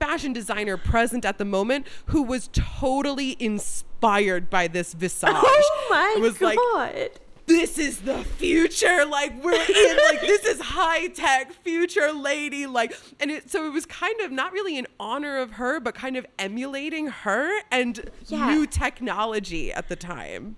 fashion 0.00 0.32
designer 0.32 0.76
present 0.76 1.24
at 1.26 1.36
the 1.38 1.44
moment 1.44 1.86
who 2.06 2.22
was 2.22 2.48
totally 2.52 3.36
inspired 3.38 4.48
by 4.50 4.66
this 4.68 4.94
visage. 4.94 5.28
Oh 5.34 5.86
my 5.90 6.14
It 6.16 6.20
was 6.22 6.38
god. 6.38 6.56
like, 6.74 7.20
this 7.46 7.78
is 7.78 8.00
the 8.00 8.24
future 8.24 9.04
like 9.04 9.32
we're 9.44 9.52
in 9.52 9.96
like 10.08 10.20
this 10.22 10.44
is 10.44 10.60
high 10.60 11.08
tech 11.08 11.52
future 11.62 12.10
lady 12.12 12.66
like 12.66 12.96
and 13.20 13.30
it 13.30 13.50
so 13.50 13.66
it 13.66 13.70
was 13.72 13.84
kind 13.86 14.18
of 14.22 14.32
not 14.32 14.52
really 14.52 14.78
in 14.78 14.86
honor 14.98 15.38
of 15.38 15.52
her 15.52 15.78
but 15.80 15.94
kind 15.94 16.16
of 16.16 16.24
emulating 16.38 17.08
her 17.08 17.50
and 17.70 18.08
Yeah. 18.26 18.54
new 18.54 18.66
technology 18.66 19.72
at 19.72 19.88
the 19.88 19.96
time 19.96 20.56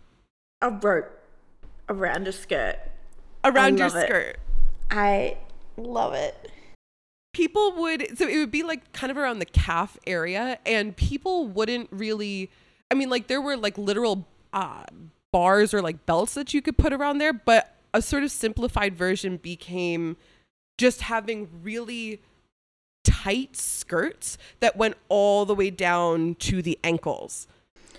a 0.63 0.71
rope 0.71 1.07
around 1.89 2.29
a 2.29 2.33
skirt. 2.33 2.79
around 3.45 3.79
your 3.79 3.89
love 3.89 3.97
it. 3.97 4.07
skirt 4.07 4.37
I 4.91 5.37
love 5.77 6.15
it. 6.15 6.51
people 7.33 7.73
would 7.73 8.17
so 8.17 8.29
it 8.29 8.39
would 8.39 8.51
be 8.53 8.63
like 8.63 8.93
kind 8.93 9.11
of 9.11 9.17
around 9.17 9.41
the 9.41 9.45
calf 9.47 9.99
area 10.07 10.59
and 10.65 10.97
people 10.97 11.49
wouldn't 11.49 11.89
really 11.91 12.49
i 12.91 12.95
mean 12.95 13.11
like 13.11 13.27
there 13.27 13.41
were 13.43 13.57
like 13.57 13.77
literal 13.77 14.27
uh 14.53 14.85
bars 15.33 15.75
or 15.75 15.83
like 15.83 16.07
belts 16.07 16.35
that 16.35 16.55
you 16.55 16.63
could 16.63 16.79
put 16.79 16.93
around 16.93 17.19
there 17.19 17.33
but 17.33 17.77
a 17.93 18.01
sort 18.03 18.23
of 18.23 18.31
simplified 18.31 18.95
version 18.97 19.37
became 19.37 20.17
just 20.79 21.03
having 21.03 21.49
really 21.63 22.21
tight 23.05 23.57
skirts 23.57 24.37
that 24.61 24.77
went 24.77 24.97
all 25.09 25.45
the 25.45 25.55
way 25.55 25.71
down 25.71 26.35
to 26.37 26.61
the 26.63 26.79
ankles 26.83 27.47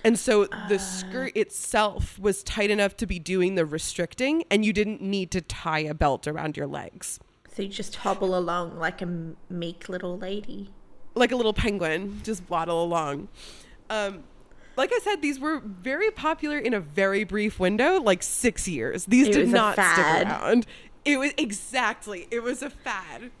and 0.04 0.18
so 0.18 0.46
the 0.68 0.78
skirt 0.78 1.36
itself 1.36 2.18
was 2.18 2.42
tight 2.44 2.70
enough 2.70 2.96
to 2.96 3.06
be 3.06 3.18
doing 3.18 3.54
the 3.56 3.66
restricting 3.66 4.44
and 4.50 4.64
you 4.64 4.72
didn't 4.72 5.00
need 5.02 5.30
to 5.30 5.40
tie 5.40 5.80
a 5.80 5.94
belt 5.94 6.26
around 6.28 6.56
your 6.56 6.66
legs 6.66 7.18
So 7.54 7.62
you 7.62 7.68
just 7.68 7.96
hobble 7.96 8.36
along 8.38 8.78
like 8.78 9.02
a 9.02 9.08
meek 9.50 9.88
little 9.88 10.16
lady. 10.18 10.70
like 11.14 11.32
a 11.32 11.36
little 11.36 11.52
penguin, 11.54 12.20
just 12.22 12.48
waddle 12.48 12.84
along. 12.84 13.26
Um, 13.90 14.22
like 14.78 14.92
I 14.94 15.00
said, 15.00 15.20
these 15.20 15.40
were 15.40 15.58
very 15.58 16.10
popular 16.12 16.56
in 16.56 16.72
a 16.72 16.80
very 16.80 17.24
brief 17.24 17.58
window, 17.58 18.00
like 18.00 18.22
six 18.22 18.68
years. 18.68 19.04
These 19.06 19.28
It 19.28 19.32
did 19.32 19.48
not 19.48 19.74
stick 19.74 19.98
around. 19.98 20.66
It 21.04 21.18
was 21.18 21.32
exactly, 21.36 22.28
it 22.30 22.42
was 22.42 22.62
a 22.62 22.70
fad. 22.70 23.32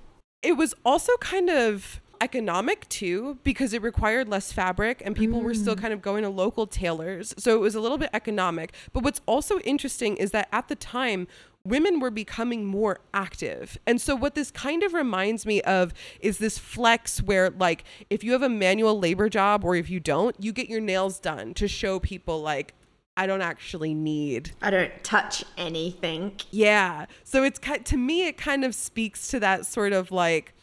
It 0.42 0.52
was 0.52 0.74
also 0.84 1.16
kind 1.18 1.48
of 1.48 2.00
economic 2.20 2.88
too 2.88 3.38
because 3.44 3.72
it 3.72 3.80
required 3.80 4.28
less 4.28 4.50
fabric 4.50 5.00
and 5.04 5.14
people 5.14 5.40
were 5.40 5.54
still 5.54 5.76
kind 5.76 5.92
of 5.92 6.02
going 6.02 6.24
to 6.24 6.28
local 6.28 6.66
tailors. 6.66 7.32
So 7.38 7.54
it 7.54 7.60
was 7.60 7.76
a 7.76 7.80
little 7.80 7.98
bit 7.98 8.10
economic. 8.12 8.74
But 8.92 9.04
what's 9.04 9.20
also 9.26 9.60
interesting 9.60 10.16
is 10.16 10.32
that 10.32 10.48
at 10.52 10.66
the 10.66 10.74
time, 10.74 11.28
women 11.68 12.00
were 12.00 12.10
becoming 12.10 12.64
more 12.64 13.00
active. 13.12 13.78
And 13.86 14.00
so 14.00 14.16
what 14.16 14.34
this 14.34 14.50
kind 14.50 14.82
of 14.82 14.94
reminds 14.94 15.46
me 15.46 15.60
of 15.62 15.92
is 16.20 16.38
this 16.38 16.58
flex 16.58 17.22
where 17.22 17.50
like 17.50 17.84
if 18.10 18.24
you 18.24 18.32
have 18.32 18.42
a 18.42 18.48
manual 18.48 18.98
labor 18.98 19.28
job 19.28 19.64
or 19.64 19.74
if 19.74 19.90
you 19.90 20.00
don't, 20.00 20.34
you 20.38 20.52
get 20.52 20.68
your 20.68 20.80
nails 20.80 21.18
done 21.18 21.54
to 21.54 21.68
show 21.68 21.98
people 22.00 22.40
like 22.40 22.74
I 23.16 23.26
don't 23.26 23.42
actually 23.42 23.94
need 23.94 24.52
I 24.62 24.70
don't 24.70 24.92
touch 25.02 25.44
anything. 25.56 26.32
yeah. 26.50 27.06
So 27.24 27.42
it's 27.42 27.58
to 27.58 27.96
me, 27.96 28.26
it 28.26 28.36
kind 28.36 28.64
of 28.64 28.74
speaks 28.74 29.28
to 29.28 29.40
that 29.40 29.66
sort 29.66 29.92
of 29.92 30.12
like, 30.12 30.54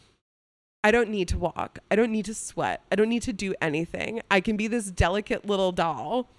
I 0.82 0.90
don't 0.90 1.10
need 1.10 1.28
to 1.28 1.38
walk. 1.38 1.80
I 1.90 1.96
don't 1.96 2.12
need 2.12 2.24
to 2.26 2.34
sweat. 2.34 2.82
I 2.90 2.94
don't 2.94 3.08
need 3.08 3.22
to 3.22 3.32
do 3.32 3.54
anything. 3.60 4.22
I 4.30 4.40
can 4.40 4.56
be 4.56 4.68
this 4.68 4.90
delicate 4.90 5.44
little 5.44 5.72
doll 5.72 6.30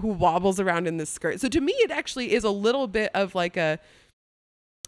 who 0.00 0.08
wobbles 0.08 0.60
around 0.60 0.86
in 0.86 0.96
this 0.96 1.10
skirt. 1.10 1.40
So 1.40 1.48
to 1.48 1.60
me, 1.60 1.72
it 1.72 1.90
actually 1.90 2.34
is 2.34 2.44
a 2.44 2.50
little 2.50 2.86
bit 2.86 3.10
of 3.14 3.34
like 3.34 3.56
a, 3.56 3.78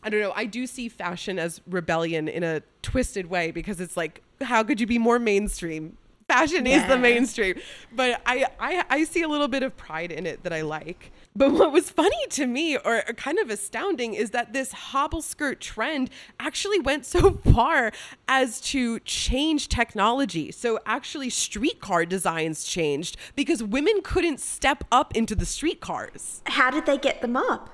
I 0.02 0.10
don't 0.10 0.20
know. 0.20 0.32
I 0.36 0.44
do 0.44 0.66
see 0.66 0.88
fashion 0.88 1.38
as 1.38 1.60
rebellion 1.66 2.28
in 2.28 2.44
a 2.44 2.62
twisted 2.82 3.26
way 3.26 3.50
because 3.50 3.80
it's 3.80 3.96
like, 3.96 4.22
how 4.40 4.62
could 4.62 4.80
you 4.80 4.86
be 4.86 4.98
more 4.98 5.18
mainstream? 5.18 5.96
Fashion 6.28 6.66
is 6.66 6.84
the 6.88 6.98
mainstream, 6.98 7.54
but 7.92 8.20
I, 8.26 8.46
I 8.58 8.84
I 8.90 9.04
see 9.04 9.22
a 9.22 9.28
little 9.28 9.46
bit 9.46 9.62
of 9.62 9.76
pride 9.76 10.10
in 10.10 10.26
it 10.26 10.42
that 10.42 10.52
I 10.52 10.62
like. 10.62 11.12
But 11.36 11.52
what 11.52 11.70
was 11.70 11.90
funny 11.90 12.26
to 12.30 12.46
me, 12.46 12.76
or 12.78 13.02
kind 13.16 13.38
of 13.38 13.48
astounding, 13.48 14.14
is 14.14 14.30
that 14.30 14.52
this 14.52 14.72
hobble 14.72 15.22
skirt 15.22 15.60
trend 15.60 16.10
actually 16.40 16.80
went 16.80 17.06
so 17.06 17.32
far 17.54 17.92
as 18.26 18.60
to 18.62 18.98
change 19.00 19.68
technology. 19.68 20.50
So 20.50 20.80
actually, 20.84 21.30
streetcar 21.30 22.06
designs 22.06 22.64
changed 22.64 23.16
because 23.36 23.62
women 23.62 24.00
couldn't 24.02 24.40
step 24.40 24.82
up 24.90 25.14
into 25.14 25.36
the 25.36 25.46
streetcars. 25.46 26.42
How 26.46 26.70
did 26.70 26.86
they 26.86 26.98
get 26.98 27.20
them 27.20 27.36
up? 27.36 27.70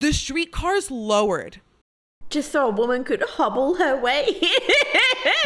The 0.00 0.12
streetcars 0.12 0.90
lowered. 0.90 1.60
Just 2.28 2.50
so 2.52 2.68
a 2.68 2.70
woman 2.70 3.04
could 3.04 3.22
hobble 3.22 3.74
her 3.76 4.00
way. 4.00 4.40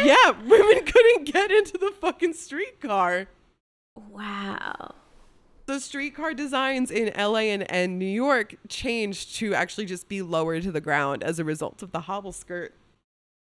Yeah, 0.03 0.31
women 0.45 0.83
couldn't 0.85 1.25
get 1.25 1.51
into 1.51 1.77
the 1.77 1.91
fucking 1.99 2.33
streetcar. 2.33 3.27
wow. 3.95 4.93
The 5.67 5.79
streetcar 5.79 6.33
designs 6.33 6.91
in 6.91 7.11
LA 7.17 7.49
and, 7.51 7.69
and 7.71 7.97
New 7.99 8.05
York 8.05 8.55
changed 8.67 9.35
to 9.37 9.53
actually 9.53 9.85
just 9.85 10.07
be 10.09 10.21
lower 10.21 10.59
to 10.59 10.71
the 10.71 10.81
ground 10.81 11.23
as 11.23 11.39
a 11.39 11.43
result 11.43 11.81
of 11.81 11.91
the 11.91 12.01
hobble 12.01 12.31
skirt. 12.31 12.73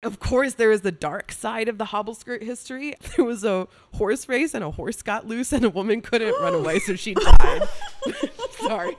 Of 0.04 0.20
course, 0.20 0.56
there 0.56 0.72
is 0.72 0.82
the 0.82 0.92
dark 0.92 1.32
side 1.32 1.70
of 1.70 1.78
the 1.78 1.86
hobble 1.86 2.14
skirt 2.16 2.44
history. 2.44 2.96
There 3.16 3.26
was 3.26 3.44
a 3.44 3.68
horse 3.96 4.28
race 4.30 4.54
and 4.54 4.64
a 4.64 4.72
horse 4.72 5.02
got 5.02 5.28
loose 5.28 5.52
and 5.54 5.64
a 5.66 5.70
woman 5.70 6.02
couldn't 6.02 6.36
run 6.42 6.54
away, 6.56 6.80
so 6.80 6.96
she 6.96 7.14
died. 7.40 7.68
Sorry. 8.60 8.96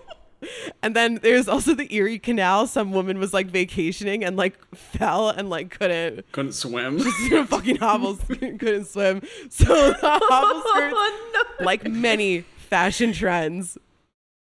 And 0.82 0.94
then 0.94 1.16
there's 1.23 1.48
also 1.48 1.74
the 1.74 1.93
Erie 1.94 2.19
Canal. 2.19 2.66
Some 2.66 2.93
woman 2.93 3.19
was 3.19 3.32
like 3.35 3.48
vacationing 3.48 4.24
and 4.24 4.36
like 4.36 4.56
fell 4.74 5.28
and 5.31 5.51
like 5.51 5.70
couldn't 5.70 6.31
Couldn't 6.32 6.52
swim. 6.52 7.01
fucking 7.47 7.77
hobbles 7.77 8.20
couldn't 8.28 8.86
swim. 8.86 9.23
So 9.51 9.65
the 9.93 10.20
hobble 10.23 10.60
skirts 10.69 10.94
Oh, 10.97 11.35
no. 11.60 11.65
like 11.66 11.89
many 11.89 12.43
fashion 12.56 13.12
trends. 13.12 13.77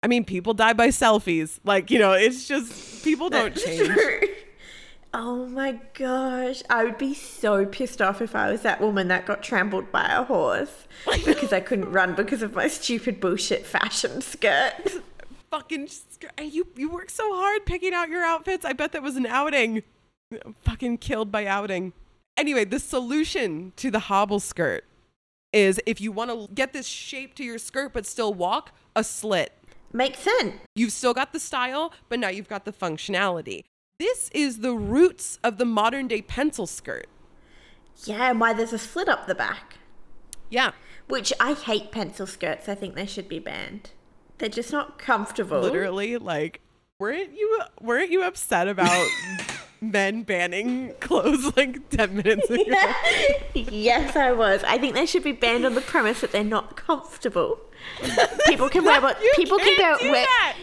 I 0.01 0.07
mean, 0.07 0.23
people 0.25 0.53
die 0.53 0.73
by 0.73 0.87
selfies. 0.89 1.59
Like, 1.63 1.89
you 1.91 1.99
know, 1.99 2.13
it's 2.13 2.47
just 2.47 3.03
people 3.03 3.29
don't 3.29 3.53
That's 3.53 3.65
change. 3.65 3.87
true. 3.89 4.19
Oh 5.13 5.45
my 5.47 5.79
gosh. 5.93 6.63
I 6.69 6.83
would 6.83 6.97
be 6.97 7.13
so 7.13 7.65
pissed 7.65 8.01
off 8.01 8.21
if 8.21 8.35
I 8.35 8.51
was 8.51 8.61
that 8.63 8.81
woman 8.81 9.09
that 9.09 9.25
got 9.25 9.43
trampled 9.43 9.91
by 9.91 10.05
a 10.07 10.23
horse 10.23 10.87
because 11.25 11.53
I 11.53 11.59
couldn't 11.59 11.91
run 11.91 12.15
because 12.15 12.41
of 12.41 12.53
my 12.55 12.67
stupid 12.67 13.19
bullshit 13.19 13.65
fashion 13.65 14.21
skirt. 14.21 14.73
Fucking 15.53 15.87
you 16.41 16.67
you 16.75 16.89
work 16.89 17.11
so 17.11 17.35
hard 17.35 17.67
picking 17.67 17.93
out 17.93 18.09
your 18.09 18.23
outfits. 18.23 18.65
I 18.65 18.73
bet 18.73 18.91
that 18.93 19.03
was 19.03 19.17
an 19.17 19.27
outing. 19.27 19.83
Fucking 20.63 20.97
killed 20.97 21.31
by 21.31 21.45
outing. 21.45 21.93
Anyway, 22.35 22.65
the 22.65 22.79
solution 22.79 23.71
to 23.75 23.91
the 23.91 23.99
hobble 23.99 24.39
skirt 24.39 24.83
is 25.51 25.79
if 25.85 26.01
you 26.01 26.11
want 26.11 26.31
to 26.31 26.51
get 26.55 26.73
this 26.73 26.87
shape 26.87 27.35
to 27.35 27.43
your 27.43 27.59
skirt 27.59 27.93
but 27.93 28.07
still 28.07 28.33
walk, 28.33 28.71
a 28.95 29.03
slit. 29.03 29.53
Makes 29.91 30.21
sense. 30.21 30.55
You've 30.75 30.91
still 30.91 31.13
got 31.13 31.33
the 31.33 31.39
style, 31.39 31.93
but 32.09 32.17
now 32.17 32.29
you've 32.29 32.49
got 32.49 32.65
the 32.65 32.73
functionality. 32.73 33.63
This 33.99 34.31
is 34.33 34.61
the 34.61 34.73
roots 34.73 35.37
of 35.43 35.59
the 35.59 35.65
modern 35.65 36.07
day 36.07 36.23
pencil 36.23 36.65
skirt. 36.65 37.05
Yeah, 38.05 38.31
and 38.31 38.39
why 38.39 38.53
there's 38.53 38.73
a 38.73 38.79
slit 38.79 39.07
up 39.07 39.27
the 39.27 39.35
back. 39.35 39.75
Yeah. 40.49 40.71
Which 41.07 41.31
I 41.39 41.53
hate 41.53 41.91
pencil 41.91 42.25
skirts. 42.25 42.67
I 42.67 42.73
think 42.73 42.95
they 42.95 43.05
should 43.05 43.29
be 43.29 43.37
banned. 43.37 43.91
They're 44.43 44.49
just 44.49 44.73
not 44.73 44.99
comfortable. 44.99 45.61
literally 45.61 46.17
like 46.17 46.59
weren't 46.99 47.31
you 47.31 47.61
weren't 47.79 48.11
you 48.11 48.23
upset 48.23 48.67
about 48.67 49.07
men 49.81 50.23
banning 50.23 50.91
clothes 50.99 51.55
like 51.55 51.87
10 51.89 52.17
minutes 52.17 52.49
ago 52.49 52.63
yes, 53.53 54.17
I 54.17 54.33
was. 54.33 54.61
I 54.65 54.77
think 54.77 54.95
they 54.95 55.05
should 55.05 55.23
be 55.23 55.31
banned 55.31 55.65
on 55.65 55.75
the 55.75 55.81
premise 55.81 56.19
that 56.19 56.33
they're 56.33 56.43
not 56.43 56.75
comfortable. 56.75 57.57
People 58.47 58.67
can 58.67 58.83
wear 58.83 58.99
what 59.07 59.21
You 59.21 59.31
people 59.37 59.57
can 59.59 59.77
can't 59.77 59.99
go 60.01 60.05
do 60.07 60.11
wear. 60.11 60.25
that. 60.25 60.57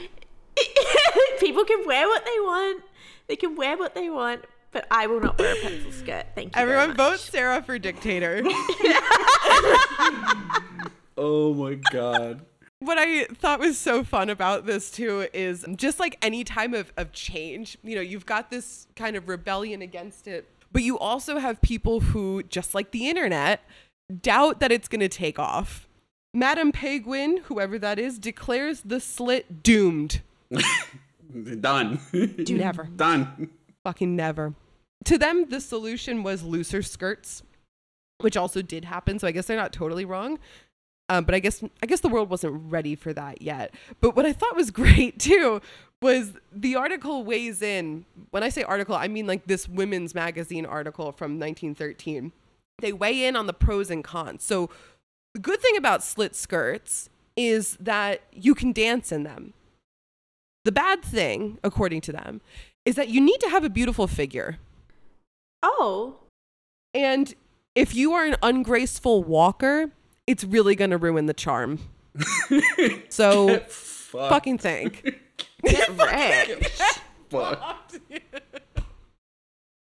people 1.40 1.64
can 1.64 1.86
wear 1.86 2.06
what 2.06 2.22
they 2.26 2.38
want. 2.40 2.82
They 3.28 3.36
can 3.36 3.56
wear 3.56 3.78
what 3.78 3.94
they 3.94 4.10
want, 4.10 4.44
but 4.72 4.86
I 4.90 5.06
will 5.06 5.20
not 5.20 5.38
wear 5.38 5.54
a 5.56 5.60
pencil 5.62 5.92
skirt. 5.92 6.26
Thank 6.34 6.48
you. 6.54 6.60
very 6.60 6.72
everyone 6.72 6.88
much. 6.88 6.96
vote 6.98 7.20
sarah 7.20 7.62
for 7.62 7.78
dictator 7.78 8.42
oh 11.16 11.54
my 11.54 11.74
god. 11.92 12.44
What 12.80 12.96
I 12.98 13.24
thought 13.24 13.60
was 13.60 13.78
so 13.78 14.02
fun 14.02 14.30
about 14.30 14.66
this 14.66 14.90
too 14.90 15.28
is 15.32 15.66
just 15.76 16.00
like 16.00 16.16
any 16.22 16.44
time 16.44 16.74
of, 16.74 16.92
of 16.96 17.12
change, 17.12 17.76
you 17.82 17.94
know, 17.94 18.00
you've 18.00 18.26
got 18.26 18.50
this 18.50 18.86
kind 18.96 19.16
of 19.16 19.28
rebellion 19.28 19.82
against 19.82 20.26
it, 20.26 20.48
but 20.72 20.82
you 20.82 20.98
also 20.98 21.38
have 21.38 21.60
people 21.60 22.00
who, 22.00 22.42
just 22.42 22.74
like 22.74 22.90
the 22.90 23.08
internet, 23.08 23.62
doubt 24.22 24.60
that 24.60 24.72
it's 24.72 24.88
going 24.88 25.00
to 25.00 25.08
take 25.08 25.38
off. 25.38 25.86
Madame 26.32 26.72
Paquin, 26.72 27.38
whoever 27.44 27.78
that 27.78 27.98
is, 27.98 28.18
declares 28.18 28.82
the 28.82 29.00
slit 29.00 29.62
doomed. 29.62 30.22
Done. 31.60 32.00
Never. 32.12 32.84
Done. 32.84 33.50
Fucking 33.84 34.16
never. 34.16 34.54
To 35.04 35.18
them, 35.18 35.46
the 35.48 35.60
solution 35.60 36.22
was 36.22 36.42
looser 36.42 36.82
skirts, 36.82 37.42
which 38.20 38.36
also 38.36 38.62
did 38.62 38.84
happen. 38.84 39.18
So 39.18 39.26
I 39.26 39.32
guess 39.32 39.46
they're 39.46 39.56
not 39.56 39.72
totally 39.72 40.04
wrong. 40.04 40.38
Um, 41.10 41.24
but 41.24 41.34
I 41.34 41.40
guess 41.40 41.62
I 41.82 41.86
guess 41.86 42.00
the 42.00 42.08
world 42.08 42.30
wasn't 42.30 42.70
ready 42.70 42.94
for 42.94 43.12
that 43.12 43.42
yet. 43.42 43.74
But 44.00 44.14
what 44.14 44.24
I 44.24 44.32
thought 44.32 44.54
was 44.54 44.70
great 44.82 45.18
too 45.18 45.60
was 46.00 46.32
the 46.52 46.76
article 46.76 47.24
weighs 47.24 47.60
in. 47.60 48.06
When 48.30 48.42
I 48.42 48.48
say 48.48 48.62
article, 48.62 48.94
I 48.94 49.08
mean 49.08 49.26
like 49.26 49.46
this 49.46 49.68
women's 49.68 50.14
magazine 50.14 50.64
article 50.64 51.12
from 51.12 51.32
1913. 51.32 52.32
They 52.80 52.92
weigh 52.92 53.24
in 53.26 53.34
on 53.36 53.46
the 53.46 53.52
pros 53.52 53.90
and 53.90 54.04
cons. 54.04 54.44
So 54.44 54.70
the 55.34 55.40
good 55.40 55.60
thing 55.60 55.76
about 55.76 56.02
slit 56.04 56.34
skirts 56.34 57.10
is 57.36 57.76
that 57.80 58.22
you 58.32 58.54
can 58.54 58.72
dance 58.72 59.10
in 59.12 59.24
them. 59.24 59.52
The 60.64 60.72
bad 60.72 61.02
thing, 61.02 61.58
according 61.64 62.02
to 62.02 62.12
them, 62.12 62.40
is 62.84 62.94
that 62.94 63.08
you 63.08 63.20
need 63.20 63.40
to 63.40 63.50
have 63.50 63.64
a 63.64 63.70
beautiful 63.70 64.06
figure. 64.06 64.58
Oh, 65.62 66.16
And 66.94 67.34
if 67.74 67.94
you 67.94 68.12
are 68.12 68.24
an 68.24 68.36
ungraceful 68.42 69.22
walker, 69.22 69.90
it's 70.26 70.44
really 70.44 70.74
going 70.74 70.90
to 70.90 70.98
ruin 70.98 71.26
the 71.26 71.34
charm. 71.34 71.78
so 73.08 73.58
Fuck. 73.60 74.30
fucking 74.30 74.58
think. 74.58 75.20
get 75.64 75.88
wrecked. 75.96 76.82
Fuck. 77.30 77.92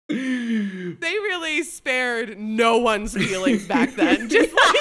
They 0.09 0.95
really 0.99 1.63
spared 1.63 2.39
no 2.39 2.79
one's 2.79 3.13
feelings 3.13 3.67
back 3.67 3.95
then. 3.95 4.27
Just 4.27 4.53
like 4.53 4.75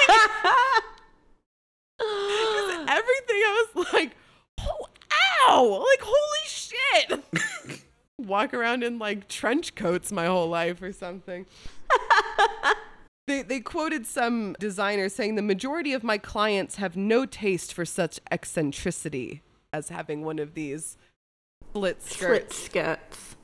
everything, 2.87 3.41
I 3.45 3.65
was 3.75 3.93
like, 3.93 4.15
oh, 4.59 4.87
ow! 5.47 5.85
Like, 5.87 6.01
holy 6.01 6.47
shit! 6.47 7.23
Walk 8.17 8.53
around 8.53 8.83
in 8.83 8.97
like 8.99 9.27
trench 9.27 9.75
coats 9.75 10.11
my 10.11 10.25
whole 10.25 10.49
life 10.49 10.81
or 10.81 10.91
something. 10.91 11.45
They, 13.29 13.43
they 13.43 13.59
quoted 13.59 14.07
some 14.07 14.55
designer 14.59 15.07
saying 15.07 15.35
the 15.35 15.43
majority 15.43 15.93
of 15.93 16.03
my 16.03 16.17
clients 16.17 16.77
have 16.77 16.97
no 16.97 17.27
taste 17.27 17.75
for 17.75 17.85
such 17.85 18.19
eccentricity 18.31 19.43
as 19.71 19.89
having 19.89 20.23
one 20.23 20.39
of 20.39 20.55
these 20.55 20.97
split 21.69 22.01
Slit 22.01 22.51
skirts. 22.51 22.57
skirts. 22.57 23.35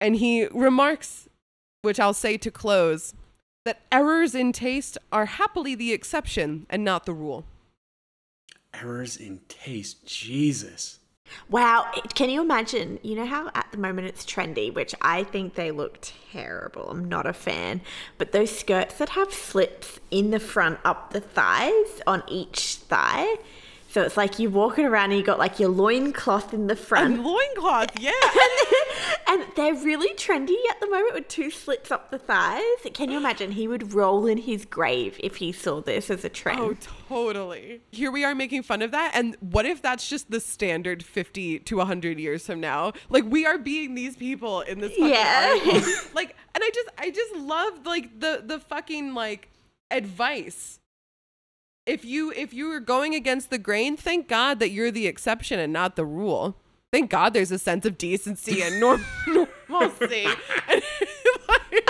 And 0.00 0.16
he 0.16 0.48
remarks, 0.48 1.28
which 1.82 2.00
I'll 2.00 2.14
say 2.14 2.36
to 2.36 2.50
close, 2.50 3.14
that 3.64 3.82
errors 3.92 4.34
in 4.34 4.50
taste 4.50 4.98
are 5.12 5.26
happily 5.26 5.76
the 5.76 5.92
exception 5.92 6.66
and 6.68 6.82
not 6.82 7.06
the 7.06 7.14
rule. 7.14 7.44
Errors 8.74 9.16
in 9.16 9.38
taste. 9.46 10.04
Jesus. 10.04 10.98
Wow, 11.48 11.90
can 12.14 12.30
you 12.30 12.40
imagine? 12.40 12.98
You 13.02 13.16
know 13.16 13.26
how 13.26 13.50
at 13.54 13.68
the 13.72 13.78
moment 13.78 14.08
it's 14.08 14.24
trendy, 14.24 14.72
which 14.72 14.94
I 15.00 15.24
think 15.24 15.54
they 15.54 15.70
look 15.70 15.98
terrible. 16.32 16.90
I'm 16.90 17.08
not 17.08 17.26
a 17.26 17.32
fan. 17.32 17.80
But 18.18 18.32
those 18.32 18.56
skirts 18.56 18.98
that 18.98 19.10
have 19.10 19.32
slits 19.32 20.00
in 20.10 20.30
the 20.30 20.40
front 20.40 20.78
up 20.84 21.12
the 21.12 21.20
thighs 21.20 22.00
on 22.06 22.22
each 22.28 22.76
thigh. 22.76 23.36
So 23.98 24.04
it's 24.04 24.16
like 24.16 24.38
you're 24.38 24.52
walking 24.52 24.84
around 24.84 25.10
and 25.10 25.18
you 25.18 25.24
got 25.24 25.40
like 25.40 25.58
your 25.58 25.70
loincloth 25.70 26.54
in 26.54 26.68
the 26.68 26.76
front. 26.76 27.14
And 27.16 27.24
loincloth, 27.24 27.98
yeah. 27.98 28.12
and 29.26 29.44
they're 29.56 29.74
really 29.74 30.14
trendy 30.14 30.54
at 30.70 30.78
the 30.78 30.88
moment 30.88 31.14
with 31.14 31.26
two 31.26 31.50
slits 31.50 31.90
up 31.90 32.12
the 32.12 32.18
thighs. 32.20 32.62
Can 32.94 33.10
you 33.10 33.16
imagine? 33.18 33.50
He 33.50 33.66
would 33.66 33.92
roll 33.92 34.28
in 34.28 34.38
his 34.38 34.64
grave 34.64 35.18
if 35.18 35.34
he 35.38 35.50
saw 35.50 35.80
this 35.80 36.10
as 36.10 36.24
a 36.24 36.28
trend. 36.28 36.60
Oh, 36.60 36.76
totally. 37.08 37.80
Here 37.90 38.12
we 38.12 38.24
are 38.24 38.36
making 38.36 38.62
fun 38.62 38.82
of 38.82 38.92
that. 38.92 39.10
And 39.14 39.36
what 39.40 39.66
if 39.66 39.82
that's 39.82 40.08
just 40.08 40.30
the 40.30 40.38
standard 40.38 41.02
50 41.02 41.58
to 41.58 41.76
100 41.78 42.20
years 42.20 42.46
from 42.46 42.60
now? 42.60 42.92
Like, 43.08 43.24
we 43.24 43.46
are 43.46 43.58
being 43.58 43.96
these 43.96 44.16
people 44.16 44.60
in 44.60 44.78
this 44.78 44.92
Yeah. 44.96 45.58
like, 46.14 46.36
and 46.54 46.62
I 46.62 46.70
just, 46.72 46.88
I 46.98 47.10
just 47.10 47.34
love, 47.34 47.84
like, 47.84 48.20
the, 48.20 48.44
the 48.46 48.60
fucking, 48.60 49.14
like, 49.14 49.48
advice. 49.90 50.78
If 51.88 52.04
you, 52.04 52.30
if 52.32 52.52
you 52.52 52.70
are 52.72 52.80
going 52.80 53.14
against 53.14 53.48
the 53.50 53.58
grain, 53.58 53.96
thank 53.96 54.28
God 54.28 54.58
that 54.58 54.70
you're 54.70 54.90
the 54.90 55.06
exception 55.06 55.58
and 55.58 55.72
not 55.72 55.96
the 55.96 56.04
rule. 56.04 56.56
Thank 56.92 57.10
God 57.10 57.32
there's 57.32 57.50
a 57.50 57.58
sense 57.58 57.86
of 57.86 57.96
decency 57.98 58.62
and 58.62 58.78
norm- 58.80 59.04
normalcy. 59.26 60.26
And, 60.68 60.82
like, 61.48 61.88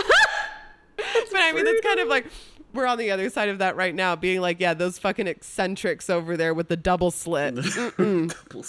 but 0.97 1.41
I 1.41 1.53
mean, 1.53 1.65
that's 1.65 1.81
kind 1.81 2.01
of 2.01 2.09
like 2.09 2.27
we're 2.75 2.87
on 2.87 2.99
the 2.99 3.11
other 3.11 3.31
side 3.31 3.49
of 3.49 3.59
that 3.59 3.77
right 3.77 3.95
now, 3.95 4.15
being 4.15 4.41
like, 4.41 4.61
yeah, 4.61 4.75
those 4.75 4.99
fucking 4.99 5.27
eccentrics 5.27 6.11
over 6.11 6.37
there 6.37 6.55
with 6.55 6.69
the 6.69 6.77
double 6.77 7.11
slit. 7.11 7.55
double, 7.97 8.65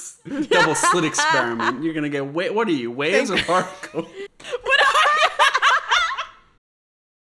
double 0.50 0.76
slit 0.76 1.04
experiment. 1.06 1.84
You're 1.84 1.94
gonna 1.94 2.10
get 2.10 2.26
wa- 2.26 2.52
what 2.52 2.68
are 2.68 2.72
you 2.72 2.92
waves 2.92 3.30
or 3.30 3.38
barcode? 3.38 4.08
What 4.64 4.80
are 4.80 5.09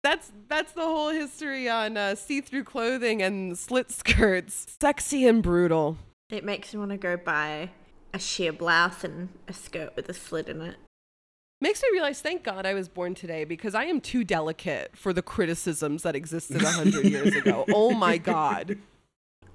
That's 0.03 0.31
that's 0.49 0.73
the 0.73 0.83
whole 0.83 1.11
history 1.11 1.69
on 1.69 1.97
uh, 1.97 2.15
see-through 2.15 2.65
clothing 2.65 3.20
and 3.20 3.59
slit 3.59 3.91
skirts. 3.91 4.77
Sexy 4.81 5.27
and 5.27 5.43
brutal. 5.43 5.97
It 6.31 6.45
makes 6.45 6.73
me 6.73 6.79
want 6.79 6.93
to 6.93 6.97
go 6.99 7.16
buy 7.16 7.70
a 8.12 8.19
sheer 8.19 8.53
blouse 8.53 9.05
and 9.05 9.31
a 9.47 9.53
skirt 9.53 9.97
with 9.97 10.09
a 10.09 10.15
slit 10.15 10.49
in 10.49 10.61
it. 10.61 10.77
Makes 11.61 11.83
me 11.83 11.89
realize, 11.91 12.20
thank 12.20 12.45
God 12.45 12.66
I 12.66 12.75
was 12.75 12.89
born 12.89 13.16
today 13.16 13.45
because 13.45 13.75
I 13.75 13.85
am 13.85 14.01
too 14.01 14.23
delicate 14.23 14.97
for 14.97 15.12
the 15.12 15.23
criticisms 15.23 16.05
that 16.05 16.15
existed 16.15 16.62
a 16.62 16.70
hundred 16.70 17.05
years 17.11 17.35
ago. 17.35 17.65
Oh 17.73 17.91
my 17.91 18.16
God. 18.16 18.79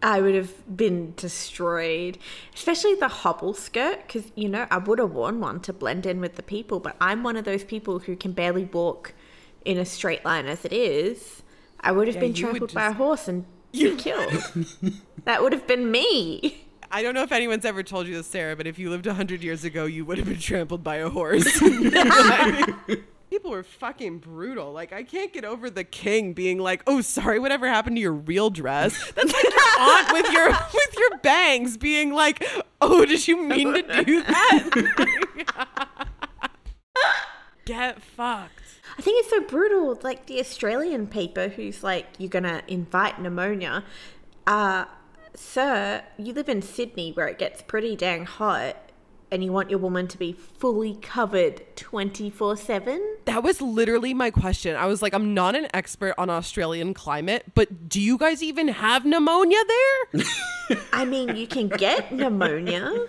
I 0.01 0.19
would 0.19 0.35
have 0.35 0.75
been 0.75 1.13
destroyed, 1.15 2.17
especially 2.53 2.95
the 2.95 3.07
hobble 3.07 3.53
skirt, 3.53 4.05
because 4.05 4.33
you 4.35 4.49
know 4.49 4.67
I 4.69 4.79
would 4.79 4.99
have 4.99 5.11
worn 5.11 5.39
one 5.39 5.61
to 5.61 5.71
blend 5.71 6.05
in 6.05 6.19
with 6.19 6.35
the 6.35 6.43
people. 6.43 6.81
But 6.81 6.97
I'm 6.99 7.23
one 7.23 7.37
of 7.37 7.45
those 7.45 7.63
people 7.63 7.99
who 7.99 8.17
can 8.17 8.33
barely 8.33 8.65
walk 8.65 9.13
in 9.65 9.77
a 9.77 9.85
straight 9.85 10.23
line 10.25 10.45
as 10.45 10.65
it 10.65 10.73
is. 10.73 11.41
I 11.79 11.91
would 11.91 12.07
have 12.07 12.15
Yeah, 12.15 12.21
been 12.21 12.35
you 12.35 12.43
trampled 12.43 12.73
by 12.73 12.87
a 12.87 12.93
horse 12.93 13.27
and 13.27 13.45
be 13.71 13.95
killed. 13.95 14.31
that 15.25 15.41
would 15.41 15.53
have 15.53 15.67
been 15.67 15.91
me. 15.91 16.65
I 16.91 17.01
don't 17.01 17.15
know 17.15 17.23
if 17.23 17.31
anyone's 17.31 17.65
ever 17.65 17.81
told 17.81 18.07
you 18.07 18.13
this, 18.15 18.27
Sarah, 18.27 18.55
but 18.55 18.67
if 18.67 18.77
you 18.77 18.89
lived 18.91 19.07
100 19.07 19.41
years 19.43 19.63
ago, 19.63 19.85
you 19.85 20.05
would 20.05 20.19
have 20.19 20.27
been 20.27 20.37
trampled 20.39 20.83
by 20.83 20.97
a 20.97 21.09
horse. 21.09 21.59
People 23.31 23.49
were 23.49 23.63
fucking 23.63 24.19
brutal. 24.19 24.71
Like, 24.71 24.93
I 24.93 25.01
can't 25.01 25.33
get 25.33 25.43
over 25.43 25.71
the 25.71 25.83
king 25.83 26.33
being 26.33 26.59
like, 26.59 26.83
oh, 26.85 27.01
sorry, 27.01 27.39
whatever 27.39 27.67
happened 27.67 27.95
to 27.95 27.99
your 28.01 28.13
real 28.13 28.51
dress? 28.51 29.11
That's 29.13 29.33
like 29.33 29.43
your 29.43 29.79
aunt 29.79 30.13
with 30.13 30.31
your, 30.31 30.49
with 30.49 30.95
your 30.99 31.17
bangs 31.23 31.77
being 31.77 32.13
like, 32.13 32.45
oh, 32.79 33.05
did 33.05 33.27
you 33.27 33.41
mean 33.43 33.73
to 33.73 34.03
do 34.03 34.21
that? 34.21 35.17
get 37.65 38.01
fucked. 38.03 38.62
I 38.97 39.01
think 39.01 39.19
it's 39.21 39.29
so 39.29 39.41
brutal. 39.41 39.99
Like 40.01 40.27
the 40.27 40.39
Australian 40.39 41.07
paper, 41.07 41.49
who's 41.49 41.83
like, 41.83 42.07
you're 42.17 42.29
gonna 42.29 42.63
invite 42.67 43.19
pneumonia. 43.19 43.83
Uh, 44.45 44.85
sir, 45.35 46.03
you 46.17 46.33
live 46.33 46.49
in 46.49 46.61
Sydney 46.61 47.11
where 47.11 47.27
it 47.27 47.39
gets 47.39 47.61
pretty 47.61 47.95
dang 47.95 48.25
hot, 48.25 48.77
and 49.33 49.43
you 49.43 49.51
want 49.51 49.71
your 49.71 49.79
woman 49.79 50.07
to 50.07 50.17
be 50.17 50.31
fully 50.31 50.95
covered 51.01 51.63
24 51.75 52.55
7? 52.55 53.17
That 53.25 53.41
was 53.41 53.61
literally 53.61 54.13
my 54.13 54.29
question. 54.29 54.75
I 54.75 54.85
was 54.85 55.01
like, 55.01 55.13
I'm 55.13 55.33
not 55.33 55.55
an 55.55 55.67
expert 55.73 56.13
on 56.19 56.29
Australian 56.29 56.93
climate, 56.93 57.45
but 57.55 57.89
do 57.89 57.99
you 57.99 58.17
guys 58.17 58.43
even 58.43 58.67
have 58.67 59.05
pneumonia 59.05 59.57
there? 59.67 60.23
I 60.93 61.05
mean, 61.05 61.35
you 61.35 61.47
can 61.47 61.67
get 61.67 62.11
pneumonia. 62.11 63.07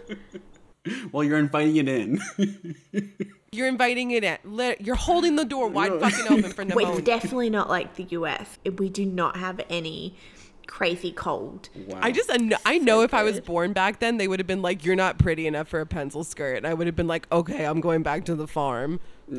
well, 1.13 1.25
you're 1.25 1.39
inviting 1.39 1.77
it 1.77 1.89
in. 1.89 2.21
You're 3.53 3.69
inviting 3.69 4.11
it 4.11 4.25
in. 4.25 4.39
You're 4.81 4.97
holding 4.97 5.37
the 5.37 5.45
door 5.45 5.69
wide 5.69 5.93
fucking 6.01 6.27
open 6.27 6.51
for 6.51 6.65
Wait, 6.65 6.69
pneumonia. 6.75 6.99
it's 6.99 7.03
definitely 7.07 7.51
not 7.51 7.69
like 7.71 7.95
the 7.95 8.03
US. 8.11 8.59
We 8.79 8.89
do 8.89 9.07
not 9.07 9.37
have 9.37 9.61
any 9.71 10.17
crazy 10.67 11.13
cold. 11.13 11.69
wow. 11.77 12.01
I 12.03 12.11
just 12.11 12.33
I 12.33 12.37
know, 12.39 12.57
I 12.67 12.79
know 12.79 13.03
if 13.03 13.15
I 13.15 13.23
was 13.23 13.41
born 13.41 13.73
back 13.73 14.01
then, 14.01 14.17
they 14.17 14.27
would 14.27 14.41
have 14.41 14.49
been 14.49 14.61
like, 14.61 14.85
"You're 14.85 14.97
not 14.97 15.19
pretty 15.19 15.47
enough 15.47 15.69
for 15.69 15.81
a 15.81 15.87
pencil 15.87 16.25
skirt," 16.25 16.57
and 16.57 16.67
I 16.67 16.75
would 16.75 16.89
have 16.89 16.97
been 16.97 17.07
like, 17.07 17.31
"Okay, 17.31 17.65
I'm 17.65 17.81
going 17.81 18.03
back 18.03 18.25
to 18.25 18.35
the 18.35 18.49
farm." 18.49 18.99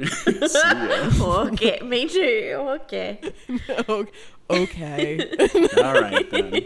Okay, 1.19 1.79
me 1.83 2.07
too. 2.07 2.55
Okay. 2.85 3.19
okay. 4.49 5.19
All 5.83 5.93
right 5.93 6.29
then. 6.31 6.61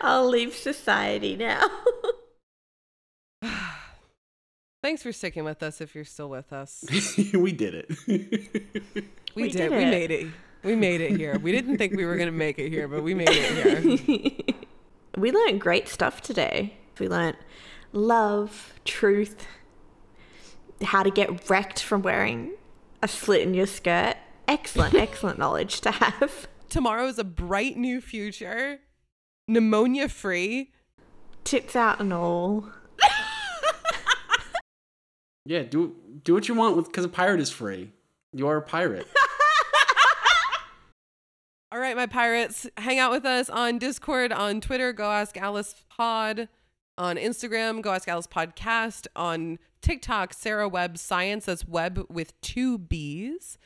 I'll 0.00 0.28
leave 0.28 0.54
society 0.54 1.36
now. 1.36 1.62
Thanks 4.82 5.02
for 5.02 5.12
sticking 5.12 5.44
with 5.44 5.62
us. 5.62 5.80
If 5.80 5.94
you're 5.94 6.04
still 6.04 6.28
with 6.28 6.52
us, 6.52 6.84
we 7.34 7.52
did 7.52 7.74
it. 7.74 7.90
we, 8.06 9.44
We 9.44 9.48
did. 9.48 9.70
did 9.70 9.70
We 9.70 9.84
made 9.84 10.10
it. 10.10 10.26
We 10.64 10.76
made 10.76 11.00
it 11.00 11.16
here. 11.16 11.38
We 11.38 11.52
didn't 11.52 11.78
think 11.78 11.94
we 11.94 12.04
were 12.04 12.16
gonna 12.16 12.32
make 12.32 12.58
it 12.58 12.68
here, 12.68 12.88
but 12.88 13.02
we 13.02 13.14
made 13.14 13.28
it 13.30 14.04
here. 14.06 14.54
We 15.18 15.30
learned 15.30 15.60
great 15.60 15.88
stuff 15.88 16.22
today. 16.22 16.72
We 16.98 17.06
learned 17.06 17.36
love, 17.92 18.72
truth, 18.86 19.46
how 20.82 21.02
to 21.02 21.10
get 21.10 21.50
wrecked 21.50 21.82
from 21.82 22.00
wearing 22.00 22.52
a 23.02 23.08
slit 23.08 23.42
in 23.42 23.52
your 23.52 23.66
skirt. 23.66 24.14
Excellent, 24.48 24.94
excellent 24.94 25.38
knowledge 25.38 25.82
to 25.82 25.90
have. 25.90 26.48
Tomorrow 26.70 27.08
is 27.08 27.18
a 27.18 27.24
bright 27.24 27.76
new 27.76 28.00
future, 28.00 28.80
pneumonia 29.46 30.08
free. 30.08 30.72
Tits 31.44 31.76
out 31.76 32.00
and 32.00 32.10
all. 32.12 32.70
Yeah, 35.44 35.62
do 35.62 35.96
do 36.24 36.34
what 36.34 36.48
you 36.48 36.54
want 36.54 36.76
with 36.76 36.86
because 36.86 37.04
a 37.04 37.08
pirate 37.08 37.40
is 37.40 37.50
free. 37.50 37.90
You're 38.32 38.58
a 38.58 38.62
pirate. 38.62 39.06
All 41.72 41.78
right, 41.78 41.96
my 41.96 42.06
pirates, 42.06 42.66
hang 42.76 42.98
out 42.98 43.10
with 43.10 43.24
us 43.24 43.48
on 43.48 43.78
Discord, 43.78 44.30
on 44.30 44.60
Twitter, 44.60 44.92
Go 44.92 45.10
Ask 45.10 45.38
Alice 45.38 45.74
Pod, 45.88 46.50
on 46.98 47.16
Instagram, 47.16 47.80
Go 47.80 47.92
Ask 47.92 48.06
Alice 48.08 48.26
Podcast, 48.26 49.06
on 49.16 49.58
TikTok, 49.80 50.34
Sarah 50.34 50.68
Webb 50.68 50.98
Science. 50.98 51.46
That's 51.46 51.66
Web 51.66 52.04
with 52.10 52.38
two 52.42 52.76
B's. 52.76 53.56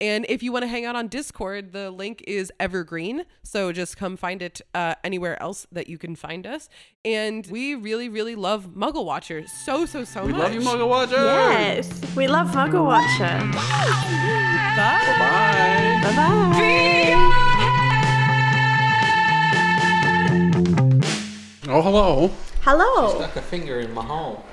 And 0.00 0.26
if 0.28 0.42
you 0.42 0.52
want 0.52 0.64
to 0.64 0.68
hang 0.68 0.84
out 0.84 0.96
on 0.96 1.08
Discord, 1.08 1.72
the 1.72 1.90
link 1.90 2.22
is 2.26 2.52
evergreen. 2.58 3.24
So 3.42 3.72
just 3.72 3.96
come 3.96 4.16
find 4.16 4.42
it 4.42 4.60
uh, 4.74 4.96
anywhere 5.04 5.40
else 5.40 5.66
that 5.72 5.88
you 5.88 5.98
can 5.98 6.16
find 6.16 6.46
us. 6.46 6.68
And 7.04 7.46
we 7.46 7.74
really, 7.74 8.08
really 8.08 8.34
love 8.34 8.68
Muggle 8.74 9.04
Watchers 9.04 9.50
so, 9.64 9.86
so, 9.86 10.04
so 10.04 10.26
we 10.26 10.32
much. 10.32 10.40
love 10.40 10.54
you, 10.54 10.60
Muggle 10.60 10.88
Watcher. 10.88 11.16
Yes, 11.16 12.00
we 12.16 12.26
love 12.26 12.50
Muggle 12.50 12.84
Watcher. 12.84 13.38
Bye. 13.52 14.74
Bye. 14.76 16.00
Bye 16.02 16.16
bye. 16.16 16.44
Oh, 21.66 21.82
hello. 21.82 22.30
Hello. 22.60 23.14
Stuck 23.16 23.36
a 23.36 23.42
finger 23.42 23.80
in 23.80 23.92
my 23.92 24.04
hole. 24.04 24.44